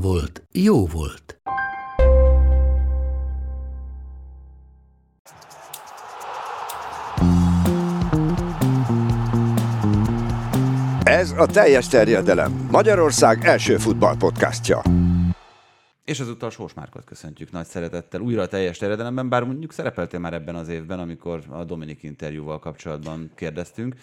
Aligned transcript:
volt, 0.00 0.42
jó 0.52 0.86
volt. 0.86 1.40
Ez 11.02 11.30
a 11.30 11.46
teljes 11.46 11.88
terjedelem. 11.88 12.68
Magyarország 12.70 13.44
első 13.44 13.76
futballpodcastja. 13.76 14.82
És 16.04 16.20
ezúttal 16.20 16.50
Sós 16.50 16.74
Márkot 16.74 17.04
köszöntjük 17.04 17.50
nagy 17.50 17.66
szeretettel 17.66 18.20
újra 18.20 18.42
a 18.42 18.46
teljes 18.46 18.78
terjedelemben, 18.78 19.28
bár 19.28 19.44
mondjuk 19.44 19.72
szerepeltél 19.72 20.20
már 20.20 20.32
ebben 20.32 20.54
az 20.54 20.68
évben, 20.68 20.98
amikor 20.98 21.42
a 21.48 21.64
Dominik 21.64 22.02
interjúval 22.02 22.58
kapcsolatban 22.58 23.30
kérdeztünk. 23.34 23.94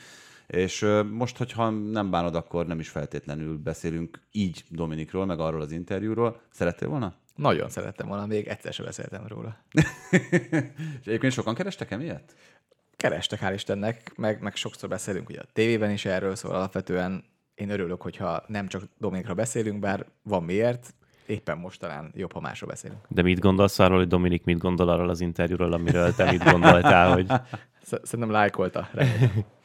És 0.47 0.85
most, 1.11 1.37
hogyha 1.37 1.69
nem 1.69 2.09
bánod, 2.09 2.35
akkor 2.35 2.67
nem 2.67 2.79
is 2.79 2.89
feltétlenül 2.89 3.57
beszélünk 3.57 4.19
így 4.31 4.63
Dominikról, 4.69 5.25
meg 5.25 5.39
arról 5.39 5.61
az 5.61 5.71
interjúról. 5.71 6.41
Szerettél 6.51 6.87
volna? 6.87 7.13
Nagyon 7.35 7.69
szerettem 7.69 8.07
volna, 8.07 8.25
még 8.25 8.47
egyszer 8.47 8.73
sem 8.73 8.85
beszéltem 8.85 9.27
róla. 9.27 9.57
És 11.01 11.05
egyébként 11.05 11.33
sokan 11.33 11.55
kerestek 11.55 11.91
emiatt? 11.91 12.35
Kerestek, 12.95 13.39
hál' 13.43 13.51
Istennek, 13.53 14.11
meg, 14.15 14.41
meg 14.41 14.55
sokszor 14.55 14.89
beszélünk 14.89 15.29
ugye 15.29 15.39
a 15.39 15.45
tévében 15.53 15.91
is 15.91 16.05
erről, 16.05 16.35
szóval 16.35 16.57
alapvetően 16.57 17.23
én 17.55 17.69
örülök, 17.69 18.01
hogyha 18.01 18.43
nem 18.47 18.67
csak 18.67 18.83
Dominikra 18.97 19.33
beszélünk, 19.33 19.79
bár 19.79 20.05
van 20.23 20.43
miért, 20.43 20.93
éppen 21.25 21.57
most 21.57 21.79
talán 21.79 22.11
jobb, 22.15 22.31
ha 22.31 22.39
másról 22.39 22.69
beszélünk. 22.69 22.99
De 23.07 23.21
mit 23.21 23.39
gondolsz 23.39 23.79
arról, 23.79 23.97
hogy 23.97 24.07
Dominik 24.07 24.43
mit 24.43 24.57
gondol 24.57 24.89
arról 24.89 25.09
az 25.09 25.21
interjúról, 25.21 25.73
amiről 25.73 26.15
te 26.15 26.31
mit 26.31 26.43
gondoltál, 26.43 27.13
hogy... 27.13 27.27
Szerintem 27.81 28.31
lájkolta. 28.31 28.89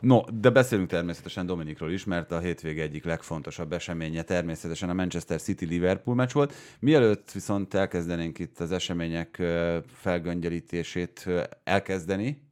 No, 0.00 0.20
de 0.40 0.50
beszélünk 0.50 0.88
természetesen 0.88 1.46
Dominikról 1.46 1.90
is, 1.90 2.04
mert 2.04 2.32
a 2.32 2.38
hétvége 2.38 2.82
egyik 2.82 3.04
legfontosabb 3.04 3.72
eseménye 3.72 4.22
természetesen 4.22 4.88
a 4.90 4.94
Manchester 4.94 5.40
City-Liverpool 5.40 6.16
meccs 6.16 6.32
volt. 6.32 6.54
Mielőtt 6.80 7.30
viszont 7.30 7.74
elkezdenénk 7.74 8.38
itt 8.38 8.60
az 8.60 8.72
események 8.72 9.42
felgöngyelítését 9.86 11.28
elkezdeni, 11.64 12.42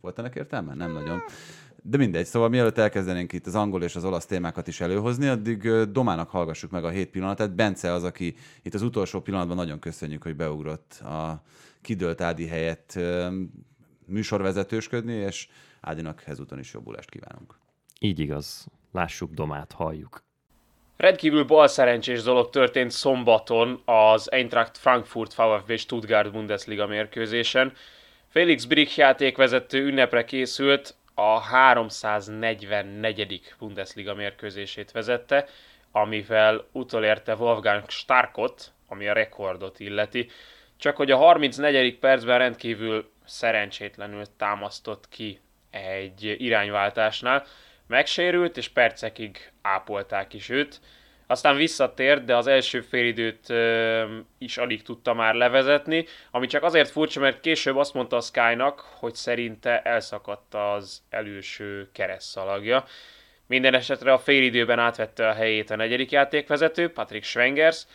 volt 0.00 0.18
ennek 0.18 0.34
értelme? 0.34 0.74
Nem 0.74 0.92
nagyon. 0.92 1.22
De 1.82 1.96
mindegy, 1.96 2.26
szóval 2.26 2.48
mielőtt 2.48 2.78
elkezdenénk 2.78 3.32
itt 3.32 3.46
az 3.46 3.54
angol 3.54 3.82
és 3.82 3.96
az 3.96 4.04
olasz 4.04 4.26
témákat 4.26 4.68
is 4.68 4.80
előhozni, 4.80 5.26
addig 5.26 5.70
Domának 5.90 6.30
hallgassuk 6.30 6.70
meg 6.70 6.84
a 6.84 6.88
hét 6.88 7.10
pillanatát. 7.10 7.54
Bence 7.54 7.92
az, 7.92 8.04
aki 8.04 8.34
itt 8.62 8.74
az 8.74 8.82
utolsó 8.82 9.20
pillanatban 9.20 9.56
nagyon 9.56 9.78
köszönjük, 9.78 10.22
hogy 10.22 10.36
beugrott 10.36 10.92
a 10.92 11.42
kidőlt 11.80 12.20
Ádi 12.20 12.46
helyett 12.46 12.98
műsorvezetősködni, 14.06 15.12
és 15.12 15.48
Ádinak 15.80 16.22
ezúton 16.26 16.58
is 16.58 16.72
jobbulást 16.72 17.10
kívánunk. 17.10 17.58
Így 18.00 18.18
igaz. 18.18 18.66
Lássuk 18.92 19.30
Domát, 19.30 19.72
halljuk. 19.72 20.22
Rendkívül 20.96 21.44
balszerencsés 21.44 22.22
dolog 22.22 22.50
történt 22.50 22.90
szombaton 22.90 23.82
az 23.84 24.30
Eintracht 24.30 24.78
Frankfurt 24.78 25.34
VfB 25.34 25.76
Stuttgart 25.76 26.32
Bundesliga 26.32 26.86
mérkőzésen. 26.86 27.72
Felix 28.28 28.64
Brick 28.64 28.96
játékvezető 28.96 29.86
ünnepre 29.86 30.24
készült, 30.24 30.94
a 31.14 31.40
344. 31.40 33.54
Bundesliga 33.58 34.14
mérkőzését 34.14 34.90
vezette, 34.90 35.48
amivel 35.90 36.66
utolérte 36.72 37.34
Wolfgang 37.34 37.90
Starkot, 37.90 38.72
ami 38.88 39.08
a 39.08 39.12
rekordot 39.12 39.80
illeti. 39.80 40.28
Csak 40.76 40.96
hogy 40.96 41.10
a 41.10 41.16
34. 41.16 41.98
percben 41.98 42.38
rendkívül 42.38 43.10
szerencsétlenül 43.24 44.24
támasztott 44.36 45.08
ki 45.08 45.40
egy 45.70 46.34
irányváltásnál. 46.38 47.46
Megsérült, 47.86 48.56
és 48.56 48.68
percekig 48.68 49.52
ápolták 49.62 50.34
is 50.34 50.48
őt. 50.48 50.80
Aztán 51.26 51.56
visszatért, 51.56 52.24
de 52.24 52.36
az 52.36 52.46
első 52.46 52.80
félidőt 52.80 53.50
ö, 53.50 54.04
is 54.38 54.56
alig 54.56 54.82
tudta 54.82 55.14
már 55.14 55.34
levezetni, 55.34 56.06
ami 56.30 56.46
csak 56.46 56.62
azért 56.62 56.90
furcsa, 56.90 57.20
mert 57.20 57.40
később 57.40 57.76
azt 57.76 57.94
mondta 57.94 58.16
a 58.16 58.20
Sky-nak, 58.20 58.80
hogy 58.80 59.14
szerinte 59.14 59.82
elszakadt 59.82 60.54
az 60.54 61.02
előső 61.10 61.88
keresztszalagja. 61.92 62.84
Minden 63.46 63.74
esetre 63.74 64.12
a 64.12 64.18
félidőben 64.18 64.78
átvette 64.78 65.28
a 65.28 65.32
helyét 65.32 65.70
a 65.70 65.76
negyedik 65.76 66.10
játékvezető, 66.10 66.92
Patrick 66.92 67.24
Schwengers, 67.24 67.86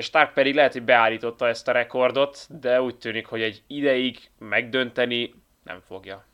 Stark 0.00 0.32
pedig 0.32 0.54
lehet, 0.54 0.72
hogy 0.72 0.82
beállította 0.82 1.48
ezt 1.48 1.68
a 1.68 1.72
rekordot, 1.72 2.46
de 2.60 2.82
úgy 2.82 2.96
tűnik, 2.96 3.26
hogy 3.26 3.42
egy 3.42 3.62
ideig 3.66 4.18
megdönteni 4.38 5.34
nem 5.64 5.80
fogja. 5.86 6.29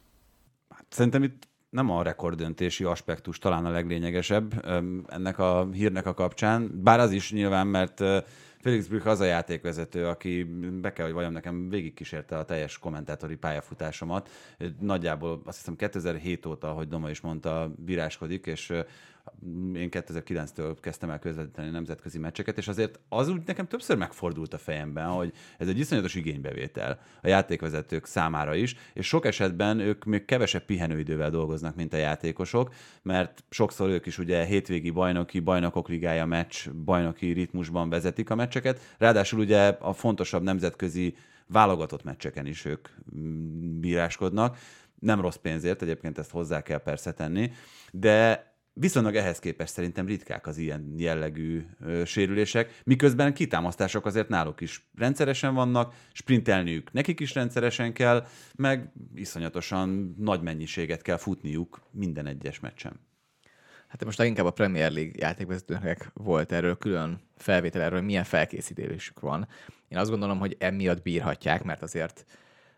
Szerintem 0.88 1.22
itt 1.22 1.48
nem 1.70 1.91
a 1.91 2.02
rekorddöntési 2.02 2.84
aspektus 2.84 3.38
talán 3.38 3.64
a 3.64 3.70
leglényegesebb 3.70 4.66
ennek 5.06 5.38
a 5.38 5.69
hírnek 5.72 6.06
a 6.06 6.14
kapcsán, 6.14 6.82
bár 6.82 7.00
az 7.00 7.12
is 7.12 7.32
nyilván, 7.32 7.66
mert 7.66 8.02
Felix 8.60 8.86
Brück 8.86 9.06
az 9.06 9.20
a 9.20 9.24
játékvezető, 9.24 10.06
aki 10.06 10.42
be 10.80 10.92
kell, 10.92 11.04
hogy 11.04 11.14
vajon 11.14 11.32
nekem 11.32 11.69
végigkísérte 11.69 12.38
a 12.38 12.44
teljes 12.44 12.78
kommentátori 12.78 13.36
pályafutásomat. 13.36 14.30
Nagyjából 14.80 15.42
azt 15.44 15.58
hiszem 15.58 15.76
2007 15.76 16.47
óta, 16.47 16.70
ahogy 16.70 16.88
Doma 16.88 17.10
is 17.10 17.20
mondta, 17.20 17.72
bíráskodik, 17.76 18.47
és 18.47 18.72
én 19.75 19.88
2009-től 19.91 20.76
kezdtem 20.81 21.10
el 21.10 21.19
közvetíteni 21.19 21.70
nemzetközi 21.70 22.19
meccseket, 22.19 22.59
és 22.59 22.69
azért 22.69 22.98
az 23.09 23.28
úgy 23.28 23.42
nekem 23.47 23.66
többször 23.66 23.97
megfordult 23.97 24.54
a 24.54 24.59
fejemben, 24.59 25.06
hogy 25.06 25.32
ez 25.59 25.69
egy 25.69 25.78
iszonyatos 25.78 26.14
igénybevétel 26.14 27.00
a 27.22 27.28
játékvezetők 27.28 28.06
számára 28.06 28.54
is, 28.54 28.76
és 28.92 29.06
sok 29.06 29.25
esetben 29.26 29.78
ők 29.78 30.04
még 30.04 30.25
kevesebb 30.25 30.65
pihenőidővel 30.65 31.31
dolgoznak, 31.31 31.76
mint 31.76 31.92
a 31.92 31.97
játékosok, 31.97 32.75
mert 33.03 33.44
sokszor 33.50 33.88
ők 33.88 34.06
is 34.06 34.19
ugye 34.19 34.44
hétvégi 34.44 34.91
bajnoki, 34.91 35.41
bajnokok 35.41 35.88
ligája 35.88 36.26
meccs, 36.26 36.70
bajnoki 36.70 37.32
ritmusban 37.32 37.88
vezetik 37.88 38.31
a 38.31 38.34
meccseket, 38.34 38.81
ráadásul 38.98 39.41
ugye 39.41 39.66
a 39.66 39.92
fontosabb 39.92 40.42
nemzetközi 40.42 41.16
válogatott 41.47 42.04
meccseken 42.04 42.47
is 42.47 42.65
ők 42.65 42.88
mm, 43.16 43.81
bíráskodnak, 43.81 44.59
nem 44.98 45.20
rossz 45.20 45.36
pénzért, 45.36 45.82
egyébként 45.82 46.19
ezt 46.19 46.31
hozzá 46.31 46.62
kell 46.62 46.78
persze 46.78 47.12
tenni, 47.12 47.53
de 47.92 48.47
viszonylag 48.78 49.14
ehhez 49.14 49.38
képest 49.38 49.72
szerintem 49.72 50.06
ritkák 50.06 50.47
az 50.47 50.59
ilyen 50.59 50.94
jellegű 50.97 51.66
ö, 51.81 52.04
sérülések, 52.04 52.81
miközben 52.84 53.34
kitámasztások 53.34 54.06
azért 54.06 54.28
náluk 54.28 54.60
is 54.60 54.88
rendszeresen 54.94 55.54
vannak, 55.54 55.94
sprintelniük 56.12 56.92
nekik 56.92 57.20
is 57.20 57.34
rendszeresen 57.34 57.92
kell, 57.92 58.26
meg 58.54 58.92
iszonyatosan 59.15 60.15
nagy 60.19 60.42
mennyiséget 60.42 61.03
kell 61.03 61.16
futniuk 61.16 61.82
minden 61.91 62.26
egyes 62.26 62.60
meccsen. 62.60 63.00
Hát 63.88 64.04
most 64.04 64.22
inkább 64.22 64.47
a 64.47 64.50
Premier 64.50 64.92
League 64.92 65.12
játékvezetőnek 65.16 66.10
volt 66.15 66.53
erről 66.53 66.78
külön 66.78 67.20
felvétel 67.36 67.82
erről, 67.82 68.00
milyen 68.00 68.25
felkészítésük 68.25 69.20
van. 69.20 69.48
Én 69.88 69.98
azt 69.98 70.10
gondolom, 70.10 70.38
hogy 70.38 70.56
emiatt 70.59 71.03
bírhatják, 71.03 71.65
mert 71.65 71.82
azért 71.82 72.26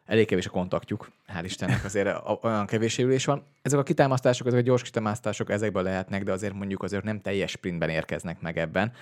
elég 0.08 0.26
kevés 0.26 0.46
a 0.46 0.50
kontaktjuk, 0.50 1.10
hál' 1.34 1.44
Istennek 1.44 1.84
azért 1.84 2.18
olyan 2.42 2.66
kevés 2.66 2.98
ülés 2.98 3.24
van. 3.24 3.44
Ezek 3.62 3.78
a 3.78 3.82
kitámasztások, 3.82 4.46
ezek 4.46 4.58
a 4.58 4.62
gyors 4.62 4.82
kitámasztások 4.82 5.50
ezekből 5.50 5.82
lehetnek, 5.82 6.22
de 6.22 6.32
azért 6.32 6.52
mondjuk 6.52 6.82
azért 6.82 7.04
nem 7.04 7.20
teljes 7.20 7.50
sprintben 7.50 7.88
érkeznek 7.88 8.40
meg 8.40 8.58
ebben. 8.58 8.92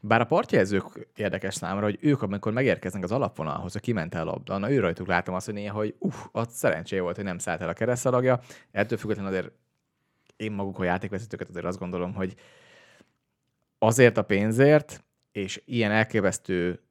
Bár 0.00 0.20
a 0.20 0.24
partjelzők 0.24 1.08
érdekes 1.16 1.54
számra, 1.54 1.84
hogy 1.84 1.98
ők, 2.00 2.22
amikor 2.22 2.52
megérkeznek 2.52 3.02
az 3.02 3.12
alapvonalhoz, 3.12 3.72
hogy 3.72 3.80
kiment 3.80 4.14
el 4.14 4.28
a 4.28 4.30
labda, 4.30 4.58
na 4.58 4.70
ő 4.70 4.80
rajtuk 4.80 5.06
látom 5.06 5.34
azt, 5.34 5.44
hogy 5.44 5.54
néha, 5.54 5.76
hogy 5.76 5.94
uff, 5.98 6.16
az 6.32 6.46
szerencsé 6.50 6.98
volt, 6.98 7.16
hogy 7.16 7.24
nem 7.24 7.38
szállt 7.38 7.60
el 7.60 7.68
a 7.68 7.72
keresztalagja. 7.72 8.40
Ettől 8.70 8.98
függetlenül 8.98 9.30
azért 9.32 9.52
én 10.36 10.52
maguk 10.52 10.78
a 10.78 10.84
játékvezetőket 10.84 11.48
azért 11.48 11.64
azt 11.64 11.78
gondolom, 11.78 12.14
hogy 12.14 12.34
azért 13.78 14.16
a 14.16 14.22
pénzért, 14.22 15.04
és 15.32 15.62
ilyen 15.64 15.90
elképesztő 15.90 16.83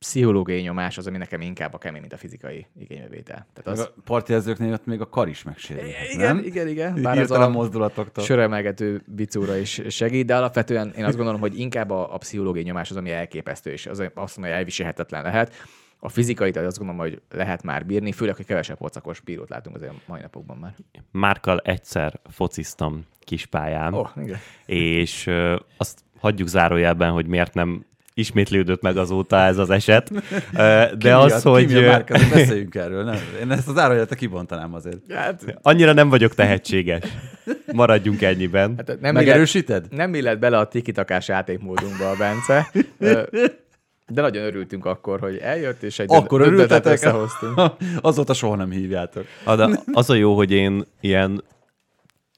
pszichológiai 0.00 0.60
nyomás 0.60 0.98
az, 0.98 1.06
ami 1.06 1.16
nekem 1.16 1.40
inkább 1.40 1.74
a 1.74 1.78
kemény, 1.78 2.00
mint 2.00 2.12
a 2.12 2.16
fizikai 2.16 2.66
igénybevétel. 2.78 3.46
Tehát 3.52 3.78
az... 3.78 3.78
A 3.80 3.94
partjelzőknél 4.04 4.72
ott 4.72 4.86
még 4.86 5.00
a 5.00 5.08
kar 5.08 5.28
is 5.28 5.42
megsérül. 5.42 5.84
Igen, 6.12 6.36
nem? 6.36 6.44
igen, 6.44 6.68
igen. 6.68 7.02
Bár 7.02 7.18
az 7.18 7.30
a 7.30 7.48
mozdulatoktól. 7.48 8.24
Söremelgető 8.24 9.02
bicúra 9.06 9.56
is 9.56 9.82
segít, 9.88 10.26
de 10.26 10.36
alapvetően 10.36 10.92
én 10.96 11.04
azt 11.04 11.16
gondolom, 11.16 11.40
hogy 11.40 11.58
inkább 11.58 11.90
a, 11.90 12.14
a 12.14 12.18
pszichológiai 12.18 12.64
nyomás 12.64 12.90
az, 12.90 12.96
ami 12.96 13.10
elképesztő, 13.10 13.70
és 13.70 13.86
az 13.86 13.98
azt 13.98 14.14
mondja, 14.14 14.42
hogy 14.42 14.50
elviselhetetlen 14.52 15.22
lehet. 15.22 15.54
A 15.98 16.08
fizikait 16.08 16.56
azt 16.56 16.78
gondolom, 16.78 17.00
hogy 17.00 17.22
lehet 17.30 17.62
már 17.62 17.86
bírni, 17.86 18.12
főleg, 18.12 18.36
hogy 18.36 18.46
kevesebb 18.46 18.76
pocakos 18.76 19.20
bírót 19.20 19.48
látunk 19.48 19.76
azért 19.76 19.92
a 19.92 19.96
mai 20.06 20.20
napokban 20.20 20.56
már. 20.56 20.74
Márkal 21.10 21.58
egyszer 21.58 22.20
fociztam 22.30 23.06
kispályán, 23.18 23.94
Ó, 23.94 23.98
oh, 23.98 24.10
igen. 24.16 24.38
és 24.66 25.26
ö, 25.26 25.56
azt 25.76 26.04
hagyjuk 26.18 26.48
zárójelben, 26.48 27.10
hogy 27.10 27.26
miért 27.26 27.54
nem 27.54 27.84
ismétlődött 28.14 28.82
meg 28.82 28.96
azóta 28.96 29.36
ez 29.36 29.58
az 29.58 29.70
eset. 29.70 30.10
De 30.98 31.16
az, 31.16 31.42
hogy 31.42 31.66
Ki 31.66 31.72
mi 31.74 31.84
a 31.84 31.90
márka? 31.90 32.18
Beszéljünk 32.32 32.74
erről. 32.74 33.04
Nem? 33.04 33.18
Én 33.40 33.50
ezt 33.50 33.68
az 33.68 33.78
árajelet 33.78 34.14
kibontanám 34.14 34.74
azért. 34.74 35.12
Hát, 35.12 35.58
annyira 35.62 35.92
nem 35.92 36.08
vagyok 36.08 36.34
tehetséges. 36.34 37.02
Maradjunk 37.72 38.22
ennyiben. 38.22 38.74
hát 38.76 39.00
nem 39.00 39.14
Megerősíted? 39.14 39.84
Illet, 39.84 39.96
nem 39.96 40.14
illet 40.14 40.38
bele 40.38 40.58
a 40.58 40.68
tikitakás 40.68 41.28
játékmódunkba 41.28 42.10
a 42.10 42.16
Bence. 42.16 42.70
De 44.12 44.20
nagyon 44.20 44.44
örültünk 44.44 44.86
akkor, 44.86 45.20
hogy 45.20 45.36
eljött, 45.36 45.82
és 45.82 45.98
egy 45.98 46.06
Akkor 46.10 46.40
örültetek? 46.40 46.92
összehoztunk. 46.92 47.60
Azóta 48.00 48.32
soha 48.34 48.56
nem 48.56 48.70
hívjátok. 48.70 49.24
Az 49.92 50.10
a 50.10 50.14
jó, 50.14 50.36
hogy 50.36 50.50
én 50.52 50.84
ilyen 51.00 51.42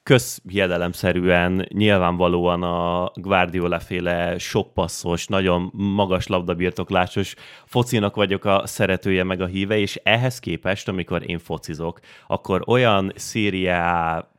közhiedelemszerűen 0.03 1.67
nyilvánvalóan 1.73 2.63
a 2.63 3.11
Guardiola 3.15 3.81
féle 3.81 4.39
sokpasszos, 4.39 5.27
nagyon 5.27 5.71
magas 5.73 6.27
labdabirtoklásos 6.27 7.35
focinak 7.67 8.15
vagyok 8.15 8.45
a 8.45 8.63
szeretője 8.67 9.25
meg 9.25 9.41
a 9.41 9.47
híve, 9.47 9.79
és 9.79 10.01
ehhez 10.03 10.39
képest, 10.39 10.89
amikor 10.89 11.31
én 11.31 11.39
focizok, 11.39 12.01
akkor 12.27 12.63
olyan 12.67 13.13
Szíriá 13.17 14.32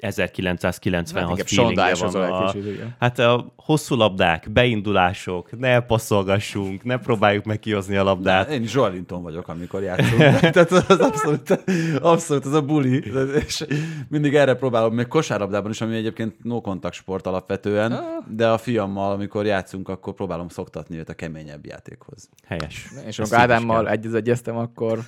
1996 0.00 1.30
inkább 1.30 1.46
feelingje 1.46 1.94
van 1.94 2.14
a, 2.14 2.46
egy 2.46 2.52
kicsit, 2.52 2.72
igen. 2.72 2.96
Hát 2.98 3.18
a 3.18 3.52
hosszú 3.56 3.94
labdák, 3.94 4.50
beindulások, 4.50 5.58
ne 5.58 5.80
passzolgassunk, 5.80 6.84
ne 6.84 6.98
próbáljuk 6.98 7.44
meg 7.44 7.58
kihozni 7.58 7.96
a 7.96 8.02
labdát. 8.02 8.50
Én 8.50 8.62
is 8.62 8.74
Joelinton 8.74 9.22
vagyok, 9.22 9.48
amikor 9.48 9.82
játszunk. 9.82 10.18
Tehát 10.54 10.70
az 10.70 11.00
abszolút, 11.00 11.62
abszolút 12.00 12.44
az 12.44 12.52
a 12.52 12.62
buli. 12.62 13.12
És 13.46 13.66
mindig 14.08 14.34
erre 14.34 14.54
próbálom, 14.54 14.94
még 14.94 15.06
kosárlabdában 15.06 15.70
is, 15.70 15.80
ami 15.80 15.96
egyébként 15.96 16.34
no 16.42 16.60
kontakt 16.60 16.94
sport 16.94 17.26
alapvetően, 17.26 18.00
de 18.28 18.48
a 18.48 18.58
fiammal, 18.58 19.12
amikor 19.12 19.46
játszunk, 19.46 19.88
akkor 19.88 20.14
próbálom 20.14 20.48
szoktatni 20.48 20.98
őt 20.98 21.08
a 21.08 21.14
keményebb 21.14 21.66
játékhoz. 21.66 22.28
Helyes. 22.46 22.86
És 23.06 23.18
amikor 23.18 23.38
Ádámmal 23.38 23.88
egyezegyeztem, 23.88 24.56
akkor 24.56 24.98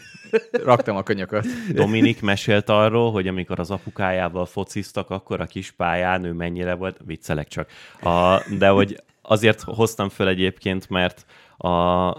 raktam 0.65 0.97
a 0.97 1.03
könyököt. 1.03 1.47
Dominik 1.73 2.23
mesélt 2.23 2.69
arról, 2.69 3.12
hogy 3.12 3.27
amikor 3.27 3.61
az 3.61 3.71
apukájával 3.71 4.47
fociztak, 4.82 5.11
akkor 5.11 5.40
a 5.40 5.46
kis 5.46 5.70
pályán 5.70 6.25
ő 6.25 6.32
mennyire 6.32 6.75
volt, 6.75 6.96
viccelek 7.05 7.49
csak, 7.49 7.70
a, 8.00 8.43
de 8.58 8.69
hogy 8.69 9.02
azért 9.23 9.62
hoztam 9.62 10.08
föl 10.08 10.29
egyébként, 10.29 10.88
mert 10.88 11.26
a, 11.56 11.69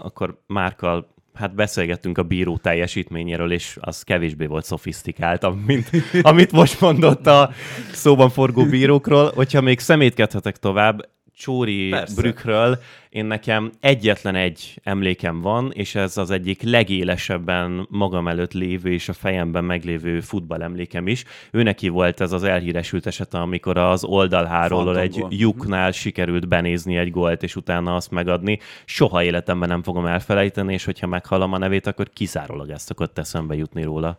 akkor 0.04 0.40
Márkal 0.46 1.12
hát 1.34 1.54
beszélgettünk 1.54 2.18
a 2.18 2.22
bíró 2.22 2.56
teljesítményéről, 2.56 3.52
és 3.52 3.78
az 3.80 4.02
kevésbé 4.02 4.46
volt 4.46 4.64
szofisztikált, 4.64 5.46
mint 5.66 5.90
amit 6.22 6.52
most 6.52 6.80
mondott 6.80 7.26
a 7.26 7.50
szóban 7.92 8.30
forgó 8.30 8.64
bírókról. 8.64 9.32
Hogyha 9.34 9.60
még 9.60 9.78
szemétkedhetek 9.80 10.56
tovább, 10.56 11.08
Csóri 11.36 11.88
Persze. 11.88 12.20
Brückről 12.20 12.78
én 13.08 13.24
nekem 13.24 13.70
egyetlen 13.80 14.34
egy 14.34 14.80
emlékem 14.82 15.40
van, 15.40 15.72
és 15.72 15.94
ez 15.94 16.16
az 16.16 16.30
egyik 16.30 16.62
legélesebben 16.62 17.86
magam 17.90 18.28
előtt 18.28 18.52
lévő 18.52 18.92
és 18.92 19.08
a 19.08 19.12
fejemben 19.12 19.64
meglévő 19.64 20.20
futballemlékem 20.20 21.06
is. 21.06 21.24
Ő 21.50 21.62
neki 21.62 21.88
volt 21.88 22.20
ez 22.20 22.32
az 22.32 22.42
elhíresült 22.42 23.06
esete, 23.06 23.40
amikor 23.40 23.78
az 23.78 24.04
oldalháról 24.04 24.98
egy 24.98 25.24
lyuknál 25.28 25.90
sikerült 25.90 26.48
benézni 26.48 26.96
egy 26.96 27.10
gólt, 27.10 27.42
és 27.42 27.56
utána 27.56 27.94
azt 27.94 28.10
megadni. 28.10 28.58
Soha 28.84 29.22
életemben 29.22 29.68
nem 29.68 29.82
fogom 29.82 30.06
elfelejteni, 30.06 30.72
és 30.72 30.84
hogyha 30.84 31.06
meghallom 31.06 31.52
a 31.52 31.58
nevét, 31.58 31.86
akkor 31.86 32.10
kizárólag 32.12 32.70
ezt 32.70 32.86
szokott 32.86 33.18
eszembe 33.18 33.54
jutni 33.54 33.82
róla. 33.82 34.18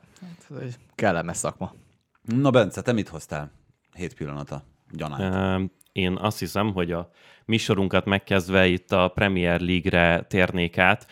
Ez 0.49 0.57
egy 0.61 0.75
kellemes 0.95 1.37
szakma. 1.37 1.73
Na 2.21 2.49
Bence, 2.49 2.81
te 2.81 2.91
mit 2.91 3.07
hoztál? 3.07 3.51
Hét 3.93 4.13
pillanata. 4.13 4.63
Gyanánt. 4.91 5.71
Én 5.95 6.15
azt 6.15 6.39
hiszem, 6.39 6.73
hogy 6.73 6.91
a 6.91 7.09
misorunkat 7.45 8.05
megkezdve 8.05 8.67
itt 8.67 8.91
a 8.91 9.07
Premier 9.07 9.59
League-re 9.59 10.21
térnék 10.21 10.77
át. 10.77 11.07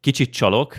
Kicsit 0.00 0.32
csalok, 0.32 0.76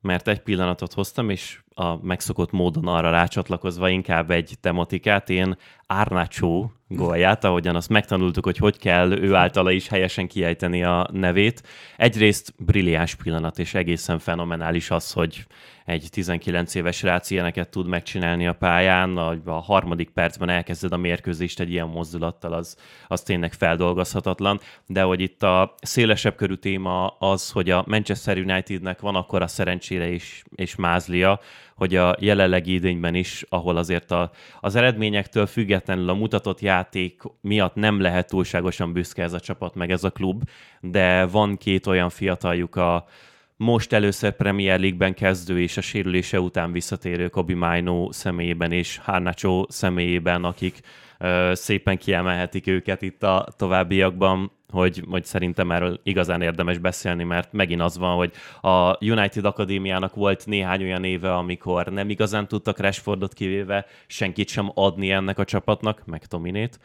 mert 0.00 0.28
egy 0.28 0.40
pillanatot 0.40 0.92
hoztam, 0.92 1.30
és 1.30 1.60
a 1.74 2.04
megszokott 2.06 2.50
módon 2.50 2.86
arra 2.86 3.10
rácsatlakozva 3.10 3.88
inkább 3.88 4.30
egy 4.30 4.54
tematikát. 4.60 5.30
Én 5.30 5.56
Árnácsó 5.86 6.72
gólját, 6.88 7.44
ahogyan 7.44 7.76
azt 7.76 7.88
megtanultuk, 7.88 8.44
hogy 8.44 8.56
hogy 8.56 8.78
kell 8.78 9.12
ő 9.12 9.34
általa 9.34 9.70
is 9.70 9.88
helyesen 9.88 10.26
kiejteni 10.26 10.82
a 10.82 11.08
nevét. 11.12 11.62
Egyrészt 11.96 12.54
brilliáns 12.58 13.14
pillanat, 13.14 13.58
és 13.58 13.74
egészen 13.74 14.18
fenomenális 14.18 14.90
az, 14.90 15.12
hogy 15.12 15.46
egy 15.84 16.08
19 16.10 16.74
éves 16.74 17.02
rác 17.02 17.30
ilyeneket 17.30 17.68
tud 17.68 17.86
megcsinálni 17.86 18.46
a 18.46 18.52
pályán, 18.52 19.16
a, 19.16 19.36
a 19.44 19.60
harmadik 19.60 20.10
percben 20.10 20.48
elkezded 20.48 20.92
a 20.92 20.96
mérkőzést 20.96 21.60
egy 21.60 21.70
ilyen 21.70 21.88
mozdulattal, 21.88 22.52
az, 22.52 22.76
az 23.08 23.22
tényleg 23.22 23.52
feldolgozhatatlan, 23.52 24.60
de 24.86 25.02
hogy 25.02 25.20
itt 25.20 25.42
a 25.42 25.74
szélesebb 25.82 26.34
körű 26.34 26.54
téma 26.54 27.06
az, 27.06 27.50
hogy 27.50 27.70
a 27.70 27.84
Manchester 27.86 28.38
Unitednek 28.38 29.00
van 29.00 29.14
akkor 29.14 29.42
a 29.42 29.46
szerencsére 29.46 30.08
is, 30.08 30.44
és 30.54 30.74
mázlia, 30.74 31.40
hogy 31.74 31.96
a 31.96 32.16
jelenlegi 32.18 32.72
idényben 32.72 33.14
is, 33.14 33.44
ahol 33.48 33.76
azért 33.76 34.10
a, 34.10 34.30
az 34.60 34.74
eredményektől 34.74 35.46
függetlenül 35.46 36.08
a 36.08 36.14
mutatott 36.14 36.60
játék 36.60 37.22
miatt 37.40 37.74
nem 37.74 38.00
lehet 38.00 38.28
túlságosan 38.28 38.92
büszke 38.92 39.22
ez 39.22 39.32
a 39.32 39.40
csapat, 39.40 39.74
meg 39.74 39.90
ez 39.90 40.04
a 40.04 40.10
klub, 40.10 40.42
de 40.80 41.24
van 41.24 41.56
két 41.56 41.86
olyan 41.86 42.10
fiataljuk 42.10 42.76
a 42.76 43.06
most 43.56 43.92
először 43.92 44.36
Premier 44.36 44.80
League-ben 44.80 45.14
kezdő 45.14 45.60
és 45.60 45.76
a 45.76 45.80
sérülése 45.80 46.40
után 46.40 46.72
visszatérő 46.72 47.28
Kobi 47.28 47.54
Maino 47.54 48.12
személyében 48.12 48.72
és 48.72 48.96
Harnacho 48.96 49.64
személyében, 49.68 50.44
akik 50.44 50.80
ö, 51.18 51.50
szépen 51.54 51.98
kiemelhetik 51.98 52.66
őket 52.66 53.02
itt 53.02 53.22
a 53.22 53.48
továbbiakban, 53.56 54.52
hogy, 54.74 55.04
hogy 55.10 55.24
szerintem 55.24 55.70
erről 55.70 56.00
igazán 56.02 56.42
érdemes 56.42 56.78
beszélni, 56.78 57.24
mert 57.24 57.52
megint 57.52 57.80
az 57.80 57.98
van, 57.98 58.16
hogy 58.16 58.32
a 58.60 59.04
United 59.04 59.44
Akadémiának 59.44 60.14
volt 60.14 60.46
néhány 60.46 60.82
olyan 60.82 61.04
éve, 61.04 61.34
amikor 61.34 61.86
nem 61.86 62.10
igazán 62.10 62.48
tudtak 62.48 62.78
Rashfordot 62.78 63.32
kivéve 63.32 63.86
senkit 64.06 64.48
sem 64.48 64.70
adni 64.74 65.10
ennek 65.10 65.38
a 65.38 65.44
csapatnak, 65.44 66.02
meg 66.06 66.26
Tominét, 66.26 66.78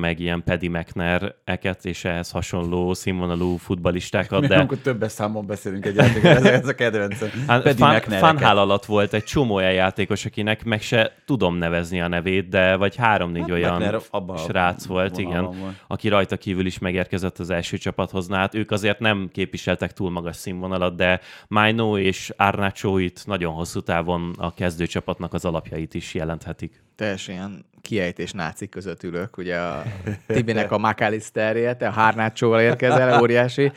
meg 0.00 0.20
ilyen 0.20 0.42
Paddy 0.44 0.68
McNair-eket 0.68 1.84
és 1.84 2.04
ehhez 2.04 2.30
hasonló 2.30 2.94
színvonalú 2.94 3.56
futbalistákat, 3.56 4.40
Mi 4.40 4.46
de... 4.46 4.56
amikor 4.56 4.78
többes 4.78 5.12
számon 5.12 5.46
beszélünk 5.46 5.86
egy 5.86 5.96
játékról, 5.96 6.32
ez, 6.32 6.68
a 6.68 6.74
kedvencem. 6.74 7.28
Hát 7.46 7.64
McNair-eket. 7.64 8.18
fanhál 8.18 8.58
alatt 8.58 8.84
volt 8.84 9.12
egy 9.12 9.24
csomó 9.24 9.54
olyan 9.54 9.72
játékos, 9.72 10.24
akinek 10.24 10.64
meg 10.64 10.80
se 10.80 11.12
tudom 11.26 11.56
nevezni 11.56 12.00
a 12.00 12.08
nevét, 12.08 12.48
de 12.48 12.76
vagy 12.76 12.96
három-négy 12.96 13.40
Hát 13.40 13.50
olyan 13.50 13.74
McNair 13.74 14.00
abban 14.10 14.36
srác 14.36 14.86
volt, 14.86 15.18
igen, 15.18 15.44
volt. 15.44 15.74
aki 15.86 16.08
rajta 16.08 16.36
kívül 16.36 16.66
is 16.66 16.78
megérkezett 16.98 17.38
az 17.38 17.50
első 17.50 17.76
csapathoz. 17.76 18.26
Na, 18.26 18.36
hát 18.36 18.54
ők 18.54 18.70
azért 18.70 18.98
nem 18.98 19.28
képviseltek 19.32 19.92
túl 19.92 20.10
magas 20.10 20.36
színvonalat, 20.36 20.96
de 20.96 21.20
Maino 21.48 21.98
és 21.98 22.32
Arnacho 22.36 22.98
itt 22.98 23.26
nagyon 23.26 23.54
hosszú 23.54 23.80
távon 23.80 24.34
a 24.38 24.54
kezdőcsapatnak 24.54 25.34
az 25.34 25.44
alapjait 25.44 25.94
is 25.94 26.14
jelenthetik. 26.14 26.82
Teljesen 26.96 27.34
ilyen 27.34 27.64
kiejtés 27.80 28.32
nácik 28.32 28.70
között 28.70 29.02
ülök. 29.02 29.36
Ugye 29.36 29.56
a 29.56 29.82
Tibinek 30.26 30.72
a 30.72 30.78
McAllisterje, 30.78 31.76
te 31.76 31.86
a 31.86 31.90
Hárnácsóval 31.90 32.60
érkezel, 32.60 33.20
óriási. 33.20 33.72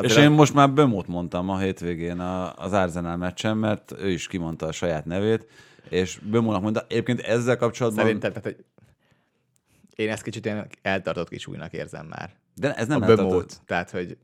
És 0.00 0.16
én 0.16 0.30
most 0.30 0.54
már 0.54 0.70
Bömót 0.70 1.06
mondtam 1.06 1.50
a 1.50 1.58
hétvégén 1.58 2.20
a- 2.20 2.52
az 2.56 2.72
Arsenal 2.72 3.16
meccsen, 3.16 3.56
mert 3.56 3.94
ő 4.00 4.10
is 4.10 4.26
kimondta 4.26 4.66
a 4.66 4.72
saját 4.72 5.04
nevét, 5.04 5.46
és 5.88 6.18
Bömónak 6.22 6.62
mondta, 6.62 6.84
egyébként 6.88 7.20
ezzel 7.20 7.56
kapcsolatban... 7.56 8.04
Szerintem, 8.04 8.32
tehát, 8.32 8.44
hogy 8.44 8.64
én 9.98 10.10
ezt 10.10 10.22
kicsit 10.22 10.44
ilyen 10.44 10.66
eltartott 10.82 11.28
kis 11.28 11.46
újnak 11.46 11.72
érzem 11.72 12.06
már. 12.06 12.30
De 12.54 12.74
ez 12.74 12.86
Nem 12.86 13.00
a 13.00 13.04
eltartott. 13.04 13.28
bömót. 13.28 13.60
Tehát, 13.66 13.90
hogy 13.90 14.16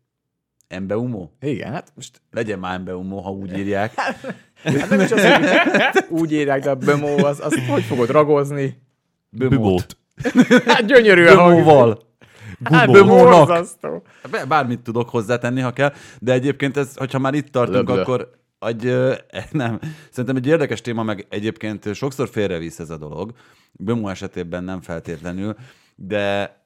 Embeumo? 0.69 1.29
igen, 1.41 1.73
hát 1.73 1.93
most 1.95 2.21
Legyen 2.31 2.59
már 2.59 2.75
Embeumo, 2.75 3.21
ha 3.21 3.31
úgy 3.31 3.59
írják. 3.59 3.95
hát 4.65 4.89
nem 4.89 5.01
is 5.01 5.11
az, 5.13 5.25
hogy 5.25 6.05
úgy 6.21 6.33
írják, 6.33 6.63
de 6.63 6.71
a 6.71 6.75
bömó, 6.75 7.17
az, 7.25 7.41
az 7.41 7.67
hogy 7.69 7.83
fogod 7.83 8.11
ragozni? 8.11 8.83
Bömót. 9.31 9.97
Hát 10.67 10.87
gyönyörűen 10.87 11.37
Bömóval. 11.37 12.03
Hát, 12.65 12.91
Bömónak. 12.91 13.47
borzasztó. 13.47 14.03
Be- 14.31 14.45
Bármit 14.45 14.81
tudok 14.81 15.09
hozzátenni, 15.09 15.61
ha 15.61 15.73
kell, 15.73 15.93
de 16.21 16.33
egyébként 16.33 16.77
ez, 16.77 16.97
hogyha 16.97 17.19
már 17.19 17.35
itt 17.35 17.49
tartunk, 17.49 17.89
Löblö. 17.89 18.03
akkor 18.03 18.31
egy, 18.67 18.95
nem. 19.51 19.81
Szerintem 20.11 20.37
egy 20.37 20.47
érdekes 20.47 20.81
téma, 20.81 21.03
meg 21.03 21.27
egyébként 21.29 21.95
sokszor 21.95 22.29
félrevisz 22.29 22.79
ez 22.79 22.91
a 22.91 22.97
dolog. 22.97 23.33
Bömó 23.73 24.09
esetében 24.09 24.65
nem 24.65 24.81
feltétlenül, 24.81 25.57
de 25.97 26.57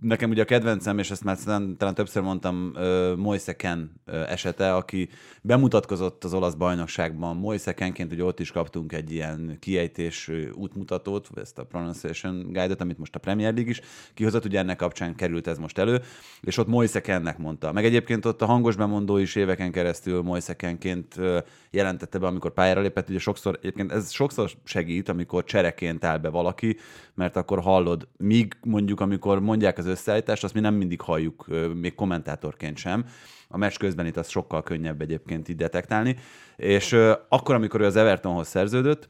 nekem 0.00 0.30
ugye 0.30 0.42
a 0.42 0.44
kedvencem, 0.44 0.98
és 0.98 1.10
ezt 1.10 1.24
már 1.24 1.38
talán, 1.38 1.76
talán 1.76 1.94
többször 1.94 2.22
mondtam, 2.22 2.72
uh, 2.74 3.16
Moise 3.16 3.56
esete, 4.04 4.74
aki 4.74 5.08
bemutatkozott 5.42 6.24
az 6.24 6.34
olasz 6.34 6.54
bajnokságban. 6.54 7.36
Moise 7.36 7.74
Kenként 7.74 8.20
ott 8.20 8.40
is 8.40 8.50
kaptunk 8.50 8.92
egy 8.92 9.12
ilyen 9.12 9.56
kiejtés 9.60 10.30
útmutatót, 10.54 11.28
ezt 11.34 11.58
a 11.58 11.64
pronunciation 11.64 12.42
guide-ot, 12.42 12.80
amit 12.80 12.98
most 12.98 13.14
a 13.14 13.18
Premier 13.18 13.52
League 13.52 13.70
is 13.70 13.80
kihozott, 14.14 14.44
ugye 14.44 14.58
ennek 14.58 14.76
kapcsán 14.76 15.14
került 15.14 15.46
ez 15.46 15.58
most 15.58 15.78
elő, 15.78 16.00
és 16.40 16.56
ott 16.56 16.66
Moise 16.66 17.00
Kennek 17.00 17.38
mondta. 17.38 17.72
Meg 17.72 17.84
egyébként 17.84 18.24
ott 18.24 18.42
a 18.42 18.46
hangos 18.46 18.76
bemondó 18.76 19.16
is 19.16 19.34
éveken 19.34 19.72
keresztül 19.72 20.22
Moise 20.22 20.56
Kenként 20.56 21.16
uh, 21.16 21.38
jelentette 21.70 22.18
be, 22.18 22.26
amikor 22.26 22.52
pályára 22.52 22.80
lépett, 22.80 23.08
ugye 23.08 23.18
sokszor, 23.18 23.58
egyébként 23.58 23.92
ez 23.92 24.10
sokszor 24.10 24.50
segít, 24.64 25.08
amikor 25.08 25.44
csereként 25.44 26.04
áll 26.04 26.18
be 26.18 26.28
valaki, 26.28 26.76
mert 27.14 27.36
akkor 27.36 27.60
hallod, 27.60 28.08
míg 28.16 28.56
mondjuk, 28.62 29.00
amikor 29.00 29.40
mondják 29.40 29.78
az 29.78 29.86
összeállítást, 29.86 30.44
azt 30.44 30.54
mi 30.54 30.60
nem 30.60 30.74
mindig 30.74 31.00
halljuk, 31.00 31.46
még 31.74 31.94
kommentátorként 31.94 32.76
sem. 32.76 33.04
A 33.48 33.56
meccs 33.56 33.76
közben 33.76 34.06
itt 34.06 34.16
az 34.16 34.28
sokkal 34.28 34.62
könnyebb 34.62 35.00
egyébként 35.00 35.48
így 35.48 35.56
detektálni. 35.56 36.16
És 36.56 36.92
akkor, 37.28 37.54
amikor 37.54 37.80
ő 37.80 37.84
az 37.84 37.96
Evertonhoz 37.96 38.48
szerződött, 38.48 39.08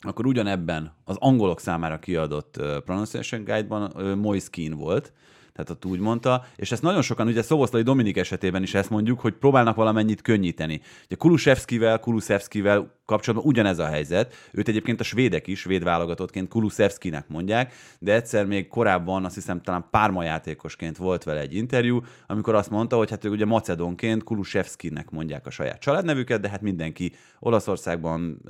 akkor 0.00 0.26
ugyanebben 0.26 0.94
az 1.04 1.16
angolok 1.18 1.60
számára 1.60 1.98
kiadott 1.98 2.62
Pronunciation 2.84 3.44
Guide-ban 3.44 4.16
Moise 4.18 4.48
Keane 4.50 4.74
volt, 4.74 5.12
tehát 5.56 5.70
ott 5.70 5.84
úgy 5.84 5.98
mondta, 5.98 6.44
és 6.56 6.72
ezt 6.72 6.82
nagyon 6.82 7.02
sokan, 7.02 7.26
ugye 7.26 7.42
Szoboszlai 7.42 7.82
Dominik 7.82 8.16
esetében 8.16 8.62
is 8.62 8.74
ezt 8.74 8.90
mondjuk, 8.90 9.20
hogy 9.20 9.34
próbálnak 9.34 9.76
valamennyit 9.76 10.22
könnyíteni. 10.22 10.80
Ugye 11.04 11.16
Kulusevskivel, 11.16 11.98
Kulusevskivel 11.98 12.94
kapcsolatban 13.04 13.48
ugyanez 13.48 13.78
a 13.78 13.86
helyzet. 13.86 14.34
Őt 14.52 14.68
egyébként 14.68 15.00
a 15.00 15.04
svédek 15.04 15.46
is, 15.46 15.58
svéd 15.58 15.84
válogatottként 15.84 16.48
Kulusevskinek 16.48 17.28
mondják, 17.28 17.74
de 17.98 18.14
egyszer 18.14 18.46
még 18.46 18.68
korábban, 18.68 19.24
azt 19.24 19.34
hiszem 19.34 19.62
talán 19.62 19.86
párma 19.90 20.24
játékosként 20.24 20.96
volt 20.96 21.24
vele 21.24 21.40
egy 21.40 21.54
interjú, 21.54 22.00
amikor 22.26 22.54
azt 22.54 22.70
mondta, 22.70 22.96
hogy 22.96 23.10
hát 23.10 23.24
ő 23.24 23.30
ugye 23.30 23.44
macedonként 23.44 24.24
Kulusevskinek 24.24 25.10
mondják 25.10 25.46
a 25.46 25.50
saját 25.50 25.80
családnevüket, 25.80 26.40
de 26.40 26.48
hát 26.48 26.60
mindenki 26.60 27.12
Olaszországban, 27.38 28.40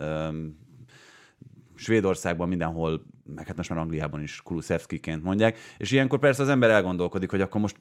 Svédországban 1.76 2.48
mindenhol, 2.48 3.02
meg 3.34 3.46
hát 3.46 3.56
most 3.56 3.68
már 3.68 3.78
Angliában 3.78 4.22
is 4.22 4.40
Kulusevskiként 4.42 5.22
mondják, 5.22 5.58
és 5.76 5.90
ilyenkor 5.90 6.18
persze 6.18 6.42
az 6.42 6.48
ember 6.48 6.70
elgondolkodik, 6.70 7.30
hogy 7.30 7.40
akkor 7.40 7.60
most 7.60 7.76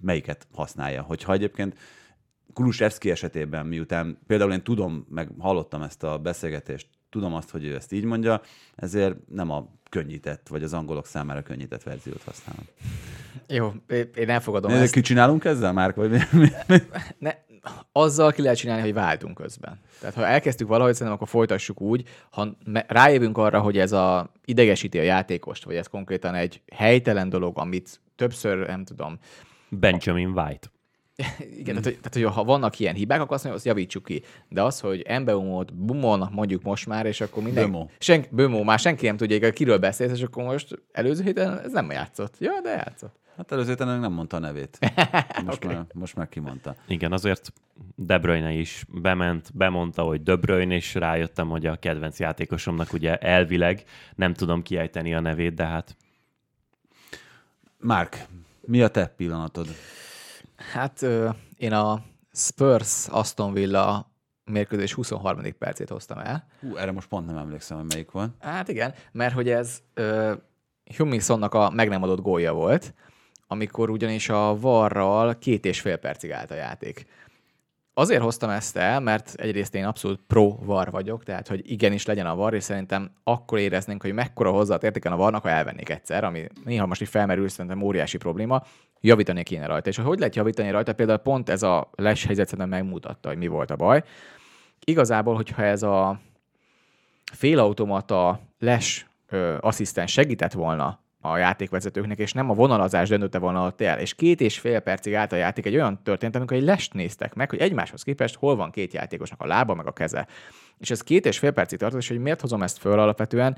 melyiket 0.00 0.46
használja. 0.54 1.02
Hogyha 1.02 1.32
egyébként 1.32 1.78
Kulusevski 2.52 3.10
esetében, 3.10 3.66
miután 3.66 4.18
például 4.26 4.52
én 4.52 4.62
tudom, 4.62 5.06
meg 5.10 5.28
hallottam 5.38 5.82
ezt 5.82 6.02
a 6.02 6.18
beszélgetést, 6.18 6.88
tudom 7.10 7.34
azt, 7.34 7.50
hogy 7.50 7.64
ő 7.64 7.74
ezt 7.74 7.92
így 7.92 8.04
mondja, 8.04 8.40
ezért 8.74 9.16
nem 9.28 9.50
a 9.50 9.68
könnyített, 9.90 10.48
vagy 10.48 10.62
az 10.62 10.72
angolok 10.72 11.06
számára 11.06 11.42
könnyített 11.42 11.82
verziót 11.82 12.22
használom. 12.22 12.64
Jó, 13.48 13.72
én 14.14 14.28
elfogadom 14.28 14.70
ezt. 14.70 14.92
Ki 14.92 15.00
csinálunk 15.00 15.44
ezzel, 15.44 15.72
Márk? 15.72 15.96
Vagy 15.96 16.10
mi? 16.10 16.48
Ne, 17.18 17.32
azzal 17.92 18.32
ki 18.32 18.42
lehet 18.42 18.56
csinálni, 18.56 18.82
hogy 18.82 18.94
váltunk 18.94 19.34
közben. 19.34 19.80
Tehát 20.00 20.14
ha 20.14 20.26
elkezdtük 20.26 20.68
valahogy, 20.68 20.92
szerintem 20.92 21.16
akkor 21.16 21.28
folytassuk 21.28 21.80
úgy, 21.80 22.08
ha 22.30 22.56
rájövünk 22.86 23.38
arra, 23.38 23.60
hogy 23.60 23.78
ez 23.78 23.92
a 23.92 24.32
idegesíti 24.44 24.98
a 24.98 25.02
játékost, 25.02 25.64
vagy 25.64 25.76
ez 25.76 25.86
konkrétan 25.86 26.34
egy 26.34 26.62
helytelen 26.72 27.28
dolog, 27.28 27.58
amit 27.58 28.00
többször, 28.16 28.66
nem 28.66 28.84
tudom... 28.84 29.18
Benjamin 29.68 30.28
White. 30.28 30.68
Igen, 31.60 31.64
tehát, 31.64 31.84
hogy, 31.84 31.98
tehát, 32.00 32.12
hogy 32.12 32.34
ha 32.34 32.44
vannak 32.44 32.78
ilyen 32.78 32.94
hibák, 32.94 33.20
akkor 33.20 33.34
azt 33.34 33.44
mondja, 33.44 33.60
azt 33.60 33.68
javítsuk 33.68 34.04
ki. 34.04 34.22
De 34.48 34.62
az, 34.62 34.80
hogy 34.80 35.02
Embeumot 35.02 35.74
Bumon 35.74 36.28
mondjuk 36.32 36.62
most 36.62 36.86
már, 36.86 37.06
és 37.06 37.20
akkor 37.20 37.42
minden... 37.42 37.70
Bömo. 37.70 37.86
Senki, 37.98 38.28
Bömo, 38.30 38.62
már 38.62 38.78
senki 38.78 39.06
nem 39.06 39.16
tudja, 39.16 39.50
kiről 39.50 39.78
beszélsz, 39.78 40.12
és 40.12 40.22
akkor 40.22 40.44
most 40.44 40.82
előző 40.92 41.22
héten 41.22 41.60
ez 41.60 41.72
nem 41.72 41.90
játszott. 41.90 42.34
Ja, 42.38 42.60
de 42.62 42.70
játszott. 42.70 43.22
Hát 43.36 43.52
előző 43.52 43.70
héten 43.70 44.00
nem 44.00 44.12
mondta 44.12 44.36
a 44.36 44.40
nevét. 44.40 44.78
Most, 45.44 45.64
okay. 45.64 45.74
már, 45.74 45.86
most 45.92 46.16
már 46.16 46.28
kimondta. 46.28 46.74
Igen, 46.86 47.12
azért 47.12 47.52
De 47.94 48.18
Bruyne 48.18 48.52
is 48.52 48.84
bement, 48.88 49.50
bemondta, 49.54 50.02
hogy 50.02 50.22
De 50.22 50.36
Bruyne, 50.36 50.74
és 50.74 50.94
rájöttem, 50.94 51.48
hogy 51.48 51.66
a 51.66 51.76
kedvenc 51.76 52.18
játékosomnak 52.18 52.92
ugye 52.92 53.16
elvileg 53.16 53.84
nem 54.14 54.34
tudom 54.34 54.62
kiejteni 54.62 55.14
a 55.14 55.20
nevét, 55.20 55.54
de 55.54 55.64
hát... 55.64 55.96
Márk, 57.78 58.26
mi 58.60 58.82
a 58.82 58.88
te 58.88 59.06
pillanatod? 59.06 59.66
Hát 60.56 61.02
ö, 61.02 61.28
én 61.56 61.72
a 61.72 62.02
Spurs 62.32 63.06
Aston 63.08 63.52
Villa 63.52 64.12
mérkőzés 64.44 64.92
23. 64.92 65.42
percét 65.58 65.88
hoztam 65.88 66.18
el. 66.18 66.46
Hú, 66.60 66.76
erre 66.76 66.92
most 66.92 67.08
pont 67.08 67.26
nem 67.26 67.36
emlékszem, 67.36 67.76
hogy 67.76 67.86
melyik 67.86 68.10
volt. 68.10 68.30
Hát 68.40 68.68
igen, 68.68 68.94
mert 69.12 69.34
hogy 69.34 69.48
ez 69.48 69.82
uh, 69.96 70.32
Huminsonnak 70.96 71.54
a 71.54 71.70
meg 71.70 71.88
nem 71.88 72.02
adott 72.02 72.20
gólja 72.20 72.52
volt, 72.52 72.94
amikor 73.54 73.90
ugyanis 73.90 74.28
a 74.28 74.56
varral 74.60 75.38
két 75.38 75.64
és 75.64 75.80
fél 75.80 75.96
percig 75.96 76.32
állt 76.32 76.50
a 76.50 76.54
játék. 76.54 77.06
Azért 77.96 78.22
hoztam 78.22 78.50
ezt 78.50 78.76
el, 78.76 79.00
mert 79.00 79.34
egyrészt 79.34 79.74
én 79.74 79.84
abszolút 79.84 80.20
pro-var 80.26 80.90
vagyok, 80.90 81.22
tehát 81.22 81.48
hogy 81.48 81.70
igenis 81.70 82.06
legyen 82.06 82.26
a 82.26 82.34
var, 82.34 82.54
és 82.54 82.62
szerintem 82.62 83.10
akkor 83.24 83.58
éreznénk, 83.58 84.02
hogy 84.02 84.12
mekkora 84.12 84.50
hozzáad 84.50 84.84
értéken 84.84 85.12
a 85.12 85.16
varnak, 85.16 85.42
ha 85.42 85.48
elvennék 85.48 85.88
egyszer, 85.88 86.24
ami 86.24 86.46
néha 86.64 86.86
most 86.86 87.02
így 87.02 87.08
felmerül, 87.08 87.48
szerintem 87.48 87.82
óriási 87.82 88.16
probléma, 88.16 88.62
javítani 89.00 89.42
kéne 89.42 89.66
rajta. 89.66 89.88
És 89.88 89.96
hogy 89.96 90.18
lehet 90.18 90.34
javítani 90.34 90.70
rajta? 90.70 90.94
Például 90.94 91.18
pont 91.18 91.48
ez 91.48 91.62
a 91.62 91.90
les 91.96 92.24
helyzet 92.24 92.48
szerintem 92.48 92.78
megmutatta, 92.78 93.28
hogy 93.28 93.38
mi 93.38 93.46
volt 93.46 93.70
a 93.70 93.76
baj. 93.76 94.02
Igazából, 94.84 95.34
hogyha 95.34 95.62
ez 95.62 95.82
a 95.82 96.20
félautomata 97.32 98.40
les 98.58 99.06
ö, 99.28 99.56
asszisztens 99.60 100.12
segített 100.12 100.52
volna 100.52 101.03
a 101.24 101.38
játékvezetőknek, 101.38 102.18
és 102.18 102.32
nem 102.32 102.50
a 102.50 102.54
vonalazás 102.54 103.08
döntötte 103.08 103.38
volna 103.38 103.66
ott 103.66 103.80
el. 103.80 103.98
És 103.98 104.14
két 104.14 104.40
és 104.40 104.58
fél 104.58 104.80
percig 104.80 105.14
állt 105.14 105.32
a 105.32 105.36
játék 105.36 105.66
egy 105.66 105.74
olyan 105.74 106.02
történt, 106.02 106.36
amikor 106.36 106.56
egy 106.56 106.62
lest 106.62 106.94
néztek 106.94 107.34
meg, 107.34 107.50
hogy 107.50 107.58
egymáshoz 107.58 108.02
képest 108.02 108.36
hol 108.36 108.56
van 108.56 108.70
két 108.70 108.92
játékosnak 108.92 109.40
a 109.40 109.46
lába, 109.46 109.74
meg 109.74 109.86
a 109.86 109.92
keze. 109.92 110.26
És 110.78 110.90
ez 110.90 111.02
két 111.02 111.26
és 111.26 111.38
fél 111.38 111.50
percig 111.50 111.78
tartott, 111.78 112.00
és 112.00 112.08
hogy 112.08 112.18
miért 112.18 112.40
hozom 112.40 112.62
ezt 112.62 112.78
föl 112.78 112.98
alapvetően, 112.98 113.56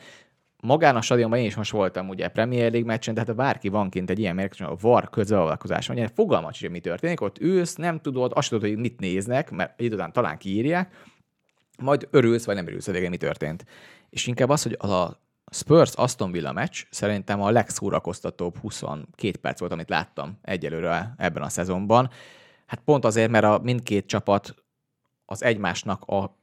magán 0.60 0.96
a 0.96 1.00
stadionban 1.00 1.38
én 1.38 1.44
is 1.44 1.54
most 1.54 1.70
voltam 1.70 2.08
ugye 2.08 2.28
Premier 2.28 2.70
League 2.70 2.86
meccsen, 2.86 3.14
tehát 3.14 3.28
ha 3.28 3.34
bárki 3.34 3.68
van 3.68 3.90
kint 3.90 4.10
egy 4.10 4.18
ilyen 4.18 4.34
mérkőzésen, 4.34 4.72
a 4.72 4.76
VAR 4.80 5.10
közbeavatkozás 5.10 5.86
van, 5.86 6.10
fogalmat 6.14 6.58
hogy 6.58 6.70
mi 6.70 6.80
történik, 6.80 7.20
ott 7.20 7.38
ülsz, 7.38 7.74
nem 7.74 8.00
tudod, 8.00 8.32
azt 8.34 8.48
tudod, 8.48 8.68
hogy 8.68 8.78
mit 8.78 9.00
néznek, 9.00 9.50
mert 9.50 9.80
egy 9.80 9.92
után 9.92 10.12
talán 10.12 10.38
kiírják, 10.38 10.94
majd 11.82 12.08
örülsz, 12.10 12.44
vagy 12.44 12.54
nem 12.54 12.66
örülsz, 12.66 12.86
hogy 12.86 13.08
mi 13.08 13.16
történt. 13.16 13.64
És 14.10 14.26
inkább 14.26 14.48
az, 14.48 14.62
hogy 14.62 14.76
a 14.78 15.24
Spurs 15.52 15.92
Aston 15.94 16.32
Villa 16.32 16.52
meccs 16.52 16.82
szerintem 16.90 17.42
a 17.42 17.50
legszórakoztatóbb 17.50 18.56
22 18.58 19.38
perc 19.38 19.58
volt, 19.60 19.72
amit 19.72 19.88
láttam 19.88 20.38
egyelőre 20.42 21.14
ebben 21.16 21.42
a 21.42 21.48
szezonban. 21.48 22.10
Hát 22.66 22.80
pont 22.84 23.04
azért, 23.04 23.30
mert 23.30 23.44
a 23.44 23.60
mindkét 23.62 24.06
csapat 24.06 24.54
az 25.26 25.42
egymásnak 25.42 26.04
a 26.04 26.36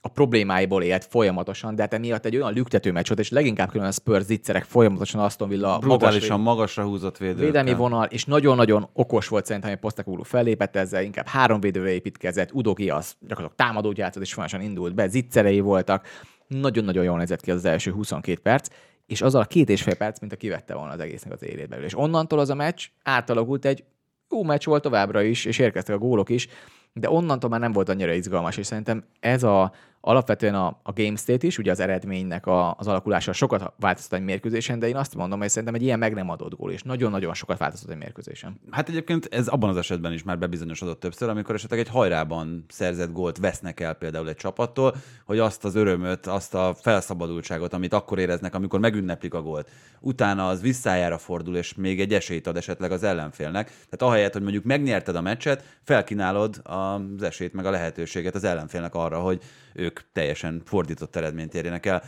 a 0.00 0.08
problémáiból 0.08 0.82
élt 0.82 1.04
folyamatosan, 1.04 1.74
de 1.74 1.82
hát 1.82 1.94
emiatt 1.94 2.24
egy 2.24 2.36
olyan 2.36 2.52
lüktető 2.52 2.92
meccs 2.92 3.06
volt, 3.06 3.20
és 3.20 3.30
leginkább 3.30 3.70
külön 3.70 3.86
a 3.86 3.92
Spurs 3.92 4.24
zicserek 4.24 4.64
folyamatosan 4.64 5.20
Aston 5.20 5.48
Villa 5.48 5.78
Brutálisan 5.78 6.40
magas, 6.40 6.54
magasra 6.54 6.84
húzott 6.84 7.18
védőkkel. 7.18 7.44
Védelmi 7.44 7.74
vonal, 7.74 8.04
és 8.04 8.24
nagyon-nagyon 8.24 8.88
okos 8.92 9.28
volt 9.28 9.46
szerintem, 9.46 9.70
hogy 9.70 9.80
Postecoglou 9.80 10.22
fellépett 10.22 10.76
ezzel, 10.76 11.02
inkább 11.02 11.26
három 11.26 11.60
védőre 11.60 11.90
építkezett, 11.90 12.52
Udogi 12.52 12.90
az 12.90 13.14
gyakorlatilag 13.20 13.54
támadót 13.56 13.98
játszott, 13.98 14.22
és 14.22 14.32
folyamatosan 14.32 14.68
indult 14.68 14.94
be, 14.94 15.08
zicserei 15.08 15.60
voltak, 15.60 16.06
nagyon-nagyon 16.48 17.04
jól 17.04 17.18
nézett 17.18 17.40
ki 17.40 17.50
az 17.50 17.64
első 17.64 17.92
22 17.92 18.40
perc, 18.40 18.68
és 19.06 19.22
az 19.22 19.34
a 19.34 19.44
két 19.44 19.68
és 19.68 19.82
fél 19.82 19.96
perc, 19.96 20.20
mint 20.20 20.32
a 20.32 20.36
kivette 20.36 20.74
volna 20.74 20.92
az 20.92 21.00
egésznek 21.00 21.32
az 21.32 21.42
élét 21.42 21.68
belőle. 21.68 21.86
És 21.86 21.98
onnantól 21.98 22.38
az 22.38 22.50
a 22.50 22.54
meccs 22.54 22.86
átalakult 23.02 23.64
egy 23.64 23.84
jó 24.30 24.42
meccs 24.42 24.64
volt 24.64 24.82
továbbra 24.82 25.22
is, 25.22 25.44
és 25.44 25.58
érkeztek 25.58 25.94
a 25.94 25.98
gólok 25.98 26.28
is, 26.28 26.48
de 26.92 27.10
onnantól 27.10 27.50
már 27.50 27.60
nem 27.60 27.72
volt 27.72 27.88
annyira 27.88 28.12
izgalmas, 28.12 28.56
és 28.56 28.66
szerintem 28.66 29.04
ez 29.20 29.42
a, 29.42 29.72
alapvetően 30.00 30.54
a, 30.54 30.80
a 30.82 30.92
game 30.92 31.16
state 31.16 31.46
is, 31.46 31.58
ugye 31.58 31.70
az 31.70 31.80
eredménynek 31.80 32.46
a, 32.46 32.74
az 32.74 32.86
alakulása 32.86 33.32
sokat 33.32 33.72
változtat 33.80 34.18
egy 34.18 34.24
mérkőzésen, 34.24 34.78
de 34.78 34.88
én 34.88 34.96
azt 34.96 35.14
mondom, 35.14 35.38
hogy 35.38 35.48
szerintem 35.48 35.74
egy 35.74 35.82
ilyen 35.82 35.98
meg 35.98 36.14
nem 36.14 36.30
adott 36.30 36.56
gól, 36.56 36.72
és 36.72 36.82
nagyon-nagyon 36.82 37.34
sokat 37.34 37.58
változtat 37.58 37.90
egy 37.90 37.96
mérkőzésen. 37.96 38.60
Hát 38.70 38.88
egyébként 38.88 39.28
ez 39.30 39.48
abban 39.48 39.68
az 39.68 39.76
esetben 39.76 40.12
is 40.12 40.22
már 40.22 40.38
bebizonyosodott 40.38 41.00
többször, 41.00 41.28
amikor 41.28 41.54
esetleg 41.54 41.78
egy 41.78 41.88
hajrában 41.88 42.64
szerzett 42.68 43.12
gólt 43.12 43.38
vesznek 43.38 43.80
el 43.80 43.94
például 43.94 44.28
egy 44.28 44.36
csapattól, 44.36 44.96
hogy 45.24 45.38
azt 45.38 45.64
az 45.64 45.74
örömöt, 45.74 46.26
azt 46.26 46.54
a 46.54 46.74
felszabadultságot, 46.80 47.72
amit 47.72 47.92
akkor 47.92 48.18
éreznek, 48.18 48.54
amikor 48.54 48.80
megünneplik 48.80 49.34
a 49.34 49.42
gólt, 49.42 49.70
utána 50.00 50.48
az 50.48 50.60
visszájára 50.60 51.18
fordul, 51.18 51.56
és 51.56 51.74
még 51.74 52.00
egy 52.00 52.14
esélyt 52.14 52.46
ad 52.46 52.56
esetleg 52.56 52.92
az 52.92 53.02
ellenfélnek. 53.02 53.66
Tehát 53.66 54.14
ahelyett, 54.14 54.32
hogy 54.32 54.42
mondjuk 54.42 54.64
megnyerted 54.64 55.16
a 55.16 55.20
meccset, 55.20 55.78
felkínálod 55.82 56.60
az 56.64 57.22
esélyt 57.22 57.52
meg 57.52 57.66
a 57.66 57.70
lehetőséget 57.70 58.34
az 58.34 58.44
ellenfélnek 58.44 58.94
arra, 58.94 59.18
hogy 59.18 59.42
ők 59.74 59.97
teljesen 60.12 60.62
fordított 60.64 61.16
eredményt 61.16 61.54
érjenek 61.54 61.86
el. 61.86 62.02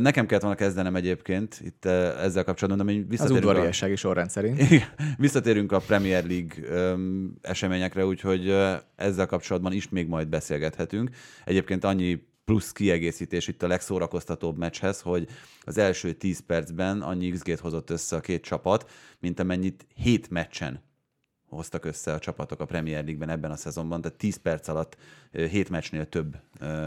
Nekem 0.00 0.26
kellett 0.26 0.42
volna 0.42 0.56
kezdenem 0.56 0.96
egyébként 0.96 1.60
itt 1.64 1.84
ezzel 1.84 2.44
kapcsolatban, 2.44 2.86
de 2.86 2.92
visszatérünk 2.92 3.44
Az 3.44 3.50
udvariassági 3.50 3.92
a... 3.92 3.96
sorrend 3.96 4.30
szerint. 4.30 4.62
visszatérünk 5.18 5.72
a 5.72 5.78
Premier 5.78 6.24
League 6.26 6.54
eseményekre, 7.42 8.06
úgyhogy 8.06 8.54
ezzel 8.96 9.26
kapcsolatban 9.26 9.72
is 9.72 9.88
még 9.88 10.08
majd 10.08 10.28
beszélgethetünk. 10.28 11.10
Egyébként 11.44 11.84
annyi 11.84 12.26
plusz 12.44 12.72
kiegészítés 12.72 13.48
itt 13.48 13.62
a 13.62 13.66
legszórakoztatóbb 13.66 14.58
meccshez, 14.58 15.00
hogy 15.00 15.28
az 15.60 15.78
első 15.78 16.12
10 16.12 16.40
percben 16.46 17.02
annyi 17.02 17.30
XG-t 17.30 17.58
hozott 17.58 17.90
össze 17.90 18.16
a 18.16 18.20
két 18.20 18.42
csapat, 18.42 18.90
mint 19.20 19.40
amennyit 19.40 19.86
7 19.94 20.30
meccsen 20.30 20.87
hoztak 21.48 21.84
össze 21.84 22.12
a 22.12 22.18
csapatok 22.18 22.60
a 22.60 22.64
Premier 22.64 23.04
League-ben 23.04 23.30
ebben 23.30 23.50
a 23.50 23.56
szezonban, 23.56 24.00
tehát 24.00 24.18
10 24.18 24.36
perc 24.36 24.68
alatt 24.68 24.96
7 25.32 25.70
meccsnél 25.70 26.08
több 26.08 26.36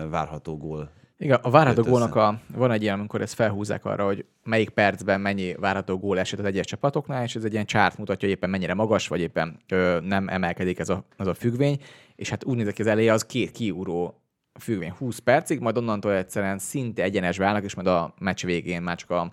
várható 0.09 0.57
gól 0.57 0.91
igen, 1.21 1.39
a 1.41 1.49
várható 1.49 1.83
gólnak 1.83 2.15
a, 2.15 2.39
van 2.55 2.71
egy 2.71 2.81
ilyen, 2.81 2.99
amikor 2.99 3.21
ezt 3.21 3.33
felhúzzák 3.33 3.85
arra, 3.85 4.05
hogy 4.05 4.25
melyik 4.43 4.69
percben 4.69 5.21
mennyi 5.21 5.53
várható 5.53 5.97
gól 5.97 6.19
esett 6.19 6.39
az 6.39 6.45
egyes 6.45 6.65
csapatoknál, 6.65 7.23
és 7.23 7.35
ez 7.35 7.43
egy 7.43 7.53
ilyen 7.53 7.65
csárt 7.65 7.97
mutatja, 7.97 8.27
hogy 8.27 8.37
éppen 8.37 8.49
mennyire 8.49 8.73
magas, 8.73 9.07
vagy 9.07 9.19
éppen 9.19 9.59
ö, 9.67 9.99
nem 10.03 10.29
emelkedik 10.29 10.79
ez 10.79 10.89
a, 10.89 11.03
az 11.17 11.27
a 11.27 11.33
függvény, 11.33 11.79
és 12.15 12.29
hát 12.29 12.43
úgy 12.43 12.57
nézek 12.57 12.73
ki 12.73 12.81
az 12.81 12.87
eleje, 12.87 13.13
az 13.13 13.25
két 13.25 13.51
kiúró 13.51 14.21
függvény. 14.59 14.91
20 14.97 15.17
percig, 15.17 15.59
majd 15.59 15.77
onnantól 15.77 16.13
egyszerűen 16.13 16.57
szinte 16.57 17.03
egyenesbe 17.03 17.45
állnak, 17.45 17.63
és 17.63 17.75
majd 17.75 17.87
a 17.87 18.13
meccs 18.19 18.45
végén 18.45 18.81
már 18.81 18.97
csak 18.97 19.09
a, 19.09 19.31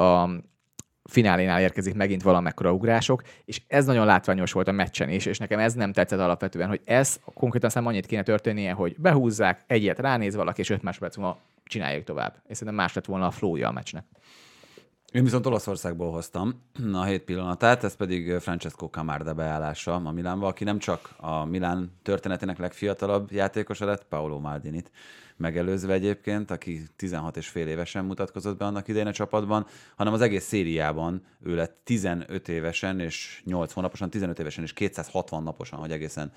a 0.00 0.30
finálénál 1.04 1.60
érkezik 1.60 1.94
megint 1.94 2.22
valamekkora 2.22 2.72
ugrások, 2.72 3.22
és 3.44 3.62
ez 3.68 3.84
nagyon 3.84 4.06
látványos 4.06 4.52
volt 4.52 4.68
a 4.68 4.72
meccsen 4.72 5.08
is, 5.08 5.26
és 5.26 5.38
nekem 5.38 5.58
ez 5.58 5.74
nem 5.74 5.92
tetszett 5.92 6.18
alapvetően, 6.18 6.68
hogy 6.68 6.80
ez 6.84 7.20
konkrétan 7.34 7.70
szám 7.70 7.86
annyit 7.86 8.06
kéne 8.06 8.22
történnie, 8.22 8.72
hogy 8.72 8.94
behúzzák, 8.98 9.60
egyet 9.66 9.98
ránéz 9.98 10.34
valaki, 10.34 10.60
és 10.60 10.70
öt 10.70 10.82
másodperc 10.82 11.16
múlva 11.16 11.38
csináljuk 11.64 12.04
tovább. 12.04 12.34
És 12.48 12.56
szerintem 12.56 12.74
más 12.74 12.94
lett 12.94 13.04
volna 13.04 13.26
a 13.26 13.30
flója 13.30 13.68
a 13.68 13.72
meccsnek. 13.72 14.04
Én 15.12 15.24
viszont 15.24 15.46
Olaszországból 15.46 16.10
hoztam 16.10 16.62
a 16.92 17.04
hét 17.04 17.22
pillanatát, 17.22 17.84
ez 17.84 17.94
pedig 17.94 18.38
Francesco 18.38 18.86
Camarda 18.86 19.34
beállása 19.34 19.94
a 19.94 20.12
Milánba, 20.12 20.46
aki 20.46 20.64
nem 20.64 20.78
csak 20.78 21.14
a 21.16 21.44
Milán 21.44 21.92
történetének 22.02 22.58
legfiatalabb 22.58 23.32
játékosa 23.32 23.84
lett, 23.84 24.04
Paolo 24.04 24.38
Maldinit 24.38 24.90
megelőzve 25.36 25.92
egyébként, 25.92 26.50
aki 26.50 26.82
16 26.96 27.36
és 27.36 27.48
fél 27.48 27.66
évesen 27.66 28.04
mutatkozott 28.04 28.58
be 28.58 28.64
annak 28.64 28.88
idején 28.88 29.06
a 29.06 29.12
csapatban, 29.12 29.66
hanem 29.96 30.12
az 30.12 30.20
egész 30.20 30.44
szériában 30.44 31.22
ő 31.42 31.54
lett 31.54 31.80
15 31.84 32.48
évesen 32.48 33.00
és 33.00 33.42
8 33.44 33.72
hónaposan, 33.72 34.10
15 34.10 34.38
évesen 34.38 34.64
és 34.64 34.72
260 34.72 35.42
naposan, 35.42 35.78
hogy 35.78 35.92
egészen 35.92 36.32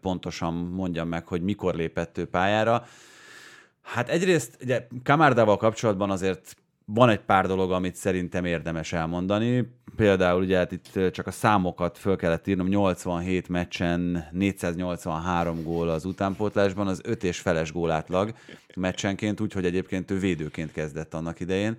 pontosan 0.00 0.54
mondjam 0.54 1.08
meg, 1.08 1.26
hogy 1.26 1.42
mikor 1.42 1.74
lépett 1.74 2.18
ő 2.18 2.26
pályára. 2.26 2.86
Hát 3.82 4.08
egyrészt 4.08 4.58
ugye 4.62 4.86
Kamardával 5.02 5.56
kapcsolatban 5.56 6.10
azért 6.10 6.56
van 6.94 7.08
egy 7.08 7.20
pár 7.20 7.46
dolog, 7.46 7.72
amit 7.72 7.94
szerintem 7.94 8.44
érdemes 8.44 8.92
elmondani. 8.92 9.68
Például 9.96 10.42
ugye 10.42 10.56
hát 10.56 10.72
itt 10.72 11.12
csak 11.12 11.26
a 11.26 11.30
számokat 11.30 11.98
föl 11.98 12.16
kellett 12.16 12.46
írnom, 12.46 12.66
87 12.66 13.48
meccsen 13.48 14.28
483 14.30 15.62
gól 15.62 15.88
az 15.88 16.04
utánpótlásban, 16.04 16.86
az 16.86 17.00
5 17.04 17.24
és 17.24 17.38
feles 17.38 17.72
gólátlag 17.72 18.32
meccsenként, 18.74 19.40
úgyhogy 19.40 19.64
egyébként 19.64 20.10
ő 20.10 20.18
védőként 20.18 20.72
kezdett 20.72 21.14
annak 21.14 21.40
idején. 21.40 21.76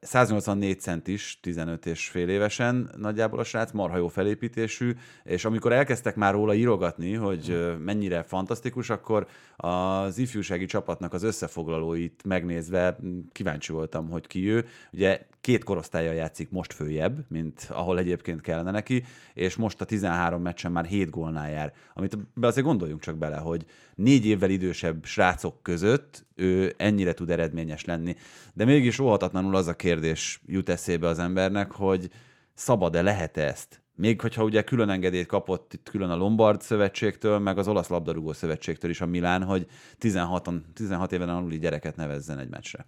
184 0.00 0.80
centis, 0.80 1.38
15 1.42 1.86
és 1.86 2.08
fél 2.08 2.28
évesen 2.28 2.90
nagyjából 2.96 3.38
a 3.38 3.44
srác, 3.44 3.72
marha 3.72 3.96
jó 3.96 4.08
felépítésű, 4.08 4.92
és 5.24 5.44
amikor 5.44 5.72
elkezdtek 5.72 6.16
már 6.16 6.32
róla 6.32 6.54
írogatni, 6.54 7.14
hogy 7.14 7.74
mennyire 7.78 8.22
fantasztikus, 8.22 8.90
akkor 8.90 9.26
az 9.56 10.18
ifjúsági 10.18 10.64
csapatnak 10.64 11.12
az 11.12 11.22
összefoglalóit 11.22 12.22
megnézve 12.24 12.96
kíváncsi 13.32 13.72
voltam, 13.72 14.10
hogy 14.10 14.26
ki 14.26 14.50
ő. 14.50 14.66
Ugye 14.92 15.26
két 15.46 15.64
korosztálya 15.64 16.12
játszik 16.12 16.50
most 16.50 16.72
följebb, 16.72 17.24
mint 17.28 17.66
ahol 17.70 17.98
egyébként 17.98 18.40
kellene 18.40 18.70
neki, 18.70 19.04
és 19.34 19.56
most 19.56 19.80
a 19.80 19.84
13 19.84 20.42
meccsen 20.42 20.72
már 20.72 20.84
7 20.84 21.10
gólnál 21.10 21.50
jár. 21.50 21.72
Amit 21.94 22.18
be 22.34 22.46
azért 22.46 22.66
gondoljunk 22.66 23.00
csak 23.00 23.16
bele, 23.16 23.36
hogy 23.36 23.64
négy 23.94 24.26
évvel 24.26 24.50
idősebb 24.50 25.04
srácok 25.04 25.62
között 25.62 26.26
ő 26.34 26.74
ennyire 26.76 27.12
tud 27.12 27.30
eredményes 27.30 27.84
lenni. 27.84 28.16
De 28.54 28.64
mégis 28.64 28.98
óhatatlanul 28.98 29.56
az 29.56 29.66
a 29.66 29.76
kérdés 29.76 30.40
jut 30.46 30.68
eszébe 30.68 31.08
az 31.08 31.18
embernek, 31.18 31.72
hogy 31.72 32.10
szabad-e, 32.54 33.02
lehet-e 33.02 33.46
ezt? 33.46 33.82
Még 33.94 34.20
hogyha 34.20 34.44
ugye 34.44 34.62
külön 34.62 34.88
engedélyt 34.88 35.26
kapott 35.26 35.72
itt 35.74 35.88
külön 35.90 36.10
a 36.10 36.16
Lombard 36.16 36.60
szövetségtől, 36.60 37.38
meg 37.38 37.58
az 37.58 37.68
olasz 37.68 37.88
labdarúgó 37.88 38.32
szövetségtől 38.32 38.90
is 38.90 39.00
a 39.00 39.06
Milán, 39.06 39.42
hogy 39.42 39.66
16, 39.98 40.50
16 40.74 41.12
éven 41.12 41.28
aluli 41.28 41.58
gyereket 41.58 41.96
nevezzen 41.96 42.38
egy 42.38 42.48
meccsre 42.48 42.86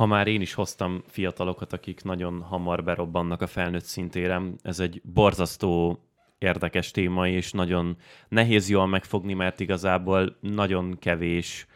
ha 0.00 0.06
már 0.06 0.26
én 0.26 0.40
is 0.40 0.54
hoztam 0.54 1.02
fiatalokat, 1.06 1.72
akik 1.72 2.02
nagyon 2.02 2.42
hamar 2.42 2.84
berobbannak 2.84 3.42
a 3.42 3.46
felnőtt 3.46 3.84
szintére, 3.84 4.42
ez 4.62 4.80
egy 4.80 5.00
borzasztó 5.04 5.98
érdekes 6.38 6.90
téma, 6.90 7.28
és 7.28 7.52
nagyon 7.52 7.96
nehéz 8.28 8.68
jól 8.68 8.86
megfogni, 8.86 9.34
mert 9.34 9.60
igazából 9.60 10.36
nagyon 10.40 10.98
kevés 10.98 11.66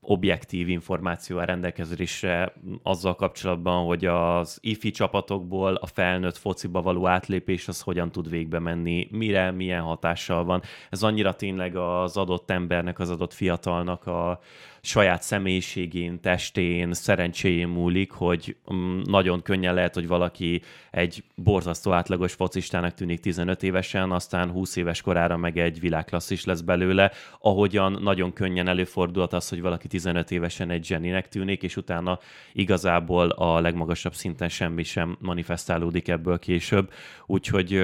objektív 0.00 0.68
információ 0.68 1.38
a 1.38 1.44
rendelkezésre 1.44 2.52
azzal 2.82 3.14
kapcsolatban, 3.14 3.86
hogy 3.86 4.04
az 4.04 4.58
ifi 4.60 4.90
csapatokból 4.90 5.74
a 5.74 5.86
felnőtt 5.86 6.36
fociba 6.36 6.82
való 6.82 7.06
átlépés 7.06 7.68
az 7.68 7.80
hogyan 7.80 8.12
tud 8.12 8.30
végbe 8.30 8.58
menni, 8.58 9.08
mire, 9.10 9.50
milyen 9.50 9.82
hatással 9.82 10.44
van. 10.44 10.62
Ez 10.90 11.02
annyira 11.02 11.34
tényleg 11.34 11.76
az 11.76 12.16
adott 12.16 12.50
embernek, 12.50 12.98
az 12.98 13.10
adott 13.10 13.32
fiatalnak 13.32 14.06
a, 14.06 14.40
saját 14.86 15.22
személyiségén, 15.22 16.20
testén, 16.20 16.92
szerencséjén 16.92 17.68
múlik, 17.68 18.10
hogy 18.10 18.56
mm, 18.72 19.00
nagyon 19.04 19.42
könnyen 19.42 19.74
lehet, 19.74 19.94
hogy 19.94 20.06
valaki 20.06 20.62
egy 20.90 21.24
borzasztó 21.34 21.92
átlagos 21.92 22.32
focistának 22.32 22.94
tűnik 22.94 23.20
15 23.20 23.62
évesen, 23.62 24.12
aztán 24.12 24.50
20 24.50 24.76
éves 24.76 25.00
korára 25.00 25.36
meg 25.36 25.58
egy 25.58 25.80
világklasszis 25.80 26.44
lesz 26.44 26.60
belőle, 26.60 27.10
ahogyan 27.40 27.98
nagyon 28.02 28.32
könnyen 28.32 28.68
előfordulhat 28.68 29.32
az, 29.32 29.48
hogy 29.48 29.60
valaki 29.60 29.88
15 29.88 30.30
évesen 30.30 30.70
egy 30.70 30.84
zseninek 30.84 31.28
tűnik, 31.28 31.62
és 31.62 31.76
utána 31.76 32.18
igazából 32.52 33.28
a 33.28 33.60
legmagasabb 33.60 34.14
szinten 34.14 34.48
semmi 34.48 34.82
sem 34.82 35.16
manifestálódik 35.20 36.08
ebből 36.08 36.38
később. 36.38 36.90
Úgyhogy 37.26 37.82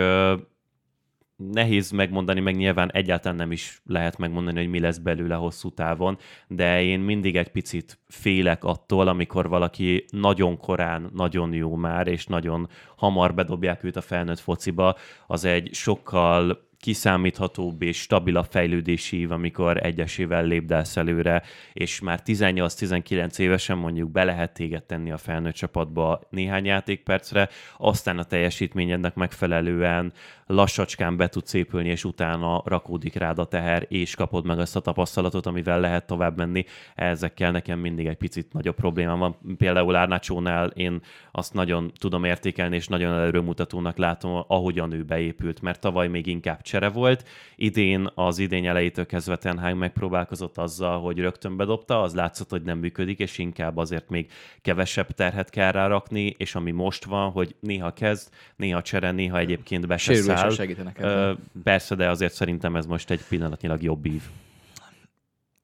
nehéz 1.36 1.90
megmondani, 1.90 2.40
meg 2.40 2.56
nyilván 2.56 2.90
egyáltalán 2.92 3.36
nem 3.36 3.52
is 3.52 3.80
lehet 3.84 4.18
megmondani, 4.18 4.58
hogy 4.58 4.68
mi 4.68 4.80
lesz 4.80 4.98
belőle 4.98 5.34
hosszú 5.34 5.70
távon, 5.70 6.18
de 6.46 6.82
én 6.82 7.00
mindig 7.00 7.36
egy 7.36 7.48
picit 7.48 7.98
félek 8.08 8.64
attól, 8.64 9.08
amikor 9.08 9.48
valaki 9.48 10.04
nagyon 10.10 10.56
korán, 10.56 11.10
nagyon 11.14 11.52
jó 11.52 11.74
már, 11.74 12.06
és 12.06 12.26
nagyon 12.26 12.68
hamar 12.96 13.34
bedobják 13.34 13.84
őt 13.84 13.96
a 13.96 14.00
felnőtt 14.00 14.38
fociba, 14.38 14.96
az 15.26 15.44
egy 15.44 15.68
sokkal 15.72 16.70
kiszámíthatóbb 16.82 17.82
és 17.82 18.00
stabilabb 18.00 18.46
fejlődési 18.50 19.18
ív, 19.18 19.30
amikor 19.30 19.76
egyesével 19.84 20.44
lépdelsz 20.44 20.96
előre, 20.96 21.42
és 21.72 22.00
már 22.00 22.20
18-19 22.24 23.38
évesen 23.38 23.78
mondjuk 23.78 24.10
be 24.10 24.24
lehet 24.24 24.54
téged 24.54 24.82
tenni 24.82 25.10
a 25.10 25.16
felnőtt 25.16 25.54
csapatba 25.54 26.20
néhány 26.30 26.64
játékpercre, 26.64 27.48
aztán 27.76 28.18
a 28.18 28.24
teljesítményednek 28.24 29.14
megfelelően 29.14 30.12
lassacskán 30.46 31.16
be 31.16 31.28
tudsz 31.28 31.54
épülni, 31.54 31.88
és 31.88 32.04
utána 32.04 32.62
rakódik 32.64 33.14
rád 33.14 33.38
a 33.38 33.44
teher, 33.44 33.86
és 33.88 34.14
kapod 34.14 34.46
meg 34.46 34.58
azt 34.58 34.76
a 34.76 34.80
tapasztalatot, 34.80 35.46
amivel 35.46 35.80
lehet 35.80 36.06
tovább 36.06 36.36
menni. 36.36 36.64
Ezekkel 36.94 37.50
nekem 37.50 37.78
mindig 37.78 38.06
egy 38.06 38.16
picit 38.16 38.52
nagyobb 38.52 38.74
problémám 38.74 39.18
van. 39.18 39.36
Például 39.56 39.96
Árnácsónál 39.96 40.66
én 40.68 41.00
azt 41.32 41.54
nagyon 41.54 41.92
tudom 41.98 42.24
értékelni, 42.24 42.76
és 42.76 42.88
nagyon 42.88 43.12
előmutatónak 43.12 43.96
látom, 43.96 44.44
ahogyan 44.46 44.92
ő 44.92 45.02
beépült, 45.02 45.60
mert 45.60 45.80
tavaly 45.80 46.08
még 46.08 46.26
inkább 46.26 46.62
csere 46.72 46.88
volt. 46.88 47.28
Idén 47.56 48.10
az 48.14 48.38
idény 48.38 48.66
elejétől 48.66 49.06
kezdve 49.06 49.36
Tenhág 49.36 49.76
megpróbálkozott 49.76 50.58
azzal, 50.58 51.00
hogy 51.00 51.18
rögtön 51.18 51.56
bedobta, 51.56 52.02
az 52.02 52.14
látszott, 52.14 52.50
hogy 52.50 52.62
nem 52.62 52.78
működik, 52.78 53.18
és 53.18 53.38
inkább 53.38 53.76
azért 53.76 54.08
még 54.08 54.30
kevesebb 54.62 55.10
terhet 55.10 55.50
kell 55.50 55.72
rárakni, 55.72 56.34
és 56.38 56.54
ami 56.54 56.70
most 56.70 57.04
van, 57.04 57.30
hogy 57.30 57.54
néha 57.60 57.92
kezd, 57.92 58.28
néha 58.56 58.82
csere, 58.82 59.10
néha 59.10 59.38
egyébként 59.38 59.86
be 59.86 59.96
se 59.96 60.14
száll. 60.14 60.50
segítenek 60.50 60.98
Ö, 61.00 61.32
persze, 61.62 61.94
de 61.94 62.08
azért 62.08 62.32
szerintem 62.32 62.76
ez 62.76 62.86
most 62.86 63.10
egy 63.10 63.20
pillanatnyilag 63.28 63.82
jobb 63.82 64.06
ív. 64.06 64.22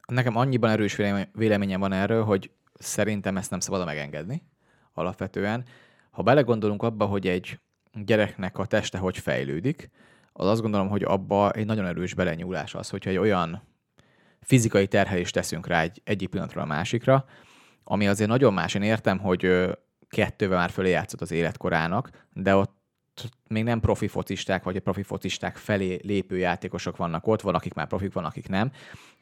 Nekem 0.06 0.36
annyiban 0.36 0.70
erős 0.70 0.96
véleményem 1.32 1.80
van 1.80 1.92
erről, 1.92 2.24
hogy 2.24 2.50
szerintem 2.74 3.36
ezt 3.36 3.50
nem 3.50 3.60
szabad 3.60 3.84
megengedni 3.84 4.42
alapvetően. 4.94 5.64
Ha 6.10 6.22
belegondolunk 6.22 6.82
abba, 6.82 7.04
hogy 7.04 7.26
egy 7.26 7.58
gyereknek 8.04 8.58
a 8.58 8.66
teste 8.66 8.98
hogy 8.98 9.18
fejlődik, 9.18 9.90
az 10.40 10.46
azt 10.46 10.60
gondolom, 10.60 10.88
hogy 10.88 11.02
abba 11.02 11.50
egy 11.50 11.66
nagyon 11.66 11.86
erős 11.86 12.14
belenyúlás 12.14 12.74
az, 12.74 12.88
hogyha 12.88 13.10
egy 13.10 13.16
olyan 13.16 13.62
fizikai 14.40 14.86
terhelést 14.86 15.34
teszünk 15.34 15.66
rá 15.66 15.82
egy, 15.82 16.00
egyik 16.04 16.28
pillanatról 16.28 16.62
a 16.62 16.66
másikra, 16.66 17.24
ami 17.84 18.08
azért 18.08 18.28
nagyon 18.28 18.52
más. 18.52 18.74
Én 18.74 18.82
értem, 18.82 19.18
hogy 19.18 19.50
kettővel 20.08 20.58
már 20.58 20.70
fölé 20.70 20.90
játszott 20.90 21.20
az 21.20 21.30
életkorának, 21.30 22.10
de 22.32 22.54
ott 22.54 22.76
még 23.48 23.64
nem 23.64 23.80
profi 23.80 24.08
focisták, 24.08 24.62
vagy 24.62 24.76
a 24.76 24.80
profi 24.80 25.02
focisták 25.02 25.56
felé 25.56 26.00
lépő 26.02 26.38
játékosok 26.38 26.96
vannak 26.96 27.26
ott, 27.26 27.40
van, 27.40 27.54
akik 27.54 27.74
már 27.74 27.86
profik, 27.86 28.12
van, 28.12 28.24
akik 28.24 28.48
nem, 28.48 28.70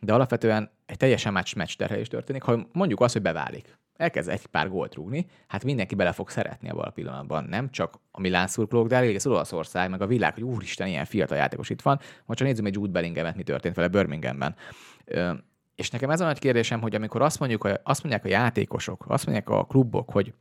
de 0.00 0.12
alapvetően 0.12 0.70
egy 0.86 0.96
teljesen 0.96 1.32
más 1.32 1.54
meccs 1.54 1.74
terhelés 1.76 2.08
történik, 2.08 2.42
ha 2.42 2.66
mondjuk 2.72 3.00
azt, 3.00 3.12
hogy 3.12 3.22
beválik 3.22 3.78
elkezd 3.96 4.28
egy 4.28 4.46
pár 4.46 4.68
gólt 4.68 4.94
rúgni, 4.94 5.26
hát 5.46 5.64
mindenki 5.64 5.94
bele 5.94 6.12
fog 6.12 6.30
szeretni 6.30 6.68
abban 6.68 6.84
a 6.84 6.90
pillanatban. 6.90 7.44
Nem 7.44 7.70
csak 7.70 7.94
a 8.10 8.20
Milán 8.20 8.46
szurkolók, 8.46 8.86
de 8.86 8.98
az 8.98 9.26
Olaszország, 9.26 9.90
meg 9.90 10.02
a 10.02 10.06
világ, 10.06 10.34
hogy 10.34 10.42
úristen, 10.42 10.86
ilyen 10.86 11.04
fiatal 11.04 11.36
játékos 11.36 11.70
itt 11.70 11.82
van. 11.82 11.98
Most 12.24 12.38
csak 12.38 12.48
nézzük 12.48 12.66
egy 12.66 12.74
Jude 12.74 12.92
Bellinghamet, 12.92 13.36
mi 13.36 13.42
történt 13.42 13.74
vele 13.74 13.88
Birminghamben. 13.88 14.56
És 15.74 15.90
nekem 15.90 16.10
ez 16.10 16.20
a 16.20 16.24
nagy 16.24 16.38
kérdésem, 16.38 16.80
hogy 16.80 16.94
amikor 16.94 17.22
azt, 17.22 17.38
mondjuk, 17.38 17.68
azt 17.82 18.02
mondják 18.02 18.24
a 18.24 18.28
játékosok, 18.28 19.04
azt 19.08 19.26
mondják 19.26 19.48
a 19.48 19.64
klubok, 19.64 20.10
hogy 20.10 20.34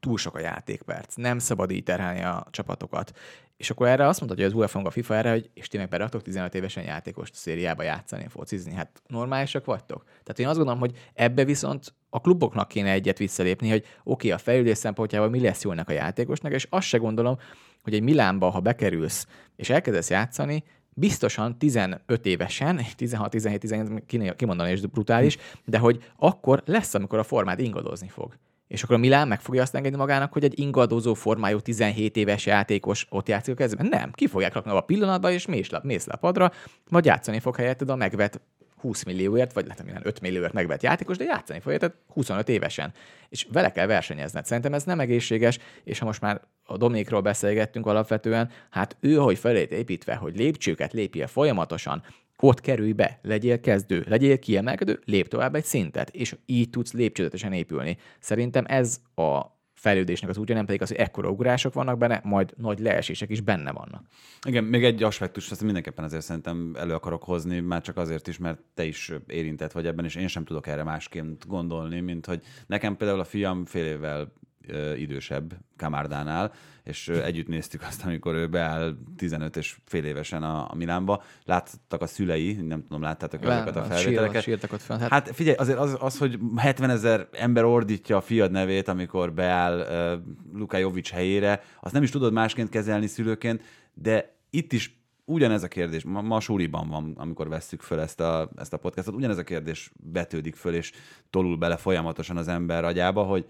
túl 0.00 0.18
sok 0.18 0.34
a 0.34 0.40
játékperc, 0.40 1.14
nem 1.14 1.38
szabad 1.38 1.70
így 1.70 1.82
terhelni 1.82 2.22
a 2.22 2.46
csapatokat. 2.50 3.12
És 3.56 3.70
akkor 3.70 3.88
erre 3.88 4.06
azt 4.06 4.20
mondta, 4.20 4.38
hogy 4.38 4.46
az 4.46 4.58
UEFA 4.58 4.80
a 4.80 4.90
FIFA 4.90 5.14
erre, 5.14 5.30
hogy 5.30 5.50
és 5.54 5.68
ti 5.68 5.76
meg 5.76 5.88
beraktok 5.88 6.22
15 6.22 6.54
évesen 6.54 6.84
játékost 6.84 7.34
szériába 7.34 7.82
játszani, 7.82 8.26
focizni. 8.28 8.74
Hát 8.74 9.02
normálisak 9.06 9.64
vagytok. 9.64 10.04
Tehát 10.04 10.38
én 10.38 10.46
azt 10.46 10.56
gondolom, 10.56 10.80
hogy 10.80 11.10
ebbe 11.14 11.44
viszont 11.44 11.94
a 12.10 12.20
kluboknak 12.20 12.68
kéne 12.68 12.90
egyet 12.90 13.18
visszalépni, 13.18 13.68
hogy 13.68 13.78
oké, 13.78 13.92
okay, 14.02 14.30
a 14.30 14.38
fejlődés 14.38 14.78
szempontjából 14.78 15.28
mi 15.28 15.40
lesz 15.40 15.62
jó 15.62 15.70
a 15.70 15.92
játékosnak, 15.92 16.52
és 16.52 16.66
azt 16.70 16.86
se 16.86 16.98
gondolom, 16.98 17.38
hogy 17.82 17.94
egy 17.94 18.02
Milánba, 18.02 18.50
ha 18.50 18.60
bekerülsz 18.60 19.26
és 19.56 19.70
elkezdesz 19.70 20.10
játszani, 20.10 20.64
biztosan 20.94 21.58
15 21.58 22.26
évesen, 22.26 22.80
16, 22.96 23.30
17, 23.30 23.60
17 23.60 24.36
kimondani 24.36 24.70
és 24.70 24.80
brutális, 24.80 25.38
de 25.64 25.78
hogy 25.78 26.04
akkor 26.16 26.62
lesz, 26.64 26.94
amikor 26.94 27.18
a 27.18 27.22
formát 27.22 27.60
ingadozni 27.60 28.08
fog. 28.08 28.36
És 28.68 28.82
akkor 28.82 28.96
a 28.96 28.98
Milán 28.98 29.28
meg 29.28 29.40
fogja 29.40 29.62
azt 29.62 29.74
engedni 29.74 29.98
magának, 29.98 30.32
hogy 30.32 30.44
egy 30.44 30.58
ingadozó 30.58 31.14
formájú 31.14 31.60
17 31.60 32.16
éves 32.16 32.46
játékos 32.46 33.06
ott 33.10 33.28
játszik 33.28 33.54
a 33.54 33.56
kezében? 33.56 33.86
Nem, 33.86 34.10
ki 34.12 34.26
fogják 34.26 34.54
rakni 34.54 34.70
a 34.70 34.80
pillanatban, 34.80 35.32
és 35.32 35.46
mész 35.46 35.70
le, 35.70 35.80
mész 35.82 36.06
le 36.06 36.12
a 36.12 36.16
padra, 36.16 36.52
majd 36.90 37.04
játszani 37.04 37.38
fog 37.38 37.56
helyetted 37.56 37.90
a 37.90 37.96
megvet 37.96 38.40
20 38.76 39.04
millióért, 39.04 39.52
vagy 39.52 39.66
lehet, 39.66 39.80
hogy 39.80 40.00
5 40.02 40.20
millióért 40.20 40.52
megvett 40.52 40.82
játékos, 40.82 41.16
de 41.16 41.24
játszani 41.24 41.60
fog 41.60 41.72
érted 41.72 41.92
25 42.12 42.48
évesen. 42.48 42.92
És 43.28 43.46
vele 43.52 43.72
kell 43.72 43.86
versenyezned. 43.86 44.46
Szerintem 44.46 44.74
ez 44.74 44.84
nem 44.84 45.00
egészséges, 45.00 45.58
és 45.84 45.98
ha 45.98 46.04
most 46.04 46.20
már 46.20 46.40
a 46.64 46.76
Dominikról 46.76 47.20
beszélgettünk 47.20 47.86
alapvetően, 47.86 48.50
hát 48.70 48.96
ő, 49.00 49.14
hogy 49.14 49.38
felét 49.38 49.72
építve, 49.72 50.14
hogy 50.14 50.36
lépcsőket 50.36 50.92
lépje 50.92 51.26
folyamatosan, 51.26 52.02
ott 52.42 52.60
kerülj 52.60 52.92
be, 52.92 53.18
legyél 53.22 53.60
kezdő, 53.60 54.04
legyél 54.08 54.38
kiemelkedő, 54.38 55.00
lép 55.04 55.28
tovább 55.28 55.54
egy 55.54 55.64
szintet, 55.64 56.10
és 56.10 56.36
így 56.46 56.70
tudsz 56.70 56.92
lépcsőzetesen 56.92 57.52
épülni. 57.52 57.96
Szerintem 58.18 58.64
ez 58.68 59.00
a 59.14 59.54
fejlődésnek 59.74 60.30
az 60.30 60.36
útja, 60.36 60.54
nem 60.54 60.66
pedig 60.66 60.82
az, 60.82 60.88
hogy 60.88 60.96
ekkora 60.96 61.30
ugrások 61.30 61.74
vannak 61.74 61.98
benne, 61.98 62.20
majd 62.24 62.52
nagy 62.56 62.78
leesések 62.78 63.30
is 63.30 63.40
benne 63.40 63.72
vannak. 63.72 64.04
Igen, 64.46 64.64
még 64.64 64.84
egy 64.84 65.02
aspektus, 65.02 65.50
azt 65.50 65.62
mindenképpen 65.62 66.04
azért 66.04 66.22
szerintem 66.22 66.74
elő 66.78 66.94
akarok 66.94 67.22
hozni, 67.22 67.60
már 67.60 67.82
csak 67.82 67.96
azért 67.96 68.28
is, 68.28 68.38
mert 68.38 68.60
te 68.74 68.84
is 68.84 69.12
érintett 69.26 69.72
vagy 69.72 69.86
ebben, 69.86 70.04
és 70.04 70.14
én 70.14 70.28
sem 70.28 70.44
tudok 70.44 70.66
erre 70.66 70.82
másként 70.82 71.46
gondolni, 71.46 72.00
mint 72.00 72.26
hogy 72.26 72.42
nekem 72.66 72.96
például 72.96 73.20
a 73.20 73.24
fiam 73.24 73.64
fél 73.64 73.86
évvel 73.86 74.32
idősebb 74.96 75.58
Kamárdánál, 75.76 76.52
és 76.84 77.08
együtt 77.08 77.46
néztük 77.48 77.82
azt, 77.82 78.04
amikor 78.04 78.34
ő 78.34 78.46
beáll 78.46 78.96
15 79.16 79.56
és 79.56 79.76
fél 79.84 80.04
évesen 80.04 80.42
a, 80.42 80.70
a 80.70 80.74
Milánba. 80.74 81.22
Láttak 81.44 82.02
a 82.02 82.06
szülei, 82.06 82.52
nem 82.52 82.82
tudom, 82.82 83.02
láttátok 83.02 83.42
Le, 83.42 83.54
azokat 83.54 83.76
a 83.76 83.82
felvételeket. 83.82 84.42
Sírtak 84.42 84.72
ott 84.72 84.82
fel. 84.82 84.98
Hát... 84.98 85.10
hát 85.10 85.30
figyelj, 85.34 85.56
azért 85.56 85.78
az, 85.78 85.96
az, 86.00 86.18
hogy 86.18 86.38
70 86.56 86.90
ezer 86.90 87.28
ember 87.32 87.64
ordítja 87.64 88.16
a 88.16 88.20
fiad 88.20 88.50
nevét, 88.50 88.88
amikor 88.88 89.32
beáll 89.32 89.78
uh, 89.78 90.58
Luka 90.58 90.76
Jovic 90.76 91.10
helyére, 91.10 91.62
azt 91.80 91.94
nem 91.94 92.02
is 92.02 92.10
tudod 92.10 92.32
másként 92.32 92.68
kezelni 92.68 93.06
szülőként, 93.06 93.62
de 93.94 94.36
itt 94.50 94.72
is 94.72 94.96
ugyanez 95.24 95.62
a 95.62 95.68
kérdés, 95.68 96.04
ma, 96.04 96.20
ma 96.20 96.36
a 96.36 96.40
suliban 96.40 96.88
van, 96.88 97.12
amikor 97.16 97.48
vesszük 97.48 97.80
föl 97.80 98.00
ezt 98.00 98.20
a, 98.20 98.50
ezt 98.56 98.72
a 98.72 98.76
podcastot, 98.76 99.14
ugyanez 99.14 99.38
a 99.38 99.42
kérdés 99.42 99.92
betődik 99.96 100.54
föl, 100.54 100.74
és 100.74 100.92
tolul 101.30 101.56
bele 101.56 101.76
folyamatosan 101.76 102.36
az 102.36 102.48
ember 102.48 102.84
agyába, 102.84 103.22
hogy 103.22 103.46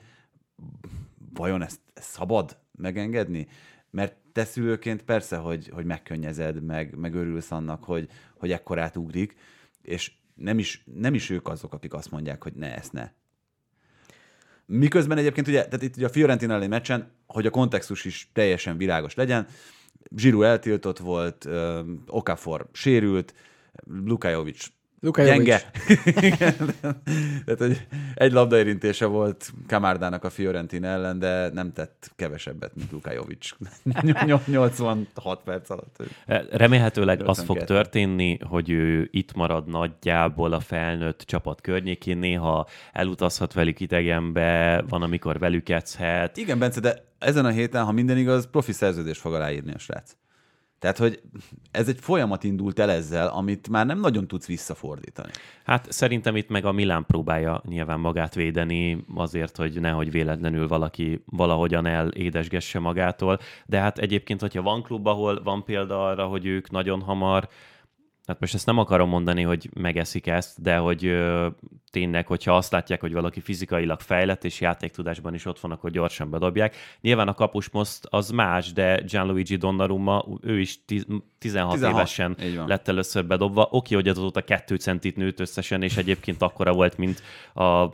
vajon 1.37 1.63
ezt, 1.63 1.81
szabad 1.95 2.57
megengedni? 2.73 3.49
Mert 3.91 4.17
te 4.33 4.45
szülőként 4.45 5.03
persze, 5.03 5.37
hogy, 5.37 5.69
hogy 5.69 5.85
megkönnyezed, 5.85 6.63
meg, 6.63 6.95
meg 6.95 7.15
örülsz 7.15 7.51
annak, 7.51 7.85
hogy, 7.85 8.09
hogy 8.39 8.53
ekkorát 8.53 8.97
ugrik, 8.97 9.37
és 9.83 10.13
nem 10.35 10.59
is, 10.59 10.85
nem 10.95 11.15
is 11.15 11.31
ők 11.31 11.49
azok, 11.49 11.73
akik 11.73 11.95
azt 11.95 12.11
mondják, 12.11 12.43
hogy 12.43 12.53
ne, 12.53 12.77
ezt 12.77 12.93
ne. 12.93 13.11
Miközben 14.67 15.19
egyébként 15.19 15.49
ugye, 15.49 15.65
tehát 15.65 15.83
itt 15.83 15.97
ugye 15.97 16.07
a 16.07 16.11
Fiorentina 16.11 16.53
elleni 16.53 16.69
meccsen, 16.69 17.13
hogy 17.27 17.47
a 17.47 17.51
kontextus 17.51 18.05
is 18.05 18.31
teljesen 18.33 18.77
világos 18.77 19.15
legyen, 19.15 19.47
Zsiru 20.17 20.43
eltiltott 20.43 20.99
volt, 20.99 21.49
Okafor 22.07 22.69
sérült, 22.73 23.35
Lukajovic 23.85 24.67
Luka 25.07 25.23
gyenge. 25.23 25.61
Tehát, 27.45 27.59
hogy 27.59 27.87
egy 28.15 28.33
labdaérintése 28.33 29.07
volt 29.07 29.53
Kamárdának 29.67 30.25
a 30.25 30.31
Fiorentin 30.31 30.85
ellen, 30.85 31.19
de 31.19 31.51
nem 31.53 31.73
tett 31.73 32.11
kevesebbet, 32.17 32.75
mint 32.75 32.93
Luka 32.93 33.13
Jovic. 33.13 33.49
86 34.47 35.41
perc 35.45 35.71
alatt. 35.71 36.03
Remélhetőleg 36.51 37.19
82. 37.19 37.31
az 37.31 37.47
fog 37.47 37.65
történni, 37.65 38.39
hogy 38.43 38.71
ő 38.71 39.09
itt 39.11 39.35
marad 39.35 39.67
nagyjából 39.69 40.53
a 40.53 40.61
felnőtt 40.61 41.21
csapat 41.21 41.61
környékén, 41.61 42.19
néha 42.19 42.67
elutazhat 42.93 43.53
velük 43.53 43.81
idegenbe, 43.81 44.85
van, 44.89 45.03
amikor 45.03 45.39
velük 45.39 45.69
edzhet. 45.69 46.37
Igen, 46.37 46.59
Bence, 46.59 46.81
de 46.81 47.05
ezen 47.19 47.45
a 47.45 47.51
héten, 47.51 47.85
ha 47.85 47.93
minden 47.93 48.19
igaz, 48.19 48.51
profi 48.51 48.73
szerződést 48.73 49.21
fog 49.21 49.35
aláírni 49.35 49.73
a 49.73 49.79
srác. 49.79 50.17
Tehát, 50.79 50.99
hogy 50.99 51.21
ez 51.71 51.89
egy 51.89 51.99
folyamat 52.01 52.45
indult 52.45 52.79
el 52.79 52.91
ezzel, 52.91 53.29
amit 53.29 53.69
már 53.69 53.87
nem 53.87 54.01
nagyon 54.01 54.27
tudsz 54.27 54.47
visszafordítani. 54.47 55.31
Hát 55.65 55.93
szerintem 55.93 56.37
itt 56.37 56.49
meg 56.49 56.65
a 56.65 56.73
Milán 56.73 57.05
próbálja 57.07 57.63
nyilván 57.69 58.01
magát 58.01 58.35
védeni 58.35 59.05
azért, 59.15 59.57
hogy 59.57 59.81
nehogy 59.81 60.11
véletlenül 60.11 60.69
valaki 60.69 61.23
valahogyan 61.27 61.87
elédesgesse 61.87 62.79
magától. 62.79 63.39
De 63.67 63.81
hát 63.81 63.99
egyébként, 63.99 64.41
hogyha 64.41 64.63
van 64.63 64.83
klub, 64.83 65.07
ahol 65.07 65.43
van 65.43 65.65
példa 65.65 66.07
arra, 66.07 66.27
hogy 66.27 66.47
ők 66.47 66.71
nagyon 66.71 67.01
hamar 67.01 67.49
Hát 68.27 68.41
most 68.41 68.55
ezt 68.55 68.67
nem 68.67 68.79
akarom 68.79 69.09
mondani, 69.09 69.43
hogy 69.43 69.71
megeszik 69.75 70.27
ezt, 70.27 70.63
de 70.63 70.77
hogy 70.77 71.07
ö, 71.07 71.47
tényleg, 71.91 72.27
hogyha 72.27 72.57
azt 72.57 72.73
látják, 72.73 73.01
hogy 73.01 73.13
valaki 73.13 73.41
fizikailag 73.41 74.01
fejlett 74.01 74.45
és 74.45 74.61
játéktudásban 74.61 75.35
is 75.35 75.45
ott 75.45 75.61
van, 75.61 75.71
akkor 75.71 75.91
gyorsan 75.91 76.31
bedobják. 76.31 76.77
Nyilván 77.01 77.29
a 77.29 77.35
kapus 77.35 77.71
most 77.71 77.99
az 78.11 78.31
más, 78.31 78.73
de 78.73 79.01
Gianluigi 79.07 79.57
Donnarumma, 79.57 80.25
ő 80.43 80.61
is 80.61 80.85
16, 80.85 81.23
16 81.39 81.77
évesen 81.77 82.37
lett 82.67 82.89
először 82.89 83.27
bedobva. 83.27 83.69
Oké, 83.71 83.95
hogy 83.95 84.09
azóta 84.09 84.43
2 84.43 84.77
centit 84.77 85.17
nőtt 85.17 85.41
összesen, 85.41 85.83
és 85.83 85.97
egyébként 85.97 86.43
akkora 86.43 86.73
volt, 86.73 86.97
mint 86.97 87.23
a 87.55 87.91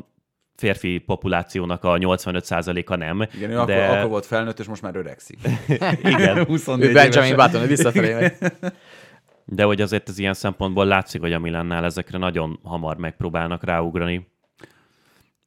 férfi 0.57 0.99
populációnak 0.99 1.85
a 1.85 1.99
85%-a 1.99 2.97
nem. 2.97 3.27
Igen, 3.35 3.51
ő 3.51 3.64
de... 3.64 3.85
akkor, 3.85 3.97
akkor 3.97 4.11
volt 4.11 4.27
felnőtt, 4.27 4.59
és 4.59 4.66
most 4.66 4.83
már 4.83 4.97
öregszik. 4.97 5.38
Igen. 6.14 6.45
24 6.45 6.88
ő 6.88 6.92
Benjamin 6.92 7.37
Button, 7.37 7.66
visszafelé 7.66 8.14
megy. 8.14 8.33
de 9.55 9.65
hogy 9.65 9.81
azért 9.81 10.09
ez 10.09 10.19
ilyen 10.19 10.35
szempontból 10.35 10.85
látszik, 10.85 11.21
hogy 11.21 11.33
a 11.33 11.38
Milánnál 11.38 11.85
ezekre 11.85 12.19
nagyon 12.19 12.59
hamar 12.62 12.97
megpróbálnak 12.97 13.65
ráugrani. 13.65 14.31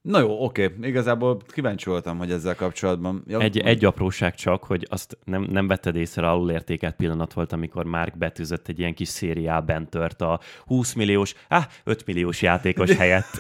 Na 0.01 0.19
jó, 0.19 0.43
oké. 0.43 0.75
Igazából 0.81 1.41
kíváncsi 1.47 1.89
voltam, 1.89 2.17
hogy 2.17 2.31
ezzel 2.31 2.55
kapcsolatban... 2.55 3.23
Ja, 3.27 3.39
egy, 3.39 3.57
egy 3.57 3.85
apróság 3.85 4.35
csak, 4.35 4.63
hogy 4.63 4.87
azt 4.89 5.17
nem, 5.23 5.41
nem 5.41 5.67
vetted 5.67 5.95
észre, 5.95 6.29
alulértékelt 6.29 6.95
pillanat 6.95 7.33
volt, 7.33 7.51
amikor 7.51 7.85
Mark 7.85 8.17
betűzött 8.17 8.67
egy 8.67 8.79
ilyen 8.79 8.93
kis 8.93 9.07
szériában 9.07 9.89
tört 9.89 10.21
a 10.21 10.39
20 10.65 10.93
milliós, 10.93 11.33
ah, 11.47 11.63
5 11.83 12.05
milliós 12.05 12.41
játékos 12.41 12.91
helyett. 13.01 13.33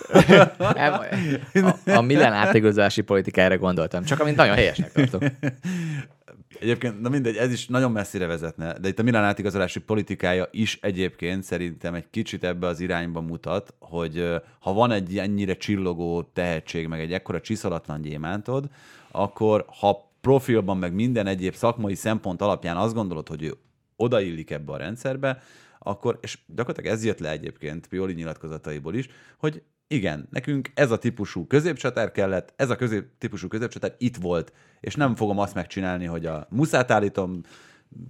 a, 0.57 1.75
a 1.85 2.01
Milán 2.01 2.33
átigazolási 2.33 3.01
politikára 3.01 3.57
gondoltam, 3.57 4.03
csak 4.03 4.19
amint 4.19 4.35
nagyon 4.35 4.55
helyesnek 4.55 4.91
tartok. 4.91 5.23
Egyébként, 6.59 7.01
na 7.01 7.09
mindegy, 7.09 7.35
ez 7.35 7.51
is 7.51 7.67
nagyon 7.67 7.91
messzire 7.91 8.25
vezetne, 8.25 8.79
de 8.79 8.87
itt 8.87 8.99
a 8.99 9.03
Milán 9.03 9.23
átigazolási 9.23 9.79
politikája 9.79 10.47
is 10.51 10.79
egyébként 10.81 11.43
szerintem 11.43 11.93
egy 11.93 12.09
kicsit 12.09 12.43
ebbe 12.43 12.67
az 12.67 12.79
irányba 12.79 13.21
mutat, 13.21 13.73
hogy 13.79 14.41
ha 14.59 14.73
van 14.73 14.91
egy 14.91 15.17
ennyire 15.17 15.57
csillogó 15.57 16.23
tehetség, 16.33 16.87
meg 16.87 16.99
egy 16.99 17.13
ekkora 17.13 17.41
csiszolatlan 17.41 18.01
gyémántod, 18.01 18.69
akkor 19.11 19.65
ha 19.79 20.11
profilban, 20.21 20.77
meg 20.77 20.93
minden 20.93 21.27
egyéb 21.27 21.53
szakmai 21.53 21.95
szempont 21.95 22.41
alapján 22.41 22.77
azt 22.77 22.93
gondolod, 22.93 23.27
hogy 23.27 23.43
ő 23.43 23.53
odaillik 23.95 24.51
ebbe 24.51 24.71
a 24.71 24.77
rendszerbe, 24.77 25.41
akkor, 25.79 26.19
és 26.21 26.37
gyakorlatilag 26.47 26.95
ez 26.95 27.05
jött 27.05 27.19
le 27.19 27.29
egyébként 27.31 27.87
Pioli 27.87 28.13
nyilatkozataiból 28.13 28.95
is, 28.95 29.07
hogy 29.37 29.63
igen, 29.87 30.27
nekünk 30.31 30.71
ez 30.73 30.91
a 30.91 30.97
típusú 30.97 31.47
középcsatár 31.47 32.11
kellett, 32.11 32.53
ez 32.55 32.69
a 32.69 32.75
közép 32.75 33.05
típusú 33.17 33.47
középcsatár 33.47 33.95
itt 33.97 34.15
volt, 34.15 34.53
és 34.79 34.95
nem 34.95 35.15
fogom 35.15 35.39
azt 35.39 35.53
megcsinálni, 35.53 36.05
hogy 36.05 36.25
a 36.25 36.47
muszát 36.49 36.91
állítom 36.91 37.41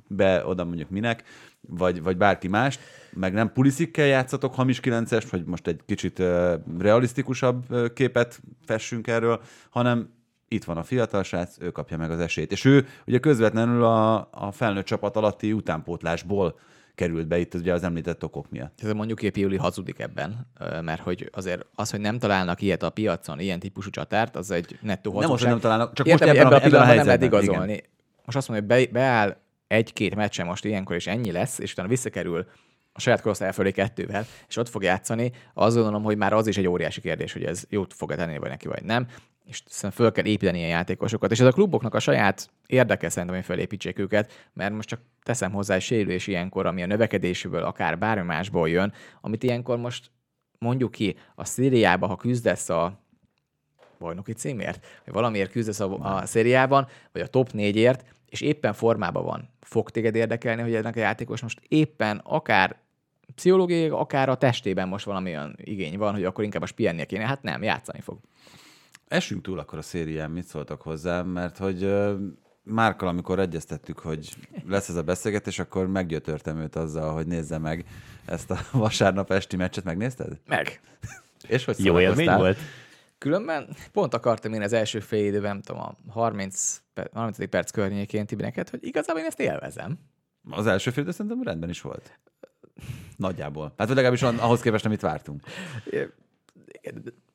be 0.08 0.46
oda 0.46 0.64
mondjuk 0.64 0.90
minek, 0.90 1.24
vagy, 1.62 2.04
vagy 2.04 2.18
bárki 2.18 2.48
mást, 2.48 2.80
meg 3.14 3.34
nem 3.34 3.52
puliszikkel 3.52 4.06
játszatok 4.06 4.56
hamis 4.56 4.80
9 4.80 5.30
hogy 5.30 5.44
most 5.46 5.68
egy 5.68 5.82
kicsit 5.86 6.20
uh, 6.20 6.54
realisztikusabb 6.80 7.72
uh, 7.72 7.94
képet 7.94 8.42
fessünk 8.66 9.08
erről, 9.08 9.42
hanem 9.70 10.14
itt 10.48 10.64
van 10.64 10.78
a 10.78 10.84
fiatal 10.84 11.24
srác, 11.24 11.56
ő 11.60 11.72
kapja 11.72 11.98
meg 11.98 12.12
az 12.12 12.20
esélyt. 12.20 12.52
És 12.52 12.66
ő 12.66 12.88
ugye 13.08 13.20
közvetlenül 13.20 13.84
a, 13.84 14.30
a 14.32 14.52
felnőtt 14.52 14.86
csapat 14.86 15.16
alatti 15.16 15.54
utánpótlásból 15.54 16.60
került 16.96 17.28
be 17.28 17.38
itt 17.38 17.54
ugye 17.54 17.74
az 17.74 17.84
említett 17.84 18.24
okok 18.24 18.50
miatt. 18.50 18.80
Ez 18.84 18.92
mondjuk 18.92 19.22
épp 19.22 19.36
Júli 19.36 19.58
hazudik 19.58 20.00
ebben, 20.00 20.48
mert 20.82 21.02
hogy 21.02 21.30
azért 21.34 21.66
az, 21.76 21.90
hogy 21.92 22.00
nem 22.00 22.20
találnak 22.20 22.62
ilyet 22.62 22.84
a 22.84 22.90
piacon, 22.90 23.40
ilyen 23.40 23.60
típusú 23.60 23.90
csatárt, 23.90 24.36
az 24.36 24.52
egy 24.52 24.78
nettó 24.82 25.12
hazugság. 25.12 25.22
Nem 25.22 25.30
most, 25.30 25.42
hogy 25.42 25.52
nem 25.52 25.60
találnak, 25.60 25.94
csak 25.94 26.08
Értem, 26.08 26.28
most 26.28 26.40
ebben, 26.40 26.54
ebben, 26.54 26.62
a, 26.62 26.66
ebben 26.66 26.82
a 26.82 26.84
helyzetben. 26.84 27.20
Nem 27.20 27.30
lehet 27.30 27.44
igazolni. 27.44 27.74
Igen. 27.74 27.86
Most 28.26 28.38
azt 28.38 28.48
mondja, 28.48 28.76
hogy 28.76 28.86
be, 28.86 29.00
beáll 29.00 29.38
egy-két 29.68 30.16
meccse 30.16 30.44
most 30.44 30.66
ilyenkor, 30.66 30.96
és 30.96 31.08
ennyi 31.08 31.32
lesz, 31.32 31.60
és 31.60 31.72
utána 31.72 31.88
visszakerül 31.88 32.48
a 32.94 33.00
saját 33.00 33.22
korosztály 33.22 33.52
fölé 33.52 33.72
kettővel, 33.72 34.26
és 34.48 34.58
ott 34.58 34.70
fog 34.70 34.84
játszani, 34.84 35.32
azt 35.54 35.76
gondolom, 35.76 36.04
hogy 36.04 36.18
már 36.18 36.34
az 36.34 36.48
is 36.48 36.58
egy 36.58 36.68
óriási 36.68 37.02
kérdés, 37.02 37.34
hogy 37.34 37.44
ez 37.44 37.64
jót 37.70 37.94
fog 37.94 38.16
tenni 38.16 38.38
vagy 38.38 38.50
neki, 38.50 38.68
vagy 38.68 38.84
nem 38.84 39.08
és 39.46 39.62
szerintem 39.66 40.06
föl 40.06 40.12
kell 40.12 40.26
építeni 40.26 40.58
ilyen 40.58 40.70
játékosokat. 40.70 41.32
És 41.32 41.40
ez 41.40 41.46
a 41.46 41.52
kluboknak 41.52 41.94
a 41.94 42.00
saját 42.00 42.50
érdeke 42.66 43.10
szerintem, 43.10 43.38
hogy 43.38 43.46
felépítsék 43.46 44.00
őket, 44.00 44.50
mert 44.54 44.74
most 44.74 44.88
csak 44.88 45.00
teszem 45.24 45.52
hozzá 45.52 45.76
egy 45.76 45.82
sérülés 45.82 46.28
ilyenkor, 46.28 46.66
ami 46.66 46.84
a 46.84 46.86
növekedésből, 46.86 47.64
akár 47.64 47.98
bármi 47.98 48.26
másból 48.26 48.70
jön, 48.70 48.94
amit 49.22 49.44
ilyenkor 49.44 49.78
most 49.78 50.12
mondjuk 50.60 50.92
ki, 50.92 51.16
a 51.36 51.46
szériába, 51.46 52.08
ha 52.08 52.16
küzdesz 52.16 52.70
a 52.70 53.00
bajnoki 54.00 54.34
címért, 54.34 54.86
vagy 55.06 55.14
valamiért 55.14 55.52
küzdesz 55.52 55.80
a, 55.80 55.98
a 56.00 56.26
szériában, 56.26 56.88
vagy 57.12 57.22
a 57.22 57.28
top 57.28 57.52
négyért, 57.52 58.06
és 58.30 58.42
éppen 58.42 58.74
formában 58.74 59.24
van. 59.24 59.50
Fog 59.62 59.90
téged 59.90 60.16
érdekelni, 60.16 60.62
hogy 60.62 60.76
ennek 60.76 60.96
a 60.96 61.00
játékos 61.00 61.42
most 61.42 61.62
éppen 61.68 62.22
akár 62.24 62.76
pszichológiai, 63.36 63.90
akár 63.90 64.30
a 64.30 64.36
testében 64.36 64.88
most 64.88 65.06
valami 65.06 65.30
olyan 65.30 65.56
igény 65.58 65.98
van, 65.98 66.14
hogy 66.14 66.24
akkor 66.24 66.44
inkább 66.44 66.62
a 66.62 66.68
pihennie 66.76 67.06
kéne. 67.06 67.26
Hát 67.26 67.42
nem, 67.42 67.64
játszani 67.64 68.02
fog. 68.02 68.18
Esünk 69.08 69.42
túl 69.42 69.60
akkor 69.60 69.78
a 69.78 69.82
szérián, 69.82 70.32
mit 70.32 70.46
szóltak 70.46 70.82
hozzá, 70.82 71.22
mert 71.22 71.58
hogy 71.58 71.90
Márkal, 72.68 73.08
amikor 73.08 73.40
egyeztettük, 73.40 74.00
hogy 74.00 74.30
lesz 74.68 74.90
ez 74.90 74.96
a 74.96 75.04
beszélgetés, 75.04 75.60
akkor 75.60 75.88
meggyötörtem 75.88 76.60
őt 76.60 76.76
azzal, 76.76 77.14
hogy 77.14 77.28
nézze 77.28 77.58
meg 77.58 77.86
ezt 78.26 78.52
a 78.52 78.58
vasárnap 78.78 79.32
esti 79.32 79.56
meccset. 79.56 79.84
Megnézted? 79.84 80.40
Meg. 80.46 80.82
És 81.48 81.66
hogy 81.66 81.86
Jó 81.86 82.00
élmény 82.00 82.36
volt? 82.36 82.58
Különben 83.18 83.76
pont 83.92 84.14
akartam 84.14 84.54
én 84.54 84.62
az 84.62 84.74
első 84.74 85.00
fél 85.00 85.26
időben, 85.26 85.52
nem 85.52 85.62
tudom, 85.62 85.82
a 85.82 85.96
30, 86.08 86.82
30. 87.14 87.50
perc 87.50 87.72
környékén 87.72 88.26
Tibineket, 88.26 88.70
hogy 88.70 88.84
igazából 88.84 89.22
én 89.22 89.28
ezt 89.28 89.40
élvezem. 89.40 90.00
Az 90.50 90.68
első 90.68 90.92
fél 90.92 91.04
idő 91.04 91.12
szerintem 91.12 91.44
rendben 91.44 91.70
is 91.70 91.82
volt. 91.82 92.20
Nagyjából. 93.16 93.74
Hát 93.78 93.88
legalábbis 93.88 94.22
ahhoz 94.22 94.62
képest, 94.62 94.86
amit 94.86 95.02
vártunk. 95.02 95.42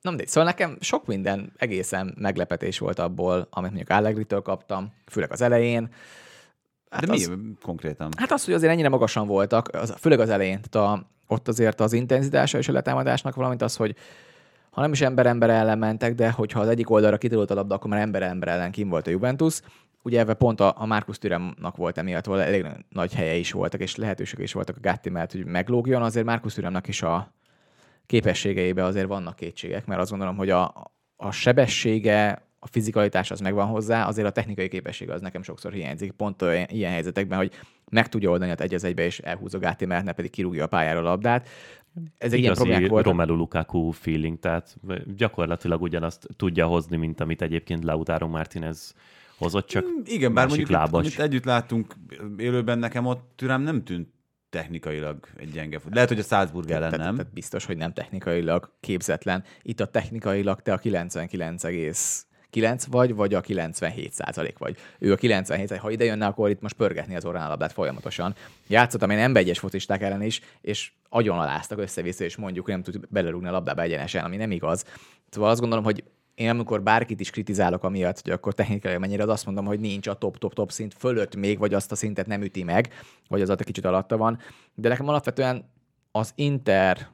Nem, 0.02 0.16
de 0.16 0.26
szóval 0.26 0.44
nekem 0.44 0.76
sok 0.80 1.06
minden 1.06 1.52
egészen 1.56 2.14
meglepetés 2.18 2.78
volt 2.78 2.98
abból, 2.98 3.46
amit 3.50 3.70
mondjuk 3.70 3.90
Allegri-től 3.90 4.42
kaptam, 4.42 4.92
főleg 5.06 5.32
az 5.32 5.40
elején. 5.40 5.88
Hát 6.90 7.06
de 7.06 7.12
az, 7.12 7.26
mi 7.26 7.36
konkrétan? 7.62 8.08
Hát 8.16 8.32
az, 8.32 8.44
hogy 8.44 8.54
azért 8.54 8.72
ennyire 8.72 8.88
magasan 8.88 9.26
voltak, 9.26 9.68
az, 9.72 9.94
főleg 9.98 10.20
az 10.20 10.30
elején. 10.30 10.60
Tehát 10.60 10.88
a, 10.90 11.06
ott 11.26 11.48
azért 11.48 11.80
az 11.80 11.92
intenzitása 11.92 12.58
és 12.58 12.68
a 12.68 12.72
letámadásnak, 12.72 13.34
valamint 13.34 13.62
az, 13.62 13.76
hogy 13.76 13.96
ha 14.70 14.80
nem 14.80 14.92
is 14.92 15.00
ember-ember 15.00 15.50
ellen 15.50 15.78
mentek, 15.78 16.14
de 16.14 16.30
hogyha 16.30 16.60
az 16.60 16.68
egyik 16.68 16.90
oldalra 16.90 17.18
kitolott 17.18 17.50
a 17.50 17.54
labda, 17.54 17.74
akkor 17.74 17.90
már 17.90 18.00
ember-ember 18.00 18.48
ellen 18.48 18.70
kim 18.70 18.88
volt 18.88 19.06
a 19.06 19.10
Juventus. 19.10 19.60
Ugye 20.02 20.18
ebben 20.18 20.36
pont 20.36 20.60
a, 20.60 20.74
a 20.76 20.86
Markus 20.86 21.18
Türemnak 21.18 21.76
volt 21.76 21.98
emiatt, 21.98 22.24
volt 22.24 22.40
elég 22.40 22.66
nagy 22.88 23.14
helye 23.14 23.34
is 23.34 23.52
voltak, 23.52 23.80
és 23.80 23.96
lehetőség 23.96 24.38
is 24.38 24.52
voltak 24.52 24.76
a 24.76 24.80
Gatti 24.82 25.10
mellett, 25.10 25.32
hogy 25.32 25.44
meglógjon, 25.44 26.02
azért 26.02 26.26
Markus 26.26 26.54
Türemnek 26.54 26.88
is 26.88 27.02
a, 27.02 27.32
képességeibe 28.06 28.84
azért 28.84 29.06
vannak 29.06 29.36
kétségek, 29.36 29.86
mert 29.86 30.00
azt 30.00 30.10
gondolom, 30.10 30.36
hogy 30.36 30.50
a, 30.50 30.92
a 31.16 31.30
sebessége, 31.30 32.48
a 32.58 32.66
fizikalitás 32.66 33.30
az 33.30 33.40
megvan 33.40 33.66
hozzá, 33.66 34.06
azért 34.06 34.26
a 34.26 34.30
technikai 34.30 34.68
képessége 34.68 35.12
az 35.12 35.20
nekem 35.20 35.42
sokszor 35.42 35.72
hiányzik, 35.72 36.12
pont 36.12 36.42
olyan, 36.42 36.66
ilyen 36.68 36.92
helyzetekben, 36.92 37.38
hogy 37.38 37.52
meg 37.90 38.08
tudja 38.08 38.30
oldani 38.30 38.54
egy 38.56 38.74
az 38.74 38.84
egybe, 38.84 39.04
és 39.04 39.18
elhúzza 39.18 39.58
Gáti, 39.58 39.84
mert 39.84 40.04
ne 40.04 40.12
pedig 40.12 40.30
kirúgja 40.30 40.64
a 40.64 40.66
pályára 40.66 40.98
a 40.98 41.02
labdát. 41.02 41.48
Ez 42.18 42.32
egy 42.32 42.38
ilyen 42.38 42.88
volt. 42.88 43.04
Romelu 43.04 43.34
Lukaku 43.34 43.90
feeling, 43.90 44.38
tehát 44.38 44.76
gyakorlatilag 45.16 45.82
ugyanazt 45.82 46.26
tudja 46.36 46.66
hozni, 46.66 46.96
mint 46.96 47.20
amit 47.20 47.42
egyébként 47.42 47.84
Lautaro 47.84 48.28
Martinez 48.28 48.94
hozott, 49.38 49.66
csak 49.66 49.84
Igen, 50.04 50.34
bár 50.34 50.46
mondjuk 50.46 50.68
lábas. 50.68 51.00
amit 51.00 51.18
együtt 51.20 51.44
láttunk 51.44 51.94
élőben, 52.36 52.78
nekem 52.78 53.06
ott 53.06 53.32
türem 53.36 53.62
nem 53.62 53.84
tűnt 53.84 54.08
technikailag 54.50 55.26
egy 55.36 55.50
gyenge 55.50 55.78
fut. 55.78 55.94
Lehet, 55.94 56.08
hogy 56.08 56.18
a 56.18 56.22
Salzburg 56.22 56.70
ellen 56.70 56.90
nem. 56.90 57.16
Tehát 57.16 57.32
biztos, 57.32 57.64
hogy 57.64 57.76
nem 57.76 57.92
technikailag 57.92 58.72
képzetlen. 58.80 59.44
Itt 59.62 59.80
a 59.80 59.86
technikailag 59.86 60.60
te 60.60 60.72
a 60.72 60.78
99,9 60.78 62.84
vagy, 62.90 63.14
vagy 63.14 63.34
a 63.34 63.40
97 63.40 64.12
százalék 64.12 64.58
vagy. 64.58 64.76
Ő 64.98 65.12
a 65.12 65.16
97 65.16 65.76
ha 65.76 65.90
ide 65.90 66.04
jönne, 66.04 66.26
akkor 66.26 66.50
itt 66.50 66.60
most 66.60 66.76
pörgetni 66.76 67.16
az 67.16 67.24
orrán 67.24 67.46
a 67.46 67.48
labdát 67.48 67.72
folyamatosan. 67.72 68.34
Játszottam 68.68 69.10
én 69.10 69.18
ember 69.18 69.42
egyes 69.42 69.58
focisták 69.58 70.02
ellen 70.02 70.22
is, 70.22 70.40
és 70.60 70.92
agyon 71.08 71.38
aláztak 71.38 71.78
össze-vissza, 71.78 72.24
és 72.24 72.36
mondjuk 72.36 72.66
nem 72.66 72.82
tud 72.82 73.08
belerúgni 73.08 73.48
a 73.48 73.52
labdába 73.52 73.82
egyenesen, 73.82 74.24
ami 74.24 74.36
nem 74.36 74.50
igaz. 74.50 74.84
Szóval 75.30 75.50
azt 75.50 75.60
gondolom, 75.60 75.84
hogy 75.84 76.04
én 76.40 76.48
amikor 76.48 76.82
bárkit 76.82 77.20
is 77.20 77.30
kritizálok 77.30 77.84
amiatt, 77.84 78.20
hogy 78.22 78.32
akkor 78.32 78.54
technikai 78.54 78.98
mennyire, 78.98 79.22
az 79.22 79.28
azt 79.28 79.46
mondom, 79.46 79.64
hogy 79.64 79.80
nincs 79.80 80.06
a 80.06 80.14
top-top-top 80.14 80.70
szint 80.70 80.94
fölött 80.94 81.36
még, 81.36 81.58
vagy 81.58 81.74
azt 81.74 81.92
a 81.92 81.94
szintet 81.94 82.26
nem 82.26 82.42
üti 82.42 82.62
meg, 82.62 82.92
vagy 83.28 83.42
az 83.42 83.48
a 83.48 83.54
kicsit 83.54 83.84
alatta 83.84 84.16
van. 84.16 84.38
De 84.74 84.88
nekem 84.88 85.08
alapvetően 85.08 85.70
az 86.12 86.32
Inter, 86.34 87.08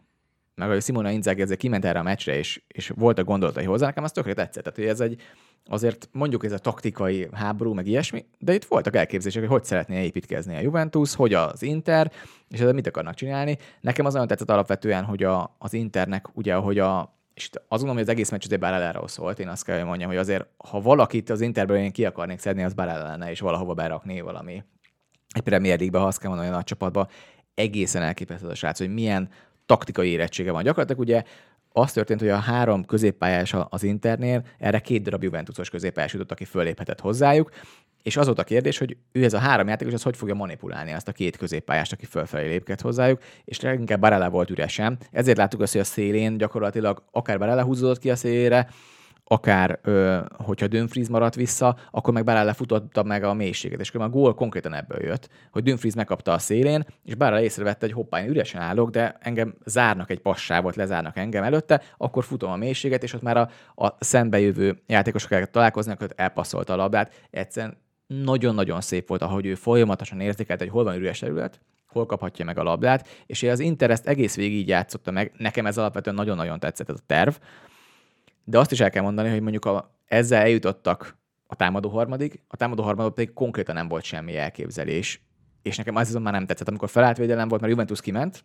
meg 0.54 0.70
a 0.70 0.80
Simona 0.80 1.10
Inzaghi 1.10 1.42
ezzel 1.42 1.56
kiment 1.56 1.84
erre 1.84 1.98
a 1.98 2.02
meccsre, 2.02 2.36
és, 2.36 2.62
és 2.68 2.92
voltak 2.96 3.26
gondolatai 3.26 3.64
hozzá, 3.64 3.86
nekem 3.86 4.04
az 4.04 4.12
tökre 4.12 4.34
tetszett. 4.34 4.62
Tehát, 4.62 4.78
hogy 4.78 4.88
ez 4.88 5.00
egy, 5.00 5.20
azért 5.64 6.08
mondjuk 6.12 6.44
ez 6.44 6.52
a 6.52 6.58
taktikai 6.58 7.28
háború, 7.32 7.72
meg 7.72 7.86
ilyesmi, 7.86 8.24
de 8.38 8.54
itt 8.54 8.64
voltak 8.64 8.96
elképzelések, 8.96 9.42
hogy 9.42 9.50
hogy 9.50 9.64
szeretné 9.64 10.04
építkezni 10.04 10.56
a 10.56 10.60
Juventus, 10.60 11.14
hogy 11.14 11.34
az 11.34 11.62
Inter, 11.62 12.12
és 12.48 12.60
ezzel 12.60 12.72
mit 12.72 12.86
akarnak 12.86 13.14
csinálni. 13.14 13.58
Nekem 13.80 14.06
az 14.06 14.12
nagyon 14.12 14.28
tetszett 14.28 14.50
alapvetően, 14.50 15.04
hogy 15.04 15.22
a, 15.22 15.56
az 15.58 15.72
Internek, 15.72 16.36
ugye, 16.36 16.54
hogy 16.54 16.78
a, 16.78 17.15
és 17.36 17.50
azt 17.52 17.68
gondolom, 17.68 17.94
hogy 17.94 18.04
az 18.04 18.08
egész 18.08 18.30
meccs 18.30 18.44
azért 18.44 18.60
Barelláról 18.60 19.08
szólt, 19.08 19.38
én 19.38 19.48
azt 19.48 19.64
kell, 19.64 19.76
hogy 19.76 19.86
mondjam, 19.86 20.08
hogy 20.08 20.18
azért, 20.18 20.46
ha 20.56 20.80
valakit 20.80 21.30
az 21.30 21.40
Interből 21.40 21.76
én 21.76 21.92
ki 21.92 22.04
akarnék 22.04 22.38
szedni, 22.38 22.62
az 22.62 22.74
Barella 22.74 23.04
lenne, 23.04 23.30
és 23.30 23.40
valahova 23.40 23.74
berakni 23.74 24.20
valami 24.20 24.64
egy 25.34 25.42
Premier 25.42 25.76
League-be, 25.76 25.98
ha 25.98 26.06
azt 26.06 26.18
kell 26.18 26.28
mondani, 26.28 26.50
a 26.50 26.54
nagy 26.54 26.64
csapatba, 26.64 27.08
egészen 27.54 28.02
elképesztő 28.02 28.48
a 28.48 28.54
srác, 28.54 28.78
hogy 28.78 28.94
milyen 28.94 29.28
taktikai 29.66 30.08
érettsége 30.08 30.52
van. 30.52 30.62
Gyakorlatilag 30.62 31.00
ugye 31.00 31.22
az 31.72 31.92
történt, 31.92 32.20
hogy 32.20 32.28
a 32.28 32.36
három 32.36 32.84
középpályás 32.84 33.54
az 33.68 33.82
Internél, 33.82 34.46
erre 34.58 34.78
két 34.78 35.02
darab 35.02 35.22
Juventusos 35.22 35.70
középpályás 35.70 36.12
jutott, 36.12 36.30
aki 36.30 36.44
föléphetett 36.44 37.00
hozzájuk, 37.00 37.50
és 38.06 38.16
az 38.16 38.26
volt 38.26 38.38
a 38.38 38.44
kérdés, 38.44 38.78
hogy 38.78 38.96
ő 39.12 39.24
ez 39.24 39.32
a 39.32 39.38
három 39.38 39.68
játékos, 39.68 39.92
az 39.92 40.02
hogy 40.02 40.16
fogja 40.16 40.34
manipulálni 40.34 40.92
azt 40.92 41.08
a 41.08 41.12
két 41.12 41.36
középpályást, 41.36 41.92
aki 41.92 42.04
fölfelé 42.04 42.48
lépket 42.48 42.80
hozzájuk, 42.80 43.20
és 43.44 43.60
leginkább 43.60 44.00
Barella 44.00 44.30
volt 44.30 44.50
üresen. 44.50 44.98
Ezért 45.10 45.36
láttuk 45.36 45.60
azt, 45.60 45.72
hogy 45.72 45.80
a 45.80 45.84
szélén 45.84 46.36
gyakorlatilag 46.36 47.02
akár 47.10 47.38
Barella 47.38 47.62
húzódott 47.62 47.98
ki 47.98 48.10
a 48.10 48.16
szélére, 48.16 48.68
akár 49.24 49.78
ö, 49.82 50.18
hogyha 50.32 50.66
Dönfries 50.66 51.08
maradt 51.08 51.34
vissza, 51.34 51.76
akkor 51.90 52.14
meg 52.14 52.24
Barella 52.24 52.54
futotta 52.54 53.02
meg 53.02 53.24
a 53.24 53.34
mélységet, 53.34 53.80
és 53.80 53.90
a 53.90 54.08
gól 54.08 54.34
konkrétan 54.34 54.74
ebből 54.74 55.02
jött, 55.02 55.28
hogy 55.50 55.62
Dönfries 55.62 55.94
megkapta 55.94 56.32
a 56.32 56.38
szélén, 56.38 56.84
és 57.04 57.14
Barella 57.14 57.42
észrevette, 57.42 57.86
hogy 57.86 57.94
hoppá, 57.94 58.22
én 58.22 58.28
üresen 58.28 58.60
állok, 58.60 58.90
de 58.90 59.16
engem 59.20 59.54
zárnak 59.64 60.10
egy 60.10 60.20
passávot, 60.20 60.76
lezárnak 60.76 61.16
engem 61.16 61.44
előtte, 61.44 61.82
akkor 61.96 62.24
futom 62.24 62.50
a 62.50 62.56
mélységet, 62.56 63.02
és 63.02 63.12
ott 63.12 63.22
már 63.22 63.36
a, 63.36 63.48
a 63.84 63.96
szembejövő 63.98 64.82
játékosok 64.86 65.50
találkoznak, 65.50 65.98
hogy 65.98 66.12
elpasszolta 66.16 66.72
a 66.72 66.76
labdát. 66.76 67.26
Egyszerűen 67.30 67.84
nagyon-nagyon 68.06 68.80
szép 68.80 69.08
volt, 69.08 69.22
ahogy 69.22 69.46
ő 69.46 69.54
folyamatosan 69.54 70.20
érzékelte, 70.20 70.64
hogy 70.64 70.72
hol 70.72 70.84
van 70.84 70.94
üres 70.94 71.18
terület, 71.18 71.60
hol 71.86 72.06
kaphatja 72.06 72.44
meg 72.44 72.58
a 72.58 72.62
labdát, 72.62 73.08
és 73.26 73.42
az 73.42 73.60
Inter 73.60 73.90
ezt 73.90 74.06
egész 74.06 74.36
végig 74.36 74.58
így 74.58 74.68
játszotta 74.68 75.10
meg. 75.10 75.32
Nekem 75.36 75.66
ez 75.66 75.78
alapvetően 75.78 76.16
nagyon-nagyon 76.16 76.58
tetszett 76.58 76.88
ez 76.88 76.96
a 76.98 77.04
terv. 77.06 77.34
De 78.44 78.58
azt 78.58 78.72
is 78.72 78.80
el 78.80 78.90
kell 78.90 79.02
mondani, 79.02 79.28
hogy 79.28 79.40
mondjuk 79.40 79.64
a, 79.64 79.98
ezzel 80.06 80.40
eljutottak 80.40 81.16
a 81.46 81.54
támadó 81.54 81.88
harmadig, 81.88 82.40
a 82.48 82.56
támadó 82.56 82.82
harmadik 82.82 83.14
pedig 83.14 83.32
konkrétan 83.32 83.74
nem 83.74 83.88
volt 83.88 84.04
semmi 84.04 84.36
elképzelés. 84.36 85.20
És 85.62 85.76
nekem 85.76 85.96
az 85.96 86.12
már 86.12 86.32
nem 86.32 86.46
tetszett, 86.46 86.68
amikor 86.68 86.88
feláltvédelem 86.88 87.48
volt, 87.48 87.60
mert 87.60 87.72
Juventus 87.72 88.00
kiment, 88.00 88.44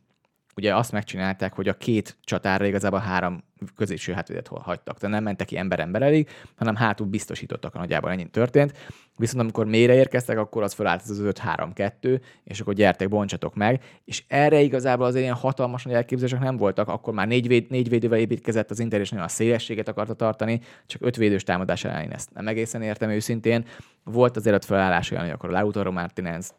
ugye 0.56 0.76
azt 0.76 0.92
megcsinálták, 0.92 1.54
hogy 1.54 1.68
a 1.68 1.74
két 1.74 2.18
csatárra 2.24 2.66
igazából 2.66 3.00
három 3.00 3.44
középső 3.76 4.14
hátvédet 4.14 4.48
hagytak. 4.48 5.00
Tehát 5.00 5.16
nem 5.16 5.24
mentek 5.24 5.48
ki 5.48 5.58
ember-ember 5.58 6.02
elég, 6.02 6.30
hanem 6.56 6.76
hátul 6.76 7.08
biztosítottak, 7.08 7.74
nagyjából 7.74 8.12
ennyi 8.12 8.30
történt. 8.30 8.74
Viszont 9.18 9.42
amikor 9.42 9.66
mélyre 9.66 9.94
érkeztek, 9.94 10.38
akkor 10.38 10.64
az 10.64 10.74
felállt 10.74 11.02
az 11.02 11.22
5-3-2, 11.24 12.22
és 12.44 12.60
akkor 12.60 12.74
gyertek, 12.74 13.10
bontsatok 13.10 13.56
meg. 13.56 13.84
És 14.06 14.24
erre 14.28 14.60
igazából 14.60 15.06
azért 15.06 15.24
ilyen 15.24 15.36
hatalmas 15.36 15.84
nagy 15.84 15.94
elképzelések 15.94 16.40
nem 16.40 16.58
voltak, 16.58 16.88
akkor 16.88 17.14
már 17.14 17.28
négy, 17.28 17.48
véd, 17.48 17.70
négy 17.70 17.90
védővel 17.90 18.20
építkezett 18.20 18.72
az 18.72 18.80
Inter, 18.80 19.00
és 19.00 19.10
nagyon 19.10 19.26
a 19.26 19.30
szélességet 19.30 19.88
akarta 19.88 20.14
tartani, 20.14 20.62
csak 20.86 21.02
öt 21.02 21.16
védős 21.16 21.44
támadás 21.44 21.84
ellen 21.84 22.04
én 22.04 22.12
ezt 22.12 22.34
nem 22.34 22.48
egészen 22.48 22.82
értem 22.82 23.10
őszintén. 23.10 23.66
Volt 24.04 24.38
azért 24.38 24.56
ott 24.56 24.66
felállás 24.66 25.12
olyan, 25.12 25.24
hogy 25.24 25.34
akkor 25.34 25.50
Lautaro 25.50 25.92
Martinez 25.92 26.54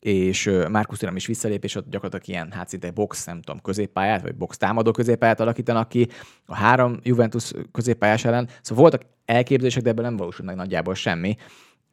és 0.00 0.50
Marcus 0.70 0.98
Thuram 0.98 1.16
is 1.16 1.26
visszalép, 1.26 1.64
és 1.64 1.74
ott 1.74 1.90
gyakorlatilag 1.90 2.28
ilyen 2.28 2.52
hát 2.52 2.68
szinte 2.68 2.90
box, 2.90 3.24
nem 3.24 3.42
tudom, 3.42 3.60
középpályát, 3.60 4.22
vagy 4.22 4.34
box 4.34 4.56
támadó 4.56 4.90
középpályát 4.90 5.40
alakítanak 5.40 5.88
ki 5.88 6.08
a 6.46 6.54
három 6.54 6.98
Juventus 7.02 7.52
középpályás 7.72 8.24
ellen. 8.24 8.48
Szóval 8.62 8.82
voltak 8.82 9.08
elképzelések, 9.24 9.82
de 9.82 9.90
ebben 9.90 10.04
nem 10.04 10.16
valósult 10.16 10.46
meg 10.46 10.56
nagyjából 10.56 10.94
semmi. 10.94 11.36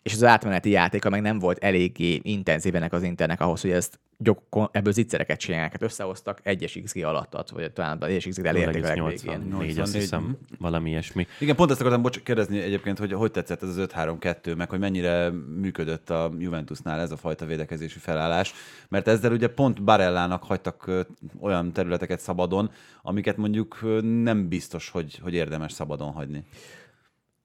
És 0.03 0.13
az 0.13 0.23
átmeneti 0.23 0.69
játéka 0.69 1.09
meg 1.09 1.21
nem 1.21 1.39
volt 1.39 1.63
eléggé 1.63 2.19
intenzívenek 2.23 2.93
az 2.93 3.03
internek 3.03 3.41
ahhoz, 3.41 3.61
hogy 3.61 3.71
ezt 3.71 3.99
gyok, 4.17 4.69
ebből 4.71 4.93
zicsereket 4.93 5.39
csinálják. 5.39 5.71
Hát 5.71 5.81
összehoztak 5.81 6.39
egyes 6.43 6.79
XG 6.83 7.03
alattat, 7.03 7.49
vagy 7.49 7.71
talán 7.71 8.03
egyes 8.03 8.25
XG-t 8.27 8.45
elérték 8.45 8.83
a 8.83 8.87
legvégén. 8.87 9.39
84, 9.39 9.79
azt 9.79 9.93
hiszem, 9.93 10.37
valami 10.59 10.89
ilyesmi. 10.89 11.27
Igen, 11.39 11.55
pont 11.55 11.71
ezt 11.71 11.79
akartam 11.79 12.01
bocs, 12.01 12.19
kérdezni 12.19 12.59
egyébként, 12.59 12.97
hogy 12.97 13.13
hogy 13.13 13.31
tetszett 13.31 13.63
ez 13.63 13.77
az 13.77 13.87
5-3-2, 13.95 14.55
meg 14.57 14.69
hogy 14.69 14.79
mennyire 14.79 15.29
működött 15.59 16.09
a 16.09 16.31
Juventusnál 16.39 16.99
ez 16.99 17.11
a 17.11 17.17
fajta 17.17 17.45
védekezési 17.45 17.99
felállás, 17.99 18.53
mert 18.89 19.07
ezzel 19.07 19.31
ugye 19.31 19.47
pont 19.47 19.83
Barellának 19.83 20.43
hagytak 20.43 20.91
olyan 21.39 21.73
területeket 21.73 22.19
szabadon, 22.19 22.71
amiket 23.01 23.37
mondjuk 23.37 23.79
nem 24.23 24.47
biztos, 24.47 24.89
hogy, 24.89 25.19
hogy 25.23 25.33
érdemes 25.33 25.71
szabadon 25.71 26.11
hagyni. 26.11 26.43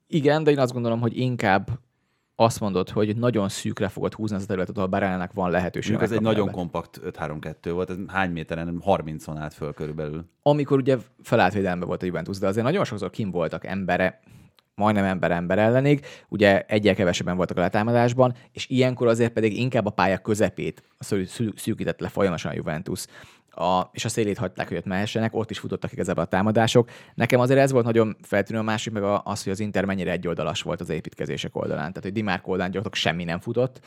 Igen, 0.06 0.44
de 0.44 0.50
én 0.50 0.58
azt 0.58 0.72
gondolom, 0.72 1.00
hogy 1.00 1.18
inkább 1.18 1.68
azt 2.36 2.60
mondod, 2.60 2.90
hogy 2.90 3.16
nagyon 3.16 3.48
szűkre 3.48 3.88
fogod 3.88 4.14
húzni 4.14 4.36
az 4.36 4.42
a 4.42 4.46
területet, 4.46 4.76
ahol 4.76 4.88
Barellának 4.88 5.32
van 5.32 5.50
lehetőség. 5.50 5.96
Ez 6.00 6.12
egy 6.12 6.20
nagyon 6.20 6.50
kompakt 6.50 7.00
5-3-2 7.04 7.70
volt, 7.72 7.90
ez 7.90 7.96
hány 8.06 8.30
méteren? 8.30 8.82
30-on 8.86 9.36
állt 9.38 9.54
föl 9.54 9.72
körülbelül. 9.72 10.24
amikor 10.42 10.78
ugye 10.78 10.96
felállt 11.22 11.52
védelembe 11.52 11.86
volt 11.86 12.02
a 12.02 12.06
Juventus, 12.06 12.38
de 12.38 12.46
azért 12.46 12.66
nagyon 12.66 12.84
sokszor 12.84 13.10
kim 13.10 13.30
voltak 13.30 13.66
embere, 13.66 14.20
majdnem 14.74 15.04
ember 15.04 15.30
ember 15.30 15.58
ellenig, 15.58 16.06
ugye 16.28 16.60
egyel 16.60 16.94
kevesebben 16.94 17.36
voltak 17.36 17.56
a 17.56 17.60
letámadásban, 17.60 18.34
és 18.52 18.68
ilyenkor 18.68 19.06
azért 19.06 19.32
pedig 19.32 19.58
inkább 19.58 19.86
a 19.86 19.90
pálya 19.90 20.18
közepét 20.18 20.82
szű- 20.98 21.28
szű- 21.28 21.58
szűkített 21.58 22.00
le 22.00 22.08
folyamatosan 22.08 22.52
a 22.52 22.54
Juventus. 22.54 23.06
A, 23.54 23.88
és 23.92 24.04
a 24.04 24.08
szélét 24.08 24.38
hagyták, 24.38 24.68
hogy 24.68 24.76
ott 24.76 24.84
mehessenek, 24.84 25.34
ott 25.34 25.50
is 25.50 25.58
futottak 25.58 25.92
igazából 25.92 26.22
a 26.22 26.26
támadások. 26.26 26.90
Nekem 27.14 27.40
azért 27.40 27.60
ez 27.60 27.72
volt 27.72 27.84
nagyon 27.84 28.16
feltűnő, 28.22 28.58
a 28.58 28.62
másik 28.62 28.92
meg 28.92 29.02
az, 29.24 29.42
hogy 29.42 29.52
az 29.52 29.60
Inter 29.60 29.84
mennyire 29.84 30.10
egyoldalas 30.10 30.62
volt 30.62 30.80
az 30.80 30.90
építkezések 30.90 31.56
oldalán. 31.56 31.88
Tehát, 31.88 32.02
hogy 32.02 32.12
Dimárk 32.12 32.46
oldalán 32.48 32.70
gyakorlatilag 32.70 33.14
semmi 33.14 33.24
nem 33.24 33.40
futott, 33.40 33.80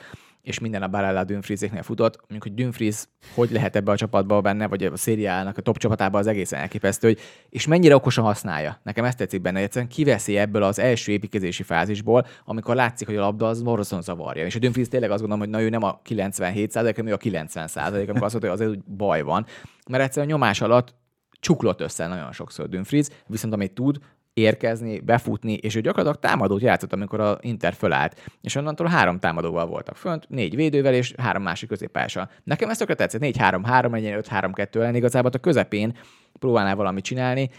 és 0.45 0.59
minden 0.59 0.83
a 0.83 0.87
Barella 0.87 1.23
Dünfriezéknél 1.23 1.83
futott. 1.83 2.15
Mondjuk, 2.17 2.43
hogy 2.43 2.53
Dünfriez 2.53 3.07
hogy 3.33 3.51
lehet 3.51 3.75
ebbe 3.75 3.91
a 3.91 3.97
csapatba 3.97 4.41
benne, 4.41 4.67
vagy 4.67 4.83
a 4.83 4.97
szériának 4.97 5.57
a 5.57 5.61
top 5.61 5.77
csapatában 5.77 6.19
az 6.21 6.27
egészen 6.27 6.59
elképesztő, 6.59 7.07
hogy, 7.07 7.19
és 7.49 7.67
mennyire 7.67 7.95
okosan 7.95 8.23
használja. 8.23 8.79
Nekem 8.83 9.05
ezt 9.05 9.17
tetszik 9.17 9.41
benne, 9.41 9.59
egyszerűen 9.59 9.91
kiveszi 9.91 10.37
ebből 10.37 10.63
az 10.63 10.79
első 10.79 11.11
építkezési 11.11 11.63
fázisból, 11.63 12.25
amikor 12.45 12.75
látszik, 12.75 13.07
hogy 13.07 13.15
a 13.15 13.21
labda 13.21 13.47
az 13.47 13.61
borzasztóan 13.61 14.01
zavarja. 14.01 14.45
És 14.45 14.55
a 14.55 14.59
Dünfriez 14.59 14.87
tényleg 14.87 15.11
azt 15.11 15.19
gondolom, 15.19 15.43
hogy 15.43 15.53
na 15.53 15.61
ő 15.61 15.69
nem 15.69 15.83
a 15.83 15.99
97 16.03 16.73
hanem 16.73 17.07
ő 17.07 17.13
a 17.13 17.17
90 17.17 17.69
amikor 17.75 18.09
azt 18.09 18.19
mondta, 18.19 18.39
hogy 18.39 18.49
azért 18.49 18.69
úgy 18.69 18.83
baj 18.83 19.21
van. 19.21 19.45
Mert 19.89 20.03
egyszerűen 20.03 20.31
a 20.31 20.35
nyomás 20.35 20.61
alatt 20.61 20.95
csuklott 21.39 21.81
össze 21.81 22.07
nagyon 22.07 22.31
sokszor 22.31 22.69
Dünfriz, 22.69 23.11
viszont 23.27 23.53
amit 23.53 23.73
tud, 23.73 23.99
érkezni, 24.35 24.99
befutni, 24.99 25.53
és 25.53 25.75
ő 25.75 25.81
gyakorlatilag 25.81 26.31
támadót 26.31 26.61
játszott, 26.61 26.93
amikor 26.93 27.19
a 27.19 27.37
Inter 27.41 27.73
fölállt. 27.73 28.31
És 28.41 28.55
onnantól 28.55 28.87
három 28.87 29.19
támadóval 29.19 29.65
voltak 29.65 29.95
fönt, 29.95 30.29
négy 30.29 30.55
védővel 30.55 30.93
és 30.93 31.13
három 31.17 31.43
másik 31.43 31.69
középpással. 31.69 32.29
Nekem 32.43 32.69
ez 32.69 32.77
tökre 32.77 32.93
tetszett, 32.93 33.21
4-3-3, 33.23 33.91
legyen 33.91 34.21
5-3-2 34.23 34.75
ellen 34.75 34.95
igazából 34.95 35.31
a 35.33 35.37
közepén 35.37 35.97
próbálnál 36.39 36.75
valamit 36.75 37.03
csinálni. 37.03 37.49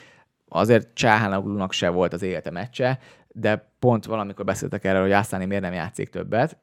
Azért 0.49 0.95
Csáhánaglunak 0.95 1.73
se 1.73 1.89
volt 1.89 2.13
az 2.13 2.23
élete 2.23 2.51
meccse, 2.51 2.99
de 3.29 3.73
pont 3.79 4.05
valamikor 4.05 4.45
beszéltek 4.45 4.85
erről, 4.85 5.03
hogy 5.03 5.11
Ászáni 5.11 5.45
miért 5.45 5.63
nem 5.63 5.73
játszik 5.73 6.09
többet, 6.09 6.59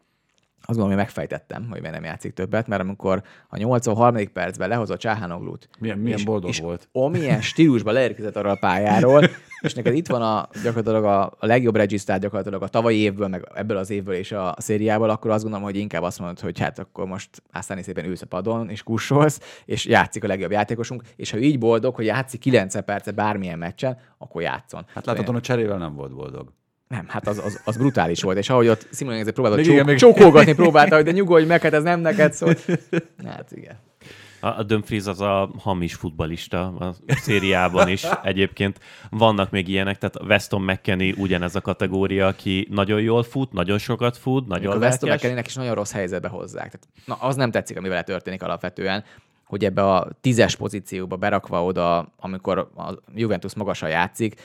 azt 0.65 0.77
gondolom, 0.77 0.97
hogy 0.97 1.05
megfejtettem, 1.05 1.67
hogy 1.69 1.79
miért 1.79 1.95
nem 1.95 2.03
játszik 2.03 2.33
többet, 2.33 2.67
mert 2.67 2.81
amikor 2.81 3.23
a 3.49 3.57
83. 3.57 4.31
percben 4.33 4.69
lehozott 4.69 4.99
Csáhánoglut, 4.99 5.69
Milyen, 5.79 5.97
milyen 5.97 6.17
és, 6.17 6.23
boldog 6.23 6.49
és 6.49 6.59
volt. 6.59 6.87
Amilyen 6.91 7.41
stílusban 7.41 7.93
leérkezett 7.93 8.35
arra 8.35 8.51
a 8.51 8.55
pályáról, 8.55 9.23
és 9.61 9.73
neked 9.73 9.95
itt 9.95 10.07
van 10.07 10.21
a, 10.21 10.47
gyakorlatilag 10.63 11.03
a, 11.03 11.25
a 11.25 11.45
legjobb 11.45 11.75
regisztrát 11.75 12.19
gyakorlatilag 12.19 12.61
a 12.63 12.67
tavalyi 12.67 12.97
évből, 12.97 13.27
meg 13.27 13.47
ebből 13.53 13.77
az 13.77 13.89
évből 13.89 14.15
és 14.15 14.31
a 14.31 14.55
szériából, 14.57 15.09
akkor 15.09 15.31
azt 15.31 15.41
gondolom, 15.41 15.65
hogy 15.65 15.77
inkább 15.77 16.03
azt 16.03 16.19
mondod, 16.19 16.39
hogy 16.39 16.59
hát 16.59 16.79
akkor 16.79 17.05
most 17.05 17.43
aztán 17.51 17.83
szépen 17.83 18.05
ülsz 18.05 18.21
a 18.21 18.25
padon, 18.25 18.69
és 18.69 18.83
kussolsz, 18.83 19.61
és 19.65 19.85
játszik 19.85 20.23
a 20.23 20.27
legjobb 20.27 20.51
játékosunk, 20.51 21.01
és 21.15 21.31
ha 21.31 21.37
így 21.37 21.59
boldog, 21.59 21.95
hogy 21.95 22.05
játszik 22.05 22.39
90 22.39 22.85
percet 22.85 23.15
bármilyen 23.15 23.57
meccsen, 23.57 23.97
akkor 24.17 24.41
játszon. 24.41 24.85
Hát 24.93 25.05
láthatóan 25.05 25.37
a 25.37 25.41
cserével 25.41 25.77
nem 25.77 25.95
volt 25.95 26.15
boldog. 26.15 26.51
Nem, 26.93 27.05
hát 27.07 27.27
az, 27.27 27.37
az, 27.37 27.61
az 27.65 27.77
brutális 27.77 28.21
volt, 28.21 28.37
és 28.37 28.49
ahogy 28.49 28.67
ott 28.67 28.87
Simon 28.91 29.13
ezért 29.13 29.33
próbálta 29.33 29.57
Még 29.57 29.65
csók, 29.65 29.73
igen, 29.73 29.85
még- 29.85 29.97
csókolgatni 29.97 30.53
próbálta, 30.53 30.95
hogy 30.95 31.03
de 31.03 31.11
nyugodj 31.11 31.45
meg, 31.45 31.61
hát 31.61 31.73
ez 31.73 31.83
nem 31.83 31.99
neked 31.99 32.33
szólt. 32.33 32.65
Hát 33.25 33.51
igen. 33.51 33.75
A, 34.39 34.47
a 34.47 34.63
Dumfries 34.63 35.05
az 35.05 35.21
a 35.21 35.49
hamis 35.59 35.93
futbalista 35.93 36.65
a 36.65 36.95
szériában 37.07 37.87
is. 37.87 38.05
Egyébként 38.23 38.79
vannak 39.09 39.51
még 39.51 39.67
ilyenek, 39.67 39.97
tehát 39.97 40.21
Weston 40.21 40.61
McKenny 40.61 41.13
ugyanez 41.17 41.55
a 41.55 41.61
kategória, 41.61 42.27
aki 42.27 42.67
nagyon 42.71 43.01
jól 43.01 43.23
fut, 43.23 43.51
nagyon 43.51 43.77
sokat 43.77 44.17
fut, 44.17 44.47
nagyon 44.47 44.75
a 44.75 44.77
Weston. 44.77 45.09
McKennie-nek 45.09 45.47
is 45.47 45.55
nagyon 45.55 45.75
rossz 45.75 45.91
helyzetbe 45.91 46.27
hozzák. 46.27 46.63
Tehát, 46.63 46.87
na, 47.05 47.15
az 47.15 47.35
nem 47.35 47.51
tetszik, 47.51 47.77
ami 47.77 47.87
vele 47.87 48.03
történik 48.03 48.43
alapvetően, 48.43 49.03
hogy 49.43 49.65
ebbe 49.65 49.83
a 49.91 50.07
tízes 50.21 50.55
pozícióba 50.55 51.15
berakva 51.15 51.63
oda, 51.63 52.13
amikor 52.19 52.57
a 52.57 52.93
Juventus 53.15 53.53
magasan 53.55 53.89
játszik, 53.89 54.35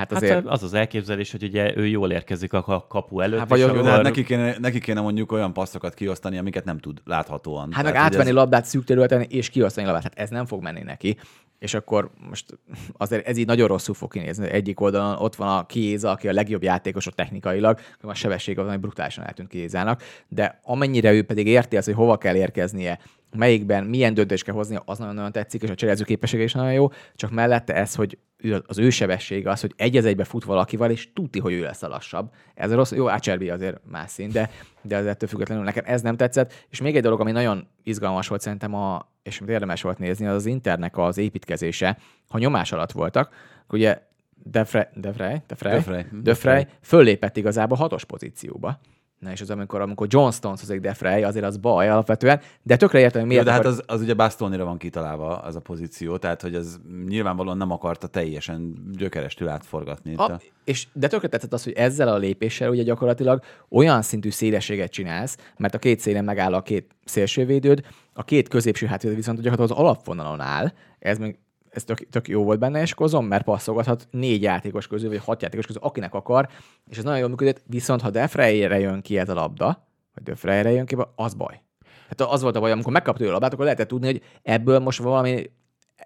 hát 0.00 0.12
azért... 0.12 0.32
Hát 0.34 0.46
az 0.46 0.62
az 0.62 0.74
elképzelés, 0.74 1.30
hogy 1.30 1.42
ugye 1.42 1.76
ő 1.76 1.86
jól 1.86 2.10
érkezik 2.10 2.52
a 2.52 2.86
kapu 2.88 3.20
előtt, 3.20 3.38
Hát 3.38 3.48
vagy 3.48 3.60
a- 3.60 3.68
akkor... 3.68 3.84
hát 3.84 4.02
neki 4.02 4.24
kéne, 4.24 4.54
neki 4.58 4.78
kéne 4.78 5.00
mondjuk 5.00 5.32
olyan 5.32 5.52
passzokat 5.52 5.94
kiosztani, 5.94 6.38
amiket 6.38 6.64
nem 6.64 6.78
tud 6.78 7.00
láthatóan. 7.04 7.72
Hát 7.72 7.84
meg 7.84 7.94
átvenni 7.94 8.28
ez- 8.28 8.34
labdát 8.34 8.64
szűk 8.64 8.84
területen, 8.84 9.20
és 9.22 9.48
kiosztani 9.50 9.86
labdát. 9.86 10.02
Hát 10.02 10.18
ez 10.18 10.30
nem 10.30 10.46
fog 10.46 10.62
menni 10.62 10.82
neki. 10.82 11.16
És 11.58 11.74
akkor 11.74 12.10
most 12.28 12.58
azért 12.96 13.26
ez 13.26 13.36
így 13.36 13.46
nagyon 13.46 13.68
rosszul 13.68 13.94
fog 13.94 14.12
kinézni. 14.12 14.48
Egyik 14.50 14.80
oldalon 14.80 15.16
ott 15.18 15.34
van 15.36 15.58
a 15.58 15.66
Kiéza, 15.66 16.10
aki 16.10 16.28
a 16.28 16.32
legjobb 16.32 16.62
játékos 16.62 17.06
ott 17.06 17.14
technikailag, 17.14 17.78
a 18.00 18.14
sebessége 18.14 18.60
az, 18.60 18.66
ami 18.68 18.76
brutálisan 18.76 19.24
eltűnt 19.24 19.48
Kiézának, 19.48 20.02
de 20.28 20.60
amennyire 20.62 21.12
ő 21.12 21.22
pedig 21.22 21.46
érti 21.46 21.76
az, 21.76 21.84
hogy 21.84 21.94
hova 21.94 22.16
kell 22.16 22.34
érkeznie, 22.34 22.98
melyikben 23.36 23.84
milyen 23.84 24.14
döntést 24.14 24.44
kell 24.44 24.54
hozni, 24.54 24.78
az 24.84 24.98
nagyon-nagyon 24.98 25.32
tetszik, 25.32 25.62
és 25.62 25.70
a 25.70 25.74
cselező 25.74 26.04
képessége 26.04 26.42
is 26.42 26.52
nagyon 26.52 26.72
jó, 26.72 26.88
csak 27.14 27.30
mellette 27.30 27.74
ez, 27.74 27.94
hogy 27.94 28.18
az 28.66 28.78
ő 28.78 28.90
sebessége 28.90 29.50
az, 29.50 29.60
hogy 29.60 29.72
egy 29.76 29.96
az 29.96 30.04
egybe 30.04 30.24
fut 30.24 30.44
valakival, 30.44 30.90
és 30.90 31.12
tudti, 31.12 31.38
hogy 31.38 31.52
ő 31.52 31.62
lesz 31.62 31.82
a 31.82 31.88
lassabb. 31.88 32.32
Ez 32.54 32.72
rossz, 32.72 32.92
jó, 32.92 33.08
Ácserbi 33.08 33.50
azért 33.50 33.80
más 33.90 34.10
szín, 34.10 34.30
de, 34.30 34.50
de 34.82 34.96
az 34.96 35.06
ettől 35.06 35.28
függetlenül 35.28 35.64
nekem 35.64 35.84
ez 35.86 36.02
nem 36.02 36.16
tetszett. 36.16 36.66
És 36.68 36.80
még 36.80 36.96
egy 36.96 37.02
dolog, 37.02 37.20
ami 37.20 37.32
nagyon 37.32 37.68
izgalmas 37.82 38.28
volt 38.28 38.40
szerintem, 38.40 38.74
a, 38.74 39.08
és 39.22 39.40
amit 39.40 39.52
érdemes 39.52 39.82
volt 39.82 39.98
nézni, 39.98 40.26
az 40.26 40.34
az 40.34 40.46
Internek 40.46 40.98
az 40.98 41.18
építkezése. 41.18 41.98
Ha 42.28 42.38
nyomás 42.38 42.72
alatt 42.72 42.92
voltak, 42.92 43.34
ugye 43.68 44.02
Defrey, 44.44 44.84
Defrey, 44.94 45.42
Defrey, 45.46 45.72
Defrey. 45.72 46.04
Defrey 46.22 46.66
föllépett 46.80 47.36
igazából 47.36 47.76
hatos 47.76 48.04
pozícióba. 48.04 48.80
Na 49.20 49.30
és 49.30 49.40
az, 49.40 49.50
amikor, 49.50 49.80
amikor 49.80 50.06
John 50.10 50.30
Stones 50.30 50.60
hozik 50.60 50.80
Defrey, 50.80 51.22
azért 51.22 51.44
az 51.44 51.56
baj 51.56 51.88
alapvetően, 51.88 52.40
de 52.62 52.76
tökre 52.76 52.98
értem, 52.98 53.20
hogy 53.20 53.30
Jó, 53.30 53.36
miért 53.36 53.44
de 53.44 53.50
hát 53.50 53.60
akar- 53.60 53.78
az, 53.88 53.94
az 53.94 54.00
ugye 54.00 54.14
Bastonira 54.14 54.64
van 54.64 54.78
kitalálva 54.78 55.38
az 55.38 55.56
a 55.56 55.60
pozíció, 55.60 56.16
tehát 56.16 56.42
hogy 56.42 56.54
ez 56.54 56.76
nyilvánvalóan 57.08 57.56
nem 57.56 57.70
akarta 57.70 58.06
teljesen 58.06 58.74
gyökerestül 58.92 59.48
átforgatni. 59.48 60.14
A, 60.14 60.22
a... 60.22 60.40
és, 60.64 60.86
de 60.92 61.06
tökre 61.06 61.28
tetszett 61.28 61.52
az, 61.52 61.64
hogy 61.64 61.72
ezzel 61.72 62.08
a 62.08 62.16
lépéssel 62.16 62.70
ugye 62.70 62.82
gyakorlatilag 62.82 63.42
olyan 63.68 64.02
szintű 64.02 64.30
szélességet 64.30 64.90
csinálsz, 64.90 65.36
mert 65.56 65.74
a 65.74 65.78
két 65.78 66.00
szélen 66.00 66.24
megáll 66.24 66.54
a 66.54 66.62
két 66.62 66.96
szélsővédőd, 67.04 67.80
a 68.12 68.24
két 68.24 68.48
középső 68.48 68.86
hátvéd 68.86 69.14
viszont 69.14 69.40
gyakorlatilag 69.40 69.78
az 69.78 69.84
alapvonalon 69.84 70.40
áll, 70.40 70.72
ez 70.98 71.18
még 71.18 71.38
ez 71.70 71.84
tök, 71.84 72.08
tök 72.08 72.28
jó 72.28 72.44
volt 72.44 72.58
benne, 72.58 72.80
és 72.80 72.92
akkor 72.92 73.08
Zommer 73.08 73.42
passzolgathat 73.42 74.08
négy 74.10 74.42
játékos 74.42 74.86
közül, 74.86 75.08
vagy 75.08 75.18
hat 75.18 75.42
játékos 75.42 75.66
közül, 75.66 75.82
akinek 75.82 76.14
akar, 76.14 76.48
és 76.86 76.98
ez 76.98 77.04
nagyon 77.04 77.18
jól 77.18 77.28
működött, 77.28 77.62
viszont 77.66 78.00
ha 78.00 78.10
Defreyre 78.10 78.78
jön 78.78 79.00
ki 79.00 79.18
ez 79.18 79.28
a 79.28 79.34
labda, 79.34 79.86
vagy 80.14 80.22
Defreyre 80.22 80.70
jön 80.70 80.86
ki, 80.86 80.96
az 81.14 81.34
baj. 81.34 81.62
Hát 82.08 82.20
az 82.20 82.42
volt 82.42 82.56
a 82.56 82.60
baj, 82.60 82.72
amikor 82.72 82.92
megkapta 82.92 83.24
a 83.24 83.30
labdát, 83.30 83.52
akkor 83.52 83.64
lehetett 83.64 83.88
tudni, 83.88 84.06
hogy 84.06 84.22
ebből 84.42 84.78
most 84.78 84.98
valami 84.98 85.50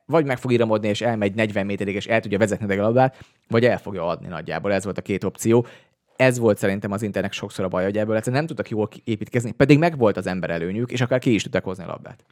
vagy 0.07 0.24
meg 0.24 0.38
fog 0.38 0.53
iramodni, 0.53 0.88
és 0.88 1.00
elmegy 1.00 1.35
40 1.35 1.66
méterig, 1.66 1.94
és 1.94 2.07
el 2.07 2.20
tudja 2.20 2.38
vezetni 2.38 2.77
a 2.77 2.83
labdát, 2.83 3.16
vagy 3.48 3.64
el 3.64 3.79
fogja 3.79 4.07
adni 4.07 4.29
nagyjából. 4.29 4.72
Ez 4.72 4.85
volt 4.85 4.98
a 4.98 5.03
két 5.03 5.24
opció. 5.24 5.66
Ez 6.16 6.38
volt 6.38 6.59
szerintem 6.59 6.92
az 6.92 7.03
Internek 7.03 7.33
sokszor 7.33 7.64
a 7.64 7.68
baj, 7.68 7.85
hogy 7.85 7.98
ebből 7.98 8.16
egyszerűen 8.16 8.44
nem 8.44 8.48
tudtak 8.48 8.70
jól 8.70 8.88
építkezni, 9.05 9.53
pedig 9.53 9.79
meg 9.79 9.98
volt 9.98 10.16
az 10.16 10.27
ember 10.27 10.50
előnyük, 10.50 10.92
és 10.92 11.00
akár 11.00 11.18
ki 11.18 11.35
is 11.35 11.42
tudtak 11.42 11.64
hozni 11.64 11.85
a 11.85 11.87
labdát. 11.87 12.24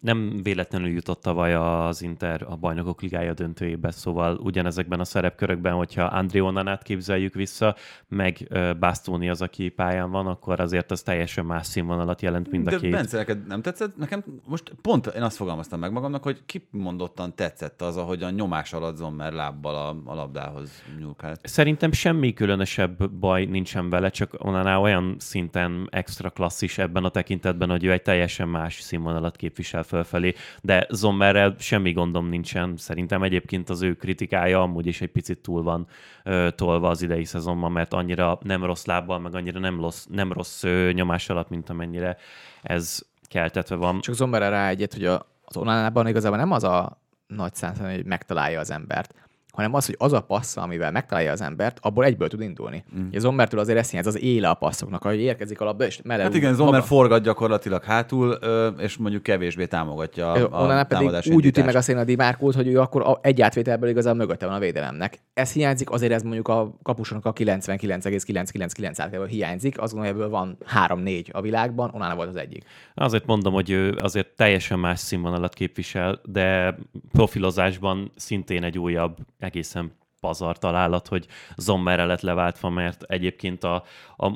nem 0.00 0.40
véletlenül 0.42 0.88
jutott 0.88 1.20
tavaly 1.20 1.54
az 1.54 2.02
Inter 2.02 2.42
a 2.48 2.56
bajnokok 2.56 3.00
ligája 3.02 3.32
döntőjébe, 3.32 3.90
szóval 3.90 4.36
ugyanezekben 4.36 5.00
a 5.00 5.04
szerepkörökben, 5.04 5.72
hogyha 5.72 6.02
André 6.04 6.38
Onanát 6.38 6.82
képzeljük 6.82 7.34
vissza, 7.34 7.76
meg 8.08 8.48
Bastoni 8.78 9.28
az, 9.28 9.42
aki 9.42 9.68
pályán 9.68 10.10
van, 10.10 10.26
akkor 10.26 10.60
azért 10.60 10.90
az 10.90 11.02
teljesen 11.02 11.44
más 11.44 11.66
színvonalat 11.66 12.22
jelent 12.22 12.50
mind 12.50 12.66
a 12.66 12.70
De 12.70 12.76
két. 12.76 12.90
Bence, 12.90 13.16
neked 13.16 13.46
nem 13.46 13.62
tetszett? 13.62 13.96
Nekem 13.96 14.24
most 14.46 14.72
pont 14.82 15.06
én 15.06 15.22
azt 15.22 15.36
fogalmaztam 15.36 15.80
meg 15.80 15.92
magamnak, 15.92 16.22
hogy 16.22 16.42
kimondottan 16.46 17.34
tetszett 17.34 17.82
az, 17.82 17.96
ahogy 17.96 18.22
a 18.22 18.30
nyomás 18.30 18.72
alatt 18.72 18.96
Zommer 18.96 19.32
lábbal 19.32 19.74
a, 19.74 20.10
a 20.10 20.14
labdához 20.14 20.70
nyúlkált. 20.98 21.40
Szerintem 21.42 21.92
semmi 21.92 22.32
különösebb 22.32 23.10
baj 23.22 23.44
nincsen 23.44 23.90
vele, 23.90 24.10
csak 24.10 24.34
onnánál 24.38 24.80
olyan 24.80 25.16
szinten 25.18 25.88
extra 25.90 26.30
klasszis 26.30 26.78
ebben 26.78 27.04
a 27.04 27.08
tekintetben, 27.08 27.70
hogy 27.70 27.84
ő 27.84 27.92
egy 27.92 28.02
teljesen 28.02 28.48
más 28.48 28.80
színvonalat 28.80 29.36
képvisel 29.36 29.82
fölfelé, 29.82 30.34
de 30.62 30.86
Zommerrel 30.90 31.54
semmi 31.58 31.92
gondom 31.92 32.28
nincsen. 32.28 32.76
Szerintem 32.76 33.22
egyébként 33.22 33.70
az 33.70 33.82
ő 33.82 33.94
kritikája 33.94 34.62
amúgy 34.62 34.86
is 34.86 35.00
egy 35.00 35.10
picit 35.10 35.38
túl 35.38 35.62
van 35.62 35.86
ö, 36.24 36.48
tolva 36.54 36.88
az 36.88 37.02
idei 37.02 37.24
szezonban, 37.24 37.72
mert 37.72 37.92
annyira 37.92 38.38
nem 38.42 38.64
rossz 38.64 38.84
lábbal, 38.84 39.18
meg 39.18 39.34
annyira 39.34 39.60
nem 39.60 39.80
rossz, 39.80 40.06
nem 40.10 40.32
rossz 40.32 40.62
ö, 40.62 40.90
nyomás 40.92 41.28
alatt, 41.28 41.48
mint 41.48 41.70
amennyire 41.70 42.16
ez 42.62 43.02
keltetve 43.28 43.74
van. 43.74 44.00
Csak 44.00 44.14
Zomberre 44.14 44.48
rá 44.48 44.68
egyet, 44.68 44.92
hogy 44.92 45.04
a, 45.04 45.26
az 45.44 45.56
onánában 45.56 46.06
igazából 46.06 46.38
nem 46.38 46.50
az 46.50 46.64
a 46.64 47.00
nagy 47.26 47.54
szám, 47.54 47.74
hogy 47.76 48.04
megtalálja 48.04 48.60
az 48.60 48.70
embert, 48.70 49.14
hanem 49.52 49.74
az, 49.74 49.86
hogy 49.86 49.94
az 49.98 50.12
a 50.12 50.20
passza, 50.20 50.60
amivel 50.60 50.90
megtalálja 50.90 51.32
az 51.32 51.40
embert, 51.40 51.78
abból 51.80 52.04
egyből 52.04 52.28
tud 52.28 52.40
indulni. 52.40 52.84
Mm. 52.98 53.08
A 53.12 53.18
Zombertől 53.18 53.60
azért 53.60 53.78
ezt 53.78 53.94
ez 53.94 54.06
az 54.06 54.22
éle 54.22 54.48
a 54.48 54.54
passzoknak, 54.54 55.02
hogy 55.02 55.20
érkezik 55.20 55.60
a 55.60 55.64
labda, 55.64 55.84
és 55.84 56.00
mellett. 56.02 56.24
Hát 56.24 56.34
igen, 56.34 56.54
Zommer 56.54 56.72
maga... 56.72 56.84
forgat 56.84 57.22
gyakorlatilag 57.22 57.84
hátul, 57.84 58.32
és 58.78 58.96
mondjuk 58.96 59.22
kevésbé 59.22 59.66
támogatja 59.66 60.32
a, 60.32 60.80
a 60.80 60.84
pedig 60.84 61.10
úgy 61.32 61.46
üti 61.46 61.62
meg 61.62 61.74
a 61.74 61.80
szén 61.80 61.96
a 61.96 62.04
Dimárkót, 62.04 62.54
hogy 62.54 62.66
ő 62.66 62.80
akkor 62.80 63.18
egy 63.22 63.40
átvételből 63.40 63.88
igazából 63.88 64.18
mögötte 64.18 64.46
van 64.46 64.54
a 64.54 64.58
védelemnek. 64.58 65.18
Ez 65.34 65.52
hiányzik, 65.52 65.90
azért 65.90 66.12
ez 66.12 66.22
mondjuk 66.22 66.48
a 66.48 66.74
kapusnak 66.82 67.26
a 67.26 67.32
99,999 67.32 69.00
átvételből 69.00 69.28
hiányzik, 69.28 69.80
azt 69.80 69.92
gondolom, 69.92 70.16
ebből 70.16 70.30
van 70.30 70.58
3-4 70.86 71.32
a 71.32 71.40
világban, 71.40 71.90
onnan 71.94 72.16
volt 72.16 72.28
az 72.28 72.36
egyik. 72.36 72.64
Azért 72.94 73.26
mondom, 73.26 73.52
hogy 73.52 73.70
ő 73.70 73.96
azért 74.00 74.28
teljesen 74.28 74.78
más 74.78 75.00
színvonalat 75.00 75.54
képvisel, 75.54 76.20
de 76.24 76.76
profilozásban 77.12 78.12
szintén 78.16 78.64
egy 78.64 78.78
újabb 78.78 79.16
egészen 79.42 79.92
pazar 80.20 80.58
találat, 80.58 81.08
hogy 81.08 81.26
Zommerre 81.56 82.04
lett 82.04 82.20
leváltva, 82.20 82.68
mert 82.68 83.02
egyébként 83.02 83.64
a, 83.64 83.84
a 84.16 84.32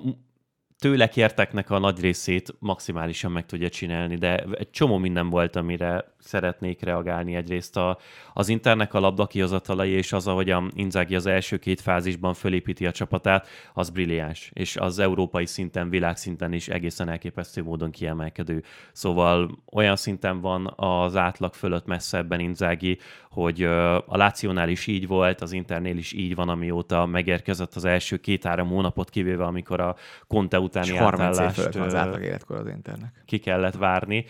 tőle 0.78 1.09
kérteknek 1.09 1.70
a 1.70 1.78
nagy 1.78 2.00
részét 2.00 2.54
maximálisan 2.59 3.32
meg 3.32 3.46
tudja 3.46 3.68
csinálni, 3.68 4.16
de 4.16 4.36
egy 4.36 4.70
csomó 4.70 4.96
minden 4.96 5.28
volt, 5.28 5.57
amire 5.57 6.14
szeretnék 6.26 6.80
reagálni. 6.80 7.34
Egyrészt 7.34 7.76
a, 7.76 7.98
az 8.32 8.48
Internek 8.48 8.94
a 8.94 9.00
labda 9.00 9.26
kihozatalai, 9.26 9.90
és 9.90 10.12
az, 10.12 10.26
ahogy 10.26 10.50
a 10.50 10.62
Inzaghi 10.74 11.14
az 11.14 11.26
első 11.26 11.56
két 11.56 11.80
fázisban 11.80 12.34
fölépíti 12.34 12.86
a 12.86 12.90
csapatát, 12.90 13.48
az 13.74 13.90
brilliáns, 13.90 14.50
és 14.54 14.76
az 14.76 14.98
európai 14.98 15.46
szinten, 15.46 15.90
világszinten 15.90 16.52
is 16.52 16.68
egészen 16.68 17.08
elképesztő 17.08 17.62
módon 17.62 17.90
kiemelkedő. 17.90 18.62
Szóval 18.92 19.58
olyan 19.72 19.96
szinten 19.96 20.40
van 20.40 20.72
az 20.76 21.16
átlag 21.16 21.54
fölött 21.54 21.86
messze 21.86 22.18
ebben 22.18 22.40
Inzaghi, 22.40 22.98
hogy 23.30 23.62
a 24.06 24.16
Lációnál 24.16 24.68
is 24.68 24.86
így 24.86 25.06
volt, 25.06 25.40
az 25.40 25.52
Internél 25.52 25.96
is 25.96 26.12
így 26.12 26.34
van, 26.34 26.48
amióta 26.48 27.06
megérkezett 27.06 27.74
az 27.74 27.84
első 27.84 28.16
két-három 28.16 28.68
hónapot, 28.68 29.10
kivéve 29.10 29.44
amikor 29.44 29.80
a 29.80 29.96
Conte 30.26 30.60
utáni 30.60 30.96
átállást 30.96 31.76
az 31.76 31.94
átlag 31.94 32.22
életkor 32.22 32.56
az 32.56 32.66
Internek. 32.66 33.22
ki 33.26 33.38
kellett 33.38 33.76
várni. 33.76 34.24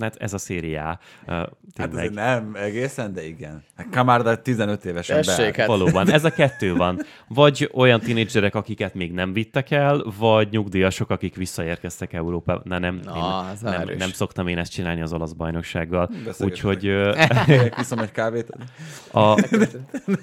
Hát 0.00 0.16
ez 0.16 0.32
a 0.32 0.38
szériá. 0.38 0.98
Uh, 1.26 1.34
hát 1.76 1.92
azért 1.92 2.14
nem 2.14 2.54
egészen, 2.54 3.12
de 3.12 3.26
igen. 3.26 3.64
Hát 3.76 3.86
Kamarda 3.90 4.42
15 4.42 4.84
évesen 4.84 5.22
Tessék, 5.22 5.56
hát. 5.56 5.66
Valóban, 5.66 6.10
ez 6.10 6.24
a 6.24 6.30
kettő 6.30 6.74
van. 6.74 7.00
Vagy 7.28 7.70
olyan 7.72 8.00
tinédzserek, 8.00 8.54
akiket 8.54 8.94
még 8.94 9.12
nem 9.12 9.32
vittek 9.32 9.70
el, 9.70 10.02
vagy 10.18 10.48
nyugdíjasok, 10.50 11.10
akik 11.10 11.36
visszaérkeztek 11.36 12.12
Európába. 12.12 12.60
Na, 12.64 12.78
nem, 12.78 13.00
Na, 13.04 13.14
én, 13.16 13.70
nem, 13.70 13.96
nem, 13.98 14.10
szoktam 14.10 14.46
én 14.46 14.58
ezt 14.58 14.72
csinálni 14.72 15.00
az 15.00 15.12
olasz 15.12 15.32
bajnoksággal. 15.32 16.10
Úgyhogy... 16.38 16.92
Viszom 17.76 17.98
egy 17.98 18.10
kávét. 18.10 18.48
A, 19.12 19.20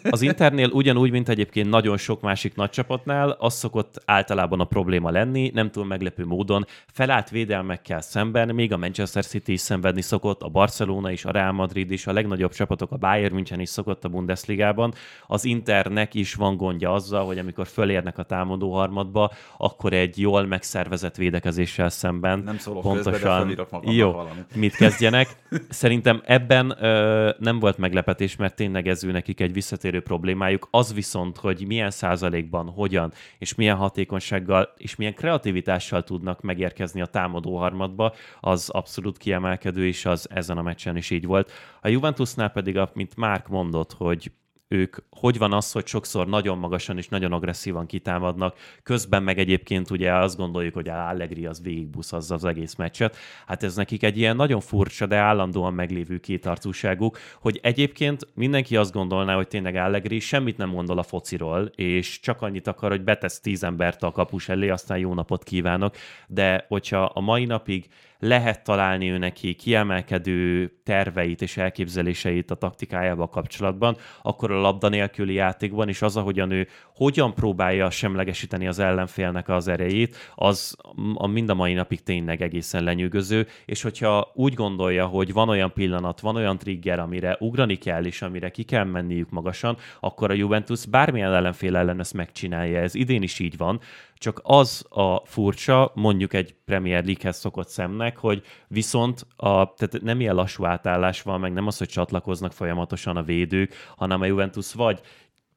az 0.10 0.22
Internél 0.22 0.70
ugyanúgy, 0.70 1.12
mint 1.12 1.30
egyébként 1.30 1.70
nagyon 1.70 1.98
sok 1.98 2.22
másik 2.22 2.56
nagy 2.56 2.70
csapatnál, 2.70 3.30
az 3.30 3.54
szokott 3.54 4.02
általában 4.06 4.60
a 4.60 4.66
probléma 4.66 5.10
lenni, 5.10 5.52
nem 5.54 5.72
túl 5.72 5.86
meglepő 5.86 6.26
módon, 6.26 6.66
felállt 6.94 7.30
védelmekkel 7.30 8.02
szemben, 8.02 8.56
még 8.56 8.74
a 8.74 8.78
Manchester 8.78 9.26
City 9.26 9.52
is 9.52 9.60
szenvedni 9.70 10.02
szokott, 10.02 10.42
a 10.42 10.48
Barcelona 10.48 11.12
is, 11.12 11.26
a 11.26 11.32
Real 11.32 11.52
Madrid 11.52 11.92
is, 11.92 12.08
a 12.08 12.14
legnagyobb 12.14 12.52
csapatok, 12.52 12.92
a 12.92 12.98
Bayern 12.98 13.34
München 13.34 13.60
is 13.60 13.70
szokott 13.70 14.04
a 14.04 14.10
Bundesligában. 14.10 14.94
Az 15.28 15.46
Internek 15.46 16.14
is 16.14 16.34
van 16.34 16.58
gondja 16.58 16.94
azzal, 16.94 17.26
hogy 17.26 17.38
amikor 17.38 17.68
fölérnek 17.68 18.18
a 18.18 18.24
támadó 18.24 18.74
harmadba, 18.74 19.32
akkor 19.58 19.94
egy 19.94 20.20
jól 20.20 20.46
megszervezett 20.46 21.16
védekezéssel 21.16 21.90
szemben 21.90 22.40
nem 22.40 22.58
szólok 22.58 22.82
pontosan 22.82 23.48
közbe, 23.48 23.80
de 23.84 23.92
jó, 23.92 24.12
valamit. 24.12 24.56
mit 24.56 24.76
kezdjenek. 24.76 25.28
Szerintem 25.70 26.22
ebben 26.26 26.76
ö, 26.84 27.30
nem 27.40 27.60
volt 27.60 27.78
meglepetés, 27.78 28.36
mert 28.36 28.56
tényleg 28.56 28.88
ez 28.88 29.04
ő 29.04 29.12
nekik 29.12 29.40
egy 29.40 29.54
visszatérő 29.54 30.02
problémájuk. 30.02 30.68
Az 30.72 30.94
viszont, 30.94 31.38
hogy 31.38 31.64
milyen 31.68 31.92
százalékban, 31.92 32.70
hogyan, 32.70 33.12
és 33.38 33.56
milyen 33.56 33.76
hatékonysággal, 33.76 34.74
és 34.78 34.96
milyen 34.96 35.14
kreativitással 35.14 36.04
tudnak 36.04 36.42
megérkezni 36.42 37.02
a 37.02 37.06
támadó 37.06 37.58
harmadba, 37.58 38.14
az 38.40 38.70
abszolút 38.70 39.18
kiemel 39.18 39.49
kiemelkedő, 39.58 39.88
és 39.88 40.06
az 40.06 40.28
ezen 40.30 40.58
a 40.58 40.62
meccsen 40.62 40.98
is 40.98 41.10
így 41.10 41.26
volt. 41.26 41.52
A 41.82 41.88
Juventusnál 41.88 42.50
pedig, 42.50 42.80
mint 42.94 43.16
Márk 43.16 43.48
mondott, 43.48 43.94
hogy 43.94 44.32
ők 44.72 44.96
hogy 45.10 45.38
van 45.38 45.54
az, 45.54 45.72
hogy 45.72 45.88
sokszor 45.88 46.28
nagyon 46.28 46.58
magasan 46.58 46.98
és 46.98 47.08
nagyon 47.08 47.32
agresszívan 47.32 47.86
kitámadnak, 47.86 48.58
közben 48.84 49.24
meg 49.24 49.40
egyébként 49.40 49.90
ugye 49.90 50.14
azt 50.14 50.38
gondoljuk, 50.38 50.74
hogy 50.74 50.90
Allegri 50.90 51.46
az 51.46 51.62
végigbuszazza 51.62 52.36
az 52.36 52.46
egész 52.46 52.76
meccset. 52.76 53.18
Hát 53.48 53.64
ez 53.64 53.76
nekik 53.76 54.04
egy 54.04 54.18
ilyen 54.18 54.36
nagyon 54.36 54.60
furcsa, 54.60 55.06
de 55.06 55.16
állandóan 55.16 55.74
meglévő 55.74 56.20
kétarcúságuk, 56.20 57.18
hogy 57.42 57.60
egyébként 57.64 58.28
mindenki 58.34 58.76
azt 58.76 58.94
gondolná, 58.94 59.36
hogy 59.36 59.48
tényleg 59.48 59.76
Allegri 59.76 60.20
semmit 60.20 60.58
nem 60.58 60.72
gondol 60.72 60.98
a 60.98 61.04
fociról, 61.04 61.72
és 61.76 62.20
csak 62.20 62.42
annyit 62.42 62.68
akar, 62.68 62.90
hogy 62.90 63.04
betesz 63.04 63.40
tíz 63.40 63.64
embert 63.64 64.04
a 64.04 64.12
kapus 64.12 64.50
elé, 64.50 64.70
aztán 64.70 64.98
jó 64.98 65.14
napot 65.14 65.44
kívánok, 65.44 65.96
de 66.28 66.66
hogyha 66.68 67.04
a 67.04 67.20
mai 67.20 67.46
napig 67.46 67.88
lehet 68.20 68.64
találni 68.64 69.12
ő 69.12 69.18
neki 69.18 69.54
kiemelkedő 69.54 70.72
terveit 70.84 71.42
és 71.42 71.58
elképzeléseit 71.58 72.52
a 72.52 72.56
taktikájával 72.56 73.30
kapcsolatban, 73.30 73.98
akkor 74.22 74.52
a 74.52 74.62
labda 74.62 74.90
nélküli 74.90 75.34
játékban, 75.34 75.88
és 75.90 76.02
az, 76.02 76.18
ahogyan 76.18 76.52
ő 76.52 76.68
hogyan 76.96 77.34
próbálja 77.34 77.90
semlegesíteni 77.90 78.68
az 78.68 78.80
ellenfélnek 78.80 79.50
az 79.50 79.68
erejét, 79.68 80.16
az 80.36 80.76
a 81.14 81.28
mind 81.28 81.50
a 81.50 81.54
mai 81.54 81.74
napig 81.74 82.04
tényleg 82.04 82.42
egészen 82.42 82.84
lenyűgöző, 82.84 83.48
és 83.66 83.82
hogyha 83.82 84.32
úgy 84.34 84.54
gondolja, 84.54 85.06
hogy 85.06 85.34
van 85.34 85.50
olyan 85.50 85.74
pillanat, 85.74 86.20
van 86.20 86.36
olyan 86.36 86.58
trigger, 86.58 87.00
amire 87.00 87.38
ugrani 87.40 87.76
kell, 87.76 88.06
és 88.06 88.22
amire 88.22 88.50
ki 88.50 88.64
kell 88.64 88.84
menniük 88.84 89.30
magasan, 89.30 89.78
akkor 90.00 90.32
a 90.32 90.34
Juventus 90.34 90.86
bármilyen 90.86 91.34
ellenfél 91.34 91.76
ellen 91.76 92.00
ezt 92.00 92.14
megcsinálja. 92.14 92.80
Ez 92.80 92.96
idén 92.96 93.22
is 93.22 93.40
így 93.40 93.58
van, 93.58 93.80
csak 94.20 94.40
az 94.44 94.86
a 94.90 95.26
furcsa, 95.26 95.92
mondjuk 95.96 96.34
egy 96.34 96.56
Premier 96.66 97.04
League-hez 97.04 97.38
szokott 97.38 97.68
szemnek, 97.68 98.18
hogy 98.18 98.42
viszont 98.68 99.26
a, 99.36 99.74
tehát 99.74 100.02
nem 100.02 100.20
ilyen 100.20 100.36
lassú 100.36 100.66
átállás 100.66 101.22
van, 101.22 101.40
meg 101.40 101.54
nem 101.54 101.68
az, 101.68 101.78
hogy 101.78 101.88
csatlakoznak 101.88 102.52
folyamatosan 102.54 103.18
a 103.18 103.24
védők, 103.24 103.74
hanem 103.96 104.22
a 104.22 104.26
Juventus 104.26 104.74
vagy 104.74 105.02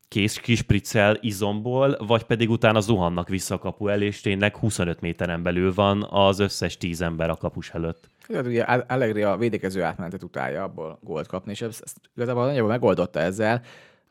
kész 0.08 0.36
kispriccel 0.36 1.18
izomból, 1.20 1.96
vagy 2.06 2.22
pedig 2.22 2.50
utána 2.50 2.80
zuhannak 2.80 3.28
vissza 3.28 3.54
a 3.54 3.58
kapu 3.58 3.88
elé, 3.88 4.06
és 4.06 4.20
tényleg 4.20 4.56
25 4.56 5.00
méteren 5.00 5.42
belül 5.42 5.74
van 5.74 6.06
az 6.10 6.38
összes 6.38 6.76
10 6.76 7.02
ember 7.02 7.30
a 7.30 7.36
kapus 7.36 7.70
előtt. 7.70 8.08
Hát 8.32 8.46
ugye 8.46 8.62
Allegri 8.62 9.22
a 9.22 9.36
védekező 9.36 9.82
átmenetet 9.82 10.22
utálja 10.22 10.62
abból 10.62 10.98
gólt 11.02 11.26
kapni, 11.26 11.50
és 11.50 11.60
ezt 11.60 12.00
igazából 12.16 12.44
nagyjából 12.44 12.70
megoldotta 12.70 13.20
ezzel. 13.20 13.62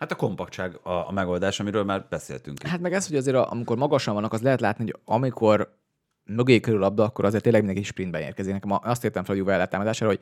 Hát 0.02 0.12
a 0.12 0.16
kompaktság 0.16 0.80
a, 0.84 0.90
a 0.90 1.12
megoldás, 1.12 1.60
amiről 1.60 1.84
már 1.84 2.06
beszéltünk. 2.10 2.64
Hát 2.64 2.80
meg 2.80 2.94
ez, 2.94 3.08
hogy 3.08 3.16
azért 3.18 3.36
amikor 3.36 3.78
magasan 3.78 4.14
vannak, 4.14 4.34
az 4.34 4.42
lehet 4.42 4.62
látni, 4.62 4.84
hogy 4.84 4.96
amikor 5.06 5.78
mögé 6.26 6.60
körül 6.60 6.80
labda, 6.80 7.04
akkor 7.04 7.26
azért 7.26 7.44
tényleg 7.44 7.64
mindenki 7.64 7.88
sprintben 7.88 8.22
érkezik. 8.22 8.54
Nekem 8.54 8.80
azt 8.84 9.04
értem 9.04 9.24
fel 9.24 9.36
a 9.36 9.38
Juve 9.38 9.54
ellátámadására, 9.54 10.12
hogy 10.12 10.20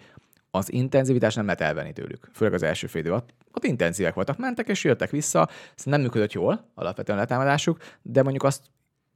az 0.51 0.71
intenzivitás 0.71 1.35
nem 1.35 1.45
lehet 1.45 1.61
elvenni 1.61 1.93
tőlük. 1.93 2.29
Főleg 2.33 2.53
az 2.53 2.63
első 2.63 2.87
fél 2.87 3.13
ott, 3.13 3.33
ott 3.53 3.63
intenzívek 3.63 4.13
voltak, 4.13 4.37
mentek 4.37 4.67
és 4.67 4.83
jöttek 4.83 5.09
vissza, 5.09 5.49
ez 5.77 5.83
nem 5.83 6.01
működött 6.01 6.33
jól, 6.33 6.65
alapvetően 6.75 7.17
letámadásuk, 7.17 7.77
de 8.01 8.21
mondjuk 8.21 8.43
azt 8.43 8.61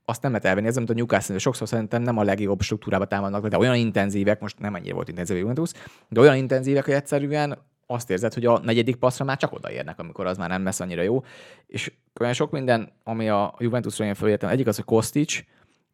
azt 0.06 0.22
nem 0.22 0.32
lehet 0.32 0.48
elvenni, 0.48 0.68
ez 0.68 0.76
mint 0.76 0.90
a 0.90 0.94
Newcastle, 0.94 1.38
sokszor 1.38 1.68
szerintem 1.68 2.02
nem 2.02 2.18
a 2.18 2.24
legjobb 2.24 2.62
struktúrába 2.62 3.06
támadnak, 3.06 3.48
de 3.48 3.58
olyan 3.58 3.76
intenzívek, 3.76 4.40
most 4.40 4.60
nem 4.60 4.74
annyira 4.74 4.96
volt 4.96 5.08
intenzív 5.08 5.38
Juventus, 5.38 5.72
de 6.10 6.20
olyan 6.20 6.36
intenzívek, 6.36 6.86
hogy 6.86 6.94
egyszerűen 6.94 7.58
azt 7.88 8.10
érzed, 8.10 8.34
hogy 8.34 8.46
a 8.46 8.60
negyedik 8.60 8.96
passzra 8.96 9.26
már 9.26 9.38
csak 9.38 9.54
odaérnek, 9.54 10.00
amikor 10.00 10.26
az 10.26 10.38
már 10.38 10.50
nem 10.50 10.64
lesz 10.64 10.80
annyira 10.80 11.02
jó. 11.02 11.24
És 11.68 11.92
olyan 12.20 12.34
sok 12.34 12.52
minden, 12.52 12.92
ami 13.04 13.30
a 13.30 13.56
Juventusra 13.58 14.06
én 14.06 14.14
fölértem, 14.14 14.50
egyik 14.50 14.68
az, 14.68 14.76
hogy 14.76 14.86
Kostic, 14.86 15.44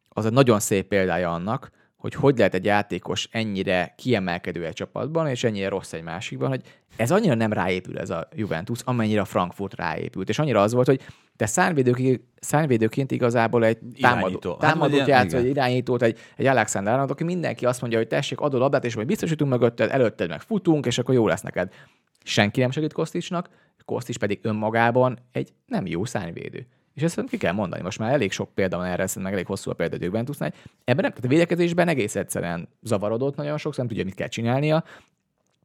az 0.08 0.26
egy 0.26 0.32
nagyon 0.32 0.60
szép 0.60 0.88
példája 0.88 1.32
annak, 1.32 1.70
hogy 2.00 2.14
hogy 2.14 2.36
lehet 2.38 2.54
egy 2.54 2.64
játékos 2.64 3.28
ennyire 3.30 3.94
kiemelkedő 3.96 4.66
egy 4.66 4.72
csapatban, 4.72 5.28
és 5.28 5.44
ennyire 5.44 5.68
rossz 5.68 5.92
egy 5.92 6.02
másikban, 6.02 6.48
hogy 6.48 6.60
ez 6.96 7.10
annyira 7.10 7.34
nem 7.34 7.52
ráépül 7.52 7.98
ez 7.98 8.10
a 8.10 8.28
Juventus, 8.34 8.80
amennyire 8.84 9.20
a 9.20 9.24
Frankfurt 9.24 9.74
ráépült. 9.74 10.28
És 10.28 10.38
annyira 10.38 10.62
az 10.62 10.72
volt, 10.72 10.86
hogy 10.86 11.00
te 11.36 11.46
szárvédőként, 11.46 12.20
szárvédőként 12.40 13.10
igazából 13.10 13.64
egy 13.64 13.78
támadó, 14.00 14.54
támadót 14.54 14.98
hát, 14.98 15.08
játsz, 15.08 15.32
egy 15.32 15.46
irányítót, 15.46 16.02
egy, 16.02 16.18
egy 16.36 16.46
Alexander 16.46 16.92
Arnold, 16.92 17.10
aki 17.10 17.24
mindenki 17.24 17.66
azt 17.66 17.80
mondja, 17.80 17.98
hogy 17.98 18.08
tessék, 18.08 18.40
adod 18.40 18.60
labdát, 18.60 18.84
és 18.84 18.94
majd 18.94 19.06
biztosítunk 19.06 19.50
mögötted, 19.50 19.90
előtted 19.90 20.28
meg 20.28 20.40
futunk, 20.40 20.86
és 20.86 20.98
akkor 20.98 21.14
jó 21.14 21.26
lesz 21.26 21.42
neked. 21.42 21.72
Senki 22.24 22.60
nem 22.60 22.70
segít 22.70 22.92
Kosticsnak, 22.92 23.48
Kostics 23.84 24.18
pedig 24.18 24.38
önmagában 24.42 25.18
egy 25.32 25.52
nem 25.66 25.86
jó 25.86 26.04
szárnyvédő 26.04 26.66
És 27.00 27.06
ezt 27.06 27.28
ki 27.28 27.36
kell 27.36 27.52
mondani. 27.52 27.82
Most 27.82 27.98
már 27.98 28.12
elég 28.12 28.32
sok 28.32 28.54
példa 28.54 28.76
van 28.76 28.86
erre, 28.86 29.06
meg 29.14 29.32
elég 29.32 29.46
hosszú 29.46 29.70
a 29.70 29.74
példa 29.74 29.96
Juventusnál. 30.00 30.52
Ebben 30.84 31.02
nem, 31.02 31.10
tehát 31.10 31.24
a 31.24 31.28
védekezésben 31.28 31.88
egész 31.88 32.16
egyszerűen 32.16 32.68
zavarodott 32.82 33.36
nagyon 33.36 33.58
sokszor, 33.58 33.78
nem 33.78 33.88
tudja, 33.88 34.04
mit 34.04 34.14
kell 34.14 34.28
csinálnia. 34.28 34.84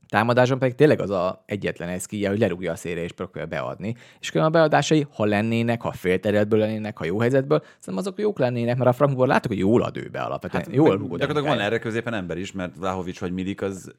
Támadáson 0.10 0.60
pedig 0.60 0.76
tényleg 0.76 1.00
az 1.00 1.10
a 1.10 1.44
egyetlen 1.46 1.90
eszkíje, 1.90 2.30
hogy 2.30 2.40
lerúgja 2.40 2.72
a 2.72 2.76
szélre 2.76 3.02
és 3.04 3.12
próbálja 3.12 3.48
beadni. 3.48 3.96
És 4.20 4.32
külön 4.32 4.48
a 4.48 4.50
beadásai, 4.50 5.08
ha 5.16 5.26
lennének, 5.26 5.82
ha 5.82 5.92
félterületből 5.92 6.60
lennének, 6.60 6.98
ha 6.98 7.06
jó 7.06 7.20
helyzetből, 7.20 7.60
szerintem 7.80 7.98
azok 7.98 8.20
jók 8.20 8.40
lennének, 8.40 8.78
mert 8.78 8.90
a 8.90 8.94
Frankfurt 8.94 9.30
látok, 9.30 9.52
hogy 9.52 9.60
jól 9.60 9.82
ad 9.82 9.98
ő 9.98 10.10
be 10.12 10.20
alapvetően. 10.20 10.64
Hát, 10.64 10.74
jól 10.76 10.98
rúgod. 10.98 11.20
Gyakorlatilag 11.20 11.58
van 11.58 11.66
erre 11.66 11.80
középen 11.80 12.14
ember 12.14 12.38
is, 12.38 12.52
mert 12.52 12.76
Vlahovics 12.76 13.20
vagy 13.20 13.32
Milik 13.32 13.62
az, 13.62 13.92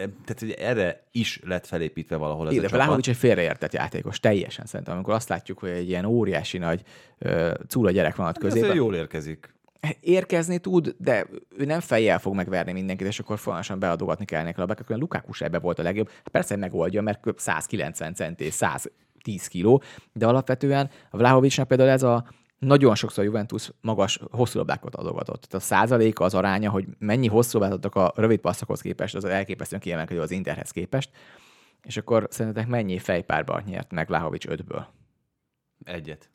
tehát 0.00 0.38
hogy 0.38 0.50
erre 0.50 1.02
is 1.12 1.40
lett 1.44 1.66
felépítve 1.66 2.16
valahol 2.16 2.46
ez 2.46 2.52
Igen, 2.52 2.64
a 2.64 2.68
csapat. 2.68 2.84
Vlahovics 2.84 3.08
egy 3.08 3.16
félreértett 3.16 3.72
játékos, 3.72 4.20
teljesen 4.20 4.66
szerintem. 4.66 4.94
Amikor 4.94 5.14
azt 5.14 5.28
látjuk, 5.28 5.58
hogy 5.58 5.70
egy 5.70 5.88
ilyen 5.88 6.04
óriási 6.04 6.58
nagy 6.58 6.82
uh, 7.20 7.50
cúla 7.68 7.90
gyerek 7.90 8.16
van 8.16 8.26
ott 8.26 8.34
Hát 8.34 8.44
Ez 8.44 8.52
középen. 8.52 8.76
jól 8.76 8.94
érkezik. 8.94 9.54
Érkezni 10.00 10.58
tud, 10.58 10.94
de 10.98 11.26
ő 11.56 11.64
nem 11.64 11.80
fejjel 11.80 12.18
fog 12.18 12.34
megverni 12.34 12.72
mindenkit, 12.72 13.06
és 13.06 13.18
akkor 13.18 13.38
folyamatosan 13.38 13.78
beadogatni 13.78 14.24
kell 14.24 14.42
neki 14.42 14.56
a 14.56 14.60
labdákat. 14.60 14.98
Lukaku 14.98 15.32
se 15.32 15.58
volt 15.58 15.78
a 15.78 15.82
legjobb. 15.82 16.10
Persze 16.30 16.56
megoldja, 16.56 17.02
mert 17.02 17.20
kb. 17.20 17.38
190 17.38 18.14
cent 18.14 18.40
és 18.40 18.54
110 18.54 19.46
kiló, 19.46 19.82
de 20.12 20.26
alapvetően 20.26 20.90
a 21.10 21.16
Vlahovicsnak 21.16 21.68
például 21.68 21.88
ez 21.88 22.02
a 22.02 22.24
nagyon 22.58 22.94
sokszor 22.94 23.24
a 23.24 23.26
Juventus 23.26 23.70
magas, 23.80 24.20
hosszú 24.30 24.58
labdákat 24.58 24.94
adogatott. 24.94 25.40
Tehát 25.42 25.66
a 25.66 25.68
százaléka, 25.68 26.24
az 26.24 26.34
aránya, 26.34 26.70
hogy 26.70 26.86
mennyi 26.98 27.26
hosszú 27.26 27.58
labdát 27.58 27.76
adtak 27.76 27.94
a 27.94 28.12
rövid 28.16 28.40
passzokhoz 28.40 28.80
képest, 28.80 29.14
az 29.14 29.24
elképesztően 29.24 29.80
kiemelkedő 29.80 30.20
az 30.20 30.30
Interhez 30.30 30.70
képest. 30.70 31.10
És 31.82 31.96
akkor 31.96 32.26
szerintetek 32.30 32.68
mennyi 32.68 32.98
fejpárba 32.98 33.60
nyert 33.66 33.92
meg 33.92 34.06
Vlahovics 34.06 34.46
5-ből? 34.48 34.84
Egyet. 35.84 36.31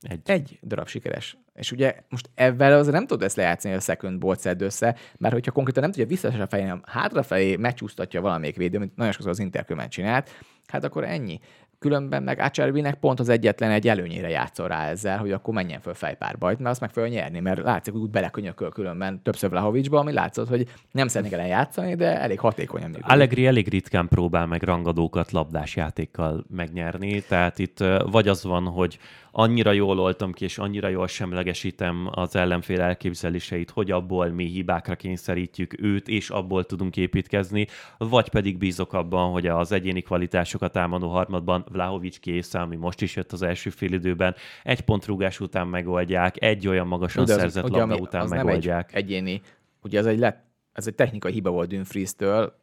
Egy. 0.00 0.20
Egy 0.24 0.58
darab 0.62 0.88
sikeres. 0.88 1.36
És 1.54 1.72
ugye 1.72 1.94
most 2.08 2.30
ebben 2.34 2.72
az 2.72 2.86
nem 2.86 3.06
tudod 3.06 3.22
ezt 3.22 3.36
lejátszani, 3.36 3.74
hogy 3.74 3.82
a 3.82 3.92
second 3.92 4.18
ball 4.18 4.36
szedd 4.36 4.62
össze, 4.62 4.96
mert 5.18 5.34
hogyha 5.34 5.52
konkrétan 5.52 5.82
nem 5.82 5.92
tudja 5.92 6.06
vissza 6.06 6.28
a 6.28 6.46
fején, 6.46 6.66
hanem 6.66 6.82
hátrafelé 6.86 7.56
megcsúsztatja 7.56 8.20
valamelyik 8.20 8.56
védő, 8.56 8.76
amit 8.76 8.96
nagyon 8.96 9.12
sokszor 9.12 9.30
az 9.30 9.38
Interkömen 9.38 9.88
csinált, 9.88 10.30
hát 10.66 10.84
akkor 10.84 11.04
ennyi. 11.04 11.40
Különben 11.78 12.22
meg 12.22 12.38
Acerbinek 12.38 12.94
pont 12.94 13.20
az 13.20 13.28
egyetlen 13.28 13.70
egy 13.70 13.88
előnyére 13.88 14.28
játszol 14.28 14.68
rá 14.68 14.88
ezzel, 14.88 15.18
hogy 15.18 15.32
akkor 15.32 15.54
menjen 15.54 15.80
föl 15.80 15.94
fejpárba, 15.94 16.46
mert 16.46 16.66
azt 16.66 16.80
meg 16.80 16.90
fogja 16.90 17.08
nyerni, 17.08 17.40
mert 17.40 17.62
látszik, 17.62 17.92
hogy 17.92 18.02
úgy 18.02 18.10
belekönyököl 18.10 18.70
különben 18.70 19.22
többször 19.22 19.50
Vlahovicsba, 19.50 19.98
ami 19.98 20.12
látszott, 20.12 20.48
hogy 20.48 20.68
nem 20.92 21.08
szeretnék 21.08 21.32
ellen 21.38 21.46
játszani, 21.46 21.94
de 21.94 22.20
elég 22.20 22.38
hatékonyan 22.38 22.88
működik. 22.88 23.10
Allegri 23.10 23.46
elég 23.46 23.68
ritkán 23.68 24.08
próbál 24.08 24.46
meg 24.46 24.62
rangadókat 24.62 25.30
labdás 25.30 25.76
játékkal 25.76 26.44
megnyerni, 26.48 27.22
tehát 27.22 27.58
itt 27.58 27.84
vagy 28.10 28.28
az 28.28 28.44
van, 28.44 28.64
hogy 28.64 28.98
annyira 29.32 29.72
jól 29.72 29.98
oltam 30.00 30.32
ki, 30.32 30.44
és 30.44 30.58
annyira 30.58 30.88
jól 30.88 31.06
semlegesítem 31.06 32.08
az 32.10 32.36
ellenfél 32.36 32.80
elképzeléseit, 32.80 33.70
hogy 33.70 33.90
abból 33.90 34.28
mi 34.28 34.44
hibákra 34.44 34.96
kényszerítjük 34.96 35.82
őt, 35.82 36.08
és 36.08 36.30
abból 36.30 36.64
tudunk 36.64 36.96
építkezni, 36.96 37.66
vagy 37.98 38.28
pedig 38.28 38.58
bízok 38.58 38.92
abban, 38.92 39.32
hogy 39.32 39.46
az 39.46 39.72
egyéni 39.72 40.00
kvalitásokat 40.02 40.72
támadó 40.72 41.08
harmadban 41.08 41.64
Vlahovics 41.72 42.18
kész, 42.20 42.54
ami 42.54 42.76
most 42.76 43.00
is 43.02 43.16
jött 43.16 43.32
az 43.32 43.42
első 43.42 43.70
félidőben, 43.70 44.34
egy 44.62 44.80
pontrúgás 44.80 45.40
után 45.40 45.66
megoldják, 45.66 46.42
egy 46.42 46.68
olyan 46.68 46.86
magasan 46.86 47.24
De 47.24 47.32
az- 47.32 47.38
szerzett 47.38 47.64
ugye, 47.64 47.78
labda 47.78 47.92
ami- 47.94 48.02
után 48.02 48.22
az 48.22 48.30
megoldják. 48.30 48.92
Nem 48.92 49.02
egy 49.02 49.10
egyéni, 49.10 49.40
ugye 49.82 49.98
ez 49.98 50.06
egy, 50.06 50.18
lett, 50.18 50.44
ez 50.72 50.86
egy 50.86 50.94
technikai 50.94 51.32
hiba 51.32 51.50
volt 51.50 51.68
Dumfries-től, 51.68 52.58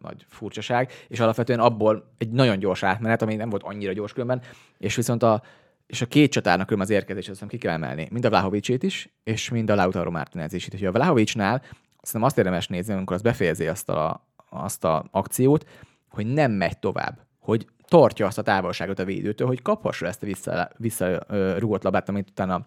nagy 0.00 0.24
furcsaság, 0.28 0.90
és 1.08 1.20
alapvetően 1.20 1.60
abból 1.60 2.10
egy 2.18 2.30
nagyon 2.30 2.58
gyors 2.58 2.82
átmenet, 2.82 3.22
ami 3.22 3.34
nem 3.34 3.48
volt 3.50 3.62
annyira 3.62 3.92
gyors 3.92 4.12
különben, 4.12 4.40
és 4.78 4.96
viszont 4.96 5.22
a, 5.22 5.42
és 5.86 6.02
a 6.02 6.06
két 6.06 6.30
csatárnak 6.30 6.70
az 6.70 6.90
érkezés, 6.90 7.28
azt 7.28 7.46
ki 7.46 7.58
kell 7.58 7.72
emelni, 7.72 8.08
mind 8.10 8.24
a 8.24 8.28
Vlahovicsét 8.28 8.82
is, 8.82 9.08
és 9.22 9.48
mind 9.48 9.70
a 9.70 9.74
Lautaro 9.74 10.10
Martinez 10.10 10.52
is. 10.52 10.64
Úgyhogy 10.64 10.84
a 10.84 10.92
Vlahovicsnál 10.92 11.62
szerintem 12.02 12.22
azt 12.22 12.38
érdemes 12.38 12.68
nézni, 12.68 12.92
amikor 12.92 13.16
az 13.16 13.22
befejezi 13.22 13.66
azt 13.66 13.88
a, 13.88 14.28
azt 14.50 14.84
a 14.84 15.04
akciót, 15.10 15.68
hogy 16.08 16.26
nem 16.26 16.52
megy 16.52 16.78
tovább, 16.78 17.20
hogy 17.38 17.66
tartja 17.88 18.26
azt 18.26 18.38
a 18.38 18.42
távolságot 18.42 18.98
a 18.98 19.04
védőtől, 19.04 19.46
hogy 19.46 19.62
kaphassa 19.62 20.06
ezt 20.06 20.22
a 20.22 20.26
vissza, 20.26 20.70
vissza 20.76 21.20
ö, 21.28 21.58
rúgott 21.58 21.82
labát, 21.82 22.08
amit 22.08 22.30
utána 22.30 22.66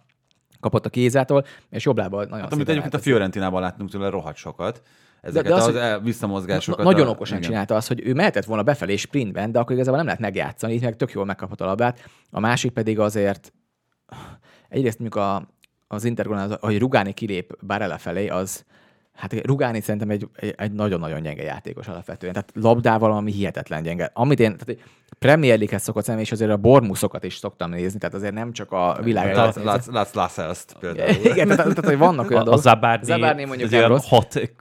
kapott 0.59 0.85
a 0.85 0.89
kézától, 0.89 1.45
és 1.69 1.85
jobb 1.85 1.97
lábbal 1.97 2.23
nagyon 2.23 2.41
Hát, 2.41 2.53
amit 2.53 2.69
egyébként 2.69 2.93
a. 2.93 2.99
Fiorentinában 2.99 3.61
láttunk 3.61 3.89
tőle 3.89 4.09
rohadt 4.09 4.37
sokat. 4.37 4.81
Ezeket 5.21 5.47
de 5.51 5.53
az, 5.53 5.67
az, 5.67 5.75
el- 5.75 5.99
visszamozgásokat. 5.99 6.83
Na, 6.83 6.91
nagyon 6.91 7.07
a- 7.07 7.09
okosan 7.09 7.37
igen. 7.37 7.49
csinálta 7.49 7.75
az, 7.75 7.87
hogy 7.87 8.01
ő 8.05 8.13
mehetett 8.13 8.45
volna 8.45 8.63
befelé 8.63 8.95
sprintben, 8.95 9.51
de 9.51 9.59
akkor 9.59 9.71
igazából 9.71 9.97
nem 9.97 10.05
lehet 10.05 10.21
megjátszani, 10.21 10.73
így 10.73 10.81
meg 10.83 10.95
tök 10.95 11.11
jól 11.11 11.25
megkaphat 11.25 11.61
a 11.61 11.65
labdát. 11.65 12.09
A 12.31 12.39
másik 12.39 12.71
pedig 12.71 12.99
azért, 12.99 13.53
egyrészt 14.69 14.99
mondjuk 14.99 15.23
a, 15.23 15.47
az 15.87 16.03
Intergon, 16.03 16.37
az, 16.37 16.57
hogy 16.59 16.79
Rugáni 16.79 17.13
kilép 17.13 17.57
Barella 17.65 17.97
felé, 17.97 18.27
az, 18.27 18.65
hát 19.17 19.33
Rugáni 19.45 19.81
szerintem 19.81 20.09
egy, 20.09 20.27
egy, 20.35 20.53
egy 20.57 20.71
nagyon-nagyon 20.71 21.21
gyenge 21.21 21.43
játékos 21.43 21.87
alapvetően. 21.87 22.33
Tehát 22.33 22.51
labdával 22.53 23.09
valami 23.09 23.31
hihetetlen 23.31 23.83
gyenge. 23.83 24.11
Amit 24.13 24.39
én, 24.39 24.57
tehát 24.57 24.81
Premier 25.19 25.55
League-hez 25.57 25.83
szokott 25.83 26.03
szemben, 26.03 26.23
és 26.23 26.31
azért 26.31 26.51
a 26.51 26.57
Bormuszokat 26.57 27.23
is 27.23 27.35
szoktam 27.35 27.69
nézni, 27.69 27.99
tehát 27.99 28.15
azért 28.15 28.33
nem 28.33 28.51
csak 28.51 28.71
a 28.71 28.99
világ. 29.03 29.35
Lát- 29.35 29.63
Lát- 29.63 29.85
Látsz 29.85 30.13
Lascelles-t 30.13 30.75
például. 30.79 31.09
Igen, 31.09 31.47
tehát, 31.47 31.55
tehát, 31.57 31.85
hogy 31.85 31.97
vannak 31.97 32.29
olyan 32.29 32.37
A, 32.37 32.41
a 32.41 32.43
dolgok. 32.45 32.61
Zabárni, 32.63 33.05
Zabárni 33.05 33.45
mondjuk 33.45 33.69
nem 33.69 33.79
olyan 33.79 33.91
rossz. 33.91 34.07
hat, 34.07 34.51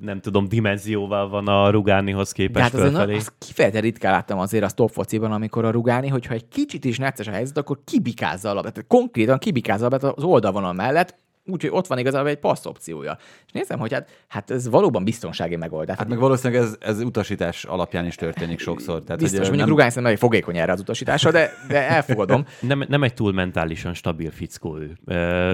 nem 0.00 0.20
tudom, 0.20 0.48
dimenzióval 0.48 1.28
van 1.28 1.48
a 1.48 1.70
Rugánihoz 1.70 2.32
képest 2.32 2.64
hát 2.64 2.74
azért 2.74 2.90
na, 2.92 2.96
fölfelé. 2.96 3.16
azt 3.18 3.32
kifejezetten 3.38 3.82
ritkán 3.82 4.12
láttam 4.12 4.38
azért 4.38 4.64
az 4.64 4.72
top 4.74 4.90
fociban, 4.90 5.32
amikor 5.32 5.64
a 5.64 5.70
Rugáni, 5.70 6.08
hogyha 6.08 6.34
egy 6.34 6.48
kicsit 6.48 6.84
is 6.84 6.98
necces 6.98 7.26
a 7.26 7.30
helyzet, 7.30 7.58
akkor 7.58 7.78
kibikázza 7.84 8.50
a 8.50 8.54
labdát. 8.54 8.72
Tehát 8.72 8.88
konkrétan 8.88 9.38
kibikázza 9.38 9.86
a 9.86 9.88
labdát 9.90 10.12
az 10.16 10.22
oldalvonal 10.24 10.72
mellett, 10.72 11.18
úgyhogy 11.44 11.70
ott 11.72 11.86
van 11.86 11.98
igazából 11.98 12.28
egy 12.28 12.38
passz 12.38 12.66
opciója. 12.66 13.18
És 13.46 13.52
nézem, 13.52 13.78
hogy 13.78 13.92
hát, 13.92 14.08
hát 14.28 14.50
ez 14.50 14.68
valóban 14.68 15.04
biztonsági 15.04 15.56
megoldás. 15.56 15.96
Hát 15.96 16.08
meg 16.08 16.18
valószínűleg 16.18 16.62
ez, 16.62 16.76
ez 16.80 17.00
utasítás 17.02 17.64
alapján 17.64 18.06
is 18.06 18.14
történik 18.14 18.58
sokszor. 18.58 19.02
Tehát, 19.02 19.20
Biztos, 19.20 19.38
hogy, 19.38 19.48
mondjuk 19.48 19.78
nem- 19.78 19.88
Rugány 19.88 20.04
elég 20.04 20.18
fogékony 20.18 20.56
erre 20.58 20.72
az 20.72 20.80
utasításra, 20.80 21.30
de, 21.30 21.50
de 21.68 21.88
elfogadom. 21.88 22.44
Nem, 22.60 22.84
nem 22.88 23.02
egy 23.02 23.14
túl 23.14 23.32
mentálisan 23.32 23.94
stabil 23.94 24.30
fickó 24.30 24.78
ő. 24.78 24.98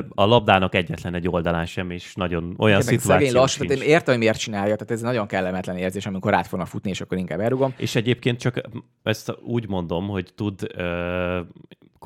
A 0.09 0.25
labdának 0.25 0.75
egyetlen 0.75 1.15
egy 1.15 1.29
oldalán 1.29 1.67
sem, 1.67 1.91
és 1.91 2.15
nagyon 2.15 2.55
olyan 2.59 2.81
szegény 2.81 2.99
szituáció 2.99 3.41
lassú, 3.41 3.65
tehát 3.65 3.83
én 3.83 3.89
értem, 3.89 4.15
hogy 4.15 4.19
miért 4.23 4.39
csinálja, 4.39 4.77
tehát 4.77 4.91
ez 4.91 5.01
nagyon 5.01 5.27
kellemetlen 5.27 5.77
érzés, 5.77 6.07
amikor 6.07 6.35
át 6.35 6.47
fognak 6.47 6.67
futni, 6.69 6.91
és 6.91 7.01
akkor 7.01 7.19
inkább 7.19 7.41
elrugom. 7.41 7.75
És 7.77 7.95
egyébként 7.95 8.39
csak 8.39 8.61
ezt 9.03 9.37
úgy 9.43 9.69
mondom, 9.69 10.09
hogy 10.09 10.33
tud 10.35 10.67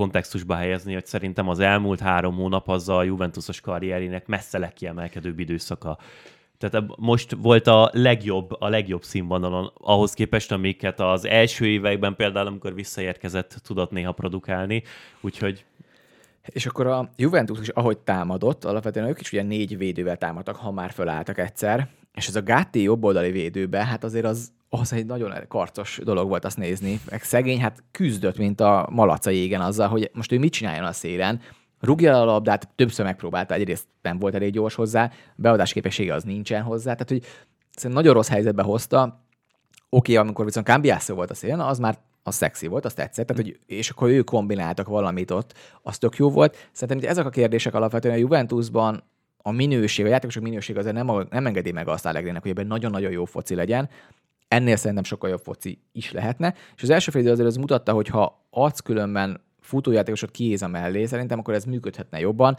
kontextusba 0.01 0.55
helyezni, 0.55 0.93
hogy 0.93 1.07
szerintem 1.07 1.49
az 1.49 1.59
elmúlt 1.59 2.01
három 2.01 2.35
hónap 2.35 2.69
az 2.69 2.89
a 2.89 3.03
Juventusos 3.03 3.61
karrierének 3.61 4.27
messze 4.27 4.59
legkiemelkedőbb 4.59 5.39
időszaka. 5.39 5.99
Tehát 6.59 6.85
most 6.97 7.37
volt 7.41 7.67
a 7.67 7.91
legjobb, 7.93 8.51
a 8.59 8.69
legjobb 8.69 9.03
színvonalon 9.03 9.73
ahhoz 9.75 10.13
képest, 10.13 10.53
amiket 10.53 11.01
az 11.01 11.25
első 11.25 11.67
években 11.67 12.17
például, 12.17 12.47
amikor 12.47 12.75
visszaérkezett, 12.75 13.61
tudott 13.67 13.91
néha 13.91 14.13
produkálni. 14.13 14.83
Úgyhogy 15.21 15.65
És 16.43 16.67
akkor 16.67 16.87
a 16.87 17.11
Juventus 17.17 17.61
is, 17.61 17.69
ahogy 17.69 17.99
támadott, 17.99 18.65
alapvetően 18.65 19.09
ők 19.09 19.21
is 19.21 19.33
ugye 19.33 19.43
négy 19.43 19.79
védővel 19.79 20.17
támadtak, 20.17 20.57
ha 20.57 20.71
már 20.71 20.91
fölálltak 20.91 21.39
egyszer, 21.39 21.89
és 22.15 22.29
ez 22.29 22.37
a 22.37 22.43
Gatti 22.43 22.83
jobboldali 22.83 23.31
védőbe, 23.31 23.85
hát 23.85 24.05
azért 24.05 24.25
az, 24.25 24.53
az 24.69 24.93
egy 24.93 25.07
nagyon 25.07 25.33
karcos 25.49 26.01
dolog 26.05 26.29
volt 26.29 26.45
azt 26.45 26.57
nézni. 26.57 27.01
Meg 27.11 27.23
szegény, 27.23 27.61
hát 27.61 27.83
küzdött, 27.91 28.39
mint 28.39 28.61
a 28.61 28.89
malaca 28.91 29.31
jégen 29.31 29.61
azzal, 29.61 29.89
hogy 29.89 30.11
most 30.13 30.33
ő 30.33 30.39
mit 30.39 30.53
csináljon 30.53 30.85
a 30.85 30.93
szélen, 30.93 31.41
rúgja 31.81 32.21
a 32.21 32.25
labdát, 32.25 32.69
többször 32.75 33.05
megpróbálta, 33.05 33.55
egyrészt 33.55 33.87
nem 34.03 34.19
volt 34.19 34.35
elég 34.35 34.53
gyors 34.53 34.75
hozzá, 34.75 35.11
beadás 35.35 35.73
képessége 35.73 36.15
az 36.15 36.25
nincsen 36.25 36.63
hozzá, 36.63 36.93
tehát 36.93 37.09
hogy 37.09 37.23
szerintem 37.75 38.03
nagyon 38.03 38.15
rossz 38.15 38.29
helyzetbe 38.29 38.63
hozta, 38.63 39.25
Oké, 39.93 40.13
okay, 40.13 40.27
amikor 40.27 40.45
viszont 40.45 40.67
Cambiasso 40.67 41.15
volt 41.15 41.31
a 41.31 41.35
szélen, 41.35 41.61
az 41.61 41.79
már 41.79 41.99
az 42.23 42.35
szexi 42.35 42.67
volt, 42.67 42.85
azt 42.85 42.97
tetszett, 42.97 43.27
tehát, 43.27 43.43
hogy, 43.43 43.59
és 43.67 43.91
akkor 43.91 44.09
ők 44.09 44.25
kombináltak 44.25 44.89
valamit 44.89 45.31
ott, 45.31 45.55
az 45.83 45.99
tök 45.99 46.17
jó 46.17 46.31
volt. 46.31 46.69
Szerintem 46.73 46.99
hogy 46.99 47.07
ezek 47.07 47.27
a 47.27 47.31
kérdések 47.31 47.75
alapvetően 47.75 48.15
a 48.15 48.19
Juventusban 48.19 49.03
a 49.43 49.51
minőség, 49.51 50.05
a 50.05 50.09
játékosok 50.09 50.43
minőség 50.43 50.77
azért 50.77 50.95
nem, 50.95 51.27
nem 51.31 51.47
engedi 51.47 51.73
meg 51.73 51.89
azt 51.89 52.07
Allegrinek, 52.07 52.43
hogy 52.43 52.51
ebben 52.51 52.67
nagyon-nagyon 52.67 53.11
jó 53.11 53.25
foci 53.25 53.55
legyen. 53.55 53.89
Ennél 54.49 54.77
szerintem 54.77 55.05
sokkal 55.05 55.31
jobb 55.31 55.41
foci 55.43 55.83
is 55.93 56.13
lehetne. 56.13 56.55
És 56.77 56.83
az 56.83 56.91
első 56.91 57.11
fél 57.11 57.31
azért 57.31 57.49
az 57.49 57.57
mutatta, 57.57 57.93
hogy 57.93 58.09
ha 58.09 58.47
adsz 58.51 58.81
különben 58.81 59.41
futójátékosot 59.61 60.31
kiéz 60.31 60.63
a 60.63 60.69
mellé, 60.69 61.05
szerintem 61.05 61.39
akkor 61.39 61.55
ez 61.55 61.65
működhetne 61.65 62.21
jobban. 62.21 62.57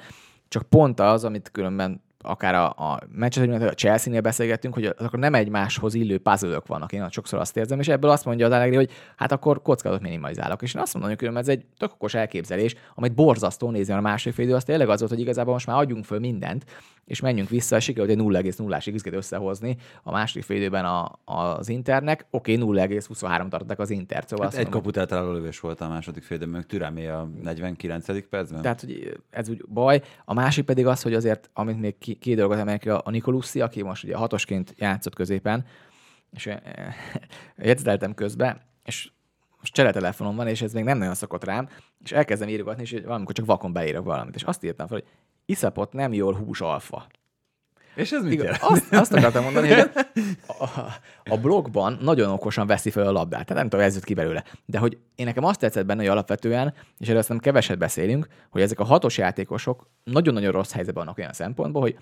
Csak 0.47 0.63
pont 0.63 0.99
az, 0.99 1.23
amit 1.23 1.51
különben 1.51 2.01
akár 2.22 2.55
a, 2.55 2.67
a 2.67 2.99
Manchester 3.15 3.67
a 3.67 3.74
Chelsea-nél 3.74 4.22
beszélgettünk, 4.22 4.74
hogy 4.74 4.86
akkor 4.86 5.19
nem 5.19 5.34
egymáshoz 5.34 5.93
illő 5.93 6.17
puzzle 6.17 6.61
vannak, 6.65 6.91
én 6.91 7.09
sokszor 7.09 7.39
azt 7.39 7.57
érzem, 7.57 7.80
és 7.80 7.88
ebből 7.88 8.09
azt 8.09 8.26
mondja 8.26 8.45
az 8.45 8.51
Allegri, 8.51 8.76
hogy 8.76 8.89
hát 9.15 9.32
akkor 9.32 9.61
kockázatot 9.61 10.03
minimalizálok. 10.03 10.61
És 10.61 10.74
én 10.74 10.82
azt 10.82 10.93
mondom, 10.93 11.15
hogy 11.19 11.36
ez 11.36 11.47
egy 11.47 11.65
tök 11.78 11.93
okos 11.93 12.13
elképzelés, 12.13 12.76
amit 12.95 13.15
borzasztó 13.15 13.69
nézni 13.69 13.93
a 13.93 14.01
második 14.01 14.36
fél 14.36 14.45
idő, 14.45 14.55
az 14.55 14.63
tényleg 14.63 14.89
az 14.89 14.99
volt, 14.99 15.11
hogy 15.11 15.22
igazából 15.22 15.53
most 15.53 15.67
már 15.67 15.78
adjunk 15.78 16.05
föl 16.05 16.19
mindent, 16.19 16.65
és 17.05 17.19
menjünk 17.19 17.49
vissza, 17.49 17.75
és 17.75 17.83
sikerült 17.83 18.11
egy 18.11 18.17
0,0-ás 18.19 18.89
x 18.95 19.03
összehozni 19.05 19.77
a 20.03 20.11
második 20.11 20.43
fél 20.43 20.57
időben 20.57 20.85
a, 20.85 21.19
az 21.25 21.69
Internek. 21.69 22.25
Oké, 22.29 22.57
okay, 22.57 22.85
0,23 22.85 23.49
tartottak 23.49 23.79
az 23.79 23.89
Inter. 23.89 24.23
Szóval 24.27 24.45
Hát 24.45 24.55
egy 24.55 24.69
kaput 24.69 24.97
eltaláló 24.97 25.31
lövés 25.31 25.59
volt 25.59 25.81
a 25.81 25.87
második 25.87 26.23
fél 26.23 26.37
időben, 26.37 26.55
meg 26.55 26.65
Türámé 26.65 27.07
a 27.07 27.29
49. 27.41 28.27
percben. 28.29 28.61
Tehát, 28.61 28.81
hogy 28.81 29.21
ez 29.29 29.49
úgy 29.49 29.65
baj. 29.67 30.01
A 30.25 30.33
másik 30.33 30.65
pedig 30.65 30.85
az, 30.85 31.01
hogy 31.01 31.13
azért, 31.13 31.49
amit 31.53 31.79
még 31.79 31.97
ki- 31.97 32.15
két 32.15 32.35
dolgot 32.35 32.57
emelek, 32.57 32.85
a 32.85 33.09
Nikoluszi, 33.09 33.61
aki 33.61 33.81
most 33.81 34.03
ugye 34.03 34.15
hatosként 34.15 34.73
játszott 34.77 35.15
középen, 35.15 35.65
és 36.31 36.45
eh, 36.45 36.59
jegyzeteltem 37.57 38.13
közben, 38.13 38.61
és 38.85 39.11
most 39.59 39.73
cseretelefonom 39.73 40.35
van, 40.35 40.47
és 40.47 40.61
ez 40.61 40.73
még 40.73 40.83
nem 40.83 40.97
nagyon 40.97 41.13
szokott 41.13 41.43
rám, 41.43 41.69
és 42.03 42.11
elkezdem 42.11 42.49
írogatni, 42.49 42.81
és 42.81 43.01
valamikor 43.05 43.33
csak 43.33 43.45
vakon 43.45 43.73
beírok 43.73 44.05
valamit, 44.05 44.35
és 44.35 44.43
azt 44.43 44.63
írtam 44.63 44.87
fel, 44.87 44.97
hogy 44.97 45.07
iszapot 45.51 45.93
nem 45.93 46.13
jól 46.13 46.33
hús 46.33 46.61
alfa. 46.61 47.07
És 47.95 48.11
ez 48.11 48.23
mit 48.23 48.31
Igen, 48.31 48.45
jelent? 48.45 48.63
azt, 48.63 48.93
azt 48.93 49.13
akartam 49.13 49.43
mondani, 49.43 49.73
hogy 49.73 49.89
a, 50.47 50.65
a 51.23 51.37
blogban 51.37 51.97
nagyon 52.01 52.31
okosan 52.31 52.67
veszi 52.67 52.89
fel 52.89 53.07
a 53.07 53.11
labdát. 53.11 53.45
Tehát 53.45 53.61
nem 53.61 53.69
tudom, 53.69 53.85
ez 53.85 53.93
jött 53.93 54.03
ki 54.03 54.13
belőle. 54.13 54.43
De 54.65 54.77
hogy 54.77 54.97
én 55.15 55.25
nekem 55.25 55.43
azt 55.43 55.59
tetszett 55.59 55.85
benne, 55.85 55.99
hogy 55.99 56.09
alapvetően, 56.09 56.73
és 56.97 57.07
erről 57.07 57.23
nem 57.27 57.39
keveset 57.39 57.77
beszélünk, 57.77 58.27
hogy 58.49 58.61
ezek 58.61 58.79
a 58.79 58.83
hatos 58.83 59.17
játékosok 59.17 59.87
nagyon-nagyon 60.03 60.51
rossz 60.51 60.71
helyzetben 60.71 61.03
vannak 61.03 61.19
olyan 61.19 61.33
szempontból, 61.33 61.81
hogy 61.81 61.97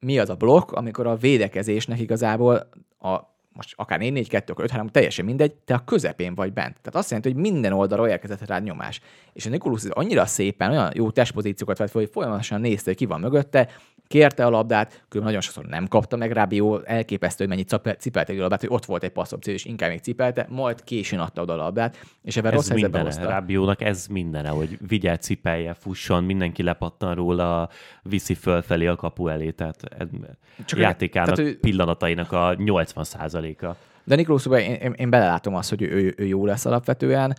mi 0.00 0.18
az 0.18 0.30
a 0.30 0.34
blokk, 0.34 0.72
amikor 0.72 1.06
a 1.06 1.16
védekezésnek 1.16 2.00
igazából 2.00 2.68
a 2.98 3.18
most 3.60 3.74
akár 3.76 3.98
4-4-2, 4.02 4.50
akkor 4.50 4.64
5-3, 4.68 4.90
teljesen 4.90 5.24
mindegy, 5.24 5.54
te 5.54 5.74
a 5.74 5.84
közepén 5.84 6.34
vagy 6.34 6.52
bent. 6.52 6.76
Tehát 6.80 6.94
azt 6.94 7.10
jelenti, 7.10 7.32
hogy 7.32 7.40
minden 7.40 7.72
oldalról 7.72 8.08
érkezett 8.08 8.46
rá 8.46 8.58
nyomás. 8.58 9.00
És 9.32 9.46
a 9.46 9.48
Nikolus 9.48 9.84
annyira 9.84 10.26
szépen, 10.26 10.70
olyan 10.70 10.90
jó 10.94 11.10
testpozíciókat 11.10 11.78
vett 11.78 11.90
fel, 11.90 12.00
hogy 12.00 12.10
folyamatosan 12.12 12.60
nézte, 12.60 12.82
hogy 12.84 12.96
ki 12.96 13.06
van 13.06 13.20
mögötte, 13.20 13.68
kérte 14.10 14.44
a 14.46 14.50
labdát, 14.50 14.88
különben 14.88 15.22
nagyon 15.22 15.40
sokszor 15.40 15.64
nem 15.64 15.88
kapta 15.88 16.16
meg 16.16 16.32
rá, 16.32 16.46
jó, 16.50 16.82
elképesztő, 16.82 17.36
hogy 17.38 17.48
mennyit 17.48 17.68
cipe- 17.68 18.00
cipelte 18.00 18.32
a 18.32 18.36
labdát, 18.36 18.60
hogy 18.60 18.68
ott 18.72 18.84
volt 18.84 19.02
egy 19.02 19.10
passzopció, 19.10 19.52
és 19.52 19.64
inkább 19.64 19.90
még 19.90 19.98
cipelte, 19.98 20.46
majd 20.48 20.84
későn 20.84 21.18
adta 21.18 21.42
oda 21.42 21.52
a 21.52 21.56
labdát, 21.56 22.06
és 22.22 22.36
ebben 22.36 22.52
rossz 22.52 22.70
mindene. 22.70 23.04
hozta. 23.04 23.28
Rábiónak 23.28 23.82
ez 23.82 24.06
mindene, 24.06 24.48
hogy 24.48 24.78
vigye, 24.88 25.16
cipelje, 25.16 25.74
fusson, 25.74 26.24
mindenki 26.24 26.62
lepattan 26.62 27.14
róla, 27.14 27.68
viszi 28.02 28.34
fölfelé 28.34 28.86
a 28.86 28.96
kapu 28.96 29.28
elé. 29.28 29.50
Tehát 29.50 29.82
Csak 30.64 30.78
játékának, 30.78 31.34
tehát, 31.34 31.54
pillanatainak 31.54 32.32
a 32.32 32.54
80%-a. 32.56 33.76
De 34.04 34.14
Nikolószóban 34.14 34.58
én, 34.58 34.74
én, 34.74 34.92
én 34.92 35.10
belelátom 35.10 35.54
azt, 35.54 35.68
hogy 35.68 35.82
ő, 35.82 35.90
ő, 35.90 36.14
ő 36.16 36.26
jó 36.26 36.46
lesz 36.46 36.64
alapvetően, 36.64 37.36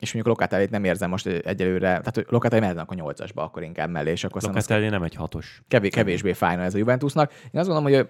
és 0.00 0.12
mondjuk 0.12 0.26
a 0.26 0.28
Lokátálét 0.28 0.70
nem 0.70 0.84
érzem 0.84 1.10
most 1.10 1.26
egyelőre, 1.26 1.88
tehát 1.88 2.14
hogy 2.14 2.26
Lokátálét 2.28 2.62
mehetnek 2.62 2.90
a 2.90 2.94
nyolcasba, 2.94 3.42
akkor 3.42 3.62
inkább 3.62 3.90
mellé, 3.90 4.10
és 4.10 4.24
akkor 4.24 4.42
Locatelli 4.42 4.88
nem 4.88 5.02
egy 5.02 5.14
hatos. 5.14 5.62
kevés, 5.68 5.90
kevésbé 5.90 6.32
fájna 6.32 6.62
ez 6.62 6.74
a 6.74 6.78
Juventusnak. 6.78 7.32
Én 7.32 7.60
azt 7.60 7.68
gondolom, 7.68 7.92
hogy 7.92 8.08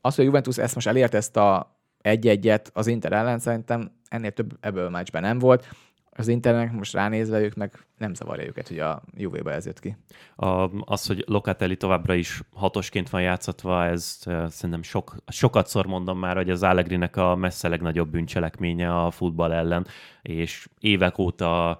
az, 0.00 0.14
hogy 0.14 0.24
a 0.24 0.26
Juventus 0.26 0.58
ezt 0.58 0.74
most 0.74 0.86
elért 0.86 1.14
ezt 1.14 1.36
a 1.36 1.78
egy-egyet 2.00 2.70
az 2.74 2.86
Inter 2.86 3.12
ellen, 3.12 3.38
szerintem 3.38 3.92
ennél 4.08 4.30
több 4.30 4.56
ebből 4.60 4.86
a 4.86 4.90
meccsben 4.90 5.22
nem 5.22 5.38
volt. 5.38 5.68
Az 6.16 6.28
Internek 6.28 6.72
most 6.72 6.92
ránézve 6.92 7.40
ők 7.40 7.54
meg 7.54 7.86
nem 7.98 8.14
zavarja 8.14 8.46
őket, 8.46 8.68
hogy 8.68 8.78
a 8.78 9.02
Juve-ba 9.16 9.52
ez 9.52 9.66
jött 9.66 9.80
ki. 9.80 9.96
A, 10.36 10.46
az, 10.84 11.06
hogy 11.06 11.24
Locatelli 11.26 11.76
továbbra 11.76 12.14
is 12.14 12.42
hatosként 12.54 13.10
van 13.10 13.22
játszatva, 13.22 13.84
ez 13.84 14.18
szerintem 14.48 14.82
sok, 14.82 15.14
sokat 15.26 15.66
szor 15.66 15.86
mondom 15.86 16.18
már, 16.18 16.36
hogy 16.36 16.50
az 16.50 16.62
Allegrinek 16.62 17.16
a 17.16 17.36
messze 17.36 17.68
legnagyobb 17.68 18.10
bűncselekménye 18.10 18.96
a 19.04 19.10
futball 19.10 19.52
ellen, 19.52 19.86
és 20.22 20.68
évek 20.80 21.18
óta 21.18 21.78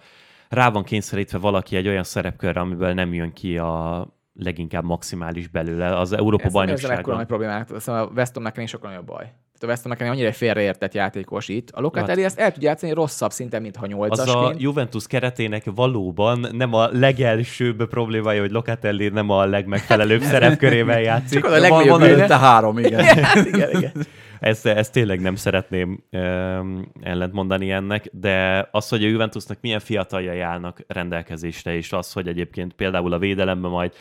rá 0.49 0.71
van 0.71 0.85
kényszerítve 0.85 1.39
valaki 1.39 1.77
egy 1.77 1.89
olyan 1.89 2.05
szerepkörre, 2.05 2.61
amiből 2.61 2.93
nem 2.93 3.15
jön 3.15 3.33
ki 3.33 3.59
a 3.59 4.07
leginkább 4.35 4.85
maximális 4.85 5.49
belőle. 5.49 5.99
Az 5.99 6.13
Európa 6.13 6.43
érzem 6.43 6.63
ekkora 6.63 6.77
bajnokságon. 6.77 7.17
nagy 7.17 7.27
problémát. 7.27 7.81
Szóval 7.81 8.03
a 8.03 8.11
Weston 8.15 8.43
McKennie 8.43 8.67
sokkal 8.67 8.91
nagyobb 8.91 9.07
baj. 9.07 9.33
Tehát 9.61 9.77
a 9.77 9.79
Weston 9.79 9.93
McKennie 9.93 10.13
annyira 10.13 10.33
félreértett 10.33 10.95
játékos 10.95 11.49
itt. 11.49 11.71
A 11.71 11.81
Locatelli 11.81 12.25
ezt 12.25 12.39
el 12.39 12.53
tudja 12.53 12.69
játszani 12.69 12.93
rosszabb 12.93 13.31
szinten, 13.31 13.63
mint 13.63 13.77
ha 13.77 14.07
Az 14.09 14.19
a. 14.19 14.55
Juventus 14.57 15.07
keretének 15.07 15.65
valóban 15.75 16.47
nem 16.53 16.75
a 16.75 16.89
legelsőbb 16.93 17.89
problémája, 17.89 18.41
hogy 18.41 18.51
Locatelli 18.51 19.09
nem 19.09 19.31
a 19.31 19.45
legmegfelelőbb 19.45 20.23
szerepkörében 20.33 21.01
játszik. 21.01 21.41
Csak 21.41 21.45
a 21.45 21.51
Van, 21.51 21.61
legnagyobb 21.61 21.89
van 21.89 22.01
bűne. 22.01 22.13
előtte 22.13 22.39
három, 22.39 22.79
igen. 22.85 23.05
igen, 23.47 23.71
igen. 23.71 23.93
Ezt, 24.41 24.67
ezt 24.67 24.93
tényleg 24.93 25.21
nem 25.21 25.35
szeretném 25.35 26.05
um, 26.13 26.93
ellentmondani 27.03 27.71
ennek, 27.71 28.09
de 28.13 28.69
az, 28.71 28.89
hogy 28.89 29.05
a 29.05 29.09
Juventusnak 29.09 29.59
milyen 29.61 29.81
fiataljai 29.81 30.41
állnak 30.41 30.85
rendelkezésre, 30.87 31.75
és 31.75 31.93
az, 31.93 32.13
hogy 32.13 32.29
egyébként 32.29 32.73
például 32.73 33.13
a 33.13 33.19
védelemben 33.19 33.71
majd 33.71 33.93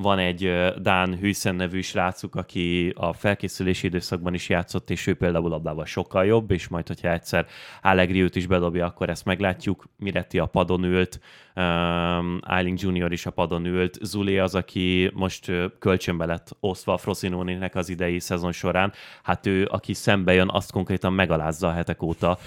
van 0.00 0.18
egy 0.18 0.72
Dán 0.80 1.16
Hüssen 1.16 1.54
nevű 1.54 1.80
srácuk, 1.80 2.34
aki 2.34 2.92
a 2.96 3.12
felkészülési 3.12 3.86
időszakban 3.86 4.34
is 4.34 4.48
játszott, 4.48 4.90
és 4.90 5.06
ő 5.06 5.14
például 5.14 5.48
labdával 5.48 5.84
sokkal 5.84 6.24
jobb, 6.24 6.50
és 6.50 6.68
majd, 6.68 6.86
hogyha 6.86 7.12
egyszer 7.12 7.46
Allegri 7.82 8.22
őt 8.22 8.36
is 8.36 8.46
bedobja, 8.46 8.86
akkor 8.86 9.08
ezt 9.08 9.24
meglátjuk. 9.24 9.88
Miretti 9.96 10.38
a 10.38 10.46
padon 10.46 10.84
ült, 10.84 11.20
um, 11.56 12.40
Junior 12.74 13.12
is 13.12 13.26
a 13.26 13.30
padon 13.30 13.64
ült, 13.64 13.98
Zuli 14.02 14.38
az, 14.38 14.54
aki 14.54 15.10
most 15.14 15.52
kölcsönbe 15.78 16.26
lett 16.26 16.56
osztva 16.60 16.92
a 16.92 16.98
Frosinone-nek 16.98 17.74
az 17.74 17.88
idei 17.88 18.18
szezon 18.18 18.52
során. 18.52 18.92
Hát 19.22 19.46
ő, 19.46 19.64
aki 19.70 19.94
szembe 19.94 20.32
jön, 20.32 20.48
azt 20.52 20.72
konkrétan 20.72 21.12
megalázza 21.12 21.68
a 21.68 21.72
hetek 21.72 22.02
óta. 22.02 22.38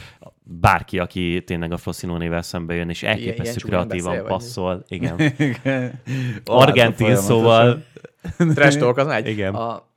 Bárki, 0.43 0.99
aki 0.99 1.43
tényleg 1.43 1.71
a 1.71 1.77
Frosinone-vel 1.77 2.41
szembe 2.41 2.73
jön, 2.73 2.89
és 2.89 3.03
elképesztő 3.03 3.67
kreatívan 3.67 4.11
beszél, 4.13 4.27
passzol. 4.27 4.83
Igen. 4.87 5.19
Igen. 5.37 6.01
Argentin, 6.45 7.15
szóval 7.15 7.83
Trash 8.55 8.77
talk 8.77 8.97
az 8.97 9.07
megy. 9.07 9.27
Igen. 9.27 9.55
A... 9.55 9.89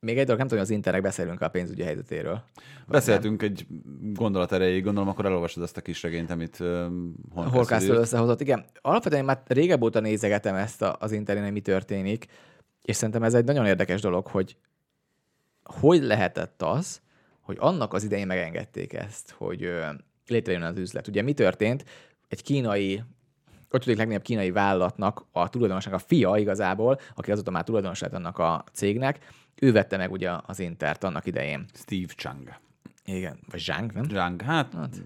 Még 0.00 0.18
egy 0.18 0.24
dolog, 0.24 0.38
nem 0.38 0.48
tudom, 0.48 0.62
hogy 0.64 0.72
az 0.72 0.76
Internek 0.76 1.02
beszélünk 1.02 1.40
a 1.40 1.48
pénzügyi 1.48 1.82
helyzetéről. 1.82 2.42
Beszéltünk 2.86 3.42
egy 3.42 3.66
gondolat 4.12 4.52
erejéig, 4.52 4.84
gondolom, 4.84 5.08
akkor 5.08 5.24
elolvasod 5.24 5.62
ezt 5.62 5.76
a 5.76 5.80
kis 5.80 6.02
regényt, 6.02 6.30
amit 6.30 6.60
um, 6.60 7.14
Holkásztól 7.34 7.96
összehozott. 7.96 8.40
Igen, 8.40 8.64
alapvetően 8.80 9.20
én 9.20 9.26
már 9.26 9.42
régebb 9.46 9.82
óta 9.82 10.00
nézegetem 10.00 10.54
ezt 10.54 10.82
a- 10.82 10.96
az 11.00 11.12
interneten, 11.12 11.44
hogy 11.44 11.52
mi 11.52 11.60
történik, 11.60 12.26
és 12.82 12.96
szerintem 12.96 13.22
ez 13.22 13.34
egy 13.34 13.44
nagyon 13.44 13.66
érdekes 13.66 14.00
dolog, 14.00 14.26
hogy 14.26 14.56
hogy 15.62 16.02
lehetett 16.02 16.62
az, 16.62 17.00
hogy 17.50 17.58
annak 17.60 17.92
az 17.92 18.04
idején 18.04 18.26
megengedték 18.26 18.92
ezt, 18.92 19.30
hogy 19.30 19.72
létrejön 20.26 20.62
az 20.62 20.78
üzlet. 20.78 21.08
Ugye 21.08 21.22
mi 21.22 21.32
történt? 21.32 21.84
Egy 22.28 22.42
kínai 22.42 23.02
ötödik 23.68 23.96
legnagyobb 23.96 24.22
kínai 24.22 24.50
vállalatnak 24.50 25.26
a 25.32 25.48
tulajdonosnak 25.48 25.94
a 25.94 25.98
fia 25.98 26.36
igazából, 26.36 27.00
aki 27.14 27.30
azóta 27.30 27.50
már 27.50 27.64
tulajdonos 27.64 28.00
lett 28.00 28.12
annak 28.12 28.38
a 28.38 28.64
cégnek, 28.72 29.18
ő 29.54 29.72
vette 29.72 29.96
meg 29.96 30.10
ugye 30.12 30.30
az 30.46 30.60
Intert 30.60 31.04
annak 31.04 31.26
idején. 31.26 31.64
Steve 31.74 32.12
Chang. 32.16 32.48
Igen, 33.04 33.38
vagy 33.50 33.60
Zhang, 33.60 33.92
nem? 33.92 34.04
Zhang, 34.08 34.42
hát, 34.42 34.74
Hát, 34.74 35.02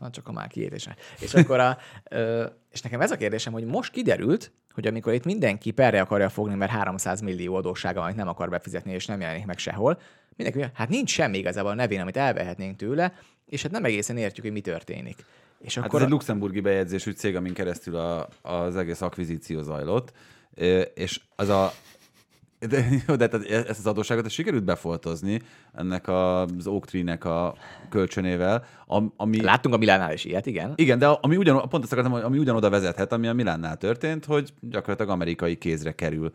hát 0.00 0.12
csak 0.12 0.28
a 0.28 0.32
már 0.32 0.48
kiétése. 0.48 0.96
És 1.20 1.34
akkor 1.34 1.60
a, 1.60 1.78
ö, 2.10 2.46
és 2.72 2.80
nekem 2.80 3.00
ez 3.00 3.10
a 3.10 3.16
kérdésem, 3.16 3.52
hogy 3.52 3.64
most 3.64 3.92
kiderült, 3.92 4.52
hogy 4.72 4.86
amikor 4.86 5.12
itt 5.12 5.24
mindenki 5.24 5.70
perre 5.70 6.00
akarja 6.00 6.28
fogni, 6.28 6.54
mert 6.54 6.70
300 6.70 7.20
millió 7.20 7.54
adóssága, 7.54 8.02
amit 8.02 8.16
nem 8.16 8.28
akar 8.28 8.48
befizetni, 8.48 8.92
és 8.92 9.06
nem 9.06 9.20
jelenik 9.20 9.46
meg 9.46 9.58
sehol, 9.58 10.00
mindenki 10.36 10.58
mondja, 10.58 10.78
hát 10.78 10.88
nincs 10.88 11.10
semmi 11.10 11.38
igazából 11.38 11.70
a 11.70 11.74
nevén, 11.74 12.00
amit 12.00 12.16
elvehetnénk 12.16 12.76
tőle, 12.76 13.14
és 13.46 13.62
hát 13.62 13.70
nem 13.70 13.84
egészen 13.84 14.16
értjük, 14.16 14.44
hogy 14.44 14.54
mi 14.54 14.60
történik. 14.60 15.24
És 15.60 15.74
Hát 15.74 15.84
akkor 15.84 15.98
ez 15.98 16.04
egy 16.04 16.12
luxemburgi 16.12 16.60
bejegyzésű 16.60 17.10
cég, 17.10 17.36
amin 17.36 17.54
keresztül 17.54 17.96
a, 17.96 18.28
az 18.42 18.76
egész 18.76 19.00
akvizíció 19.00 19.62
zajlott, 19.62 20.12
és 20.94 21.20
az 21.36 21.48
a 21.48 21.72
de, 22.68 22.88
jó, 23.06 23.16
de 23.16 23.28
tehát 23.28 23.46
ezt 23.68 23.78
az 23.78 23.86
adósságot 23.86 24.24
ezt 24.24 24.34
sikerült 24.34 24.64
befoltozni 24.64 25.40
ennek 25.72 26.08
az 26.08 26.66
Oak 26.66 26.86
Tree-nek 26.86 27.24
a 27.24 27.54
kölcsönével, 27.88 28.64
am- 28.86 29.12
ami... 29.16 29.42
láttunk 29.42 29.74
a 29.74 29.78
Milánál 29.78 30.12
is 30.12 30.24
ilyet, 30.24 30.46
igen. 30.46 30.72
Igen, 30.76 30.98
de 30.98 31.06
ami 31.06 31.36
ugyan, 31.36 31.68
pont 31.68 31.82
azt 31.84 31.92
akartam, 31.92 32.12
ami 32.14 32.38
ugyanoda 32.38 32.70
vezethet, 32.70 33.12
ami 33.12 33.26
a 33.26 33.32
Milánnál 33.32 33.76
történt, 33.76 34.24
hogy 34.24 34.52
gyakorlatilag 34.60 35.10
amerikai 35.10 35.58
kézre 35.58 35.92
kerül 35.92 36.32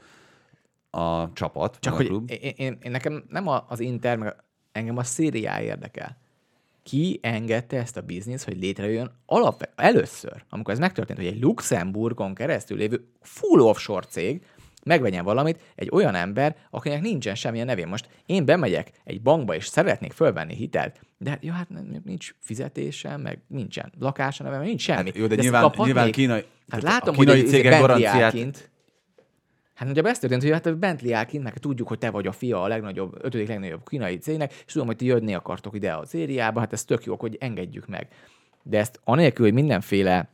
a 0.89 1.33
csapat, 1.33 1.77
Csak 1.79 1.93
a 1.93 1.95
hogy 1.95 2.07
klub. 2.07 2.31
én, 2.31 2.53
én, 2.55 2.77
én, 2.81 2.91
nekem 2.91 3.23
nem 3.29 3.47
az 3.67 3.79
Inter, 3.79 4.17
meg 4.17 4.35
engem 4.71 4.97
a 4.97 5.03
szériá 5.03 5.61
érdekel. 5.61 6.17
Ki 6.83 7.19
engedte 7.21 7.77
ezt 7.77 7.97
a 7.97 8.01
biznisz, 8.01 8.43
hogy 8.43 8.59
létrejön 8.59 9.11
alap, 9.25 9.69
először, 9.75 10.43
amikor 10.49 10.73
ez 10.73 10.79
megtörtént, 10.79 11.19
hogy 11.19 11.27
egy 11.27 11.41
Luxemburgon 11.41 12.33
keresztül 12.33 12.77
lévő 12.77 13.07
full 13.21 13.59
offshore 13.59 14.05
cég 14.05 14.41
megvegyen 14.85 15.23
valamit 15.23 15.59
egy 15.75 15.89
olyan 15.91 16.15
ember, 16.15 16.55
akinek 16.69 17.01
nincsen 17.01 17.35
semmilyen 17.35 17.65
nevén. 17.65 17.87
Most 17.87 18.09
én 18.25 18.45
bemegyek 18.45 18.91
egy 19.03 19.21
bankba, 19.21 19.55
és 19.55 19.65
szeretnék 19.65 20.11
fölvenni 20.11 20.55
hitelt, 20.55 20.99
de 21.17 21.29
hát, 21.29 21.43
jó, 21.43 21.51
hát 21.51 21.67
nincs 22.03 22.35
fizetésem, 22.39 23.21
meg 23.21 23.39
nincsen 23.47 23.93
lakása 23.99 24.43
nevem, 24.43 24.61
nincs 24.61 24.81
semmi. 24.81 25.09
Hát 25.09 25.17
jó, 25.17 25.27
de 25.27 25.33
ezt 25.35 25.41
nyilván, 25.41 25.71
nyilván 25.77 26.11
kínai, 26.11 26.43
Hát 26.69 26.81
látom, 26.81 27.15
a 27.15 27.17
kínai 27.17 27.39
hogy 27.39 27.49
cégek 27.49 27.79
garanciát. 27.79 28.69
Hát 29.75 29.89
ugye 29.89 30.01
ez 30.01 30.19
történt, 30.19 30.41
hogy 30.41 30.51
hát 30.51 30.65
a 30.65 30.75
Bentley 30.75 31.13
áll 31.13 31.25
kint, 31.25 31.43
meg 31.43 31.57
tudjuk, 31.57 31.87
hogy 31.87 31.97
te 31.97 32.09
vagy 32.09 32.27
a 32.27 32.31
fia 32.31 32.61
a 32.61 32.67
legnagyobb, 32.67 33.17
ötödik 33.21 33.47
legnagyobb 33.47 33.87
kínai 33.87 34.17
cégnek, 34.17 34.53
és 34.65 34.71
tudom, 34.71 34.87
hogy 34.87 34.95
ti 34.95 35.05
jönni 35.05 35.33
akartok 35.33 35.75
ide 35.75 35.95
az 35.95 36.13
ériába, 36.13 36.59
hát 36.59 36.73
ez 36.73 36.83
tök 36.83 37.03
jó, 37.03 37.15
hogy 37.19 37.37
engedjük 37.39 37.87
meg. 37.87 38.07
De 38.63 38.77
ezt 38.77 38.99
anélkül, 39.03 39.45
hogy 39.45 39.53
mindenféle 39.53 40.29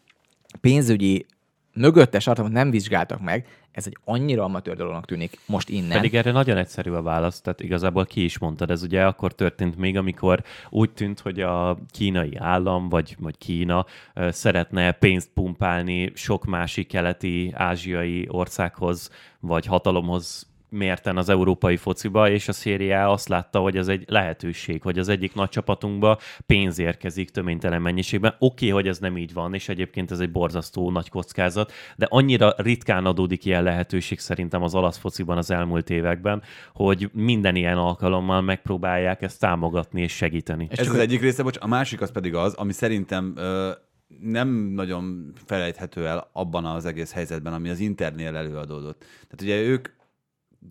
pénzügyi 0.61 1.25
mögötte 1.73 2.17
tartalmat 2.17 2.53
nem 2.53 2.69
vizsgáltak 2.69 3.21
meg, 3.21 3.45
ez 3.71 3.87
egy 3.87 3.97
annyira 4.05 4.43
amatőr 4.43 4.75
dolognak 4.75 5.05
tűnik 5.05 5.39
most 5.45 5.69
innen. 5.69 5.89
Pedig 5.89 6.15
erre 6.15 6.31
nagyon 6.31 6.57
egyszerű 6.57 6.91
a 6.91 7.01
válasz, 7.01 7.41
tehát 7.41 7.61
igazából 7.61 8.05
ki 8.05 8.23
is 8.23 8.37
mondtad, 8.37 8.71
ez 8.71 8.83
ugye 8.83 9.05
akkor 9.05 9.33
történt 9.33 9.77
még, 9.77 9.97
amikor 9.97 10.43
úgy 10.69 10.91
tűnt, 10.91 11.19
hogy 11.19 11.39
a 11.39 11.77
kínai 11.91 12.35
állam, 12.37 12.89
vagy, 12.89 13.15
vagy 13.19 13.37
Kína 13.37 13.85
ö, 14.13 14.31
szeretne 14.31 14.91
pénzt 14.91 15.29
pumpálni 15.33 16.11
sok 16.15 16.45
másik 16.45 16.87
keleti, 16.87 17.51
ázsiai 17.55 18.27
országhoz, 18.29 19.09
vagy 19.39 19.65
hatalomhoz 19.65 20.50
mérten 20.71 21.17
az 21.17 21.29
európai 21.29 21.77
fociba, 21.77 22.29
és 22.29 22.47
a 22.47 22.51
szériá 22.51 23.07
azt 23.07 23.27
látta, 23.27 23.59
hogy 23.59 23.77
ez 23.77 23.87
egy 23.87 24.03
lehetőség, 24.07 24.81
hogy 24.81 24.99
az 24.99 25.09
egyik 25.09 25.33
nagy 25.33 25.49
csapatunkba 25.49 26.19
pénz 26.45 26.79
érkezik 26.79 27.29
töménytelen 27.29 27.81
mennyiségben. 27.81 28.35
Oké, 28.39 28.45
okay, 28.45 28.69
hogy 28.69 28.87
ez 28.87 28.99
nem 28.99 29.17
így 29.17 29.33
van, 29.33 29.53
és 29.53 29.69
egyébként 29.69 30.11
ez 30.11 30.19
egy 30.19 30.31
borzasztó 30.31 30.91
nagy 30.91 31.09
kockázat, 31.09 31.71
de 31.95 32.07
annyira 32.09 32.53
ritkán 32.57 33.05
adódik 33.05 33.45
ilyen 33.45 33.63
lehetőség 33.63 34.19
szerintem 34.19 34.63
az 34.63 34.75
olasz 34.75 34.97
fociban 34.97 35.37
az 35.37 35.51
elmúlt 35.51 35.89
években, 35.89 36.41
hogy 36.73 37.09
minden 37.13 37.55
ilyen 37.55 37.77
alkalommal 37.77 38.41
megpróbálják 38.41 39.21
ezt 39.21 39.39
támogatni 39.39 40.01
és 40.01 40.15
segíteni. 40.15 40.67
Ez 40.71 40.89
az 40.89 40.95
egyik 40.95 41.21
része, 41.21 41.43
bocs, 41.43 41.57
a 41.59 41.67
másik 41.67 42.01
az 42.01 42.11
pedig 42.11 42.35
az, 42.35 42.53
ami 42.53 42.71
szerintem 42.71 43.33
ö, 43.37 43.71
nem 44.19 44.49
nagyon 44.49 45.33
felejthető 45.45 46.07
el 46.07 46.29
abban 46.33 46.65
az 46.65 46.85
egész 46.85 47.11
helyzetben, 47.13 47.53
ami 47.53 47.69
az 47.69 47.79
Internél 47.79 48.35
előadódott. 48.35 48.99
Tehát 48.99 49.41
ugye 49.41 49.61
ők 49.61 49.87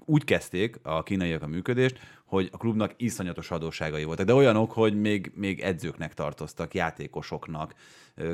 úgy 0.04 0.24
kezdték 0.24 0.78
a 0.82 1.02
kínaiak 1.02 1.42
a 1.42 1.46
működést, 1.46 1.98
hogy 2.24 2.48
a 2.52 2.56
klubnak 2.56 2.94
iszonyatos 2.96 3.50
adósságai 3.50 4.04
voltak, 4.04 4.26
de 4.26 4.34
olyanok, 4.34 4.72
hogy 4.72 5.00
még, 5.00 5.32
még 5.34 5.60
edzőknek 5.60 6.14
tartoztak, 6.14 6.74
játékosoknak, 6.74 7.74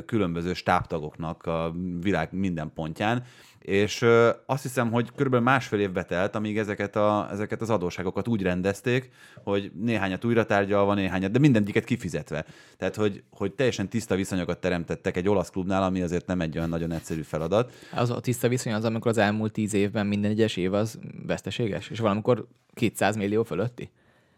különböző 0.05 0.53
stábtagoknak 0.53 1.45
a 1.45 1.73
világ 2.01 2.29
minden 2.31 2.71
pontján, 2.73 3.23
és 3.67 4.05
azt 4.45 4.61
hiszem, 4.61 4.91
hogy 4.91 5.11
körülbelül 5.15 5.45
másfél 5.45 5.79
évbe 5.79 6.03
telt, 6.03 6.35
amíg 6.35 6.57
ezeket, 6.57 6.95
a, 6.95 7.27
ezeket 7.31 7.61
az 7.61 7.69
adósságokat 7.69 8.27
úgy 8.27 8.41
rendezték, 8.41 9.09
hogy 9.43 9.71
néhányat 9.75 10.25
újra 10.25 10.45
tárgyalva, 10.45 10.93
néhányat, 10.93 11.31
de 11.31 11.39
mindegyiket 11.39 11.83
kifizetve. 11.83 12.45
Tehát, 12.77 12.95
hogy, 12.95 13.23
hogy 13.29 13.53
teljesen 13.53 13.89
tiszta 13.89 14.15
viszonyokat 14.15 14.59
teremtettek 14.59 15.17
egy 15.17 15.29
olasz 15.29 15.49
klubnál, 15.49 15.83
ami 15.83 16.01
azért 16.01 16.25
nem 16.25 16.41
egy 16.41 16.57
olyan 16.57 16.69
nagyon 16.69 16.91
egyszerű 16.91 17.21
feladat. 17.21 17.73
Az 17.95 18.09
a 18.09 18.19
tiszta 18.19 18.47
viszony 18.47 18.73
az, 18.73 18.83
amikor 18.85 19.11
az 19.11 19.17
elmúlt 19.17 19.51
tíz 19.51 19.73
évben 19.73 20.07
minden 20.07 20.31
egyes 20.31 20.57
év 20.57 20.73
az 20.73 20.99
veszteséges, 21.25 21.89
és 21.89 21.99
valamikor 21.99 22.47
200 22.73 23.15
millió 23.15 23.43
fölötti. 23.43 23.89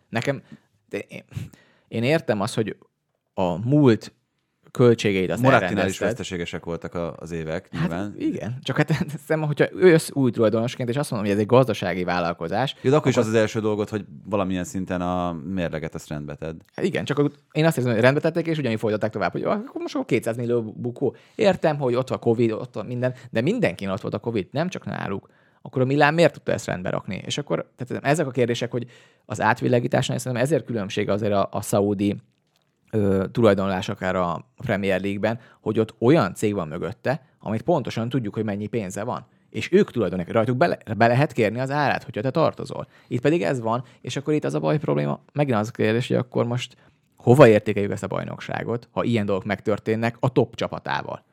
Nekem, 0.09 0.41
én, 0.89 1.23
én 1.88 2.03
értem 2.03 2.41
azt, 2.41 2.55
hogy 2.55 2.77
a 3.34 3.67
múlt 3.67 4.13
költségeit 4.72 5.32
azt 5.32 5.41
Morattinál 5.41 5.88
is 5.88 5.99
veszteségesek 5.99 6.65
voltak 6.65 6.93
a- 6.95 7.15
az 7.17 7.32
évek, 7.32 7.70
Hát 7.72 7.82
nyilván. 7.82 8.15
igen, 8.17 8.57
csak 8.63 8.78
hát 8.78 8.91
hiszem, 9.11 9.41
hogyha 9.41 9.65
ősz 9.74 10.09
új 10.13 10.32
tulajdonosként, 10.32 10.89
és 10.89 10.95
azt 10.95 11.11
mondom, 11.11 11.28
hogy 11.30 11.38
ez 11.38 11.43
egy 11.43 11.49
gazdasági 11.51 12.03
vállalkozás, 12.03 12.76
Jó, 12.82 12.93
akkor 12.95 13.11
is 13.11 13.17
az 13.17 13.28
az 13.28 13.34
első 13.34 13.59
dolgot, 13.59 13.89
hogy 13.89 14.05
valamilyen 14.26 14.63
szinten 14.63 15.01
a 15.01 15.34
mérleget 15.34 15.95
azt 15.95 16.09
rendbe 16.09 16.36
tedd. 16.36 16.55
Hát 16.76 16.86
igen, 16.86 17.05
csak 17.05 17.32
én 17.51 17.65
azt 17.65 17.76
hiszem, 17.76 17.91
hogy 17.91 18.01
rendbe 18.01 18.20
tették, 18.20 18.45
és 18.47 18.57
ugyanígy 18.57 18.80
folytatták 18.80 19.11
tovább, 19.11 19.32
hogy 19.32 19.43
akkor 19.43 19.82
most 19.82 19.95
akkor 19.95 20.05
200 20.07 20.36
millió 20.38 20.61
bukó. 20.63 21.15
Értem, 21.36 21.78
hogy 21.78 21.95
ott 21.95 22.09
van 22.09 22.20
Covid, 22.20 22.51
ott 22.51 22.74
van 22.74 22.86
minden, 22.86 23.13
de 23.30 23.41
mindenki 23.41 23.89
ott 23.89 24.01
volt 24.01 24.13
a 24.13 24.20
Covid, 24.20 24.47
nem 24.51 24.70
csak 24.70 24.86
náluk. 24.86 25.30
Akkor 25.61 25.82
a 25.82 25.86
Milán 25.86 26.13
miért 26.13 26.34
tudta 26.34 26.51
ezt 26.51 26.65
rendbe 26.65 26.89
rakni? 26.89 27.22
És 27.26 27.38
akkor 27.38 27.70
tehát 27.76 28.03
ezek 28.05 28.28
a 28.28 28.32
kérdések, 28.32 28.72
hogy 28.72 28.86
az 29.26 29.41
átvilágításnál 29.41 30.17
szerintem 30.17 30.43
ezért 30.45 30.65
különbség 30.65 31.09
azért 31.09 31.34
a, 31.34 31.47
a 31.51 31.61
szaudi 31.61 32.15
ö, 32.92 33.26
tulajdonlás 33.32 33.90
akár 33.90 34.16
a 34.16 34.46
Premier 34.58 35.02
League-ben, 35.02 35.40
hogy 35.62 35.80
ott 35.80 35.96
olyan 36.00 36.34
cég 36.34 36.54
van 36.54 36.68
mögötte, 36.68 37.22
amit 37.40 37.62
pontosan 37.62 38.10
tudjuk, 38.10 38.34
hogy 38.34 38.44
mennyi 38.44 38.68
pénze 38.68 39.04
van. 39.04 39.26
És 39.50 39.72
ők 39.72 39.92
tulajdonik, 39.92 40.32
rajtuk 40.32 40.58
be, 40.58 40.78
be 40.98 41.08
lehet 41.08 41.32
kérni 41.32 41.60
az 41.60 41.72
árát, 41.72 42.04
hogyha 42.04 42.22
te 42.22 42.32
tartozol. 42.32 42.88
Itt 43.08 43.22
pedig 43.22 43.44
ez 43.44 43.60
van, 43.60 43.84
és 44.02 44.16
akkor 44.16 44.34
itt 44.34 44.44
az 44.44 44.54
a 44.54 44.60
baj 44.60 44.78
probléma, 44.78 45.20
megint 45.34 45.58
az 45.58 45.68
a 45.68 45.72
kérdés, 45.72 46.08
hogy 46.08 46.18
akkor 46.18 46.46
most 46.46 46.76
hova 47.18 47.48
értékeljük 47.48 47.92
ezt 47.92 48.04
a 48.04 48.08
bajnokságot, 48.08 48.88
ha 48.92 49.04
ilyen 49.04 49.26
dolgok 49.26 49.46
megtörténnek 49.46 50.18
a 50.20 50.32
top 50.32 50.56
csapatával. 50.56 51.24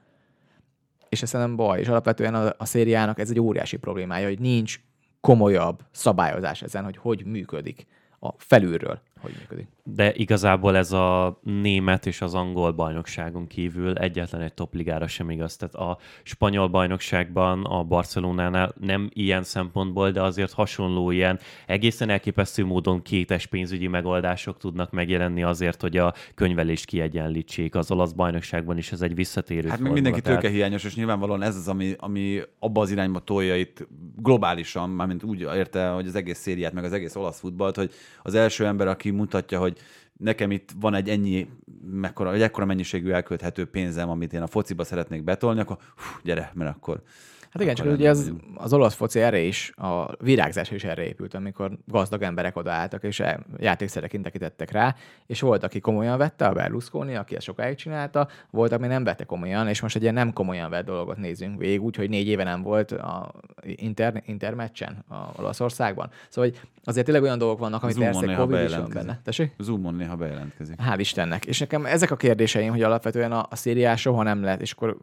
És 1.09 1.23
ez 1.23 1.33
nem 1.33 1.57
baj, 1.57 1.81
és 1.81 1.89
alapvetően 1.89 2.35
a, 2.35 2.55
a 2.59 2.65
szériának 2.65 3.19
ez 3.19 3.31
egy 3.31 3.41
óriási 3.41 3.77
problémája, 3.77 4.27
hogy 4.27 4.39
nincs 4.39 4.81
komolyabb 5.21 5.83
szabályozás 5.91 6.63
ezen, 6.63 6.85
hogy 6.85 6.97
hogy 6.97 7.25
működik 7.25 7.87
a 8.21 8.29
felülről, 8.37 9.01
hogy 9.21 9.35
működik. 9.39 9.67
De 9.83 10.15
igazából 10.15 10.77
ez 10.77 10.93
a 10.93 11.39
német 11.43 12.07
és 12.07 12.21
az 12.21 12.35
angol 12.35 12.73
bajnokságon 12.73 13.47
kívül 13.47 13.99
egyetlen 13.99 14.41
egy 14.41 14.53
topligára 14.53 15.07
sem 15.07 15.31
igaz. 15.31 15.57
Tehát 15.57 15.75
a 15.75 15.99
spanyol 16.23 16.69
bajnokságban, 16.69 17.65
a 17.65 17.83
Barcelonánál 17.85 18.75
nem 18.81 19.11
ilyen 19.13 19.43
szempontból, 19.43 20.11
de 20.11 20.23
azért 20.23 20.53
hasonló 20.53 21.11
ilyen 21.11 21.39
egészen 21.67 22.09
elképesztő 22.11 22.65
módon 22.65 23.03
kétes 23.03 23.47
pénzügyi 23.47 23.87
megoldások 23.87 24.59
tudnak 24.59 24.91
megjelenni 24.91 25.43
azért, 25.43 25.81
hogy 25.81 25.97
a 25.97 26.15
könyvelést 26.35 26.85
kiegyenlítsék. 26.85 27.75
Az 27.75 27.91
olasz 27.91 28.13
bajnokságban 28.13 28.79
is 28.79 28.93
ez 28.93 29.03
egy 29.03 29.15
visszatérő 29.15 29.69
Hát 29.69 29.79
meg 29.81 29.93
mindenki 29.93 30.21
Tehát- 30.21 30.41
tőkehiányos, 30.41 30.85
és 30.85 30.95
nyilvánvalóan 30.95 31.43
ez 31.43 31.57
az, 31.57 31.69
ami, 31.69 31.95
ami 31.99 32.41
abba 32.59 32.81
az 32.81 32.91
irányba 32.91 33.19
tolja 33.21 33.57
itt 33.57 33.87
globálisan, 34.17 34.91
mármint 34.91 35.23
úgy 35.23 35.41
érte, 35.41 35.89
hogy 35.89 36.07
az 36.07 36.15
egész 36.15 36.39
szériát, 36.39 36.73
meg 36.73 36.85
az 36.85 36.93
egész 36.93 37.17
olasz 37.17 37.39
futballt, 37.41 37.77
hogy 37.77 37.91
az 38.23 38.35
első 38.35 38.67
ember, 38.67 38.87
aki 38.87 39.06
mutatja, 39.11 39.59
hogy 39.59 39.79
nekem 40.17 40.51
itt 40.51 40.71
van 40.81 40.95
egy 40.95 41.09
ennyi, 41.09 41.49
mekkora, 41.91 42.33
egy 42.33 42.43
ekkora 42.43 42.67
mennyiségű 42.67 43.11
elkölthető 43.11 43.65
pénzem, 43.65 44.09
amit 44.09 44.33
én 44.33 44.43
a 44.43 44.47
fociba 44.47 44.85
szeretnék 44.85 45.25
betolni, 45.25 45.61
akkor 45.61 45.77
hú, 45.97 46.21
gyere, 46.23 46.51
mert 46.55 46.77
akkor 46.77 47.03
Hát 47.57 47.65
igen, 47.65 47.75
csak 47.75 47.99
ugye 47.99 48.11
az, 48.11 48.33
az 48.55 48.73
olasz 48.73 48.95
foci 48.95 49.21
erre 49.21 49.39
is, 49.39 49.73
a 49.77 50.17
virágzás 50.25 50.71
is 50.71 50.85
erre 50.85 51.07
épült, 51.07 51.35
amikor 51.35 51.71
gazdag 51.87 52.23
emberek 52.23 52.57
odaálltak, 52.57 53.03
és 53.03 53.23
játékszereként 53.59 54.23
tekintettek 54.23 54.71
rá, 54.71 54.95
és 55.27 55.41
volt, 55.41 55.63
aki 55.63 55.81
komolyan 55.81 56.19
vette, 56.19 56.47
a 56.47 56.53
Berlusconi, 56.53 57.15
aki 57.15 57.37
ezt 57.37 57.45
sokáig 57.45 57.77
csinálta, 57.77 58.29
volt, 58.51 58.73
aki 58.73 58.87
nem 58.87 59.05
vette 59.05 59.25
komolyan, 59.25 59.69
és 59.69 59.81
most 59.81 59.97
egy 59.97 60.03
ilyen 60.03 60.15
nem 60.15 60.33
komolyan 60.33 60.71
vett 60.71 60.85
dolgot 60.85 61.17
nézünk 61.17 61.59
végig, 61.59 61.83
úgyhogy 61.83 62.09
négy 62.09 62.27
éve 62.27 62.45
nem 62.45 62.63
volt 62.63 62.93
a 62.93 63.33
inter, 63.63 64.23
intermeccsen 64.27 65.05
a 65.09 65.41
Olaszországban. 65.41 66.11
Szóval 66.29 66.51
hogy 66.51 66.61
azért 66.85 67.05
tényleg 67.05 67.25
olyan 67.25 67.39
dolgok 67.39 67.59
vannak, 67.59 67.83
amit 67.83 67.95
Zoomon 67.95 68.21
persze 68.21 68.35
Covid 68.37 68.65
is 68.65 68.77
van 68.77 68.91
benne. 68.95 69.21
Tessék? 69.25 69.55
Zoomon 69.59 69.95
néha 69.95 70.17
bejelentkezik. 70.17 70.79
Hál' 70.91 70.97
Istennek. 70.99 71.45
És 71.45 71.59
nekem 71.59 71.87
ezek 71.87 72.11
a 72.11 72.17
kérdéseim, 72.17 72.71
hogy 72.71 72.83
alapvetően 72.83 73.33
a, 73.33 73.47
a 73.51 73.57
szériás 73.57 74.01
soha 74.01 74.23
nem 74.23 74.43
lehet, 74.43 74.61
és 74.61 74.73
akkor 74.73 74.97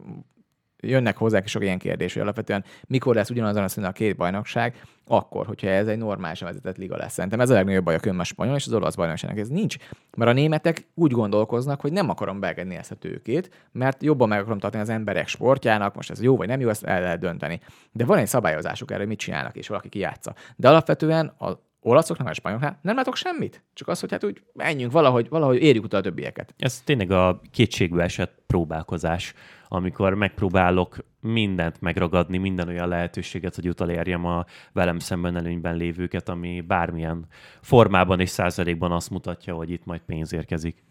jönnek 0.84 1.16
hozzá 1.16 1.42
sok 1.44 1.62
ilyen 1.62 1.78
kérdés, 1.78 2.12
hogy 2.12 2.22
alapvetően 2.22 2.64
mikor 2.86 3.14
lesz 3.14 3.30
ugyanazon 3.30 3.62
a 3.62 3.68
szinten 3.68 3.92
a 3.92 3.94
két 3.94 4.16
bajnokság, 4.16 4.82
akkor, 5.06 5.46
hogyha 5.46 5.68
ez 5.68 5.86
egy 5.86 5.98
normálisan 5.98 6.48
vezetett 6.48 6.76
liga 6.76 6.96
lesz. 6.96 7.12
Szerintem 7.12 7.40
ez 7.40 7.50
a 7.50 7.54
legnagyobb 7.54 7.84
baj 7.84 7.94
a 7.94 8.14
a 8.18 8.24
spanyol 8.24 8.56
és 8.56 8.66
az 8.66 8.72
olasz 8.72 8.94
bajnokságnak. 8.94 9.40
Ez 9.40 9.48
nincs. 9.48 9.76
Mert 10.16 10.30
a 10.30 10.34
németek 10.34 10.86
úgy 10.94 11.12
gondolkoznak, 11.12 11.80
hogy 11.80 11.92
nem 11.92 12.10
akarom 12.10 12.40
beengedni 12.40 12.74
ezt 12.74 12.90
a 12.90 12.94
tőkét, 12.94 13.68
mert 13.72 14.02
jobban 14.02 14.28
meg 14.28 14.40
akarom 14.40 14.58
tartani 14.58 14.82
az 14.82 14.88
emberek 14.88 15.28
sportjának, 15.28 15.94
most 15.94 16.10
ez 16.10 16.22
jó 16.22 16.36
vagy 16.36 16.48
nem 16.48 16.60
jó, 16.60 16.68
ezt 16.68 16.84
el 16.84 17.00
lehet 17.00 17.18
dönteni. 17.18 17.60
De 17.92 18.04
van 18.04 18.18
egy 18.18 18.26
szabályozásuk 18.26 18.90
erre, 18.90 19.00
hogy 19.00 19.08
mit 19.08 19.18
csinálnak, 19.18 19.56
és 19.56 19.68
valaki 19.68 19.88
kijátsza. 19.88 20.34
De 20.56 20.68
alapvetően 20.68 21.26
a 21.26 21.72
olaszoknak, 21.84 22.28
a 22.28 22.32
spanyoloknál 22.32 22.78
nem 22.82 22.96
látok 22.96 23.16
semmit. 23.16 23.64
Csak 23.74 23.88
az, 23.88 24.00
hogy 24.00 24.10
hát 24.10 24.24
úgy 24.24 24.42
menjünk 24.52 24.92
valahogy, 24.92 25.28
valahogy 25.28 25.62
érjük 25.62 25.84
utána 25.84 26.02
a 26.02 26.06
többieket. 26.06 26.54
Ez 26.58 26.80
tényleg 26.80 27.10
a 27.10 27.40
kétségbe 27.50 28.02
esett 28.02 28.42
próbálkozás, 28.46 29.34
amikor 29.74 30.14
megpróbálok 30.14 30.96
mindent 31.20 31.80
megragadni, 31.80 32.38
minden 32.38 32.68
olyan 32.68 32.88
lehetőséget, 32.88 33.54
hogy 33.54 33.68
utolérjem 33.68 34.24
a 34.24 34.44
velem 34.72 34.98
szemben 34.98 35.36
előnyben 35.36 35.76
lévőket, 35.76 36.28
ami 36.28 36.60
bármilyen 36.60 37.26
formában 37.60 38.20
és 38.20 38.28
százalékban 38.28 38.92
azt 38.92 39.10
mutatja, 39.10 39.54
hogy 39.54 39.70
itt 39.70 39.84
majd 39.84 40.00
pénz 40.00 40.32
érkezik. 40.32 40.82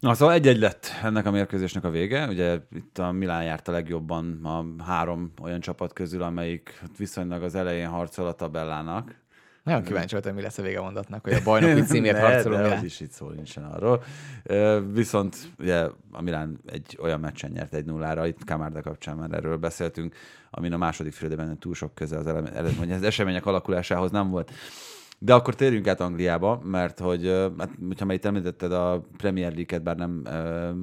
Na, 0.00 0.14
szóval 0.14 0.34
egy-egy 0.34 0.58
lett 0.58 0.86
ennek 1.02 1.26
a 1.26 1.30
mérkőzésnek 1.30 1.84
a 1.84 1.90
vége. 1.90 2.28
Ugye 2.28 2.58
itt 2.70 2.98
a 2.98 3.12
Milán 3.12 3.60
a 3.64 3.70
legjobban 3.70 4.44
a 4.44 4.82
három 4.82 5.32
olyan 5.42 5.60
csapat 5.60 5.92
közül, 5.92 6.22
amelyik 6.22 6.82
viszonylag 6.98 7.42
az 7.42 7.54
elején 7.54 7.88
harcol 7.88 8.26
a 8.26 8.32
tabellának. 8.32 9.23
Nagyon 9.64 9.82
kíváncsi 9.82 10.12
voltam, 10.12 10.34
mi 10.34 10.42
lesz 10.42 10.58
a 10.58 10.62
vége 10.62 10.80
mondatnak, 10.80 11.22
hogy 11.24 11.32
a 11.32 11.42
bajnoki 11.44 11.82
címért 11.82 12.18
harcolunk. 12.18 12.62
de 12.62 12.74
az 12.74 12.82
is 12.82 13.00
itt 13.00 13.10
szó 13.10 13.28
nincsen 13.28 13.64
arról. 13.64 14.02
Viszont 14.92 15.36
ugye 15.58 15.88
a 16.12 16.22
Milán 16.22 16.60
egy 16.66 16.98
olyan 17.02 17.20
meccsen 17.20 17.50
nyert 17.50 17.74
egy 17.74 17.84
nullára, 17.84 18.26
itt 18.26 18.44
Kamárda 18.44 18.80
kapcsán 18.82 19.16
már 19.16 19.32
erről 19.32 19.56
beszéltünk, 19.56 20.14
amin 20.50 20.72
a 20.72 20.76
második 20.76 21.12
félidőben 21.12 21.58
túl 21.58 21.74
sok 21.74 21.94
köze 21.94 22.18
az, 22.18 22.26
eleme- 22.26 22.54
ele- 22.54 22.74
vagy 22.76 22.92
az 22.92 23.02
események 23.02 23.46
alakulásához 23.46 24.10
nem 24.10 24.30
volt. 24.30 24.50
De 25.18 25.34
akkor 25.34 25.54
térjünk 25.54 25.86
át 25.86 26.00
Angliába, 26.00 26.60
mert 26.64 26.98
hogy, 26.98 27.26
hát, 27.58 27.70
hogyha 27.86 28.04
már 28.04 28.14
itt 28.14 28.24
említetted 28.24 28.72
a 28.72 29.06
Premier 29.16 29.52
League-et, 29.54 29.82
bár 29.82 29.96
nem 29.96 30.22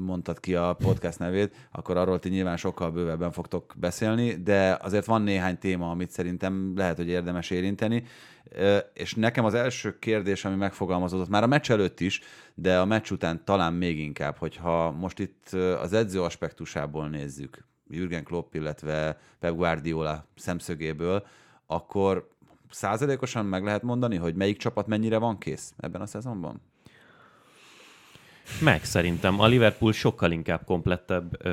mondtad 0.06 0.40
ki 0.40 0.56
a 0.56 0.74
podcast 0.74 1.20
nevét, 1.20 1.56
akkor 1.72 1.98
arról 1.98 2.20
ti 2.20 2.30
nyilván 2.30 2.58
sokkal 2.58 2.92
bővebben 2.92 3.32
fogtok 3.32 3.74
beszélni, 3.76 4.34
de 4.34 4.78
azért 4.82 5.06
van 5.06 5.22
néhány 5.22 5.58
téma, 5.58 5.90
amit 5.90 6.12
szerintem 6.12 6.74
lehet, 6.76 6.98
hogy 6.98 7.08
érdemes 7.08 7.50
érinteni. 7.50 8.04
És 8.94 9.16
nekem 9.16 9.46
az 9.46 9.54
első 9.54 10.00
kérdés, 10.00 10.46
ami 10.46 10.56
megfogalmazódott 10.56 11.30
már 11.30 11.44
a 11.44 11.48
meccs 11.48 11.72
előtt 11.72 12.00
is, 12.00 12.22
de 12.56 12.80
a 12.80 12.86
meccs 12.86 13.12
után 13.12 13.42
talán 13.46 13.74
még 13.74 14.00
inkább, 14.00 14.36
hogyha 14.38 14.92
most 14.92 15.20
itt 15.20 15.50
az 15.82 15.94
edző 15.94 16.22
aspektusából 16.22 17.10
nézzük, 17.10 17.66
Jürgen 17.90 18.24
Klopp, 18.24 18.54
illetve 18.54 19.18
Pep 19.40 19.56
Guardiola 19.56 20.26
szemszögéből, 20.36 21.26
akkor 21.66 22.30
százalékosan 22.74 23.46
meg 23.46 23.64
lehet 23.64 23.82
mondani, 23.82 24.16
hogy 24.16 24.36
melyik 24.36 24.58
csapat 24.58 24.88
mennyire 24.88 25.18
van 25.18 25.38
kész 25.38 25.74
ebben 25.78 26.02
a 26.02 26.06
szezonban? 26.06 26.62
Meg 28.60 28.84
szerintem. 28.84 29.40
A 29.40 29.46
Liverpool 29.46 29.92
sokkal 29.92 30.32
inkább 30.32 30.64
komplettebb, 30.66 31.48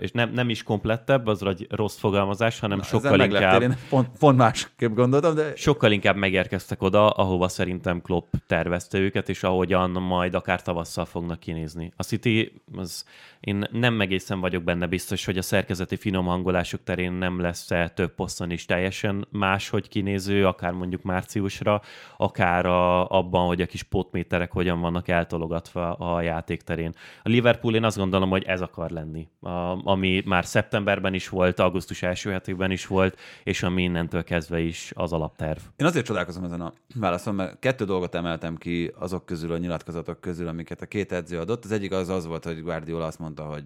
és 0.00 0.10
nem, 0.12 0.30
nem 0.30 0.48
is 0.48 0.62
komplettebb, 0.62 1.26
az 1.26 1.42
egy 1.42 1.66
rossz 1.70 1.98
fogalmazás, 1.98 2.58
hanem 2.58 2.78
Na, 2.78 2.84
sokkal 2.84 3.20
inkább... 3.20 3.62
Én 3.62 3.76
pont, 3.88 4.08
pont 4.18 4.36
másképp 4.38 4.94
gondoltam, 4.94 5.34
de... 5.34 5.52
Sokkal 5.56 5.92
inkább 5.92 6.16
megérkeztek 6.16 6.82
oda, 6.82 7.10
ahova 7.10 7.48
szerintem 7.48 8.02
Klopp 8.02 8.32
tervezte 8.46 8.98
őket, 8.98 9.28
és 9.28 9.42
ahogyan 9.42 9.90
majd 9.90 10.34
akár 10.34 10.62
tavasszal 10.62 11.04
fognak 11.04 11.40
kinézni. 11.40 11.92
A 11.96 12.02
City, 12.02 12.62
az, 12.76 13.04
én 13.40 13.64
nem 13.70 14.00
egészen 14.00 14.40
vagyok 14.40 14.62
benne 14.62 14.86
biztos, 14.86 15.24
hogy 15.24 15.38
a 15.38 15.42
szerkezeti 15.42 15.96
finom 15.96 16.26
hangolások 16.26 16.82
terén 16.84 17.12
nem 17.12 17.40
lesz-e 17.40 17.88
több 17.88 18.14
poszton 18.14 18.50
is 18.50 18.64
teljesen 18.64 19.26
máshogy 19.30 19.88
kinéző, 19.88 20.46
akár 20.46 20.72
mondjuk 20.72 21.02
márciusra, 21.02 21.82
akár 22.16 22.66
a, 22.66 23.10
abban, 23.10 23.46
hogy 23.46 23.60
a 23.60 23.66
kis 23.66 23.82
potméterek 23.82 24.52
hogyan 24.52 24.80
vannak 24.80 25.08
eltologatva 25.08 25.92
a 25.92 26.22
játékterén. 26.44 26.94
A 27.22 27.28
Liverpool 27.28 27.74
én 27.74 27.84
azt 27.84 27.96
gondolom, 27.96 28.30
hogy 28.30 28.42
ez 28.42 28.60
akar 28.60 28.90
lenni, 28.90 29.28
a, 29.40 29.50
ami 29.90 30.22
már 30.26 30.44
szeptemberben 30.44 31.14
is 31.14 31.28
volt, 31.28 31.60
augusztus 31.60 32.02
első 32.02 32.30
hetében 32.30 32.70
is 32.70 32.86
volt, 32.86 33.18
és 33.44 33.62
ami 33.62 33.82
innentől 33.82 34.24
kezdve 34.24 34.60
is 34.60 34.92
az 34.94 35.12
alapterv. 35.12 35.58
Én 35.76 35.86
azért 35.86 36.04
csodálkozom 36.04 36.44
ezen 36.44 36.60
a 36.60 36.72
válaszon, 36.94 37.34
mert 37.34 37.58
kettő 37.58 37.84
dolgot 37.84 38.14
emeltem 38.14 38.56
ki 38.56 38.92
azok 38.98 39.26
közül, 39.26 39.52
a 39.52 39.58
nyilatkozatok 39.58 40.20
közül, 40.20 40.48
amiket 40.48 40.82
a 40.82 40.86
két 40.86 41.12
edző 41.12 41.38
adott. 41.38 41.64
Az 41.64 41.72
egyik 41.72 41.92
az 41.92 42.08
az 42.08 42.26
volt, 42.26 42.44
hogy 42.44 42.62
Guardiola 42.62 43.06
azt 43.06 43.18
mondta, 43.18 43.42
hogy 43.42 43.64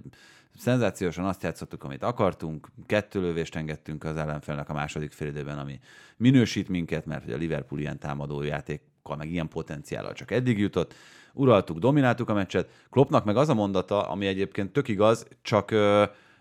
szenzációsan 0.59 1.25
azt 1.25 1.43
játszottuk, 1.43 1.85
amit 1.85 2.03
akartunk, 2.03 2.69
kettő 2.87 3.21
lövést 3.21 3.57
engedtünk 3.57 4.05
az 4.05 4.17
ellenfélnek 4.17 4.69
a 4.69 4.73
második 4.73 5.13
félidőben, 5.13 5.59
ami 5.59 5.81
minősít 6.17 6.69
minket, 6.69 7.07
mert 7.07 7.25
hogy 7.25 7.33
a 7.33 7.37
Liverpool 7.37 7.81
ilyen 7.81 7.99
támadó 7.99 8.43
játékkal, 8.43 9.17
meg 9.17 9.31
ilyen 9.31 9.49
potenciállal 9.49 10.13
csak 10.13 10.31
eddig 10.31 10.59
jutott 10.59 10.95
uraltuk, 11.33 11.79
domináltuk 11.79 12.29
a 12.29 12.35
meccset. 12.35 12.71
Kloppnak 12.91 13.25
meg 13.25 13.37
az 13.37 13.49
a 13.49 13.55
mondata, 13.55 14.09
ami 14.09 14.27
egyébként 14.27 14.73
tök 14.73 14.89
igaz, 14.89 15.27
csak 15.43 15.75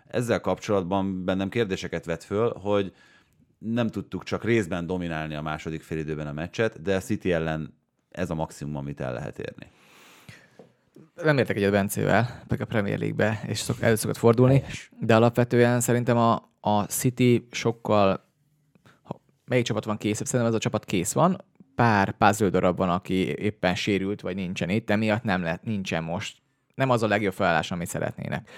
ezzel 0.06 0.40
kapcsolatban 0.40 1.24
bennem 1.24 1.48
kérdéseket 1.48 2.04
vet 2.04 2.24
föl, 2.24 2.52
hogy 2.52 2.92
nem 3.58 3.88
tudtuk 3.88 4.24
csak 4.24 4.44
részben 4.44 4.86
dominálni 4.86 5.34
a 5.34 5.42
második 5.42 5.82
félidőben 5.82 6.26
a 6.26 6.32
meccset, 6.32 6.82
de 6.82 6.96
a 6.96 7.00
City 7.00 7.32
ellen 7.32 7.74
ez 8.10 8.30
a 8.30 8.34
maximum, 8.34 8.76
amit 8.76 9.00
el 9.00 9.12
lehet 9.12 9.38
érni. 9.38 9.66
Nem 11.14 11.38
értek 11.38 11.56
egyet 11.56 11.70
Bencével, 11.70 12.42
meg 12.48 12.60
a 12.60 12.64
Premier 12.64 12.98
League-be, 12.98 13.40
és 13.46 13.58
szok, 13.58 13.80
elő 13.80 13.94
szokott 13.94 14.16
fordulni, 14.16 14.64
de 15.00 15.14
alapvetően 15.14 15.80
szerintem 15.80 16.16
a, 16.16 16.50
a 16.60 16.82
City 16.82 17.48
sokkal 17.50 18.24
ha, 19.02 19.20
melyik 19.44 19.64
csapat 19.64 19.84
van 19.84 19.96
kész? 19.96 20.16
Szerintem 20.16 20.46
ez 20.46 20.54
a 20.54 20.58
csapat 20.58 20.84
kész 20.84 21.12
van, 21.12 21.44
pár 21.78 22.10
puzzle 22.16 22.48
darab 22.48 22.76
van, 22.76 22.90
aki 22.90 23.14
éppen 23.36 23.74
sérült, 23.74 24.20
vagy 24.20 24.34
nincsen 24.34 24.68
itt, 24.68 24.90
emiatt 24.90 25.22
nem 25.22 25.42
lehet, 25.42 25.64
nincsen 25.64 26.04
most. 26.04 26.36
Nem 26.74 26.90
az 26.90 27.02
a 27.02 27.06
legjobb 27.06 27.32
felállás, 27.32 27.70
amit 27.70 27.86
szeretnének. 27.86 28.50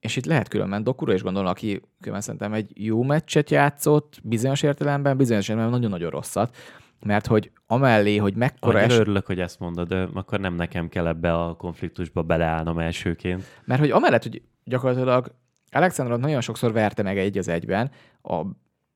És 0.00 0.16
itt 0.16 0.24
lehet 0.24 0.48
különben 0.48 0.82
Dokura 0.82 1.14
is 1.14 1.22
gondolom, 1.22 1.48
aki 1.48 1.80
különben 1.98 2.20
szerintem 2.20 2.52
egy 2.52 2.70
jó 2.74 3.02
meccset 3.02 3.50
játszott, 3.50 4.18
bizonyos 4.22 4.62
értelemben, 4.62 5.16
bizonyos 5.16 5.48
értelemben 5.48 5.78
nagyon-nagyon 5.78 6.10
rosszat, 6.10 6.56
mert 7.00 7.26
hogy 7.26 7.50
amellé, 7.66 8.16
hogy 8.16 8.34
mekkora... 8.34 8.80
Es... 8.80 8.98
Örülök, 8.98 9.26
hogy 9.26 9.40
ezt 9.40 9.60
mondod, 9.60 9.88
de 9.88 10.08
akkor 10.14 10.40
nem 10.40 10.54
nekem 10.54 10.88
kell 10.88 11.06
ebbe 11.06 11.34
a 11.34 11.54
konfliktusba 11.54 12.22
beleállnom 12.22 12.78
elsőként. 12.78 13.44
Mert 13.64 13.80
hogy 13.80 13.90
amellett, 13.90 14.22
hogy 14.22 14.42
gyakorlatilag 14.64 15.34
Alexandrot 15.70 16.20
nagyon 16.20 16.40
sokszor 16.40 16.72
verte 16.72 17.02
meg 17.02 17.18
egy 17.18 17.38
az 17.38 17.48
egyben, 17.48 17.90
a 18.22 18.42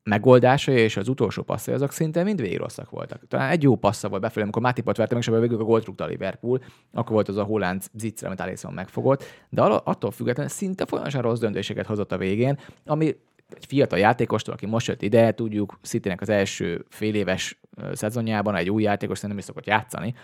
megoldásai 0.03 0.77
és 0.77 0.97
az 0.97 1.09
utolsó 1.09 1.43
passzai 1.43 1.75
azok 1.75 1.93
szinte 1.93 2.23
mind 2.23 2.41
végig 2.41 2.59
rosszak 2.59 2.91
voltak. 2.91 3.23
Talán 3.29 3.51
egy 3.51 3.63
jó 3.63 3.77
passza 3.77 4.09
volt 4.09 4.23
befelé, 4.23 4.43
amikor 4.43 4.63
Matipot 4.63 4.97
verte 4.97 5.15
meg, 5.15 5.23
és 5.23 5.29
abban 5.29 5.41
végül 5.41 5.61
a 5.61 5.65
gólt 5.65 5.85
rúgta 5.85 6.07
Liverpool, 6.07 6.63
akkor 6.93 7.13
volt 7.13 7.29
az 7.29 7.37
a 7.37 7.43
Holland 7.43 7.83
zicre, 7.93 8.27
amit 8.27 8.41
Alisson 8.41 8.73
megfogott, 8.73 9.25
de 9.49 9.63
attól 9.63 10.11
függetlenül 10.11 10.53
szinte 10.53 10.87
folyamatosan 10.87 11.23
rossz 11.23 11.39
döntéseket 11.39 11.87
hozott 11.87 12.13
a 12.13 12.19
végén, 12.19 12.59
ami 12.87 13.17
egy 13.55 13.67
fiatal 13.67 13.99
játékostól, 13.99 14.55
aki 14.55 14.67
most 14.67 14.87
jött 14.87 15.03
ide, 15.03 15.33
tudjuk, 15.33 15.79
city 15.83 16.15
az 16.17 16.29
első 16.29 16.85
fél 16.89 17.15
éves 17.15 17.61
szezonjában 17.93 18.57
egy 18.57 18.71
új 18.71 18.83
játékos 18.83 19.21
nem 19.21 19.39
is 19.39 19.45
szokott 19.45 19.67
játszani, 19.67 20.15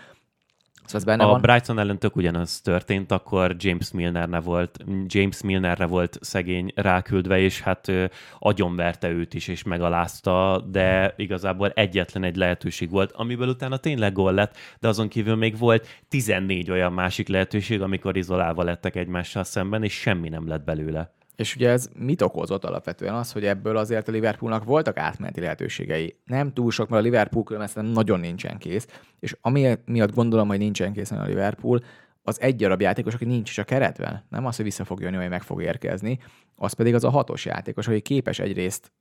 Szóval 0.87 1.05
benne 1.05 1.23
a 1.23 1.27
van. 1.27 1.41
Brighton 1.41 1.79
ellen 1.79 1.99
tök 1.99 2.15
ugyanaz 2.15 2.61
történt, 2.61 3.11
akkor 3.11 3.55
James 3.59 3.91
Milnerre 3.91 4.39
volt, 4.39 4.77
James 5.05 5.41
Milnerre 5.41 5.85
volt 5.85 6.17
szegény 6.21 6.71
ráküldve, 6.75 7.39
és 7.39 7.61
hát 7.61 7.87
ő 7.87 8.11
agyonverte 8.39 9.09
őt 9.09 9.33
is, 9.33 9.47
és 9.47 9.63
megalázta, 9.63 10.65
de 10.71 11.13
igazából 11.17 11.69
egyetlen 11.69 12.23
egy 12.23 12.35
lehetőség 12.35 12.89
volt, 12.89 13.11
amiből 13.11 13.47
utána 13.47 13.77
tényleg 13.77 14.13
gól 14.13 14.33
lett, 14.33 14.57
de 14.79 14.87
azon 14.87 15.07
kívül 15.07 15.35
még 15.35 15.57
volt 15.57 15.87
14 16.09 16.71
olyan 16.71 16.93
másik 16.93 17.27
lehetőség, 17.27 17.81
amikor 17.81 18.17
izolálva 18.17 18.63
lettek 18.63 18.95
egymással 18.95 19.43
szemben, 19.43 19.83
és 19.83 19.93
semmi 19.93 20.29
nem 20.29 20.47
lett 20.47 20.63
belőle. 20.63 21.16
És 21.37 21.55
ugye 21.55 21.69
ez 21.69 21.89
mit 21.95 22.21
okozott 22.21 22.65
alapvetően? 22.65 23.13
Az, 23.13 23.31
hogy 23.31 23.45
ebből 23.45 23.77
azért 23.77 24.07
a 24.07 24.11
Liverpoolnak 24.11 24.63
voltak 24.63 24.97
átmeneti 24.97 25.39
lehetőségei. 25.39 26.15
Nem 26.25 26.53
túl 26.53 26.71
sok, 26.71 26.89
mert 26.89 27.01
a 27.01 27.05
Liverpool 27.05 27.43
különben 27.43 27.85
nagyon 27.85 28.19
nincsen 28.19 28.57
kész. 28.57 28.87
És 29.19 29.35
ami 29.41 29.75
miatt 29.85 30.13
gondolom, 30.13 30.47
hogy 30.47 30.57
nincsen 30.57 30.93
kész 30.93 31.11
a 31.11 31.23
Liverpool, 31.23 31.83
az 32.23 32.41
egy 32.41 32.55
darab 32.55 32.81
játékos, 32.81 33.13
aki 33.13 33.25
nincs 33.25 33.49
is 33.49 33.57
a 33.57 33.63
keretben. 33.63 34.23
Nem 34.29 34.45
az, 34.45 34.55
hogy 34.55 34.65
vissza 34.65 34.85
fog 34.85 35.01
jönni, 35.01 35.17
vagy 35.17 35.29
meg 35.29 35.41
fog 35.41 35.61
érkezni. 35.61 36.19
Az 36.55 36.73
pedig 36.73 36.93
az 36.93 37.03
a 37.03 37.09
hatos 37.09 37.45
játékos, 37.45 37.87
aki 37.87 38.01
képes 38.01 38.39
egyrészt 38.39 38.91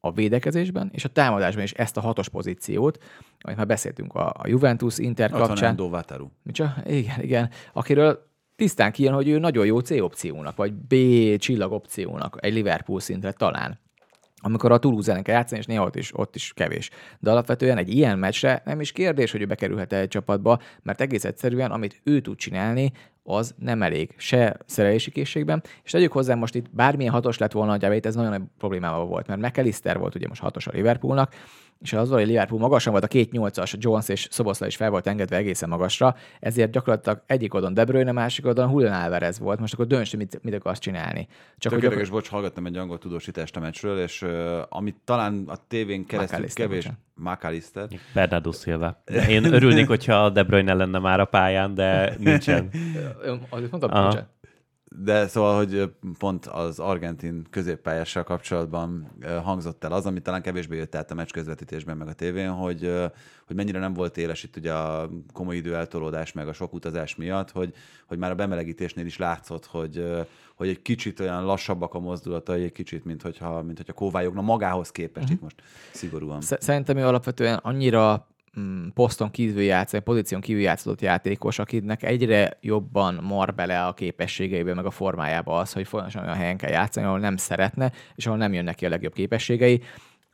a 0.00 0.12
védekezésben 0.12 0.90
és 0.92 1.04
a 1.04 1.08
támadásban 1.08 1.64
is 1.64 1.72
ezt 1.72 1.96
a 1.96 2.00
hatos 2.00 2.28
pozíciót, 2.28 3.02
amit 3.40 3.56
már 3.56 3.66
beszéltünk 3.66 4.14
a, 4.14 4.34
Juventus 4.44 4.98
Inter 4.98 5.30
kapcsán. 5.30 5.48
Ott 5.48 5.58
van 5.58 6.32
Micsoda? 6.42 6.74
Igen, 6.86 7.20
igen. 7.20 7.50
Akiről 7.72 8.31
tisztán 8.62 8.92
kijön, 8.92 9.14
hogy 9.14 9.28
ő 9.28 9.38
nagyon 9.38 9.66
jó 9.66 9.78
C 9.78 9.90
opciónak, 9.90 10.56
vagy 10.56 10.72
B 10.72 10.94
csillag 11.38 11.72
opciónak 11.72 12.36
egy 12.40 12.52
Liverpool 12.52 13.00
szintre 13.00 13.32
talán 13.32 13.80
amikor 14.44 14.72
a 14.72 14.78
Toulouse 14.78 15.10
ellen 15.10 15.22
kell 15.22 15.34
játszani, 15.34 15.60
és 15.60 15.66
néha 15.66 15.84
ott 15.84 15.96
is, 15.96 16.18
ott 16.18 16.34
is 16.34 16.52
kevés. 16.52 16.90
De 17.18 17.30
alapvetően 17.30 17.78
egy 17.78 17.94
ilyen 17.94 18.18
meccsre 18.18 18.62
nem 18.64 18.80
is 18.80 18.92
kérdés, 18.92 19.32
hogy 19.32 19.40
ő 19.40 19.46
bekerülhet 19.46 19.92
egy 19.92 20.08
csapatba, 20.08 20.60
mert 20.82 21.00
egész 21.00 21.24
egyszerűen, 21.24 21.70
amit 21.70 22.00
ő 22.04 22.20
tud 22.20 22.36
csinálni, 22.36 22.92
az 23.24 23.54
nem 23.58 23.82
elég, 23.82 24.14
se 24.16 24.56
szerelési 24.66 25.10
készségben, 25.10 25.62
és 25.84 25.90
tegyük 25.90 26.12
hozzá 26.12 26.34
most 26.34 26.54
itt 26.54 26.70
bármilyen 26.70 27.12
hatos 27.12 27.38
lett 27.38 27.52
volna 27.52 27.72
a 27.72 27.92
ez 27.92 28.14
nagyon 28.14 28.30
nagy 28.30 28.42
problémával 28.58 29.06
volt, 29.06 29.26
mert 29.26 29.40
McAllister 29.40 29.98
volt 29.98 30.14
ugye 30.14 30.28
most 30.28 30.40
hatos 30.40 30.66
a 30.66 30.70
Liverpoolnak, 30.74 31.34
és 31.82 31.92
az 31.92 32.10
hogy 32.10 32.26
Liverpool 32.26 32.60
magasan 32.60 32.92
volt, 32.92 33.04
a 33.04 33.08
két 33.08 33.30
nyolcas, 33.30 33.74
Jones 33.78 34.08
és 34.08 34.28
Szoboszla 34.30 34.66
is 34.66 34.76
fel 34.76 34.90
volt 34.90 35.06
engedve 35.06 35.36
egészen 35.36 35.68
magasra, 35.68 36.16
ezért 36.40 36.70
gyakorlatilag 36.70 37.22
egyik 37.26 37.54
oldon 37.54 37.74
De 37.74 37.84
Bruyne, 37.84 38.12
másik 38.12 38.46
oldon 38.46 38.70
Julian 38.70 39.02
Alvarez 39.02 39.38
volt. 39.38 39.60
Most 39.60 39.72
akkor 39.72 39.86
dönts, 39.86 40.16
mit, 40.16 40.38
mit 40.42 40.54
akarsz 40.54 40.78
csinálni. 40.78 41.28
Csak 41.58 41.72
hogy 41.72 41.84
akkor... 41.84 42.08
bocs, 42.08 42.28
hallgattam 42.28 42.66
egy 42.66 42.76
angol 42.76 42.98
tudósítást 42.98 43.56
a 43.56 43.60
meccsről, 43.60 43.98
és 43.98 44.22
uh, 44.22 44.30
amit 44.68 44.96
talán 45.04 45.44
a 45.46 45.56
tévén 45.68 46.06
keresztül 46.06 46.48
kevés... 46.54 46.88
McAllister. 47.14 47.88
Bernardo 48.14 48.52
Silva. 48.52 49.02
Én 49.28 49.44
örülnék, 49.44 49.86
hogyha 49.86 50.30
De 50.30 50.42
Bruyne 50.42 50.74
lenne 50.74 50.98
már 50.98 51.20
a 51.20 51.24
pályán, 51.24 51.74
de 51.74 52.14
nincsen. 52.18 52.70
Azért 53.48 53.70
mondtam, 53.70 54.02
nincsen. 54.02 54.28
De 54.98 55.26
szóval, 55.26 55.56
hogy 55.56 55.92
pont 56.18 56.46
az 56.46 56.78
argentin 56.78 57.46
középpályással 57.50 58.22
kapcsolatban 58.22 59.10
hangzott 59.42 59.84
el 59.84 59.92
az, 59.92 60.06
ami 60.06 60.20
talán 60.20 60.42
kevésbé 60.42 60.76
jött 60.76 60.94
át 60.94 61.10
a 61.10 61.14
meccs 61.14 61.30
közvetítésben, 61.30 61.96
meg 61.96 62.08
a 62.08 62.12
tévén, 62.12 62.50
hogy, 62.50 62.92
hogy 63.46 63.56
mennyire 63.56 63.78
nem 63.78 63.92
volt 63.92 64.16
éles 64.16 64.42
itt 64.42 64.56
ugye 64.56 64.72
a 64.72 65.10
komoly 65.32 65.56
időeltolódás, 65.56 66.32
meg 66.32 66.48
a 66.48 66.52
sok 66.52 66.72
utazás 66.72 67.16
miatt, 67.16 67.50
hogy, 67.50 67.74
hogy 68.06 68.18
már 68.18 68.30
a 68.30 68.34
bemelegítésnél 68.34 69.06
is 69.06 69.18
látszott, 69.18 69.66
hogy, 69.66 70.04
hogy 70.54 70.68
egy 70.68 70.82
kicsit 70.82 71.20
olyan 71.20 71.44
lassabbak 71.44 71.94
a 71.94 71.98
mozdulatai, 71.98 72.62
egy 72.62 72.72
kicsit, 72.72 73.04
mint 73.04 73.22
hogyha, 73.22 73.62
mint 73.62 73.76
hogyha 73.76 73.92
kóvályogna 73.92 74.40
magához 74.40 74.90
képest 74.90 75.24
uh-huh. 75.24 75.36
itt 75.36 75.42
most 75.42 75.62
szigorúan. 75.92 76.40
Szerintem 76.40 76.96
ő 76.96 77.06
alapvetően 77.06 77.58
annyira 77.62 78.26
Mm, 78.60 78.88
poszton 78.94 79.30
kívül 79.30 79.62
játszani, 79.62 80.02
pozíción 80.02 80.40
kívül 80.40 80.62
játszott 80.62 81.00
játékos, 81.00 81.58
akinek 81.58 82.02
egyre 82.02 82.58
jobban 82.60 83.14
mar 83.14 83.54
bele 83.54 83.86
a 83.86 83.92
képességeibe, 83.92 84.74
meg 84.74 84.86
a 84.86 84.90
formájába 84.90 85.58
az, 85.58 85.72
hogy 85.72 85.86
folyamatosan 85.86 86.26
olyan 86.26 86.36
helyen 86.36 86.56
kell 86.56 86.70
játszani, 86.70 87.06
ahol 87.06 87.18
nem 87.18 87.36
szeretne, 87.36 87.92
és 88.14 88.26
ahol 88.26 88.38
nem 88.38 88.52
jönnek 88.52 88.74
ki 88.74 88.86
a 88.86 88.88
legjobb 88.88 89.12
képességei. 89.12 89.82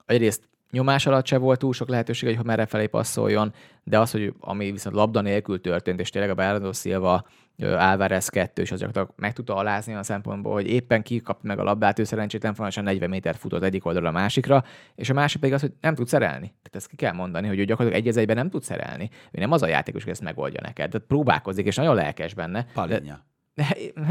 Egyrészt 0.07 0.49
nyomás 0.71 1.07
alatt 1.07 1.27
se 1.27 1.39
volt 1.39 1.59
túl 1.59 1.73
sok 1.73 1.89
lehetőség, 1.89 2.37
hogy 2.37 2.47
merre 2.47 2.67
felé 2.67 2.87
passzoljon, 2.87 3.53
de 3.85 3.99
az, 3.99 4.11
hogy 4.11 4.33
ami 4.41 4.71
viszont 4.71 4.97
labda 4.97 5.21
nélkül 5.21 5.61
történt, 5.61 6.01
és 6.01 6.11
tényleg 6.11 6.31
a 6.31 6.35
Bernardo 6.35 6.73
Silva 6.73 7.27
Álvarez 7.63 8.29
2 8.29 8.63
és 8.63 8.73
az 8.73 8.79
gyakorlatilag 8.79 9.19
meg 9.21 9.33
tudta 9.33 9.55
alázni 9.55 9.95
a 9.95 10.03
szempontból, 10.03 10.53
hogy 10.53 10.67
éppen 10.67 11.03
kikap 11.03 11.43
meg 11.43 11.59
a 11.59 11.63
labdát, 11.63 11.99
ő 11.99 12.05
szerencsétlen 12.05 12.55
fontosan 12.55 12.85
40 12.85 13.09
méter 13.09 13.35
futott 13.35 13.63
egyik 13.63 13.87
oldalra 13.87 14.09
a 14.09 14.13
másikra, 14.13 14.65
és 14.95 15.11
a 15.11 15.15
másik 15.15 15.41
pedig 15.41 15.55
az, 15.55 15.61
hogy 15.61 15.73
nem 15.81 15.95
tud 15.95 16.09
szerelni. 16.09 16.47
Tehát 16.47 16.75
ezt 16.75 16.89
ki 16.89 16.97
kell 16.97 17.13
mondani, 17.13 17.47
hogy 17.47 17.59
ő 17.59 17.65
gyakorlatilag 17.65 18.07
egy 18.07 18.19
egyben 18.19 18.37
nem 18.37 18.51
tud 18.51 18.63
szerelni. 18.63 19.11
Ő 19.31 19.41
nem 19.41 19.53
az 19.53 19.63
a 19.63 19.67
játékos, 19.67 20.03
hogy 20.03 20.13
ezt 20.13 20.23
megoldja 20.23 20.61
neked. 20.63 20.91
Tehát 20.91 21.07
próbálkozik, 21.07 21.67
és 21.67 21.77
nagyon 21.77 21.95
lelkes 21.95 22.35
benne. 22.35 22.67
Palinja. 22.73 23.27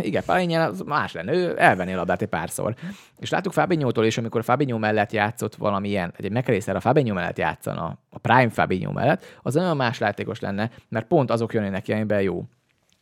Igen, 0.01 0.23
Palinján 0.25 0.69
az 0.69 0.81
más 0.81 1.11
lenne, 1.11 1.33
ő 1.33 1.55
elvenné 1.57 1.93
a 1.93 1.95
labdát 1.95 2.21
egy 2.21 2.27
párszor. 2.27 2.75
És 3.19 3.29
láttuk 3.29 3.53
Fabinho-tól 3.53 4.05
is, 4.05 4.17
amikor 4.17 4.43
Fabinho 4.43 4.77
mellett 4.77 5.11
játszott 5.11 5.55
valamilyen, 5.55 6.13
egy 6.17 6.31
McAllister 6.31 6.75
a 6.75 6.79
Fabinho 6.79 7.13
mellett 7.13 7.37
játszana, 7.37 7.97
a 8.09 8.17
Prime 8.19 8.49
Fabinho 8.49 8.91
mellett, 8.91 9.39
az 9.41 9.53
nagyon 9.53 9.77
más 9.77 9.99
játékos 9.99 10.39
lenne, 10.39 10.71
mert 10.89 11.07
pont 11.07 11.31
azok 11.31 11.53
jönnének 11.53 11.81
ki, 11.81 11.93
amiben 11.93 12.21
jó. 12.21 12.43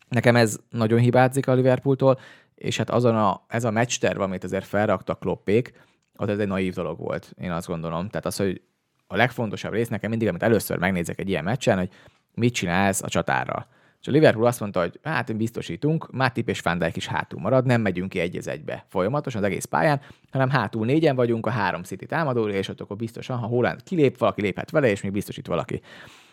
Nekem 0.10 0.36
ez 0.36 0.60
nagyon 0.70 1.00
hibázik 1.00 1.48
a 1.48 1.54
Liverpooltól, 1.54 2.20
és 2.56 2.78
hát 2.78 2.90
azon 2.90 3.16
a, 3.16 3.42
ez 3.48 3.64
a 3.64 3.72
meccs 3.72 3.98
terv, 3.98 4.22
amit 4.22 4.44
azért 4.44 4.66
felraktak 4.66 5.20
kloppék, 5.20 5.74
az 6.16 6.30
ez 6.30 6.40
egy 6.40 6.48
naív 6.48 6.74
dolog 6.74 7.00
volt, 7.00 7.34
én 7.42 7.52
azt 7.52 7.68
gondolom. 7.68 8.10
Tehát 8.10 8.26
az, 8.26 8.36
hogy 8.36 8.62
a 9.08 9.16
legfontosabb 9.16 9.74
rész 9.74 9.88
nekem 9.88 10.10
mindig, 10.10 10.28
amit 10.28 10.44
először 10.44 10.78
megnézek 10.78 11.20
egy 11.20 11.30
ilyen 11.30 11.44
meccsen, 11.44 11.78
hogy 11.78 11.90
mit 12.34 12.54
csinálsz 12.54 13.04
a 13.04 13.10
csatárral. 13.10 13.68
És 14.06 14.12
a 14.12 14.14
Liverpool 14.14 14.46
azt 14.46 14.60
mondta, 14.60 14.80
hogy 14.80 15.00
hát 15.04 15.36
biztosítunk, 15.36 16.12
Matip 16.12 16.50
és 16.50 16.60
Van 16.60 16.84
is 16.94 17.08
hátul 17.08 17.40
marad, 17.40 17.66
nem 17.66 17.82
megyünk 17.82 18.10
ki 18.10 18.20
egy 18.20 18.48
egybe 18.48 18.86
folyamatosan 18.88 19.42
az 19.42 19.48
egész 19.48 19.66
pályán, 19.66 20.02
hanem 20.32 20.50
hátul 20.50 20.86
négyen 20.86 21.16
vagyunk 21.16 21.46
a 21.46 21.50
három 21.50 21.84
City 21.84 22.06
támadóra, 22.06 22.54
és 22.54 22.68
ott 22.68 22.82
akkor 22.82 22.98
biztosan, 22.98 23.38
ha 23.38 23.48
Holland 23.48 23.84
kilép, 23.84 24.18
valaki 24.18 24.42
léphet 24.42 24.72
vele, 24.72 24.90
és 24.90 25.02
még 25.02 25.12
biztosít 25.12 25.48
valaki. 25.48 25.82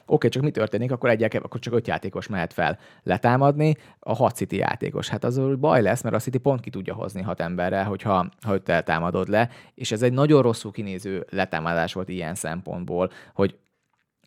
Oké, 0.07 0.29
csak 0.29 0.43
mi 0.43 0.51
történik, 0.51 0.93
akkor 0.93 1.11
egyek, 1.11 1.35
akkor 1.35 1.61
csak 1.61 1.75
öt 1.75 1.87
játékos 1.87 2.27
mehet 2.27 2.53
fel 2.53 2.79
letámadni, 3.03 3.77
a 3.99 4.15
hat 4.15 4.37
City 4.37 4.57
játékos. 4.57 5.09
Hát 5.09 5.25
az 5.25 5.41
baj 5.59 5.83
lesz, 5.83 6.03
mert 6.03 6.15
a 6.15 6.19
City 6.19 6.39
pont 6.39 6.61
ki 6.61 6.71
tudja 6.71 6.95
hozni 6.95 7.23
hat 7.23 7.41
emberre, 7.41 7.83
hogyha 7.83 8.29
ha 8.41 8.53
őt 8.53 8.85
támadod 8.85 9.29
le, 9.29 9.49
és 9.75 9.93
ez 9.93 10.03
egy 10.03 10.13
nagyon 10.13 10.43
rosszul 10.43 10.73
kinéző 10.73 11.27
letámadás 11.31 11.93
volt 11.93 12.09
ilyen 12.09 12.35
szempontból, 12.35 13.11
hogy 13.35 13.59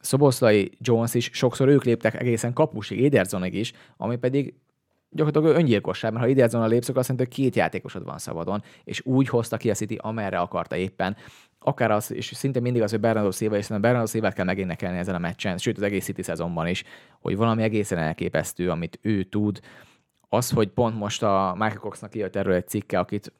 Szoboszlai, 0.06 0.72
Jones 0.80 1.14
is, 1.14 1.30
sokszor 1.34 1.68
ők 1.68 1.84
léptek 1.84 2.22
egészen 2.22 2.54
kapusig, 2.54 3.06
Edersonig 3.06 3.54
is, 3.54 3.74
ami 3.98 4.16
pedig 4.16 4.54
gyakorlatilag 5.10 5.58
öngyilkosság, 5.58 6.12
mert 6.12 6.26
ha 6.26 6.32
Edersonnal 6.32 6.70
lépsz, 6.70 6.88
akkor 6.88 7.00
azt 7.00 7.08
mondja, 7.08 7.28
hogy 7.28 7.36
két 7.36 7.56
játékosod 7.56 8.04
van 8.04 8.18
szabadon, 8.18 8.64
és 8.84 9.02
úgy 9.06 9.28
hozta 9.28 9.58
ki 9.58 9.70
a 9.70 9.74
City, 9.74 9.98
amerre 10.02 10.40
akarta 10.40 10.76
éppen. 10.76 11.16
Akár 11.60 11.92
az, 11.92 12.12
és 12.12 12.26
szinte 12.26 12.60
mindig 12.60 12.82
az, 12.82 12.92
hogy 12.92 13.00
Bernardo 13.00 13.32
Silva, 13.32 13.56
és 13.56 13.62
szerintem 13.62 13.92
Bernardo 13.92 14.12
Silva 14.12 14.30
kell 14.30 14.46
megénekelni 14.46 14.98
ezen 14.98 15.16
a 15.16 15.20
meccsen, 15.20 15.58
sőt 15.58 15.78
az 15.78 15.84
egész 15.84 16.06
City 16.06 16.22
szezonban 16.22 16.68
is, 16.68 16.84
hogy 17.20 17.36
valami 17.36 17.64
egészen 17.64 17.98
elképesztő, 17.98 18.70
amit 18.70 19.00
ő 19.02 19.24
tud. 19.24 19.60
Az, 20.30 20.50
hogy 20.50 20.68
pont 20.68 20.98
most 20.98 21.24
a 21.24 21.52
Michael 21.58 21.80
Coxnak 21.80 22.10
kijött 22.10 22.36
erről 22.36 22.54
egy 22.54 22.68
cikke, 22.68 23.00
akit 23.00 23.34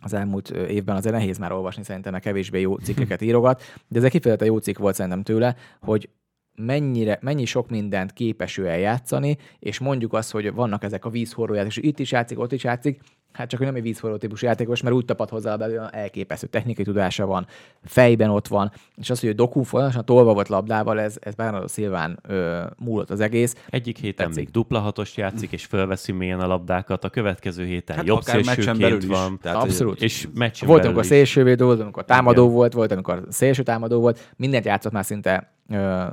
az 0.00 0.12
elmúlt 0.12 0.50
évben 0.50 0.96
azért 0.96 1.14
nehéz 1.14 1.38
már 1.38 1.52
olvasni, 1.52 1.84
szerintem 1.84 2.12
mert 2.12 2.24
kevésbé 2.24 2.60
jó 2.60 2.76
cikkeket 2.76 3.20
írogat, 3.20 3.62
de 3.88 3.98
ez 3.98 4.04
egy 4.04 4.10
kifejezetten 4.10 4.48
jó 4.48 4.58
cikk 4.58 4.78
volt 4.78 4.94
szerintem 4.94 5.22
tőle, 5.22 5.56
hogy 5.80 6.08
mennyire, 6.54 7.18
mennyi 7.20 7.44
sok 7.44 7.70
mindent 7.70 8.12
képes 8.12 8.58
ő 8.58 8.66
eljátszani, 8.66 9.36
és 9.58 9.78
mondjuk 9.78 10.12
azt, 10.12 10.30
hogy 10.30 10.52
vannak 10.52 10.82
ezek 10.82 11.04
a 11.04 11.10
vízhorrójátok, 11.10 11.70
és 11.70 11.76
itt 11.76 11.98
is 11.98 12.12
játszik, 12.12 12.38
ott 12.38 12.52
is 12.52 12.64
játszik, 12.64 13.00
hát 13.32 13.48
csak 13.48 13.60
ő 13.60 13.64
nem 13.64 13.74
egy 13.74 13.82
vízforró 13.82 14.16
típusú 14.16 14.46
játékos, 14.46 14.82
mert 14.82 14.94
úgy 14.94 15.04
tapad 15.04 15.28
hozzá 15.28 15.56
belőle, 15.56 15.88
elképesztő 15.88 16.46
technikai 16.46 16.84
tudása 16.84 17.26
van, 17.26 17.46
fejben 17.84 18.30
ott 18.30 18.48
van, 18.48 18.72
és 18.96 19.10
az, 19.10 19.20
hogy 19.20 19.28
a 19.28 19.32
dokú 19.32 19.62
folyamatosan 19.62 20.04
tolva 20.04 20.32
volt 20.32 20.48
labdával, 20.48 21.00
ez, 21.00 21.16
ez 21.20 21.34
Bernardo 21.34 21.68
Szilván 21.68 22.18
ö, 22.28 22.62
múlott 22.78 23.10
az 23.10 23.20
egész. 23.20 23.56
Egyik 23.68 23.98
héten 23.98 24.26
Tetszik. 24.26 24.44
még 24.44 24.52
dupla 24.52 24.78
hatost 24.78 25.16
játszik, 25.16 25.52
és 25.52 25.64
fölveszi 25.64 26.12
mélyen 26.12 26.40
a 26.40 26.46
labdákat, 26.46 27.04
a 27.04 27.08
következő 27.10 27.64
héten 27.64 27.96
hát 27.96 28.06
jobb 28.06 28.22
szélsőként 28.22 29.04
van. 29.04 29.38
Tehát, 29.42 29.62
Abszolút. 29.62 30.02
És 30.02 30.28
meccsen 30.34 30.68
volt, 30.68 30.84
amikor 30.84 31.04
szélsővédő 31.04 31.64
volt, 31.64 31.80
amikor 31.80 32.04
támadó 32.04 32.42
Igen. 32.42 32.54
volt, 32.54 32.72
volt, 32.72 32.92
amikor 32.92 33.22
szélső 33.28 33.62
támadó 33.62 34.00
volt, 34.00 34.32
mindent 34.36 34.64
játszott 34.64 34.92
már 34.92 35.04
szinte 35.04 35.52
ö, 35.68 36.04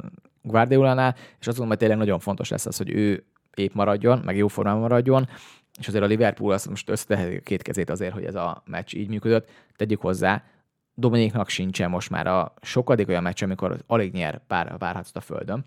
Guardiolánál, 0.42 1.16
és 1.16 1.48
azt 1.48 1.58
mondom, 1.58 1.68
hogy 1.68 1.78
tényleg 1.78 1.98
nagyon 1.98 2.20
fontos 2.20 2.50
lesz 2.50 2.66
az, 2.66 2.78
hogy 2.78 2.90
ő 2.90 3.24
épp 3.58 3.74
maradjon, 3.74 4.22
meg 4.26 4.38
jó 4.38 4.48
formában 4.48 4.82
maradjon, 4.82 5.28
és 5.78 5.88
azért 5.88 6.04
a 6.04 6.08
Liverpool 6.08 6.54
azt 6.54 6.70
most 6.70 6.90
összeteheti 6.90 7.42
két 7.42 7.62
kezét 7.62 7.90
azért, 7.90 8.14
hogy 8.14 8.26
ez 8.26 8.36
a 8.36 8.64
meccs 8.66 8.94
így 8.94 9.10
működött. 9.10 9.50
Tegyük 9.76 10.02
hozzá, 10.02 10.44
Dominiknak 10.94 11.50
sincsen 11.50 11.90
most 11.90 12.10
már 12.10 12.28
a 12.28 12.54
sokadik 12.62 13.08
olyan 13.08 13.24
meccs, 13.24 13.44
amikor 13.44 13.78
alig 13.88 14.14
nyer 14.14 14.42
pár, 14.48 14.78
párharcot 14.78 15.16
a 15.16 15.22
földön, 15.22 15.66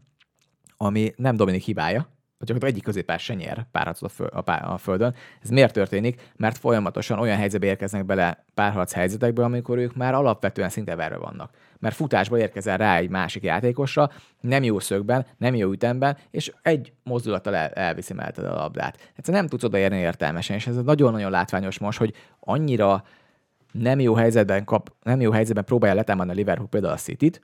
ami 0.77 1.13
nem 1.17 1.37
Dominik 1.37 1.63
hibája, 1.63 2.09
hogy 2.47 2.65
egyik 2.65 2.83
középpár 2.83 3.19
se 3.19 3.35
nyer 3.35 3.67
párharcot 3.73 4.11
a, 4.11 4.13
föl, 4.13 4.27
a, 4.27 4.41
pár, 4.41 4.65
a 4.65 4.79
földön. 4.79 5.15
Ez 5.43 5.51
miért 5.51 5.73
történik? 5.73 6.31
Mert 6.37 6.59
folyamatosan 6.59 7.19
olyan 7.19 7.37
helyzetbe 7.37 7.67
érkeznek 7.67 8.05
bele 8.05 8.45
párharc 8.55 8.93
helyzetekbe, 8.93 9.45
amikor 9.45 9.79
ők 9.79 9.97
már 9.97 10.15
alapvetően 10.15 10.69
szinte 10.69 10.97
verve 10.97 11.17
vannak. 11.17 11.51
Mert 11.79 11.95
futásba 11.95 12.39
érkezel 12.39 12.77
rá 12.77 12.97
egy 12.97 13.09
másik 13.09 13.43
játékosra, 13.43 14.11
nem 14.41 14.63
jó 14.63 14.79
szögben, 14.79 15.27
nem 15.37 15.55
jó 15.55 15.71
ütemben, 15.71 16.17
és 16.31 16.53
egy 16.63 16.93
mozdulattal 17.03 17.55
el, 17.55 17.69
elviszi 17.69 18.15
melletted 18.15 18.45
a 18.45 18.55
labdát. 18.55 19.13
Egyszerűen 19.17 19.43
nem 19.43 19.51
tudsz 19.51 19.65
odaérni 19.65 19.99
értelmesen, 19.99 20.57
és 20.57 20.67
ez 20.67 20.77
nagyon-nagyon 20.77 21.31
látványos 21.31 21.79
most, 21.79 21.99
hogy 21.99 22.15
annyira 22.41 23.05
nem 23.73 24.01
jó 24.01 24.15
helyzetben, 24.15 24.65
kap, 24.65 24.93
nem 25.03 25.21
jó 25.21 25.31
helyzetben 25.31 25.65
próbálja 25.65 25.97
letámadni 25.97 26.33
a 26.33 26.35
Liverpool 26.35 26.69
például 26.69 26.93
a 26.93 26.97
City-t, 26.97 27.41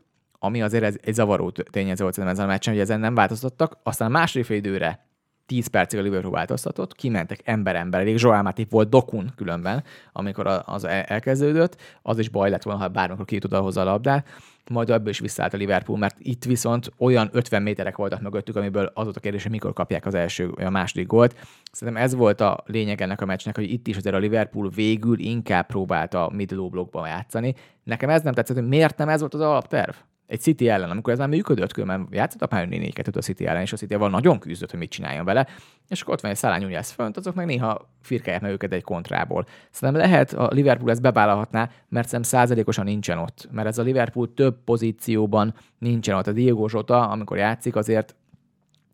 ami 0.46 0.62
azért 0.62 0.84
ez, 0.84 0.96
egy 1.02 1.14
zavaró 1.14 1.50
tényező 1.50 2.02
volt 2.02 2.18
ezen 2.18 2.44
a 2.44 2.46
meccsen, 2.46 2.72
hogy 2.72 2.82
ezen 2.82 3.00
nem 3.00 3.14
változtattak. 3.14 3.78
Aztán 3.82 4.08
a 4.08 4.10
második 4.10 4.48
időre 4.48 5.06
10 5.46 5.66
percig 5.66 5.98
a 5.98 6.02
Liverpool 6.02 6.32
változtatott, 6.32 6.94
kimentek 6.94 7.40
ember-ember, 7.44 8.00
elég 8.00 8.20
Joel 8.20 8.42
Matip 8.42 8.70
volt 8.70 8.88
dokun 8.88 9.32
különben, 9.36 9.84
amikor 10.12 10.62
az 10.64 10.84
elkezdődött, 10.84 11.76
az 12.02 12.18
is 12.18 12.28
baj 12.28 12.50
lett 12.50 12.62
volna, 12.62 12.80
ha 12.80 12.88
bármikor 12.88 13.24
ki 13.24 13.38
tud 13.38 13.54
hozzá 13.54 13.80
a 13.80 13.84
labdát, 13.84 14.28
majd 14.70 14.90
ebből 14.90 15.08
is 15.08 15.18
visszaállt 15.18 15.54
a 15.54 15.56
Liverpool, 15.56 15.98
mert 15.98 16.16
itt 16.18 16.44
viszont 16.44 16.92
olyan 16.98 17.28
50 17.32 17.62
méterek 17.62 17.96
voltak 17.96 18.20
mögöttük, 18.20 18.56
amiből 18.56 18.90
az 18.94 19.04
volt 19.04 19.16
a 19.16 19.20
kérdés, 19.20 19.42
hogy 19.42 19.50
mikor 19.50 19.72
kapják 19.72 20.06
az 20.06 20.14
első, 20.14 20.48
a 20.48 20.70
második 20.70 21.06
gólt. 21.06 21.36
Szerintem 21.72 22.02
ez 22.02 22.14
volt 22.14 22.40
a 22.40 22.62
lényeg 22.66 23.00
ennek 23.00 23.20
a 23.20 23.26
meccsnek, 23.26 23.56
hogy 23.56 23.70
itt 23.70 23.86
is 23.86 23.96
azért 23.96 24.14
a 24.14 24.18
Liverpool 24.18 24.68
végül 24.68 25.18
inkább 25.18 25.66
próbálta 25.66 26.30
middle 26.34 26.68
blokkba 26.68 27.06
játszani. 27.06 27.54
Nekem 27.82 28.08
ez 28.08 28.22
nem 28.22 28.32
tetszett, 28.32 28.56
hogy 28.56 28.68
miért 28.68 28.98
nem 28.98 29.08
ez 29.08 29.20
volt 29.20 29.34
az 29.34 29.40
alapterv? 29.40 29.94
Egy 30.26 30.40
City 30.40 30.68
ellen, 30.68 30.90
amikor 30.90 31.12
ez 31.12 31.18
már 31.18 31.28
működött, 31.28 31.72
különben 31.72 32.28
a 32.38 32.46
pályán 32.46 32.68
4 32.68 33.02
a 33.12 33.18
City 33.18 33.46
ellen, 33.46 33.62
és 33.62 33.72
a 33.72 33.76
city 33.76 33.96
nagyon 33.96 34.38
küzdött, 34.38 34.70
hogy 34.70 34.78
mit 34.78 34.90
csináljon 34.90 35.24
vele, 35.24 35.46
és 35.88 36.00
akkor 36.00 36.14
ott 36.14 36.20
van 36.20 36.30
egy 36.30 36.36
Szalán 36.36 36.82
fönt, 36.82 37.16
azok 37.16 37.34
meg 37.34 37.46
néha 37.46 37.88
firkálják 38.02 38.42
meg 38.42 38.52
őket 38.52 38.72
egy 38.72 38.82
kontrából. 38.82 39.46
Szerintem 39.70 40.10
lehet, 40.10 40.32
a 40.32 40.48
Liverpool 40.52 40.90
ezt 40.90 41.02
bevállalhatná, 41.02 41.70
mert 41.88 42.08
szerintem 42.08 42.38
százalékosan 42.38 42.84
nincsen 42.84 43.18
ott, 43.18 43.48
mert 43.50 43.68
ez 43.68 43.78
a 43.78 43.82
Liverpool 43.82 44.34
több 44.34 44.56
pozícióban 44.64 45.54
nincsen 45.78 46.16
ott. 46.16 46.26
A 46.26 46.32
Diego 46.32 46.68
Zsota, 46.68 47.08
amikor 47.08 47.36
játszik, 47.36 47.76
azért 47.76 48.14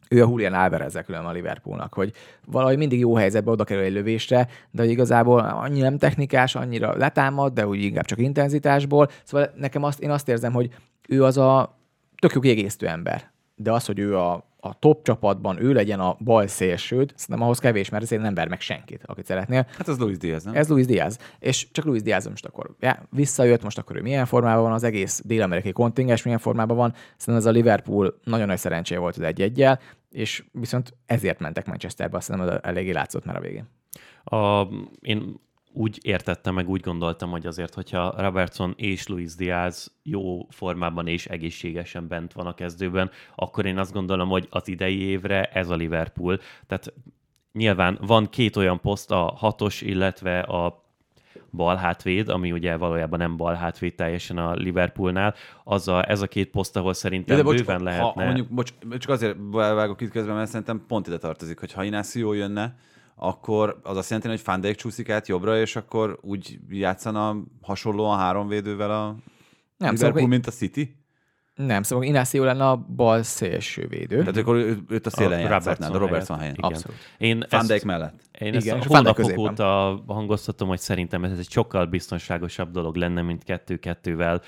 ő 0.08 0.22
a 0.22 0.28
Julian 0.28 0.52
alvarez 0.52 0.98
külön 1.06 1.24
a 1.24 1.32
Liverpoolnak, 1.32 1.94
hogy 1.94 2.12
valahogy 2.46 2.76
mindig 2.76 2.98
jó 2.98 3.14
helyzetbe 3.14 3.50
oda 3.50 3.64
kerül 3.64 3.82
egy 3.82 3.92
lövésre, 3.92 4.48
de 4.70 4.82
hogy 4.82 4.90
igazából 4.90 5.40
annyira 5.40 5.88
nem 5.88 5.98
technikás, 5.98 6.54
annyira 6.54 6.96
letámad, 6.96 7.52
de 7.52 7.66
úgy 7.66 7.82
inkább 7.82 8.04
csak 8.04 8.18
intenzitásból. 8.18 9.08
Szóval 9.24 9.50
nekem 9.56 9.82
azt, 9.82 10.00
én 10.00 10.10
azt 10.10 10.28
érzem, 10.28 10.52
hogy 10.52 10.70
ő 11.08 11.24
az 11.24 11.36
a 11.36 11.78
tök 12.20 12.32
jó 12.32 12.40
kiegészítő 12.40 12.86
ember. 12.86 13.30
De 13.54 13.72
az, 13.72 13.86
hogy 13.86 13.98
ő 13.98 14.16
a, 14.16 14.32
a 14.60 14.78
top 14.78 15.04
csapatban 15.04 15.62
ő 15.62 15.72
legyen 15.72 16.00
a 16.00 16.16
bal 16.24 16.46
szélsőd, 16.46 17.12
szerintem 17.16 17.44
ahhoz 17.44 17.58
kevés, 17.58 17.88
mert 17.88 18.02
ezért 18.02 18.22
nem 18.22 18.34
ver 18.34 18.48
meg 18.48 18.60
senkit, 18.60 19.02
akit 19.04 19.26
szeretnél. 19.26 19.66
Hát 19.76 19.88
az 19.88 19.98
Luis 19.98 20.16
Diaz, 20.16 20.44
nem? 20.44 20.54
Ez 20.54 20.68
Luis 20.68 20.86
Diaz. 20.86 21.18
És 21.38 21.70
csak 21.72 21.84
Luis 21.84 22.02
Diaz 22.02 22.26
most 22.26 22.46
akkor 22.46 22.74
ja, 22.80 23.02
visszajött, 23.10 23.62
most 23.62 23.78
akkor 23.78 23.96
ő 23.96 24.02
milyen 24.02 24.26
formában 24.26 24.62
van, 24.62 24.72
az 24.72 24.82
egész 24.82 25.22
dél-amerikai 25.24 25.72
kontingens 25.72 26.22
milyen 26.22 26.38
formában 26.38 26.76
van. 26.76 26.94
Szerintem 27.16 27.36
ez 27.36 27.54
a 27.54 27.58
Liverpool 27.58 28.18
nagyon 28.24 28.46
nagy 28.46 28.58
szerencséje 28.58 29.00
volt 29.00 29.16
az 29.16 29.22
egy 29.22 29.42
egyel 29.42 29.80
és 30.12 30.44
viszont 30.52 30.94
ezért 31.06 31.38
mentek 31.38 31.66
Manchesterbe, 31.66 32.16
azt 32.16 32.26
hiszem, 32.26 32.58
eléggé 32.62 32.90
látszott 32.90 33.24
már 33.24 33.36
a 33.36 33.40
végén. 33.40 33.68
A, 34.24 34.66
én 35.00 35.40
úgy 35.72 35.98
értettem, 36.02 36.54
meg 36.54 36.68
úgy 36.68 36.80
gondoltam, 36.80 37.30
hogy 37.30 37.46
azért, 37.46 37.74
hogyha 37.74 38.14
Robertson 38.16 38.74
és 38.76 39.06
Luis 39.06 39.34
Diaz 39.34 39.92
jó 40.02 40.46
formában 40.50 41.06
és 41.06 41.26
egészségesen 41.26 42.08
bent 42.08 42.32
van 42.32 42.46
a 42.46 42.54
kezdőben, 42.54 43.10
akkor 43.34 43.66
én 43.66 43.78
azt 43.78 43.92
gondolom, 43.92 44.28
hogy 44.28 44.46
az 44.50 44.68
idei 44.68 45.00
évre 45.00 45.44
ez 45.44 45.70
a 45.70 45.74
Liverpool. 45.74 46.38
Tehát 46.66 46.92
nyilván 47.52 47.98
van 48.00 48.28
két 48.30 48.56
olyan 48.56 48.80
poszt, 48.80 49.10
a 49.10 49.34
hatos, 49.36 49.80
illetve 49.80 50.40
a 50.40 50.82
bal 51.50 51.76
hátvéd, 51.76 52.28
ami 52.28 52.52
ugye 52.52 52.76
valójában 52.76 53.18
nem 53.18 53.36
bal 53.36 53.54
hátvéd 53.54 53.94
teljesen 53.94 54.38
a 54.38 54.52
Liverpoolnál, 54.54 55.34
az 55.64 55.88
a, 55.88 56.10
ez 56.10 56.20
a 56.20 56.26
két 56.26 56.50
poszt, 56.50 56.76
ahol 56.76 56.94
szerintem 56.94 57.36
de, 57.36 57.42
de 57.42 57.48
bőven 57.48 57.76
bocs, 57.76 57.86
lehetne. 57.86 58.22
Ha, 58.22 58.24
mondjuk, 58.24 58.48
bocs, 58.48 58.72
csak 58.98 59.10
azért 59.10 59.36
vágok 59.50 60.00
itt 60.00 60.10
közben, 60.10 60.34
mert 60.34 60.50
szerintem 60.50 60.84
pont 60.88 61.06
ide 61.06 61.18
tartozik, 61.18 61.58
hogy 61.58 61.72
ha 61.72 61.84
Inacio 61.84 62.32
jönne, 62.32 62.76
akkor 63.14 63.80
az 63.82 63.96
azt 63.96 64.08
jelenti, 64.08 64.30
hogy 64.30 64.40
Fandék 64.40 64.76
csúszik 64.76 65.10
át 65.10 65.28
jobbra, 65.28 65.60
és 65.60 65.76
akkor 65.76 66.18
úgy 66.22 66.58
játszana 66.68 67.36
hasonlóan 67.62 68.18
három 68.18 68.48
védővel 68.48 68.90
a 68.90 69.16
nem, 69.76 69.92
Liverpool, 69.92 70.12
szóval, 70.12 70.26
mint 70.26 70.46
a 70.46 70.50
City? 70.50 70.96
Nem, 71.54 71.82
szóval 71.82 72.04
Inacio 72.04 72.44
lenne 72.44 72.68
a 72.68 72.76
bal 72.76 73.22
szélső 73.22 73.86
védő. 73.86 74.18
Tehát 74.18 74.36
akkor 74.36 74.56
őt 74.88 75.06
a 75.06 75.10
szélen 75.10 75.40
játszhatnád, 75.40 75.94
a 75.94 75.98
Robertson 75.98 76.38
helyen. 76.38 76.56
helyen. 76.60 76.74
Abszolút. 76.74 76.98
Én 77.18 77.44
Van 77.50 77.66
Dijk 77.66 77.84
mellett. 77.84 78.14
Én 78.38 78.54
Igen, 78.54 78.76
ezt 78.76 78.86
a 78.86 78.96
hónapok 78.96 79.38
óta 79.38 80.02
hangoztatom, 80.06 80.68
hogy 80.68 80.78
szerintem 80.78 81.24
ez 81.24 81.38
egy 81.38 81.50
sokkal 81.50 81.86
biztonságosabb 81.86 82.70
dolog 82.70 82.96
lenne, 82.96 83.22
mint 83.22 83.44
kettő-kettővel 83.44 84.42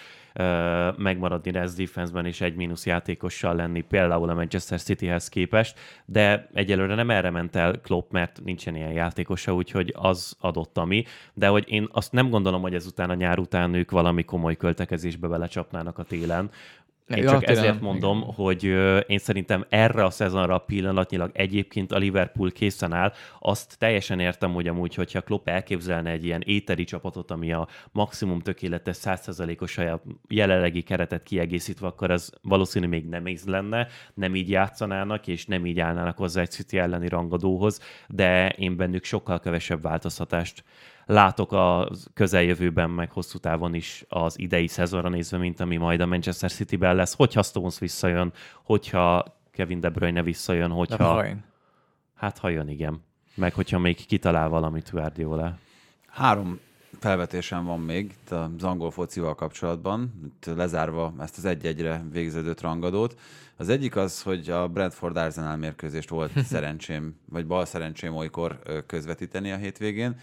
megmaradni 0.97 1.51
rest 1.51 1.76
defense-ben 1.76 2.26
és 2.26 2.41
egy 2.41 2.55
mínusz 2.55 2.87
játékossal 2.87 3.55
lenni, 3.55 3.80
például 3.80 4.28
a 4.28 4.35
Manchester 4.35 4.80
Cityhez 4.80 5.28
képest, 5.28 5.78
de 6.05 6.49
egyelőre 6.53 6.95
nem 6.95 7.11
erre 7.11 7.30
ment 7.30 7.57
el 7.57 7.80
Klopp, 7.80 8.12
mert 8.12 8.41
nincsen 8.45 8.76
ilyen 8.76 8.93
játékosa, 8.93 9.55
úgyhogy 9.55 9.95
az 9.97 10.37
adott 10.41 10.78
ami, 10.78 11.05
de 11.35 11.49
hogy 11.49 11.64
én 11.68 11.89
azt 11.93 12.12
nem 12.12 12.30
gondolom, 12.30 12.62
hogy 12.62 12.74
ezután 12.74 13.11
a 13.11 13.14
nyár 13.14 13.39
után 13.39 13.74
ők 13.74 13.91
valami 13.91 14.24
komoly 14.24 14.57
költekezésbe 14.57 15.28
belecsapnának 15.28 15.99
a 15.99 16.03
télen, 16.03 16.51
én 17.09 17.17
Ja, 17.17 17.31
csak 17.31 17.45
tényleg, 17.45 17.65
ezért 17.65 17.81
mondom, 17.81 18.19
igen. 18.19 18.35
hogy 18.35 18.65
én 19.07 19.19
szerintem 19.19 19.65
erre 19.69 20.05
a 20.05 20.11
szezonra 20.11 20.59
pillanatnyilag 20.59 21.31
egyébként 21.35 21.93
a 21.93 21.99
Liverpool 21.99 22.51
készen 22.51 22.93
áll. 22.93 23.13
Azt 23.39 23.79
teljesen 23.79 24.21
értem, 24.21 24.53
hogy 24.53 24.69
amúgy, 24.69 24.95
hogyha 24.95 25.21
Klopp 25.21 25.49
elképzelne 25.49 26.11
egy 26.11 26.25
ilyen 26.25 26.43
éteri 26.45 26.85
csapatot, 26.85 27.31
ami 27.31 27.53
a 27.53 27.69
maximum 27.93 28.41
tökéletes 28.41 28.97
100%-os 29.03 29.79
a 29.79 30.03
jelenlegi 30.29 30.83
keretet 30.83 31.23
kiegészítve, 31.23 31.87
akkor 31.87 32.11
az 32.11 32.33
valószínű 32.43 32.87
még 32.87 33.09
nem 33.09 33.27
így 33.27 33.41
lenne, 33.47 33.87
nem 34.15 34.35
így 34.35 34.51
játszanának, 34.51 35.27
és 35.27 35.47
nem 35.47 35.67
így 35.67 35.81
állnának 35.81 36.17
hozzá 36.17 36.41
egy 36.41 36.51
City 36.51 36.79
elleni 36.79 37.09
rangadóhoz, 37.09 37.81
de 38.09 38.49
én 38.49 38.77
bennük 38.77 39.05
sokkal 39.05 39.41
kevesebb 39.41 39.83
változtatást 39.83 40.65
látok 41.05 41.53
a 41.53 41.91
közeljövőben, 42.15 42.91
meg 42.91 43.11
hosszú 43.11 43.39
távon 43.39 43.75
is 43.75 44.05
az 44.09 44.39
idei 44.39 44.67
szezonra 44.67 45.09
nézve, 45.09 45.37
mint 45.37 45.61
ami 45.61 45.77
majd 45.77 46.01
a 46.01 46.07
Manchester 46.07 46.51
City-ben 46.51 46.95
lesz, 46.95 47.15
hogyha 47.15 47.43
Stones 47.43 47.79
visszajön, 47.79 48.33
hogyha 48.63 49.25
Kevin 49.51 49.81
De 49.81 49.89
Bruyne 49.89 50.23
visszajön, 50.23 50.69
De 50.69 50.75
hogyha... 50.75 51.15
Bruyne. 51.15 51.45
Hát 52.15 52.39
ha 52.39 52.49
jön, 52.49 52.69
igen. 52.69 53.03
Meg 53.35 53.55
hogyha 53.55 53.79
még 53.79 54.07
kitalál 54.07 54.49
valamit 54.49 54.91
Guardiola. 54.91 55.59
Három 56.07 56.61
felvetésem 57.01 57.65
van 57.65 57.81
még 57.81 58.05
itt 58.05 58.31
az 58.31 58.65
angol 58.65 58.91
focival 58.91 59.35
kapcsolatban, 59.35 60.13
itt 60.25 60.57
lezárva 60.57 61.15
ezt 61.19 61.39
az 61.39 61.45
egy-egyre 61.45 62.05
végződött 62.13 62.61
rangadót. 62.61 63.19
Az 63.57 63.69
egyik 63.69 63.97
az, 63.97 64.23
hogy 64.23 64.51
a 64.51 64.69
Brentford 64.69 65.17
Arsenal 65.17 65.57
mérkőzést 65.57 66.09
volt 66.09 66.45
szerencsém, 66.53 67.17
vagy 67.31 67.47
bal 67.47 67.65
szerencsém 67.65 68.17
olykor 68.17 68.59
közvetíteni 68.87 69.53
a 69.53 69.57
hétvégén. 69.57 70.19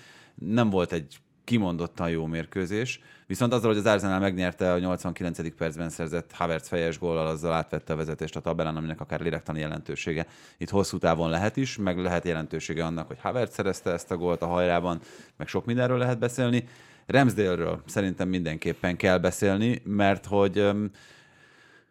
Nem 0.45 0.69
volt 0.69 0.91
egy 0.91 1.19
kimondottan 1.43 2.09
jó 2.09 2.25
mérkőzés, 2.25 2.99
viszont 3.27 3.53
azzal, 3.53 3.69
hogy 3.69 3.77
az 3.77 3.85
Arsenal 3.85 4.19
megnyerte 4.19 4.71
a 4.71 4.79
89. 4.79 5.55
percben 5.55 5.89
szerzett 5.89 6.31
Havertz 6.31 6.67
fejes 6.67 6.99
góllal, 6.99 7.27
azzal 7.27 7.53
átvette 7.53 7.93
a 7.93 7.95
vezetést 7.95 8.35
a 8.35 8.39
tabellán, 8.39 8.75
aminek 8.75 9.01
akár 9.01 9.21
lélektani 9.21 9.59
jelentősége 9.59 10.27
itt 10.57 10.69
hosszú 10.69 10.97
távon 10.97 11.29
lehet 11.29 11.57
is, 11.57 11.77
meg 11.77 11.97
lehet 11.97 12.25
jelentősége 12.25 12.85
annak, 12.85 13.07
hogy 13.07 13.19
Havertz 13.21 13.53
szerezte 13.53 13.91
ezt 13.91 14.11
a 14.11 14.17
gólt 14.17 14.41
a 14.41 14.47
hajrában, 14.47 15.01
meg 15.37 15.47
sok 15.47 15.65
mindenről 15.65 15.97
lehet 15.97 16.19
beszélni. 16.19 16.67
Ramsdale-ről 17.05 17.81
szerintem 17.85 18.27
mindenképpen 18.27 18.97
kell 18.97 19.17
beszélni, 19.17 19.81
mert 19.83 20.25
hogy 20.25 20.57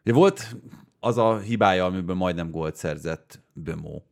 ugye 0.04 0.12
volt 0.12 0.56
az 1.00 1.18
a 1.18 1.38
hibája, 1.38 1.84
amiből 1.84 2.16
majdnem 2.16 2.50
gólt 2.50 2.76
szerzett 2.76 3.40
Bömó. 3.52 4.09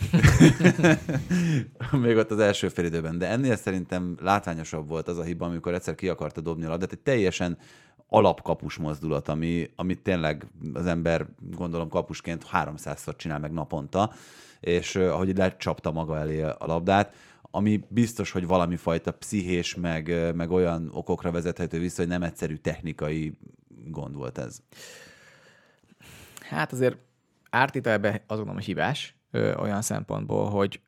Még 2.02 2.16
ott 2.16 2.30
az 2.30 2.38
első 2.38 2.68
félidőben. 2.68 3.18
De 3.18 3.28
ennél 3.28 3.56
szerintem 3.56 4.16
látványosabb 4.20 4.88
volt 4.88 5.08
az 5.08 5.18
a 5.18 5.22
hiba, 5.22 5.46
amikor 5.46 5.74
egyszer 5.74 5.94
ki 5.94 6.08
akarta 6.08 6.40
dobni 6.40 6.64
a 6.64 6.68
labdát. 6.68 6.92
Egy 6.92 6.98
teljesen 6.98 7.58
alapkapus 8.08 8.76
mozdulat, 8.76 9.28
ami, 9.28 9.70
amit 9.76 10.02
tényleg 10.02 10.46
az 10.72 10.86
ember, 10.86 11.26
gondolom 11.56 11.88
kapusként 11.88 12.46
300-szor 12.52 13.16
csinál 13.16 13.38
meg 13.38 13.52
naponta, 13.52 14.12
és 14.60 14.96
ahogy 14.96 15.36
lecsapta 15.36 15.90
maga 15.90 16.18
elé 16.18 16.40
a 16.42 16.66
labdát, 16.66 17.14
ami 17.50 17.84
biztos, 17.88 18.30
hogy 18.30 18.46
valami 18.46 18.76
fajta 18.76 19.12
pszichés, 19.12 19.74
meg, 19.74 20.34
meg 20.34 20.50
olyan 20.50 20.90
okokra 20.92 21.30
vezethető 21.30 21.78
vissza, 21.78 22.00
hogy 22.00 22.10
nem 22.10 22.22
egyszerű 22.22 22.54
technikai 22.54 23.32
gond 23.86 24.14
volt 24.14 24.38
ez. 24.38 24.58
Hát 26.40 26.72
azért 26.72 26.96
Ártita 27.50 27.90
ebbe 27.90 28.08
azt 28.08 28.24
gondolom, 28.26 28.54
hogy 28.54 28.64
hibás 28.64 29.19
ö, 29.30 29.54
olyan 29.54 29.82
szempontból, 29.82 30.50
hogy 30.50 30.80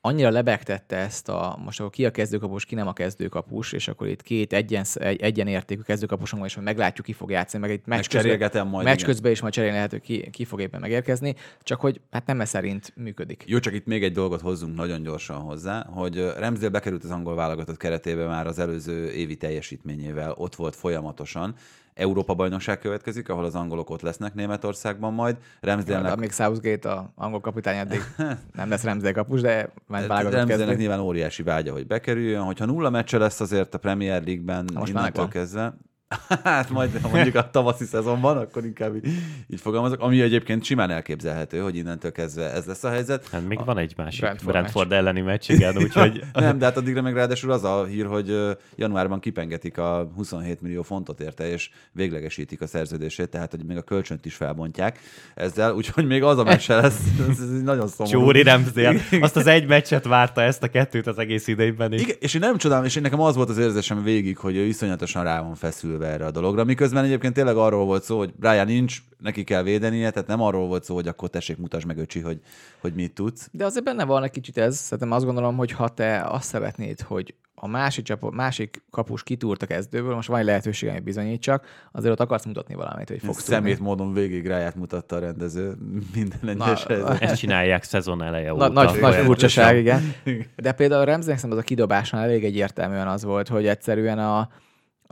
annyira 0.00 0.30
lebegtette 0.30 0.96
ezt 0.96 1.28
a, 1.28 1.58
most 1.64 1.80
akkor 1.80 1.92
ki 1.92 2.06
a 2.06 2.10
kezdőkapus, 2.10 2.64
ki 2.64 2.74
nem 2.74 2.86
a 2.86 2.92
kezdőkapus, 2.92 3.72
és 3.72 3.88
akkor 3.88 4.06
itt 4.06 4.22
két 4.22 4.52
egyen, 4.52 4.84
egy, 4.94 5.20
egyenértékű 5.20 5.80
kezdőkapuson 5.80 6.38
van, 6.38 6.48
és 6.48 6.54
majd 6.54 6.66
meglátjuk, 6.66 7.06
ki 7.06 7.12
fog 7.12 7.30
játszani, 7.30 7.62
meg 7.62 7.72
egy 7.72 7.80
meccs 7.84 8.08
közben, 8.08 8.66
majd, 8.66 8.84
meccs 8.84 8.94
igen. 8.94 9.06
közben 9.06 9.32
is 9.32 9.40
majd 9.40 9.52
cserélni 9.52 9.76
lehet, 9.76 9.90
hogy 9.90 10.00
ki, 10.00 10.30
ki 10.30 10.44
fog 10.44 10.60
éppen 10.60 10.80
megérkezni, 10.80 11.34
csak 11.62 11.80
hogy 11.80 12.00
hát 12.10 12.26
nem 12.26 12.40
ez 12.40 12.48
szerint 12.48 12.92
működik. 12.96 13.44
Jó, 13.46 13.58
csak 13.58 13.74
itt 13.74 13.86
még 13.86 14.02
egy 14.02 14.12
dolgot 14.12 14.40
hozzunk 14.40 14.74
nagyon 14.76 15.02
gyorsan 15.02 15.36
hozzá, 15.36 15.86
hogy 15.90 16.32
Ramsdale 16.38 16.70
bekerült 16.70 17.04
az 17.04 17.10
angol 17.10 17.34
válogatott 17.34 17.76
keretébe 17.76 18.26
már 18.26 18.46
az 18.46 18.58
előző 18.58 19.10
évi 19.10 19.36
teljesítményével, 19.36 20.34
ott 20.36 20.54
volt 20.54 20.76
folyamatosan. 20.76 21.54
Európa 21.94 22.34
bajnokság 22.34 22.78
következik, 22.78 23.28
ahol 23.28 23.44
az 23.44 23.54
angolok 23.54 23.90
ott 23.90 24.00
lesznek 24.00 24.34
Németországban 24.34 25.14
majd. 25.14 25.36
De 25.60 25.72
Ramsdale-nek 25.72 26.16
még 26.16 26.32
Southgate 26.32 26.90
a 26.90 27.12
angol 27.14 27.40
kapitány 27.40 27.78
addig 27.78 28.00
nem 28.58 28.68
lesz 28.68 28.84
Ramsdale 28.84 29.12
kapus, 29.12 29.40
de 29.40 29.72
válogatott 29.86 30.22
Ramsdale-nek 30.22 30.46
kezdő. 30.46 30.74
nyilván 30.74 31.00
óriási 31.00 31.42
vágya, 31.42 31.72
hogy 31.72 31.86
bekerüljön. 31.86 32.42
Hogyha 32.42 32.64
nulla 32.64 32.90
meccse 32.90 33.18
lesz 33.18 33.40
azért 33.40 33.74
a 33.74 33.78
Premier 33.78 34.24
League-ben 34.24 34.68
most 34.74 34.92
már 34.92 35.02
innentől 35.02 35.28
kezdve, 35.28 35.74
Hát 36.44 36.70
majd 36.70 37.00
ha 37.02 37.08
mondjuk 37.08 37.34
a 37.34 37.50
tavaszi 37.50 37.84
szezonban, 37.84 38.36
akkor 38.36 38.64
inkább 38.64 38.94
így, 38.94 39.06
így 39.48 39.60
fogalmazok. 39.60 40.00
Ami 40.00 40.20
egyébként 40.20 40.64
simán 40.64 40.90
elképzelhető, 40.90 41.58
hogy 41.58 41.76
innentől 41.76 42.12
kezdve 42.12 42.52
ez 42.52 42.64
lesz 42.64 42.84
a 42.84 42.90
helyzet. 42.90 43.28
Hát 43.28 43.48
még 43.48 43.64
van 43.64 43.78
egy 43.78 43.94
másik 43.96 44.20
Brentford 44.20 44.50
Brentford, 44.52 44.92
elleni 44.92 45.20
meccs, 45.20 45.50
igen, 45.50 45.76
úgyhogy 45.82 46.24
Nem, 46.32 46.58
de 46.58 46.64
hát 46.64 46.76
addigra 46.76 47.02
meg 47.02 47.14
ráadásul 47.14 47.50
az 47.50 47.64
a 47.64 47.84
hír, 47.84 48.06
hogy 48.06 48.56
januárban 48.76 49.20
kipengetik 49.20 49.78
a 49.78 50.10
27 50.16 50.60
millió 50.60 50.82
fontot 50.82 51.20
érte, 51.20 51.50
és 51.50 51.70
véglegesítik 51.92 52.60
a 52.60 52.66
szerződését, 52.66 53.28
tehát 53.28 53.50
hogy 53.50 53.64
még 53.64 53.76
a 53.76 53.82
kölcsönt 53.82 54.26
is 54.26 54.34
felbontják 54.34 54.98
ezzel, 55.34 55.74
úgyhogy 55.74 56.06
még 56.06 56.22
az 56.22 56.38
a 56.38 56.44
meccs 56.44 56.68
lesz. 56.68 56.98
Ez, 57.30 57.40
ez 57.40 57.62
nagyon 57.62 57.88
szomorú. 57.88 58.18
Csúri 58.18 58.42
Ramsdale. 58.42 59.00
Azt 59.20 59.36
az 59.36 59.46
egy 59.46 59.66
meccset 59.66 60.04
várta 60.04 60.42
ezt 60.42 60.62
a 60.62 60.68
kettőt 60.68 61.06
az 61.06 61.18
egész 61.18 61.46
idejében 61.46 61.92
is. 61.92 62.02
Igen, 62.02 62.16
és 62.20 62.34
én 62.34 62.40
nem 62.40 62.56
csodálom, 62.56 62.84
és 62.84 62.96
én 62.96 63.02
nekem 63.02 63.20
az 63.20 63.36
volt 63.36 63.48
az 63.48 63.58
érzésem 63.58 64.02
végig, 64.02 64.36
hogy 64.36 64.56
ő 64.56 64.64
iszonyatosan 64.64 65.24
rá 65.24 65.40
van 65.42 65.54
feszülve 65.54 65.99
erre 66.06 66.26
a 66.26 66.30
dologra, 66.30 66.64
miközben 66.64 67.04
egyébként 67.04 67.34
tényleg 67.34 67.56
arról 67.56 67.84
volt 67.84 68.02
szó, 68.02 68.18
hogy 68.18 68.32
Brian 68.36 68.66
nincs, 68.66 69.02
neki 69.18 69.44
kell 69.44 69.62
védenie, 69.62 70.10
tehát 70.10 70.28
nem 70.28 70.40
arról 70.40 70.66
volt 70.66 70.84
szó, 70.84 70.94
hogy 70.94 71.08
akkor 71.08 71.28
tessék, 71.28 71.56
mutasd 71.56 71.86
meg, 71.86 71.98
öcsi, 71.98 72.20
hogy, 72.20 72.40
hogy 72.80 72.94
mit 72.94 73.14
tudsz. 73.14 73.48
De 73.52 73.64
azért 73.64 73.84
benne 73.84 74.04
van 74.04 74.22
egy 74.22 74.30
kicsit 74.30 74.58
ez, 74.58 74.76
szerintem 74.76 75.12
azt 75.12 75.24
gondolom, 75.24 75.56
hogy 75.56 75.70
ha 75.70 75.88
te 75.88 76.20
azt 76.20 76.48
szeretnéd, 76.48 77.00
hogy 77.00 77.34
a 77.62 77.66
másik, 77.66 78.04
csapat, 78.04 78.32
másik 78.32 78.82
kapus 78.90 79.22
kitúrt 79.22 79.62
a 79.62 79.66
kezdőből, 79.66 80.14
most 80.14 80.28
van 80.28 80.38
egy 80.38 80.44
lehetőség, 80.44 80.90
hogy 80.90 81.02
bizonyítsak, 81.02 81.66
azért 81.92 82.12
ott 82.12 82.20
akarsz 82.20 82.44
mutatni 82.44 82.74
valamit, 82.74 83.08
hogy 83.08 83.20
fogsz 83.20 83.42
Szemét 83.42 83.72
tudni. 83.72 83.88
módon 83.88 84.12
végig 84.12 84.46
ráját 84.46 84.74
mutatta 84.74 85.16
a 85.16 85.18
rendező 85.18 85.76
minden 86.14 86.48
egyes. 86.48 86.84
Ezt 87.20 87.38
csinálják 87.38 87.82
szezon 87.82 88.22
eleje 88.22 88.48
Na, 88.48 88.54
óta. 88.54 88.68
nagy, 88.68 89.00
nagy 89.00 89.14
furcsaság, 89.14 89.76
igen. 89.76 90.14
De 90.56 90.72
például 90.72 91.04
Remznek 91.04 91.40
az 91.42 91.56
a 91.56 91.62
kidobásnál 91.62 92.22
elég 92.22 92.44
egyértelműen 92.44 93.08
az 93.08 93.24
volt, 93.24 93.48
hogy 93.48 93.66
egyszerűen 93.66 94.18
a, 94.18 94.48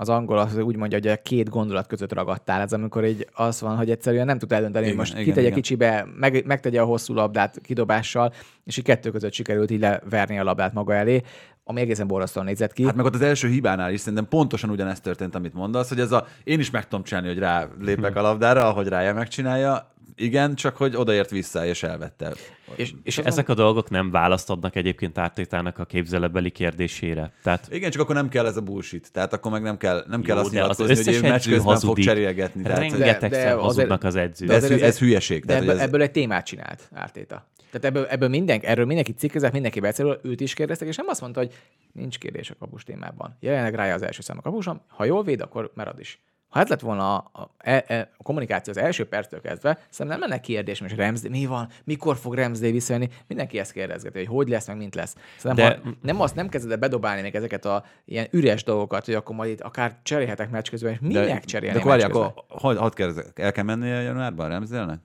az 0.01 0.09
angol 0.09 0.39
az 0.39 0.59
úgy 0.59 0.77
mondja, 0.77 0.99
hogy 0.99 1.09
a 1.09 1.17
két 1.17 1.49
gondolat 1.49 1.87
között 1.87 2.13
ragadtál. 2.13 2.61
Ez 2.61 2.73
amikor 2.73 3.05
így 3.05 3.29
az 3.33 3.61
van, 3.61 3.77
hogy 3.77 3.91
egyszerűen 3.91 4.27
nem 4.27 4.39
tud 4.39 4.53
eldönteni, 4.53 4.85
hogy 4.85 4.93
Igen, 4.93 5.05
most 5.05 5.13
igen, 5.13 5.25
kitegye 5.25 5.47
igen. 5.47 5.59
kicsibe, 5.59 6.07
meg, 6.17 6.47
megtegye 6.47 6.81
a 6.81 6.85
hosszú 6.85 7.15
labdát 7.15 7.61
kidobással, 7.63 8.33
és 8.65 8.77
így 8.77 8.85
kettő 8.85 9.11
között 9.11 9.33
sikerült 9.33 9.71
így 9.71 9.81
leverni 9.81 10.39
a 10.39 10.45
labdát 10.45 10.73
maga 10.73 10.95
elé, 10.95 11.23
ami 11.65 11.81
egészen 11.81 12.07
borzasztóan 12.07 12.47
nézett 12.47 12.73
ki. 12.73 12.85
Hát 12.85 12.95
meg 12.95 13.05
ott 13.05 13.15
az 13.15 13.21
első 13.21 13.49
hibánál 13.49 13.93
is 13.93 14.01
szerintem 14.01 14.29
pontosan 14.29 14.71
ugyanezt 14.71 15.03
történt, 15.03 15.35
amit 15.35 15.55
mondasz, 15.55 15.89
hogy 15.89 16.01
ez 16.01 16.13
a, 16.13 16.27
én 16.45 16.59
is 16.59 16.71
meg 16.71 16.89
tudom 16.89 17.05
csinálni, 17.05 17.29
hogy 17.29 17.39
rá 17.39 17.69
lépek 17.81 18.17
a 18.17 18.21
labdára, 18.21 18.69
ahogy 18.69 18.89
rája 18.89 19.15
megcsinálja, 19.15 19.93
igen, 20.19 20.55
csak 20.55 20.77
hogy 20.77 20.97
odaért 20.97 21.31
vissza 21.31 21.67
és 21.67 21.83
elvette. 21.83 22.33
és, 22.77 22.93
És 23.03 23.19
ezek 23.19 23.49
a 23.49 23.55
dolgok 23.55 23.91
nem 23.91 24.11
választ 24.11 24.51
adnak 24.51 24.77
egyébként 24.77 25.19
ártétának 25.19 25.79
a 25.79 25.85
képzeletbeli 25.85 26.51
kérdésére. 26.51 27.33
Tehát 27.43 27.69
Igen, 27.71 27.91
csak 27.91 28.03
akkor 28.03 28.15
nem 28.15 28.29
kell 28.29 28.47
ez 28.47 28.57
a 28.57 28.61
bullshit. 28.61 29.13
Tehát 29.13 29.33
akkor 29.33 29.53
meg 29.53 29.63
nem 29.63 29.77
kell, 29.77 30.05
nem 30.09 30.23
kell 30.23 30.37
Jó, 30.37 30.43
azt 30.43 30.53
de 30.53 30.63
az 30.65 30.77
nyilatkozni, 30.79 31.05
hogy 31.15 31.25
ő 31.25 31.29
meccs 31.29 31.43
közben 31.43 31.61
fog 31.61 31.69
hazudik. 31.73 32.05
cserélgetni. 32.05 32.63
Tehát, 32.63 32.79
hogy 32.79 32.91
rengetegszer 32.91 33.31
de 33.31 33.37
azért- 33.51 33.61
hazudnak 33.61 34.05
az 34.05 34.15
edzők. 34.17 34.49
de 34.49 34.55
ez, 34.55 34.65
ez- 34.71 34.81
ez 34.81 34.99
hülyeség. 34.99 35.41
De 35.41 35.47
Tehát, 35.47 35.63
ebből, 35.63 35.75
ez, 35.75 35.81
ebből 35.81 36.03
egy 36.03 36.11
témát 36.11 36.47
csinált 36.47 36.89
Ártéta. 36.95 37.47
Tehát 37.71 37.85
ebből, 37.97 38.05
ebből 38.07 38.29
minden, 38.29 38.61
erről 38.63 38.85
mindenki 38.87 39.13
cikkezett, 39.13 39.53
mindenki 39.53 39.81
beszél, 39.81 40.21
őt 40.23 40.41
is 40.41 40.55
kérdeztek, 40.55 40.89
és 40.89 40.97
nem 40.97 41.07
azt 41.09 41.21
mondta, 41.21 41.41
hogy 41.41 41.53
nincs 41.93 42.19
kérdés 42.19 42.51
a 42.51 42.55
kapus 42.59 42.85
témában. 42.85 43.37
Jelenleg 43.41 43.75
rája 43.75 43.95
az 43.95 44.03
első 44.03 44.23
szám 44.23 44.39
a 44.39 44.41
kapusom, 44.43 44.81
ha 44.87 45.05
jól 45.05 45.23
véd, 45.25 45.41
akkor 45.41 45.71
marad 45.75 46.01
is. 46.01 46.21
Ha 46.49 46.61
ez 46.61 46.69
lett 46.69 46.81
volna 46.81 47.17
a, 47.17 47.31
a, 47.33 47.71
a, 47.71 47.95
a 48.17 48.23
kommunikáció 48.23 48.73
az 48.73 48.79
első 48.79 49.09
perctől 49.09 49.41
kezdve, 49.41 49.79
szerintem 49.91 50.21
nem 50.21 50.29
lenne 50.29 50.41
kérdés, 50.41 50.81
most 50.81 50.97
Ramsday, 50.97 51.31
mi 51.31 51.47
van, 51.47 51.69
mikor 51.85 52.17
fog 52.17 52.35
Ramsday 52.35 52.71
visszajönni, 52.71 53.09
mindenki 53.27 53.59
ezt 53.59 53.73
kérdezgeti, 53.73 54.19
hogy 54.19 54.27
hogy 54.27 54.49
lesz, 54.49 54.67
meg 54.67 54.77
mint 54.77 54.95
lesz. 54.95 55.17
Szerintem, 55.37 55.69
De- 55.69 55.81
ha 55.85 55.97
nem 56.03 56.21
azt 56.21 56.35
nem 56.35 56.49
kezded 56.49 56.79
bedobálni 56.79 57.23
még 57.23 57.35
ezeket 57.35 57.65
a 57.65 57.85
ilyen 58.05 58.27
üres 58.31 58.65
dolgokat, 58.65 59.05
hogy 59.05 59.15
akkor 59.15 59.37
majd 59.37 59.51
itt 59.51 59.61
akár 59.61 59.99
cserélhetek 60.03 60.51
meccs 60.51 60.69
közben, 60.69 60.93
és 60.93 60.99
minek 61.01 61.45
cserélni 61.45 61.79
de 61.79 61.85
meccs 61.85 61.89
várják, 61.89 62.11
közben? 62.11 62.29
akkor, 62.29 62.45
hadd, 62.49 62.77
hadd 62.77 62.95
kérdezzek, 62.95 63.39
el 63.39 63.53
kell 63.53 63.65
menni 63.65 63.91
a 63.91 64.01
januárban 64.01 64.49
Remzelnek? 64.49 65.01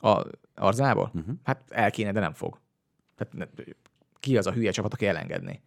A 0.00 0.22
Arzából? 0.54 1.10
Mhm. 1.12 1.18
Uh-huh. 1.18 1.36
Hát 1.44 1.62
el 1.68 1.90
kéne, 1.90 2.12
de 2.12 2.20
nem 2.20 2.32
fog. 2.32 2.60
Tehát 3.16 3.48
ki 4.20 4.36
az 4.36 4.46
a 4.46 4.52
hülye 4.52 4.70
csapat, 4.70 4.92
aki 4.92 5.06
elengedni? 5.06 5.62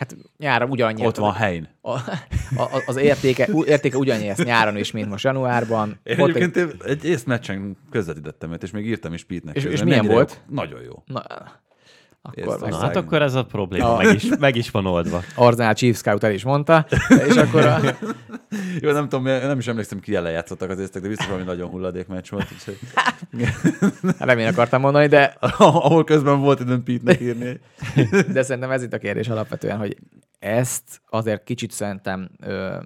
Hát 0.00 0.16
nyáron 0.38 0.70
ugyannyi. 0.70 1.06
Ott 1.06 1.16
van. 1.16 1.36
A, 1.80 1.90
a, 1.90 2.82
az 2.86 2.96
értéke, 2.96 3.48
értéke 3.66 3.96
ugyannyi 3.96 4.28
ezt 4.28 4.44
nyáron 4.44 4.76
is, 4.76 4.90
mint 4.90 5.08
most 5.08 5.24
januárban. 5.24 6.00
Én 6.02 6.18
egy- 6.18 6.28
egyébként 6.36 6.82
egy 6.84 7.04
észmeccsen 7.04 7.76
közvetítettem 7.90 8.52
őt, 8.52 8.62
és 8.62 8.70
még 8.70 8.86
írtam 8.86 9.12
is 9.12 9.24
Pete-nek. 9.24 9.56
És- 9.56 9.62
közben. 9.62 9.72
és 9.78 9.84
milyen 9.84 9.98
Mennyire 9.98 10.14
volt? 10.14 10.42
jó. 10.48 10.54
Nagyon 10.54 10.82
jó. 10.82 11.02
Na, 11.06 11.22
akkor 12.22 12.68
Na, 12.68 12.76
hát 12.76 12.96
akkor 12.96 13.22
ez 13.22 13.34
a 13.34 13.44
probléma 13.44 13.94
A- 13.94 13.96
meg 13.96 14.14
is, 14.14 14.28
meg 14.38 14.56
is 14.56 14.70
van 14.70 14.86
oldva. 14.86 15.22
Arsenal 15.34 15.74
Chief 15.74 15.96
Scout 15.96 16.24
el 16.24 16.32
is 16.32 16.44
mondta, 16.44 16.86
és 17.28 17.36
akkor 17.36 17.66
a, 17.66 17.80
Jó, 18.80 18.92
nem 18.92 19.08
tudom, 19.08 19.24
nem 19.24 19.58
is 19.58 19.66
emlékszem, 19.66 20.00
ki 20.00 20.14
ellen 20.14 20.32
játszottak 20.32 20.70
az 20.70 20.78
észtek, 20.78 21.02
de 21.02 21.08
biztos 21.08 21.26
valami 21.26 21.44
nagyon 21.44 21.68
hulladék 21.68 22.06
meccs 22.06 22.30
volt. 22.30 22.46
Úgyhogy... 22.52 22.78
nem 24.18 24.38
én 24.38 24.46
akartam 24.46 24.80
mondani, 24.80 25.06
de, 25.06 25.36
Ahol 25.58 26.04
közben 26.04 26.40
volt 26.40 26.60
időm 26.60 26.82
Pete-nek 26.82 27.20
írni. 27.20 27.60
de 28.34 28.42
szerintem 28.42 28.70
ez 28.70 28.82
itt 28.82 28.92
a 28.92 28.98
kérdés 28.98 29.28
alapvetően, 29.28 29.78
hogy 29.78 29.96
ezt 30.38 31.00
azért 31.10 31.44
kicsit 31.44 31.70
szerintem 31.70 32.30
ö, 32.40 32.76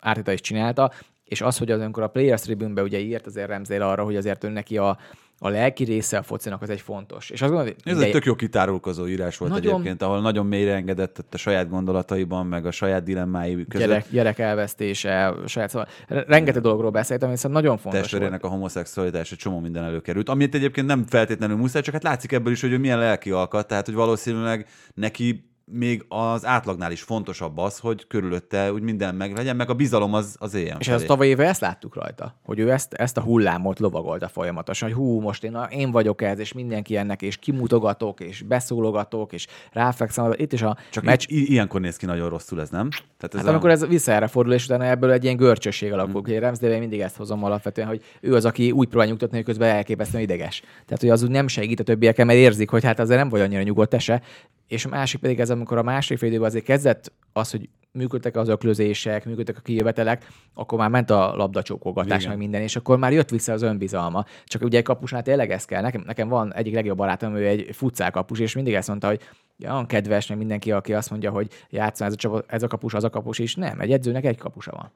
Ártita 0.00 0.32
is 0.32 0.40
csinálta, 0.40 0.92
és 1.24 1.40
az, 1.40 1.58
hogy 1.58 1.70
az 1.70 1.80
amikor 1.80 2.02
a 2.02 2.08
Players 2.08 2.40
Tribune-be 2.40 2.82
ugye 2.82 2.98
írt 2.98 3.26
azért 3.26 3.48
Remzél 3.48 3.82
arra, 3.82 4.04
hogy 4.04 4.16
azért 4.16 4.44
ő 4.44 4.48
neki 4.48 4.78
a, 4.78 4.98
a 5.44 5.48
lelki 5.48 5.84
része 5.84 6.18
a 6.18 6.22
focinak 6.22 6.62
az 6.62 6.70
egy 6.70 6.80
fontos. 6.80 7.30
És 7.30 7.42
azt 7.42 7.52
gondolom, 7.52 7.74
Ez 7.84 7.98
egy 7.98 8.10
tök 8.10 8.24
jó 8.24 8.34
kitárulkozó 8.34 9.06
írás 9.06 9.36
volt 9.36 9.52
Nagyon- 9.52 9.72
egyébként, 9.72 10.02
ahol 10.02 10.20
nagyon 10.20 10.46
mélyre 10.46 10.74
engedett 10.74 11.24
a 11.30 11.36
saját 11.36 11.68
gondolataiban, 11.68 12.46
meg 12.46 12.66
a 12.66 12.70
saját 12.70 13.02
dilemmái 13.02 13.66
között. 13.68 13.86
gyerek, 13.88 14.06
gyerek 14.10 14.38
elvesztése, 14.38 15.34
saját 15.46 15.70
szóval 15.70 15.88
rengeteg 16.08 16.62
dologról 16.62 16.90
beszéltem, 16.90 17.30
hiszen 17.30 17.50
nagyon 17.50 17.76
fontos 17.76 17.92
volt. 17.92 18.02
testvérének 18.02 18.44
a 18.44 18.48
homoszexualitás, 18.48 19.32
egy 19.32 19.38
csomó 19.38 19.60
minden 19.60 19.84
előkerült. 19.84 20.28
Amit 20.28 20.54
egyébként 20.54 20.86
nem 20.86 21.04
feltétlenül 21.08 21.56
muszáj, 21.56 21.82
csak 21.82 21.94
hát 21.94 22.02
látszik 22.02 22.32
ebből 22.32 22.52
is, 22.52 22.60
hogy 22.60 22.72
ő 22.72 22.78
milyen 22.78 22.98
lelki 22.98 23.30
alkat, 23.30 23.66
tehát 23.68 23.86
hogy 23.86 23.94
valószínűleg 23.94 24.66
neki 24.94 25.50
még 25.74 26.04
az 26.08 26.46
átlagnál 26.46 26.92
is 26.92 27.02
fontosabb 27.02 27.58
az, 27.58 27.78
hogy 27.78 28.06
körülötte 28.06 28.72
úgy 28.72 28.82
minden 28.82 29.14
meglegyen, 29.14 29.56
meg 29.56 29.70
a 29.70 29.74
bizalom 29.74 30.14
az, 30.14 30.36
az 30.38 30.54
éljen. 30.54 30.76
És 30.80 30.86
felé. 30.86 30.98
ezt 30.98 31.06
tavaly 31.06 31.26
éve 31.26 31.46
ezt 31.48 31.60
láttuk 31.60 31.94
rajta, 31.94 32.34
hogy 32.44 32.58
ő 32.58 32.70
ezt, 32.72 32.92
ezt 32.92 33.16
a 33.16 33.20
hullámot 33.20 33.78
lovagolta 33.78 34.28
folyamatosan, 34.28 34.88
hogy 34.88 34.96
hú, 34.98 35.20
most 35.20 35.44
én, 35.44 35.58
én 35.70 35.90
vagyok 35.90 36.22
ez, 36.22 36.38
és 36.38 36.52
mindenki 36.52 36.96
ennek, 36.96 37.22
és 37.22 37.36
kimutogatok, 37.36 38.20
és 38.20 38.42
beszólogatok, 38.42 39.32
és 39.32 39.46
ráfekszem. 39.72 40.32
Itt 40.36 40.52
is 40.52 40.62
a 40.62 40.76
Csak 40.90 41.04
meccs, 41.04 41.24
i- 41.28 41.50
ilyenkor 41.50 41.80
néz 41.80 41.96
ki 41.96 42.06
nagyon 42.06 42.28
rosszul 42.28 42.60
ez, 42.60 42.70
nem? 42.70 42.88
Tehát 42.90 43.34
ez 43.34 43.40
Hát 43.40 43.46
a... 43.48 43.50
amikor 43.50 43.70
ez 43.70 43.86
vissza 43.86 44.12
erre 44.12 44.26
fordul, 44.26 44.52
és 44.52 44.64
utána 44.64 44.84
ebből 44.84 45.10
egy 45.10 45.24
ilyen 45.24 45.36
görcsösség 45.36 45.92
alakul 45.92 46.12
Hmm. 46.12 46.22
ki. 46.22 46.36
Mm. 46.36 46.40
Ramsdale 46.40 46.78
mindig 46.78 47.00
ezt 47.00 47.16
hozom 47.16 47.44
alapvetően, 47.44 47.86
hogy 47.88 48.02
ő 48.20 48.34
az, 48.34 48.44
aki 48.44 48.70
úgy 48.70 48.88
próbál 48.88 49.06
nyugtatni, 49.06 49.36
hogy 49.36 49.44
közben 49.46 49.68
elképesztően 49.68 50.22
ideges. 50.22 50.60
Tehát, 50.60 51.00
hogy 51.00 51.10
az 51.10 51.22
úgy 51.22 51.30
nem 51.30 51.48
segít 51.48 51.80
a 51.80 51.82
többieken, 51.82 52.26
mert 52.26 52.38
érzik, 52.38 52.70
hogy 52.70 52.84
hát 52.84 52.98
azért 53.00 53.18
nem 53.18 53.28
vagy 53.28 53.40
annyira 53.40 53.62
nyugodt 53.62 54.00
se. 54.00 54.22
És 54.68 54.84
a 54.84 54.88
másik 54.88 55.20
pedig 55.20 55.40
ez, 55.40 55.50
amikor 55.62 55.78
a 55.78 55.82
másik 55.82 56.18
fél 56.18 56.28
időben 56.28 56.46
azért 56.46 56.64
kezdett 56.64 57.12
az, 57.32 57.50
hogy 57.50 57.68
működtek 57.92 58.36
az 58.36 58.48
öklözések, 58.48 59.24
működtek 59.24 59.56
a 59.56 59.60
kijövetelek, 59.60 60.26
akkor 60.54 60.78
már 60.78 60.90
ment 60.90 61.10
a 61.10 61.36
labdacsókolgatás, 61.36 62.18
Igen. 62.18 62.28
meg 62.28 62.38
minden, 62.38 62.62
és 62.62 62.76
akkor 62.76 62.98
már 62.98 63.12
jött 63.12 63.28
vissza 63.28 63.52
az 63.52 63.62
önbizalma. 63.62 64.24
Csak 64.44 64.62
ugye 64.62 64.78
egy 64.78 64.84
kapusnál 64.84 65.22
tényleg 65.22 65.50
ez 65.50 65.64
kell. 65.64 65.82
Nekem, 65.82 66.02
nekem 66.06 66.28
van 66.28 66.54
egyik 66.54 66.74
legjobb 66.74 66.96
barátom, 66.96 67.36
ő 67.36 67.46
egy 67.46 67.68
futszál 67.72 68.10
kapus, 68.10 68.38
és 68.38 68.54
mindig 68.54 68.74
ezt 68.74 68.88
mondta, 68.88 69.06
hogy 69.06 69.20
olyan 69.64 69.86
kedves, 69.86 70.26
meg 70.26 70.38
mindenki, 70.38 70.72
aki 70.72 70.94
azt 70.94 71.10
mondja, 71.10 71.30
hogy 71.30 71.48
játszom 71.70 72.06
ez 72.06 72.12
a, 72.12 72.16
csapat, 72.16 72.44
ez 72.48 72.62
a 72.62 72.66
kapus, 72.66 72.94
az 72.94 73.04
a 73.04 73.10
kapus 73.10 73.38
is. 73.38 73.54
Nem, 73.54 73.80
egy 73.80 73.92
edzőnek 73.92 74.24
egy 74.24 74.38
kapusa 74.38 74.70
van. 74.70 74.92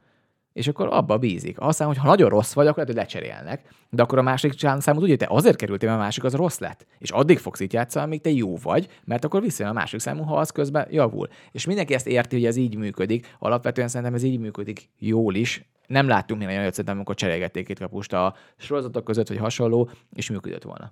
És 0.57 0.69
akkor 0.69 0.89
abba 0.91 1.19
bízik. 1.19 1.61
Aztán, 1.61 1.87
hogy 1.87 1.97
ha 1.97 2.07
nagyon 2.07 2.29
rossz 2.29 2.53
vagy, 2.53 2.67
akkor 2.67 2.87
lehet, 2.87 2.95
hogy 2.95 3.03
lecserélnek. 3.03 3.69
De 3.91 4.03
akkor 4.03 4.19
a 4.19 4.23
másik 4.23 4.53
számot 4.79 5.03
úgy, 5.03 5.17
te 5.17 5.27
azért 5.29 5.57
kerültél, 5.57 5.89
mert 5.89 6.01
a 6.01 6.05
másik 6.05 6.25
az 6.25 6.35
rossz 6.35 6.59
lett. 6.59 6.87
És 6.99 7.11
addig 7.11 7.39
fogsz 7.39 7.61
itt 7.61 7.73
játszani, 7.73 8.05
amíg 8.05 8.21
te 8.21 8.31
jó 8.31 8.57
vagy, 8.57 8.89
mert 9.05 9.25
akkor 9.25 9.41
visszajön 9.41 9.71
a 9.71 9.75
másik 9.75 10.01
számú, 10.01 10.23
ha 10.23 10.37
az 10.37 10.51
közben 10.51 10.87
javul. 10.91 11.29
És 11.53 11.67
mindenki 11.67 11.95
ezt 11.95 12.07
érti, 12.07 12.37
hogy 12.37 12.45
ez 12.45 12.57
így 12.57 12.77
működik. 12.77 13.35
Alapvetően 13.39 13.89
szerintem 13.89 14.15
ez 14.15 14.23
így 14.23 14.39
működik 14.39 14.89
jól 14.99 15.35
is. 15.35 15.69
Nem 15.87 16.09
láttunk 16.09 16.39
még 16.39 16.49
nagyon 16.49 16.63
olyat, 16.63 16.73
szerintem, 16.73 16.97
amikor 16.97 17.15
cserélgették 17.15 17.69
itt 17.69 17.79
kapust 17.79 18.13
a 18.13 18.35
sorozatok 18.57 19.05
között, 19.05 19.29
vagy 19.29 19.39
hasonló, 19.39 19.91
és 20.13 20.31
működött 20.31 20.63
volna. 20.63 20.91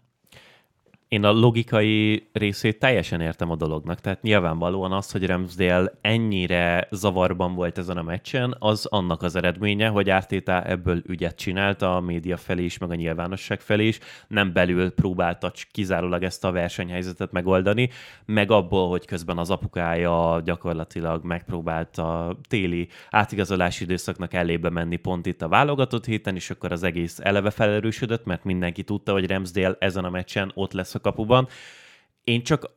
Én 1.15 1.25
a 1.25 1.33
logikai 1.33 2.29
részét 2.33 2.79
teljesen 2.79 3.21
értem 3.21 3.51
a 3.51 3.57
dolognak, 3.57 4.01
tehát 4.01 4.23
nyilvánvalóan 4.23 4.93
az, 4.93 5.11
hogy 5.11 5.27
Ramsdale 5.27 5.93
ennyire 6.01 6.89
zavarban 6.91 7.55
volt 7.55 7.79
ezen 7.79 7.97
a 7.97 8.03
meccsen, 8.03 8.57
az 8.59 8.87
annak 8.87 9.23
az 9.23 9.37
eredménye, 9.37 9.89
hogy 9.89 10.11
Ártéta 10.11 10.63
ebből 10.63 11.03
ügyet 11.07 11.37
csinálta 11.37 11.97
a 11.97 12.01
média 12.01 12.37
felé 12.37 12.65
is, 12.65 12.79
meg 12.79 12.91
a 12.91 12.95
nyilvánosság 12.95 13.61
felé 13.61 13.87
is, 13.87 13.99
nem 14.29 14.53
belül 14.53 14.91
próbálta 14.91 15.53
kizárólag 15.71 16.23
ezt 16.23 16.45
a 16.45 16.53
versenyhelyzetet 16.53 17.33
megoldani, 17.33 17.91
meg 18.25 18.51
abból, 18.51 18.89
hogy 18.89 19.07
közben 19.07 19.39
az 19.39 19.51
apukája 19.51 20.41
gyakorlatilag 20.45 21.25
megpróbálta 21.25 22.37
téli 22.49 22.89
átigazolási 23.11 23.85
időszaknak 23.85 24.35
elébe 24.35 24.71
menni 24.71 24.97
pont 24.97 25.27
itt 25.27 25.43
a 25.43 25.49
válogatott 25.49 26.05
héten, 26.05 26.35
és 26.35 26.51
akkor 26.51 26.73
az 26.73 26.83
egész 26.83 27.19
eleve 27.23 27.51
felerősödött, 27.51 28.25
mert 28.25 28.45
mindenki 28.45 28.83
tudta, 28.83 29.13
hogy 29.13 29.27
Ramsdale 29.27 29.77
ezen 29.79 30.05
a 30.05 30.11
meccsen 30.11 30.53
ott 30.55 30.73
lesz 30.73 30.95
a 30.95 31.03
kapuban. 31.05 31.49
Én 32.25 32.43
csak 32.43 32.71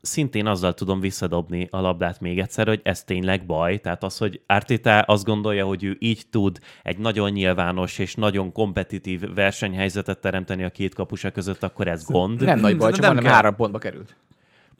szintén 0.00 0.46
azzal 0.46 0.74
tudom 0.74 1.00
visszadobni 1.00 1.68
a 1.70 1.80
labdát 1.80 2.20
még 2.20 2.38
egyszer, 2.38 2.66
hogy 2.66 2.80
ez 2.82 3.04
tényleg 3.04 3.46
baj. 3.46 3.78
Tehát 3.78 4.02
az, 4.02 4.18
hogy 4.18 4.40
Arteta 4.46 5.00
azt 5.00 5.24
gondolja, 5.24 5.66
hogy 5.66 5.84
ő 5.84 5.96
így 5.98 6.22
tud 6.30 6.58
egy 6.82 6.98
nagyon 6.98 7.30
nyilvános 7.30 7.98
és 7.98 8.14
nagyon 8.14 8.52
kompetitív 8.52 9.34
versenyhelyzetet 9.34 10.20
teremteni 10.20 10.64
a 10.64 10.70
két 10.70 10.94
kapusa 10.94 11.30
között, 11.30 11.62
akkor 11.62 11.88
ez 11.88 12.04
gond. 12.04 12.42
Nem 12.42 12.60
nagy 12.60 12.76
baj, 12.76 12.92
csak 12.92 13.00
nem 13.00 13.18
kell. 13.18 13.32
három 13.32 13.54
pontba 13.54 13.78
került. 13.78 14.16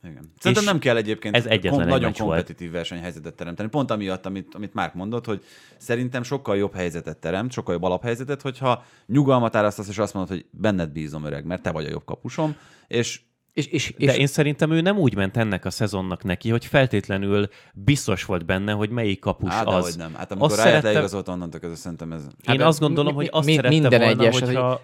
Igen. 0.05 0.33
Szerintem 0.39 0.65
nem 0.65 0.79
kell 0.79 0.97
egyébként 0.97 1.37
ez 1.37 1.47
egyetlen 1.47 1.81
egy 1.81 1.87
nagyon 1.87 2.01
meccs 2.03 2.19
volt. 2.19 2.31
kompetitív 2.37 2.71
versenyhelyzetet 2.71 3.35
teremteni. 3.35 3.69
Pont 3.69 3.91
amiatt, 3.91 4.27
amit, 4.27 4.55
amit 4.55 4.75
Márk 4.75 4.95
mondott, 4.95 5.27
hogy 5.27 5.45
szerintem 5.77 6.23
sokkal 6.23 6.57
jobb 6.57 6.75
helyzetet 6.75 7.19
teremt, 7.19 7.53
sokkal 7.53 7.75
jobb 7.75 7.83
alaphelyzetet, 7.83 8.43
hogyha 8.43 8.85
nyugalmat 9.07 9.57
árasztasz, 9.57 9.89
és 9.89 9.99
azt 9.99 10.15
mondod, 10.15 10.33
hogy 10.33 10.47
benned 10.51 10.91
bízom 10.91 11.25
öreg, 11.25 11.45
mert 11.45 11.63
te 11.63 11.71
vagy 11.71 11.85
a 11.85 11.91
jobb 11.91 12.05
kapusom, 12.05 12.57
és 12.89 13.21
És, 13.53 13.67
és, 13.67 13.95
De 13.99 14.13
és 14.13 14.19
én 14.19 14.27
szerintem 14.27 14.71
ő 14.71 14.81
nem 14.81 14.99
úgy 14.99 15.15
ment 15.15 15.37
ennek 15.37 15.65
a 15.65 15.71
szezonnak 15.71 16.23
neki, 16.25 16.51
hogy 16.51 16.67
feltétlenül 16.67 17.49
biztos 17.75 18.25
volt 18.25 18.45
benne, 18.45 18.73
hogy 18.73 18.91
melyik 18.91 19.19
kapus 19.21 19.53
hát, 19.53 19.67
az. 19.67 19.85
hogy 19.85 19.95
nem. 19.97 20.15
Hát 20.15 20.31
amikor 20.31 20.49
Azt 20.49 20.57
ráját 20.57 20.75
szerette- 20.75 20.93
leigazolt, 20.93 21.29
onnantól 21.29 21.61
kezdve 21.61 21.79
szerintem 21.79 22.13
ez... 22.13 22.23
Én 22.23 22.31
Hát, 22.59 22.61
azt 22.61 22.81
gondolom, 22.81 23.13
mi- 23.13 23.19
hogy 23.19 23.29
azt 23.33 23.47
mi- 23.47 23.55
szerette 23.55 23.75
minden 23.79 24.01
volna, 24.01 24.23
egyes, 24.23 24.41
hogyha... 24.41 24.81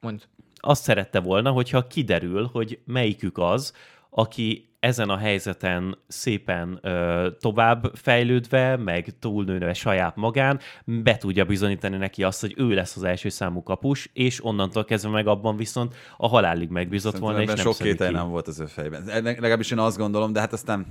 mond. 0.00 0.22
azt 0.56 0.82
szerette 0.82 1.20
volna, 1.20 1.50
hogyha 1.50 1.86
kiderül, 1.86 2.48
hogy 2.52 2.78
melyikük 2.84 3.38
az, 3.38 3.72
aki 4.16 4.68
ezen 4.80 5.08
a 5.08 5.16
helyzeten 5.16 5.98
szépen 6.08 6.78
ö, 6.82 7.28
tovább 7.40 7.90
fejlődve, 7.94 8.76
meg 8.76 9.06
túlnőve 9.18 9.72
saját 9.72 10.16
magán, 10.16 10.60
be 10.84 11.16
tudja 11.16 11.44
bizonyítani 11.44 11.96
neki 11.96 12.22
azt, 12.22 12.40
hogy 12.40 12.54
ő 12.56 12.68
lesz 12.68 12.96
az 12.96 13.04
első 13.04 13.28
számú 13.28 13.62
kapus, 13.62 14.10
és 14.12 14.44
onnantól 14.44 14.84
kezdve 14.84 15.10
meg 15.10 15.26
abban 15.26 15.56
viszont 15.56 15.94
a 16.16 16.28
halálig 16.28 16.68
megbízott 16.68 17.18
volna, 17.18 17.40
és 17.40 17.46
nem 17.46 17.56
sok 17.56 17.76
kétel 17.76 18.10
nem 18.10 18.28
volt 18.28 18.48
az 18.48 18.60
ő 18.60 18.66
fejben. 18.66 19.08
E- 19.08 19.20
Legalábbis 19.20 19.70
én 19.70 19.78
azt 19.78 19.98
gondolom, 19.98 20.32
de 20.32 20.40
hát 20.40 20.52
aztán 20.52 20.86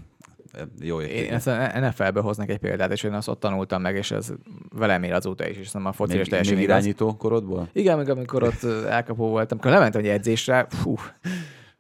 e, 0.51 0.61
jó 0.79 1.01
Én 1.01 1.07
érték. 1.07 1.31
ezt 1.31 1.47
a 1.47 1.79
NFL-ből 1.79 2.23
hoznak 2.23 2.49
egy 2.49 2.59
példát, 2.59 2.91
és 2.91 3.03
én 3.03 3.13
azt 3.13 3.27
ott 3.27 3.39
tanultam 3.39 3.81
meg, 3.81 3.95
és 3.95 4.11
ez 4.11 4.33
velem 4.75 5.03
ér 5.03 5.13
azóta 5.13 5.47
is, 5.47 5.57
és 5.57 5.71
nem 5.71 5.85
a 5.85 5.91
foci 5.91 6.19
is 6.19 6.27
teljesen 6.27 6.55
még 6.55 6.63
irányító 6.63 7.17
korodból? 7.17 7.69
Igen, 7.73 7.97
még 7.97 8.09
amikor 8.09 8.43
ott 8.43 8.63
elkapó 8.87 9.27
voltam, 9.27 9.57
amikor 9.57 9.71
lementem 9.71 10.01
egy 10.01 10.07
edzésre, 10.07 10.65
fú, 10.69 10.95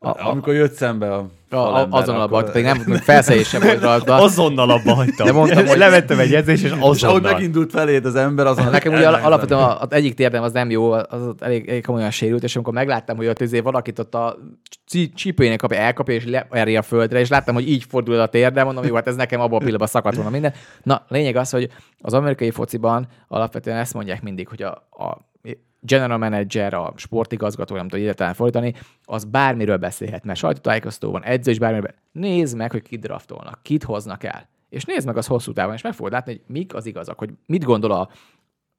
a, 0.03 0.09
a, 0.09 0.29
Amikor 0.29 0.53
jött 0.53 0.73
szembe 0.73 1.13
a, 1.13 1.29
a, 1.49 1.87
azonnal 1.89 2.21
akkor- 2.21 2.39
akkor... 2.39 2.51
pedig 2.51 2.63
nem, 2.63 2.77
felszerelés 3.09 3.47
sem 3.47 3.61
volt 3.61 3.81
rajta. 3.81 4.15
Azonnal 4.15 4.69
abba 4.69 4.93
hagytam. 4.93 5.25
De 5.25 5.31
mondtam, 5.33 5.65
hogy- 5.65 5.77
levettem 5.77 6.19
egy 6.19 6.33
edzés, 6.33 6.61
és 6.61 6.71
És 6.71 6.71
ahogy 6.71 6.95
azonnal. 7.03 7.31
megindult 7.31 7.71
feléd 7.71 8.05
az 8.05 8.15
ember, 8.15 8.45
azon 8.45 8.69
Nekem 8.69 8.93
ugye 8.93 9.07
al- 9.07 9.23
alapvetően 9.23 9.61
az 9.61 9.87
egyik 9.89 10.13
térdem 10.13 10.43
az 10.43 10.51
nem 10.51 10.69
jó, 10.69 10.91
az 10.91 11.07
elég, 11.39 11.69
elég 11.69 11.85
komolyan 11.85 12.11
sérült, 12.11 12.43
és 12.43 12.55
amikor 12.55 12.73
megláttam, 12.73 13.17
hogy 13.17 13.27
ott 13.27 13.41
izé 13.41 13.59
valakit 13.59 13.99
ott 13.99 14.15
a 14.15 14.37
csípőjének 15.15 15.59
kapja, 15.59 15.77
elkapja, 15.77 16.13
és 16.15 16.25
leerje 16.25 16.79
a 16.79 16.81
földre, 16.81 17.19
és 17.19 17.29
láttam, 17.29 17.53
hogy 17.53 17.69
így 17.69 17.83
fordul 17.89 18.19
a 18.19 18.27
térdem, 18.27 18.65
mondom, 18.65 18.85
jó, 18.85 18.95
hát 18.95 19.07
ez 19.07 19.15
nekem 19.15 19.39
abban 19.39 19.53
a 19.55 19.57
pillanatban 19.57 19.87
szakadt 19.87 20.15
volna 20.15 20.29
minden. 20.29 20.53
Na, 20.83 21.05
lényeg 21.07 21.35
az, 21.35 21.49
hogy 21.49 21.69
az 22.01 22.13
amerikai 22.13 22.51
fociban 22.51 23.07
alapvetően 23.27 23.77
ezt 23.77 23.93
mondják 23.93 24.21
mindig, 24.21 24.47
hogy 24.47 24.61
a, 24.61 24.69
a 24.91 25.31
general 25.85 26.17
manager, 26.17 26.73
a 26.73 26.93
sportigazgató, 26.95 27.75
nem 27.75 27.87
tudom 27.87 28.03
egyáltalán 28.03 28.33
fordítani, 28.33 28.73
az 29.03 29.23
bármiről 29.23 29.77
beszélhet, 29.77 30.23
mert 30.23 30.39
sajtótájékoztatóban, 30.39 31.23
edző 31.23 31.51
is 31.51 31.59
bármiről. 31.59 31.93
Nézd 32.11 32.57
meg, 32.57 32.71
hogy 32.71 32.81
kit 32.81 32.99
draftolnak, 32.99 33.59
kit 33.61 33.83
hoznak 33.83 34.23
el. 34.23 34.49
És 34.69 34.85
nézd 34.85 35.05
meg 35.05 35.17
az 35.17 35.27
hosszú 35.27 35.53
távon, 35.53 35.73
és 35.73 35.81
meg 35.81 35.93
fogod 35.93 36.11
látni, 36.11 36.31
hogy 36.31 36.41
mik 36.47 36.73
az 36.73 36.85
igazak, 36.85 37.19
hogy 37.19 37.29
mit 37.45 37.63
gondol 37.63 37.91
a 37.91 38.09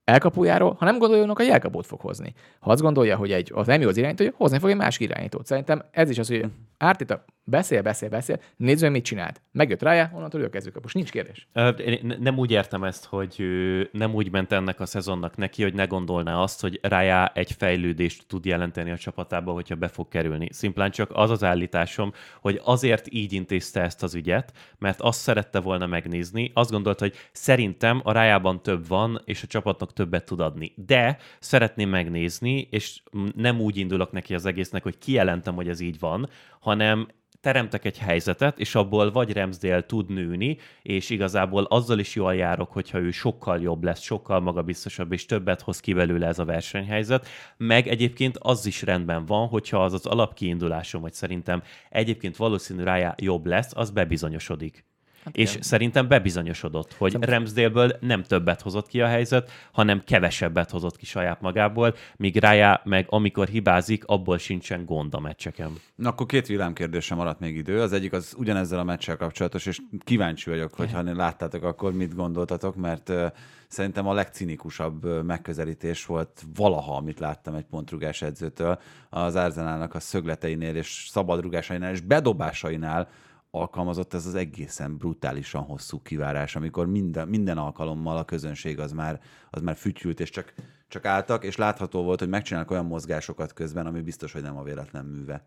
elkapujáról, 0.04 0.76
ha 0.78 0.84
nem 0.84 0.98
gondolja, 0.98 1.32
hogy 1.34 1.48
elkapót 1.48 1.86
fog 1.86 2.00
hozni. 2.00 2.34
Ha 2.60 2.70
azt 2.70 2.82
gondolja, 2.82 3.16
hogy 3.16 3.32
egy, 3.32 3.50
az 3.54 3.66
nem 3.66 3.80
jó 3.80 3.88
az 3.88 3.96
irányító, 3.96 4.24
hozni 4.36 4.58
fog 4.58 4.70
egy 4.70 4.76
másik 4.76 5.08
irányítót. 5.08 5.46
Szerintem 5.46 5.82
ez 5.90 6.10
is 6.10 6.18
az, 6.18 6.28
hogy 6.28 6.46
Ártita 6.78 7.24
Beszél, 7.46 7.82
beszél, 7.82 8.08
beszél, 8.08 8.40
nézd 8.56 8.82
meg, 8.82 8.90
mit 8.90 9.04
csinált. 9.04 9.40
Megjött 9.52 9.82
rá, 9.82 10.10
onnantól 10.14 10.40
ő 10.40 10.44
a 10.44 10.50
kezdőkapus. 10.50 10.92
Nincs 10.92 11.10
kérdés. 11.10 11.48
Én 11.78 11.98
ne- 12.02 12.16
Nem 12.16 12.38
úgy 12.38 12.50
értem 12.50 12.84
ezt, 12.84 13.04
hogy 13.04 13.44
nem 13.92 14.14
úgy 14.14 14.30
ment 14.30 14.52
ennek 14.52 14.80
a 14.80 14.86
szezonnak 14.86 15.36
neki, 15.36 15.62
hogy 15.62 15.74
ne 15.74 15.84
gondolná 15.84 16.36
azt, 16.36 16.60
hogy 16.60 16.78
Rájá 16.82 17.32
egy 17.34 17.52
fejlődést 17.52 18.26
tud 18.26 18.44
jelenteni 18.44 18.90
a 18.90 18.96
csapatába, 18.96 19.52
hogyha 19.52 19.74
be 19.74 19.88
fog 19.88 20.08
kerülni. 20.08 20.48
Szimplán 20.52 20.90
csak 20.90 21.10
az 21.12 21.30
az 21.30 21.44
állításom, 21.44 22.12
hogy 22.40 22.60
azért 22.64 23.06
így 23.12 23.32
intézte 23.32 23.80
ezt 23.80 24.02
az 24.02 24.14
ügyet, 24.14 24.52
mert 24.78 25.00
azt 25.00 25.20
szerette 25.20 25.60
volna 25.60 25.86
megnézni, 25.86 26.50
azt 26.54 26.70
gondolta, 26.70 27.04
hogy 27.04 27.14
szerintem 27.32 28.00
a 28.04 28.12
Rájában 28.12 28.62
több 28.62 28.88
van, 28.88 29.22
és 29.24 29.42
a 29.42 29.46
csapatnak 29.46 29.92
többet 29.92 30.24
tud 30.24 30.40
adni. 30.40 30.72
De 30.86 31.18
szeretném 31.40 31.88
megnézni, 31.88 32.68
és 32.70 33.02
nem 33.36 33.60
úgy 33.60 33.76
indulok 33.76 34.12
neki 34.12 34.34
az 34.34 34.46
egésznek, 34.46 34.82
hogy 34.82 34.98
kijelentem, 34.98 35.54
hogy 35.54 35.68
ez 35.68 35.80
így 35.80 35.98
van, 35.98 36.28
hanem 36.60 37.06
teremtek 37.44 37.84
egy 37.84 37.98
helyzetet, 37.98 38.58
és 38.58 38.74
abból 38.74 39.10
vagy 39.10 39.32
Ramsdale 39.32 39.86
tud 39.86 40.10
nőni, 40.10 40.58
és 40.82 41.10
igazából 41.10 41.64
azzal 41.64 41.98
is 41.98 42.14
jól 42.14 42.34
járok, 42.34 42.72
hogyha 42.72 42.98
ő 42.98 43.10
sokkal 43.10 43.60
jobb 43.60 43.84
lesz, 43.84 44.00
sokkal 44.00 44.40
magabiztosabb, 44.40 45.12
és 45.12 45.26
többet 45.26 45.60
hoz 45.60 45.80
ki 45.80 45.92
belőle 45.92 46.26
ez 46.26 46.38
a 46.38 46.44
versenyhelyzet. 46.44 47.26
Meg 47.56 47.88
egyébként 47.88 48.38
az 48.40 48.66
is 48.66 48.82
rendben 48.82 49.26
van, 49.26 49.48
hogyha 49.48 49.84
az 49.84 49.92
az 49.92 50.06
alapkiindulásom, 50.06 51.02
hogy 51.02 51.12
szerintem 51.12 51.62
egyébként 51.90 52.36
valószínű 52.36 52.82
rájá 52.82 53.14
jobb 53.18 53.46
lesz, 53.46 53.72
az 53.74 53.90
bebizonyosodik. 53.90 54.84
Hát 55.24 55.36
és 55.36 55.50
igen. 55.50 55.62
szerintem 55.62 56.08
bebizonyosodott, 56.08 56.94
hogy 56.94 57.16
Ramsdale-ből 57.20 57.96
nem 58.00 58.22
többet 58.22 58.60
hozott 58.60 58.86
ki 58.86 59.00
a 59.00 59.06
helyzet, 59.06 59.50
hanem 59.72 60.02
kevesebbet 60.04 60.70
hozott 60.70 60.96
ki 60.96 61.06
saját 61.06 61.40
magából, 61.40 61.94
míg 62.16 62.36
rájá 62.36 62.80
meg 62.84 63.06
amikor 63.08 63.48
hibázik, 63.48 64.04
abból 64.04 64.38
sincsen 64.38 64.84
gond 64.84 65.14
a 65.14 65.20
meccseken. 65.20 65.72
Na, 65.94 66.08
akkor 66.08 66.26
két 66.26 66.46
villámkérdésre 66.46 67.14
maradt 67.14 67.40
még 67.40 67.56
idő. 67.56 67.80
Az 67.80 67.92
egyik 67.92 68.12
az 68.12 68.34
ugyanezzel 68.38 68.78
a 68.78 68.84
meccsel 68.84 69.16
kapcsolatos, 69.16 69.66
és 69.66 69.78
kíváncsi 69.98 70.50
vagyok, 70.50 70.74
hogy 70.74 70.92
ha 70.92 71.02
láttátok, 71.02 71.62
akkor 71.62 71.92
mit 71.92 72.14
gondoltatok, 72.14 72.76
mert 72.76 73.08
uh, 73.08 73.26
szerintem 73.68 74.06
a 74.06 74.12
legcinikusabb 74.12 75.24
megközelítés 75.24 76.06
volt 76.06 76.42
valaha, 76.54 76.96
amit 76.96 77.18
láttam 77.18 77.54
egy 77.54 77.64
pontrugás 77.64 78.22
edzőtől 78.22 78.78
az 79.10 79.34
Arzenálnak 79.34 79.94
a 79.94 80.00
szögleteinél 80.00 80.76
és 80.76 81.06
szabadrugásainál 81.10 81.92
és 81.92 82.00
bedobásainál 82.00 83.08
alkalmazott 83.54 84.14
ez 84.14 84.26
az 84.26 84.34
egészen 84.34 84.96
brutálisan 84.96 85.62
hosszú 85.62 86.02
kivárás, 86.02 86.56
amikor 86.56 86.86
minden, 86.86 87.28
minden 87.28 87.58
alkalommal 87.58 88.16
a 88.16 88.24
közönség 88.24 88.78
az 88.78 88.92
már, 88.92 89.20
az 89.50 89.62
már 89.62 89.76
fütyült, 89.76 90.20
és 90.20 90.30
csak, 90.30 90.54
csak 90.88 91.04
álltak, 91.04 91.44
és 91.44 91.56
látható 91.56 92.02
volt, 92.02 92.18
hogy 92.18 92.28
megcsinálnak 92.28 92.70
olyan 92.70 92.86
mozgásokat 92.86 93.52
közben, 93.52 93.86
ami 93.86 94.00
biztos, 94.00 94.32
hogy 94.32 94.42
nem 94.42 94.56
a 94.56 94.62
véletlen 94.62 95.04
műve. 95.04 95.42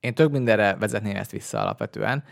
Én 0.00 0.14
tök 0.14 0.30
mindenre 0.30 0.76
vezetném 0.76 1.16
ezt 1.16 1.30
vissza 1.30 1.60
alapvetően. 1.60 2.24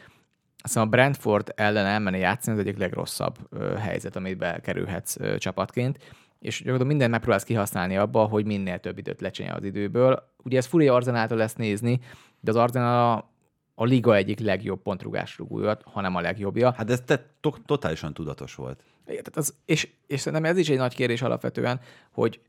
Szóval 0.64 0.88
a 0.88 0.90
Brentford 0.90 1.52
ellen 1.56 1.86
elmenni 1.86 2.18
játszani 2.18 2.59
az 2.59 2.66
egyik 2.66 2.78
legrosszabb 2.78 3.38
helyzet, 3.78 4.16
amit 4.16 4.38
bekerülhetsz 4.38 5.16
ö, 5.20 5.38
csapatként, 5.38 5.98
és 6.43 6.56
gyakorlatilag 6.56 6.89
mindent 6.89 7.10
megpróbálsz 7.10 7.44
kihasználni 7.44 7.97
abba, 7.97 8.24
hogy 8.24 8.44
minél 8.44 8.78
több 8.78 8.98
időt 8.98 9.20
lecsinálj 9.20 9.56
az 9.56 9.64
időből. 9.64 10.23
Ugye 10.43 10.59
ez 10.59 10.66
furi 10.66 10.89
Arzenáltól 10.89 11.39
lesz 11.39 11.55
nézni, 11.55 12.01
de 12.40 12.51
az 12.51 12.56
Arzenál 12.56 13.10
a, 13.10 13.31
a 13.74 13.85
liga 13.85 14.14
egyik 14.14 14.39
legjobb 14.39 14.82
pontrugás 14.82 15.39
rugója, 15.39 15.78
hanem 15.85 16.16
a 16.16 16.20
legjobbja. 16.20 16.73
Hát 16.77 16.90
ez 16.90 17.01
te 17.06 17.27
to- 17.40 17.60
totálisan 17.66 18.14
tudatos 18.14 18.55
volt. 18.55 18.85
Igen, 19.06 19.23
Tehát 19.23 19.36
az, 19.36 19.55
és, 19.64 19.89
és 20.06 20.20
szerintem 20.20 20.51
ez 20.51 20.56
is 20.56 20.69
egy 20.69 20.77
nagy 20.77 20.94
kérdés 20.94 21.23
alapvetően, 21.23 21.81
hogy 22.10 22.40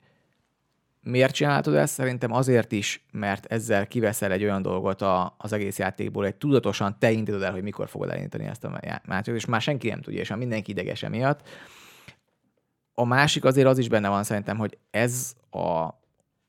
miért 1.02 1.34
csináltad 1.34 1.76
ezt? 1.76 1.94
Szerintem 1.94 2.34
azért 2.34 2.72
is, 2.72 3.06
mert 3.12 3.46
ezzel 3.46 3.88
kiveszel 3.88 4.32
egy 4.32 4.44
olyan 4.44 4.62
dolgot 4.62 5.02
a, 5.02 5.36
az 5.38 5.54
egész 5.54 5.78
játékból, 5.78 6.24
hogy 6.24 6.36
tudatosan 6.36 6.96
te 7.00 7.12
indítod 7.12 7.42
el, 7.42 7.52
hogy 7.52 7.64
mikor 7.64 7.90
fogod 7.90 8.10
elindítani 8.10 8.46
ezt 8.46 8.64
a 8.64 8.80
másikat, 9.06 9.36
és 9.36 9.46
már 9.46 9.62
senki 9.62 9.90
nem 9.90 10.02
tudja, 10.02 10.20
és 10.20 10.30
már 10.30 10.38
mindenki 10.40 10.72
ideges 10.72 11.04
emiatt. 11.04 11.42
A 12.94 13.06
másik 13.06 13.46
azért 13.46 13.68
az 13.68 13.78
is 13.78 13.90
benne 13.90 14.10
van 14.10 14.24
szerintem, 14.24 14.58
hogy 14.58 14.78
ez 14.92 15.36
a, 15.52 15.90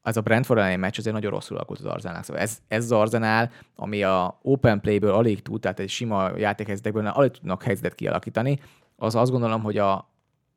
ez 0.03 0.17
a 0.17 0.21
Brentford 0.21 0.59
elleni 0.59 0.77
meccs 0.77 0.99
azért 0.99 1.15
nagyon 1.15 1.31
rosszul 1.31 1.57
alakult 1.57 1.79
az 1.79 1.85
Arzenálnak. 1.85 2.25
Szóval 2.25 2.43
ez, 2.43 2.59
ez 2.69 2.85
az 2.85 2.93
Arzenál, 2.93 3.51
ami 3.77 4.03
a 4.03 4.39
open 4.43 4.81
playből 4.81 5.13
alig 5.13 5.43
tud, 5.43 5.61
tehát 5.61 5.81
egy 5.81 5.89
sima 5.89 6.31
játékhelyzetekből 6.37 7.07
alig 7.07 7.31
tudnak 7.31 7.63
helyzetet 7.63 7.95
kialakítani, 7.95 8.61
az 8.97 9.15
azt 9.15 9.31
gondolom, 9.31 9.63
hogy 9.63 9.79
a 9.79 10.11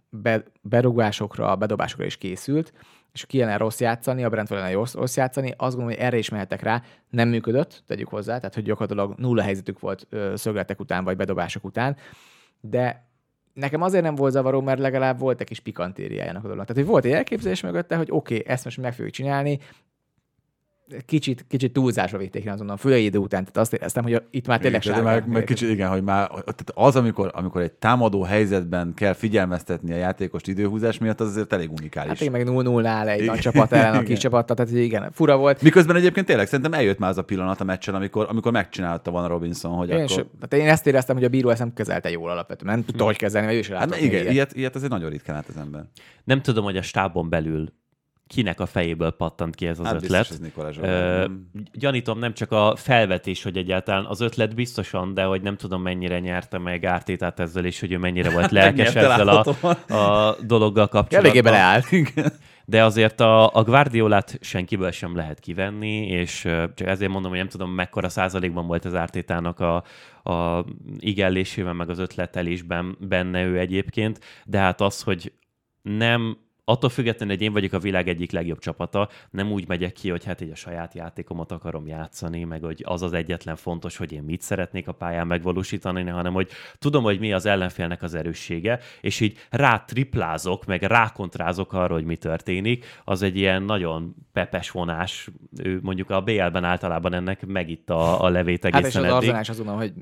be, 0.10 0.44
berugásokra, 0.62 1.56
bedobásokra 1.56 2.06
is 2.06 2.18
készült, 2.18 2.74
és 3.14 3.26
ki 3.26 3.38
kellene 3.38 3.58
rossz 3.58 3.80
játszani, 3.80 4.24
a 4.24 4.30
Brentford 4.30 4.62
ellen 4.62 4.74
rossz, 4.74 4.94
rossz 4.94 5.18
játszani, 5.18 5.50
azt 5.50 5.76
gondolom, 5.76 5.88
hogy 5.88 6.06
erre 6.06 6.18
is 6.18 6.30
mehetek 6.30 6.62
rá. 6.62 6.82
Nem 7.10 7.30
működött, 7.30 7.84
tegyük 7.88 8.08
hozzá, 8.08 8.38
tehát 8.38 8.56
hogy 8.56 8.64
gyakorlatilag 8.64 9.14
nulla 9.18 9.42
helyzetük 9.42 9.80
volt 9.80 10.08
ö, 10.10 10.34
szögletek 10.36 10.80
után, 10.80 11.04
vagy 11.04 11.18
bedobások 11.18 11.64
után, 11.64 11.96
de 12.62 13.07
nekem 13.58 13.82
azért 13.82 14.04
nem 14.04 14.16
volt 14.16 14.32
zavaró, 14.32 14.62
mert 14.62 14.80
legalább 14.80 15.20
volt 15.20 15.42
egy 15.42 15.48
kis 15.48 15.60
pikantériájának 15.60 16.38
a 16.38 16.42
dolognak. 16.42 16.68
Tehát, 16.68 16.82
hogy 16.82 16.92
volt 16.92 17.06
egy 17.06 17.12
elképzelés 17.12 17.62
mögötte, 17.62 17.96
hogy 17.96 18.08
oké, 18.12 18.36
okay, 18.36 18.54
ezt 18.54 18.64
most 18.64 18.78
meg 18.78 18.94
fogjuk 18.94 19.14
csinálni, 19.14 19.60
kicsit, 21.06 21.46
kicsit 21.48 21.74
túlzásra 21.74 22.18
vitték 22.18 22.44
én 22.44 22.52
azonnal, 22.52 22.78
főleg 22.78 23.02
idő 23.02 23.18
után. 23.18 23.40
Tehát 23.40 23.58
azt 23.58 23.74
éreztem, 23.74 24.04
hogy 24.04 24.22
itt 24.30 24.48
már 24.48 24.60
tényleg 24.60 24.82
sárgák 24.82 25.04
meg, 25.04 25.28
meg 25.28 25.44
kicsit, 25.44 25.70
igen, 25.70 25.90
hogy 25.90 26.04
már 26.04 26.28
tehát 26.28 26.72
az, 26.74 26.96
amikor, 26.96 27.32
amikor 27.34 27.62
egy 27.62 27.72
támadó 27.72 28.22
helyzetben 28.22 28.94
kell 28.96 29.14
figyelmeztetni 29.14 29.94
a 29.94 29.96
játékost 29.96 30.48
időhúzás 30.48 30.98
miatt, 30.98 31.20
az 31.20 31.28
azért 31.28 31.54
elég 31.54 31.72
unikális. 31.72 32.10
Hát 32.10 32.22
én 32.22 32.32
meg 32.32 32.44
0 32.44 32.62
0 32.62 32.90
áll 32.90 33.08
egy 33.08 33.16
Igen. 33.16 33.34
nagy 33.34 33.40
csapat 33.40 33.72
ellen, 33.72 33.96
a 33.96 34.04
kis 34.04 34.20
csapattal, 34.20 34.56
tehát 34.56 34.72
igen, 34.72 35.12
fura 35.12 35.38
volt. 35.38 35.62
Miközben 35.62 35.96
egyébként 35.96 36.26
tényleg 36.26 36.48
szerintem 36.48 36.74
eljött 36.74 37.00
már 37.00 37.10
az 37.10 37.18
a 37.18 37.24
pillanat 37.24 37.62
a 37.62 37.64
meccsen, 37.64 37.96
amikor, 37.96 38.26
amikor 38.30 38.52
megcsinálta 38.52 39.12
van 39.12 39.24
a 39.24 39.28
Robinson, 39.28 39.72
hogy 39.72 39.90
Én, 39.90 39.96
akkor... 39.96 40.06
is, 40.06 40.16
tehát 40.16 40.66
én 40.66 40.72
ezt 40.72 40.88
éreztem, 40.88 41.16
hogy 41.16 41.26
a 41.26 41.30
bíró 41.30 41.50
ezt 41.50 41.60
nem 41.60 41.74
kezelte 41.74 42.10
jól 42.10 42.30
alapvetően. 42.30 42.76
Nem 42.76 42.86
tudta, 42.86 43.04
hogy 43.04 43.18
kezelni, 43.18 43.48
vagy 43.48 43.56
ő 43.56 43.60
is 43.60 43.70
Hát, 43.70 43.90
mert 43.90 44.02
igen, 44.02 44.24
még 44.24 44.34
ilyet, 44.34 44.54
ilyet 44.54 44.76
azért 44.76 44.92
nagyon 44.92 45.10
ritkán 45.10 45.36
lát 45.36 45.48
az 45.48 45.58
ember. 45.58 45.84
Nem 46.24 46.42
tudom, 46.42 46.64
hogy 46.64 46.78
a 46.78 46.82
stábon 46.82 47.30
belül 47.30 47.74
kinek 48.28 48.60
a 48.60 48.66
fejéből 48.66 49.12
pattant 49.12 49.56
ki 49.56 49.68
ez 49.68 49.80
az 49.80 49.86
Hát 49.86 49.96
ötlet. 50.04 50.40
biztos 50.40 50.74
Zsolt. 50.74 50.88
Ö, 50.88 51.26
gyanítom 51.74 52.20
nem 52.20 52.34
csak 52.34 52.52
a 52.52 52.76
felvetés, 52.76 53.44
hogy 53.44 53.58
egyáltalán 53.58 54.06
az 54.06 54.22
ötlet 54.22 54.56
biztosan, 54.56 55.14
de 55.14 55.24
hogy 55.24 55.42
nem 55.42 55.58
tudom 55.58 55.82
mennyire 55.82 56.20
nyerte 56.20 56.58
meg 56.58 56.86
Ártétát 56.86 57.40
ezzel, 57.40 57.66
és 57.66 57.80
hogy 57.80 57.92
ő 57.92 57.98
mennyire 57.98 58.30
volt 58.30 58.52
lelkes 58.58 58.96
ezzel 58.96 59.28
a, 59.28 59.94
a 59.94 60.36
dologgal 60.42 60.88
kapcsolatban. 60.88 61.32
Eléggé 61.32 61.42
beleállt. 61.42 61.86
De 62.66 62.84
azért 62.84 63.20
a, 63.20 63.54
a 63.54 63.64
Guardiolát 63.64 64.38
senkiből 64.42 64.92
sem 64.92 65.16
lehet 65.16 65.40
kivenni, 65.40 66.08
és 66.08 66.42
csak 66.76 66.88
ezért 66.88 67.12
mondom, 67.12 67.30
hogy 67.30 67.40
nem 67.40 67.50
tudom, 67.50 67.72
mekkora 67.72 68.10
százalékban 68.10 68.68
volt 68.68 68.86
az 68.86 68.96
Ártétának 68.96 69.60
a, 69.60 69.84
a 70.32 70.66
igellésében, 71.00 71.76
meg 71.76 71.90
az 71.90 72.00
ötletelésben 72.00 72.98
benne 73.00 73.44
ő 73.44 73.60
egyébként, 73.60 74.20
de 74.46 74.58
hát 74.58 74.82
az, 74.82 75.02
hogy 75.02 75.34
nem 75.82 76.38
attól 76.70 76.90
függetlenül, 76.90 77.36
hogy 77.36 77.44
én 77.44 77.52
vagyok 77.52 77.74
a 77.74 77.80
világ 77.80 78.08
egyik 78.08 78.32
legjobb 78.32 78.60
csapata, 78.60 79.10
nem 79.30 79.52
úgy 79.52 79.68
megyek 79.68 79.92
ki, 79.92 80.10
hogy 80.10 80.24
hát 80.24 80.42
így 80.42 80.52
a 80.52 80.56
saját 80.56 80.94
játékomat 80.94 81.52
akarom 81.52 81.88
játszani, 81.88 82.44
meg 82.44 82.64
hogy 82.64 82.84
az 82.86 83.02
az 83.02 83.14
egyetlen 83.14 83.56
fontos, 83.56 83.98
hogy 83.98 84.12
én 84.12 84.24
mit 84.24 84.42
szeretnék 84.42 84.88
a 84.88 84.92
pályán 84.92 85.28
megvalósítani, 85.28 86.10
hanem 86.10 86.34
hogy 86.34 86.50
tudom, 86.80 87.04
hogy 87.04 87.20
mi 87.20 87.34
az 87.34 87.46
ellenfélnek 87.46 88.04
az 88.04 88.14
erőssége, 88.14 88.80
és 89.02 89.20
így 89.20 89.38
rá 89.50 89.80
triplázok, 89.80 90.66
meg 90.66 90.82
rákontrázok 90.82 91.74
arra, 91.74 91.94
hogy 91.94 92.06
mi 92.06 92.16
történik, 92.16 92.86
az 93.04 93.22
egy 93.22 93.38
ilyen 93.38 93.64
nagyon 93.64 94.16
pepes 94.34 94.72
vonás. 94.72 95.30
Ő 95.64 95.80
mondjuk 95.82 96.10
a 96.10 96.22
BL-ben 96.22 96.64
általában 96.64 97.14
ennek 97.14 97.46
megitt 97.46 97.90
a, 97.90 98.24
a 98.24 98.30
levét 98.30 98.64
Hát 98.64 98.74
és 98.74 98.80
egészen 98.80 99.04
az 99.04 99.24
eddig. 99.24 99.36
Azt 99.36 99.58
gondolom, 99.58 99.80
hogy 99.80 99.94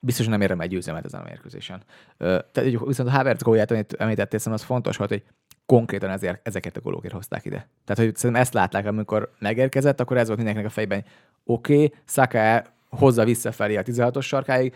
biztos 0.00 0.26
nem 0.26 0.40
érem 0.40 0.60
egy 0.60 0.70
győzelmet 0.70 1.04
ezen 1.04 1.20
a 1.20 1.24
mérkőzésen. 1.24 1.82
Tehát 2.18 2.62
viszont 2.86 3.08
a 3.08 3.12
Havertz 3.12 3.42
gólját, 3.42 3.70
amit 3.70 3.92
említettél, 3.92 4.52
az 4.52 4.62
fontos 4.62 4.96
volt, 4.96 5.10
hogy 5.10 5.22
konkrétan 5.66 6.10
ezért, 6.10 6.46
ezeket 6.46 6.76
a 6.76 6.80
gólokért 6.80 7.14
hozták 7.14 7.44
ide. 7.44 7.68
Tehát, 7.84 8.04
hogy 8.04 8.16
szerintem 8.16 8.42
ezt 8.42 8.54
látták, 8.54 8.86
amikor 8.86 9.30
megérkezett, 9.38 10.00
akkor 10.00 10.16
ez 10.16 10.26
volt 10.26 10.38
mindenkinek 10.38 10.70
a 10.70 10.74
fejben, 10.74 11.04
oké, 11.44 11.74
okay, 11.74 11.92
Saka 12.04 12.64
hozza 12.88 13.24
visszafelé 13.24 13.76
a 13.76 13.82
16-os 13.82 14.24
sarkáig, 14.24 14.74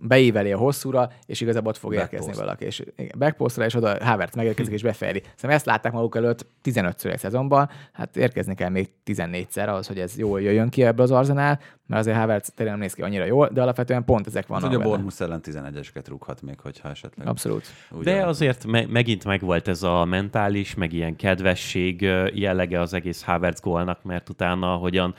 beíveli 0.00 0.52
a 0.52 0.58
hosszúra, 0.58 1.10
és 1.26 1.40
igazából 1.40 1.70
ott 1.70 1.76
fog 1.78 1.90
Backpost. 1.94 2.12
érkezni 2.12 2.40
valaki. 2.42 2.64
És 2.64 2.82
igen, 2.96 3.18
backpostra, 3.18 3.64
és 3.64 3.74
oda 3.74 4.04
Havertz 4.04 4.34
megérkezik, 4.36 4.72
és 4.72 4.82
befejeli. 4.82 5.18
Szerintem 5.20 5.50
ezt 5.50 5.66
látták 5.66 5.92
maguk 5.92 6.16
előtt 6.16 6.46
15-ször 6.64 7.12
egy 7.12 7.18
szezonban, 7.18 7.68
hát 7.92 8.16
érkezni 8.16 8.54
kell 8.54 8.68
még 8.68 8.88
14-szer 9.06 9.68
ahhoz, 9.68 9.86
hogy 9.86 9.98
ez 9.98 10.18
jól 10.18 10.40
jöjjön 10.40 10.68
ki 10.68 10.82
ebből 10.84 11.04
az 11.04 11.10
arzenál, 11.10 11.60
mert 11.86 12.00
azért 12.00 12.16
Havertz 12.16 12.52
tényleg 12.54 12.74
nem 12.74 12.84
néz 12.84 12.94
ki 12.94 13.02
annyira 13.02 13.24
jól, 13.24 13.48
de 13.52 13.62
alapvetően 13.62 14.04
pont 14.04 14.26
ezek 14.26 14.46
Hát, 14.48 14.60
vannak 14.60 14.76
hogy 14.76 14.86
a. 14.86 14.88
Bormus 14.88 15.20
ellen 15.20 15.40
11-eseket 15.44 16.04
rúghat 16.08 16.42
még, 16.42 16.60
hogyha 16.60 16.88
esetleg. 16.88 17.26
Abszolút. 17.26 17.64
úgy 17.90 18.04
De 18.04 18.18
van. 18.18 18.28
azért 18.28 18.66
me- 18.66 18.88
megint 18.90 19.24
megvolt 19.24 19.68
ez 19.68 19.82
a 19.82 20.04
mentális, 20.04 20.74
meg 20.74 20.92
ilyen 20.92 21.16
kedvesség 21.16 22.00
jellege 22.34 22.80
az 22.80 22.94
egész 22.94 23.22
Havertz 23.22 23.60
gólnak, 23.60 24.02
mert 24.02 24.28
utána 24.28 24.74
hogyan 24.74 25.14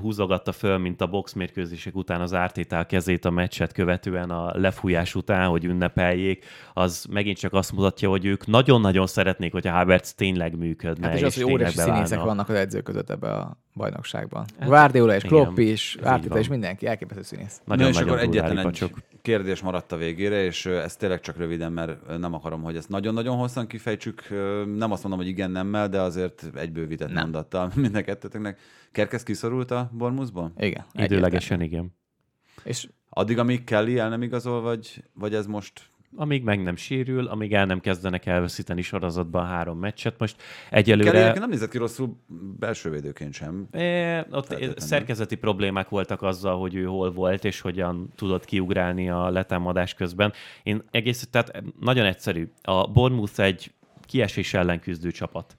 húzogatta 0.00 0.52
föl, 0.52 0.78
mint 0.78 1.00
a 1.00 1.06
boxmérkőzések 1.06 1.96
után 1.96 2.20
az 2.20 2.34
ártétál 2.34 2.86
kezét 2.86 3.24
a 3.24 3.30
meccset 3.30 3.72
követően 4.08 4.30
a 4.30 4.58
lefújás 4.58 5.14
után, 5.14 5.48
hogy 5.48 5.64
ünnepeljék, 5.64 6.44
az 6.74 7.06
megint 7.10 7.38
csak 7.38 7.52
azt 7.52 7.72
mutatja, 7.72 8.08
hogy 8.08 8.24
ők 8.24 8.46
nagyon-nagyon 8.46 9.06
szeretnék, 9.06 9.52
hogy 9.52 9.66
a 9.66 9.70
Havertz 9.70 10.14
tényleg 10.14 10.58
működne. 10.58 11.06
Hát 11.06 11.14
és, 11.14 11.20
és 11.20 11.26
az, 11.26 11.34
hogy 11.34 11.52
óriási 11.52 11.76
tényleg 11.76 11.94
színészek 11.94 12.20
vannak 12.20 12.48
az 12.48 12.54
edzők 12.54 12.82
között 12.82 13.10
ebbe 13.10 13.32
a 13.32 13.56
bajnokságban. 13.74 14.44
Guardiola 14.60 15.14
és 15.14 15.22
Hát, 15.22 15.30
Klopp 15.30 15.58
is, 15.58 15.98
van. 16.02 16.38
és 16.38 16.48
mindenki, 16.48 16.86
elképesztő 16.86 17.22
színész. 17.22 17.60
Na 17.64 17.74
és 17.74 17.80
akkor 17.80 17.92
Nagyon-nagyon 17.92 18.18
egyetlen 18.18 18.66
egy 18.66 18.92
kérdés 19.22 19.60
maradt 19.60 19.92
a 19.92 19.96
végére, 19.96 20.44
és 20.44 20.66
ez 20.66 20.96
tényleg 20.96 21.20
csak 21.20 21.36
röviden, 21.36 21.72
mert 21.72 22.18
nem 22.18 22.34
akarom, 22.34 22.62
hogy 22.62 22.76
ezt 22.76 22.88
nagyon-nagyon 22.88 23.36
hosszan 23.36 23.66
kifejtsük. 23.66 24.22
Nem 24.76 24.92
azt 24.92 25.02
mondom, 25.02 25.20
hogy 25.20 25.28
igen, 25.28 25.50
nemmel, 25.50 25.88
de 25.88 26.00
azért 26.00 26.44
egy 26.54 26.72
bővített 26.72 27.12
Nem. 27.12 27.22
mondattal 27.22 27.70
mind 27.74 27.94
a 27.94 28.02
kettőtöknek. 28.02 28.58
Kerkez 28.92 29.22
kiszorult 29.22 29.70
a 29.70 29.90
Bormuszból? 29.92 30.52
Igen. 30.56 30.84
Időlegesen 30.92 31.60
igen. 31.60 31.96
És 32.64 32.88
Addig, 33.10 33.38
amíg 33.38 33.64
Kelly 33.64 33.98
el 33.98 34.08
nem 34.08 34.22
igazol, 34.22 34.60
vagy, 34.60 35.04
vagy 35.14 35.34
ez 35.34 35.46
most 35.46 35.90
Amíg 36.16 36.42
meg 36.42 36.62
nem 36.62 36.76
sérül, 36.76 37.26
amíg 37.26 37.54
el 37.54 37.66
nem 37.66 37.80
kezdenek 37.80 38.26
elveszíteni 38.26 38.82
sorozatban 38.82 39.46
három 39.46 39.78
meccset. 39.78 40.18
Most 40.18 40.36
Kelly 40.36 40.80
egyelőre... 40.80 41.10
egyébként 41.10 41.38
nem 41.38 41.48
nézett 41.48 41.70
ki 41.70 41.78
rosszul 41.78 42.16
belső 42.58 42.90
védőként 42.90 43.32
sem. 43.32 43.68
É, 43.72 44.18
ott 44.30 44.56
szerkezeti 44.76 45.36
problémák 45.36 45.88
voltak 45.88 46.22
azzal, 46.22 46.58
hogy 46.58 46.74
ő 46.74 46.84
hol 46.84 47.12
volt, 47.12 47.44
és 47.44 47.60
hogyan 47.60 48.12
tudott 48.14 48.44
kiugrálni 48.44 49.10
a 49.10 49.30
letámadás 49.30 49.94
közben. 49.94 50.32
Én 50.62 50.82
egész, 50.90 51.28
tehát 51.30 51.62
nagyon 51.80 52.06
egyszerű. 52.06 52.50
A 52.62 52.90
Bournemouth 52.90 53.40
egy 53.40 53.72
kiesés 54.06 54.54
ellen 54.54 54.80
küzdő 54.80 55.10
csapat. 55.10 55.56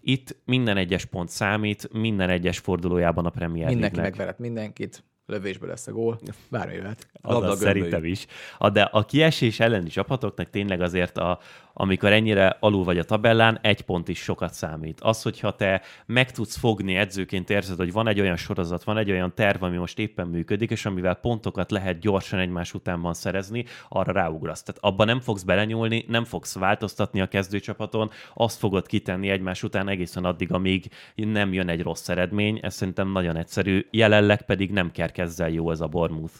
Itt 0.00 0.36
minden 0.44 0.76
egyes 0.76 1.04
pont 1.04 1.28
számít, 1.28 1.92
minden 1.92 2.30
egyes 2.30 2.58
fordulójában 2.58 3.26
a 3.26 3.30
Premier 3.30 3.68
mindenki 3.68 3.96
League-nek. 3.96 4.10
megveret 4.10 4.38
mindenkit, 4.38 5.02
lövésből 5.28 5.68
lesz 5.68 5.86
a 5.86 5.92
gól, 5.92 6.20
bármi 6.48 6.74
jöhet. 6.74 7.06
A 7.22 7.32
labda 7.32 7.46
Azaz, 7.46 7.60
gömbölyű. 7.60 7.84
szerintem 7.84 8.10
is. 8.10 8.26
A, 8.58 8.70
de 8.70 8.82
a 8.82 9.04
kiesés 9.04 9.60
elleni 9.60 9.88
csapatoknak 9.88 10.50
tényleg 10.50 10.80
azért, 10.80 11.18
a, 11.18 11.38
amikor 11.80 12.12
ennyire 12.12 12.56
alul 12.60 12.84
vagy 12.84 12.98
a 12.98 13.04
tabellán, 13.04 13.58
egy 13.62 13.82
pont 13.82 14.08
is 14.08 14.18
sokat 14.18 14.54
számít. 14.54 15.00
Az, 15.00 15.22
hogyha 15.22 15.56
te 15.56 15.82
meg 16.06 16.30
tudsz 16.30 16.56
fogni 16.56 16.94
edzőként, 16.94 17.50
érzed, 17.50 17.76
hogy 17.76 17.92
van 17.92 18.08
egy 18.08 18.20
olyan 18.20 18.36
sorozat, 18.36 18.84
van 18.84 18.98
egy 18.98 19.10
olyan 19.10 19.34
terv, 19.34 19.62
ami 19.62 19.76
most 19.76 19.98
éppen 19.98 20.26
működik, 20.26 20.70
és 20.70 20.86
amivel 20.86 21.14
pontokat 21.14 21.70
lehet 21.70 21.98
gyorsan 21.98 22.38
egymás 22.38 22.74
utánban 22.74 23.14
szerezni, 23.14 23.64
arra 23.88 24.12
ráugrasz. 24.12 24.62
Tehát 24.62 24.84
abban 24.84 25.06
nem 25.06 25.20
fogsz 25.20 25.42
belenyúlni, 25.42 26.04
nem 26.08 26.24
fogsz 26.24 26.54
változtatni 26.54 27.20
a 27.20 27.28
kezdőcsapaton, 27.28 28.10
azt 28.34 28.58
fogod 28.58 28.86
kitenni 28.86 29.28
egymás 29.28 29.62
után 29.62 29.88
egészen 29.88 30.24
addig, 30.24 30.52
amíg 30.52 30.90
nem 31.14 31.52
jön 31.52 31.68
egy 31.68 31.82
rossz 31.82 32.08
eredmény. 32.08 32.58
Ez 32.62 32.74
szerintem 32.74 33.12
nagyon 33.12 33.36
egyszerű. 33.36 33.86
Jelenleg 33.90 34.42
pedig 34.42 34.70
nem 34.70 34.90
kerkezzel 34.90 35.50
jó 35.50 35.70
ez 35.70 35.80
a 35.80 35.86
Bournemouth. 35.86 36.34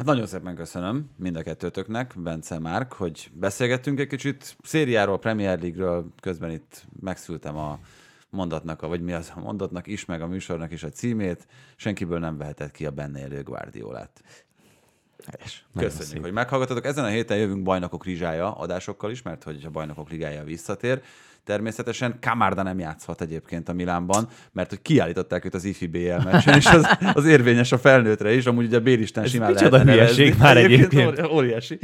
Hát 0.00 0.08
nagyon 0.08 0.26
szépen 0.26 0.54
köszönöm 0.54 1.10
mind 1.16 1.36
a 1.36 1.42
kettőtöknek, 1.42 2.14
Bence, 2.16 2.58
Márk, 2.58 2.92
hogy 2.92 3.30
beszélgettünk 3.34 4.00
egy 4.00 4.06
kicsit 4.06 4.56
szériáról, 4.62 5.18
Premier 5.18 5.58
League-ről, 5.60 6.06
közben 6.20 6.50
itt 6.50 6.84
megszültem 7.00 7.56
a 7.56 7.78
mondatnak, 8.30 8.82
a- 8.82 8.88
vagy 8.88 9.00
mi 9.00 9.12
az 9.12 9.32
a 9.36 9.40
mondatnak 9.40 9.86
is, 9.86 10.04
meg 10.04 10.22
a 10.22 10.26
műsornak 10.26 10.72
is 10.72 10.82
a 10.82 10.88
címét. 10.88 11.46
Senkiből 11.76 12.18
nem 12.18 12.36
vehetett 12.36 12.70
ki 12.70 12.86
a 12.86 12.90
benne 12.90 13.20
élő 13.20 13.42
Guardiolát. 13.42 14.22
Helyes. 15.26 15.66
Köszönjük, 15.76 16.08
szép. 16.08 16.22
hogy 16.22 16.32
meghallgatotok. 16.32 16.84
Ezen 16.84 17.04
a 17.04 17.08
héten 17.08 17.38
jövünk 17.38 17.62
Bajnokok 17.62 18.04
Rizsája 18.04 18.52
adásokkal 18.52 19.10
is, 19.10 19.22
mert 19.22 19.42
hogy 19.42 19.64
a 19.64 19.70
Bajnokok 19.70 20.10
Ligája 20.10 20.44
visszatér. 20.44 21.02
Természetesen 21.44 22.18
Kamárda 22.20 22.62
nem 22.62 22.78
játszhat 22.78 23.20
egyébként 23.20 23.68
a 23.68 23.72
Milánban, 23.72 24.28
mert 24.52 24.68
hogy 24.68 24.82
kiállították 24.82 25.44
őt 25.44 25.54
az 25.54 25.64
IFI 25.64 25.86
BL 25.86 26.14
meccsen, 26.24 26.56
és 26.56 26.66
az, 26.66 26.86
az 27.12 27.24
érvényes 27.24 27.72
a 27.72 27.78
felnőttre 27.78 28.32
is, 28.34 28.46
amúgy 28.46 28.64
ugye 28.64 28.76
a 28.76 28.80
Bélisten 28.80 29.24
Ez 29.24 29.30
simán 29.30 29.52
lehetne 29.52 29.92
hülyeség 29.92 30.34
már 30.38 30.56
egyébként. 30.56 31.18
óri- 31.20 31.32
Óriási. 31.32 31.78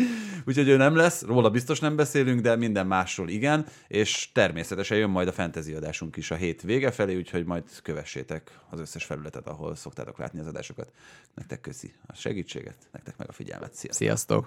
Úgyhogy 0.47 0.69
ő 0.69 0.77
nem 0.77 0.97
lesz, 0.97 1.23
róla 1.23 1.51
biztos 1.51 1.81
nem 1.81 1.97
beszélünk, 1.97 2.41
de 2.41 2.57
minden 2.57 2.87
másról 2.87 3.29
igen, 3.29 3.67
és 3.89 4.29
természetesen 4.33 4.99
jön 4.99 5.11
majd 5.11 5.29
a 5.29 5.33
fantasy 5.33 5.73
adásunk 5.73 6.17
is 6.17 6.31
a 6.31 6.35
hét 6.35 6.63
vége 6.63 6.91
felé, 6.91 7.17
úgyhogy 7.17 7.45
majd 7.45 7.63
kövessétek 7.83 8.51
az 8.71 8.81
összes 8.81 9.05
felületet, 9.05 9.47
ahol 9.49 9.75
szoktátok 9.75 10.19
látni 10.19 10.41
az 10.41 10.47
adásokat. 10.47 10.91
Nektek 11.35 11.61
köszi 11.61 11.93
a 12.07 12.15
segítséget, 12.15 12.77
nektek 12.93 13.17
meg 13.17 13.29
a 13.29 13.33
figyelmet. 13.33 13.75
Sziasztok! 13.75 14.47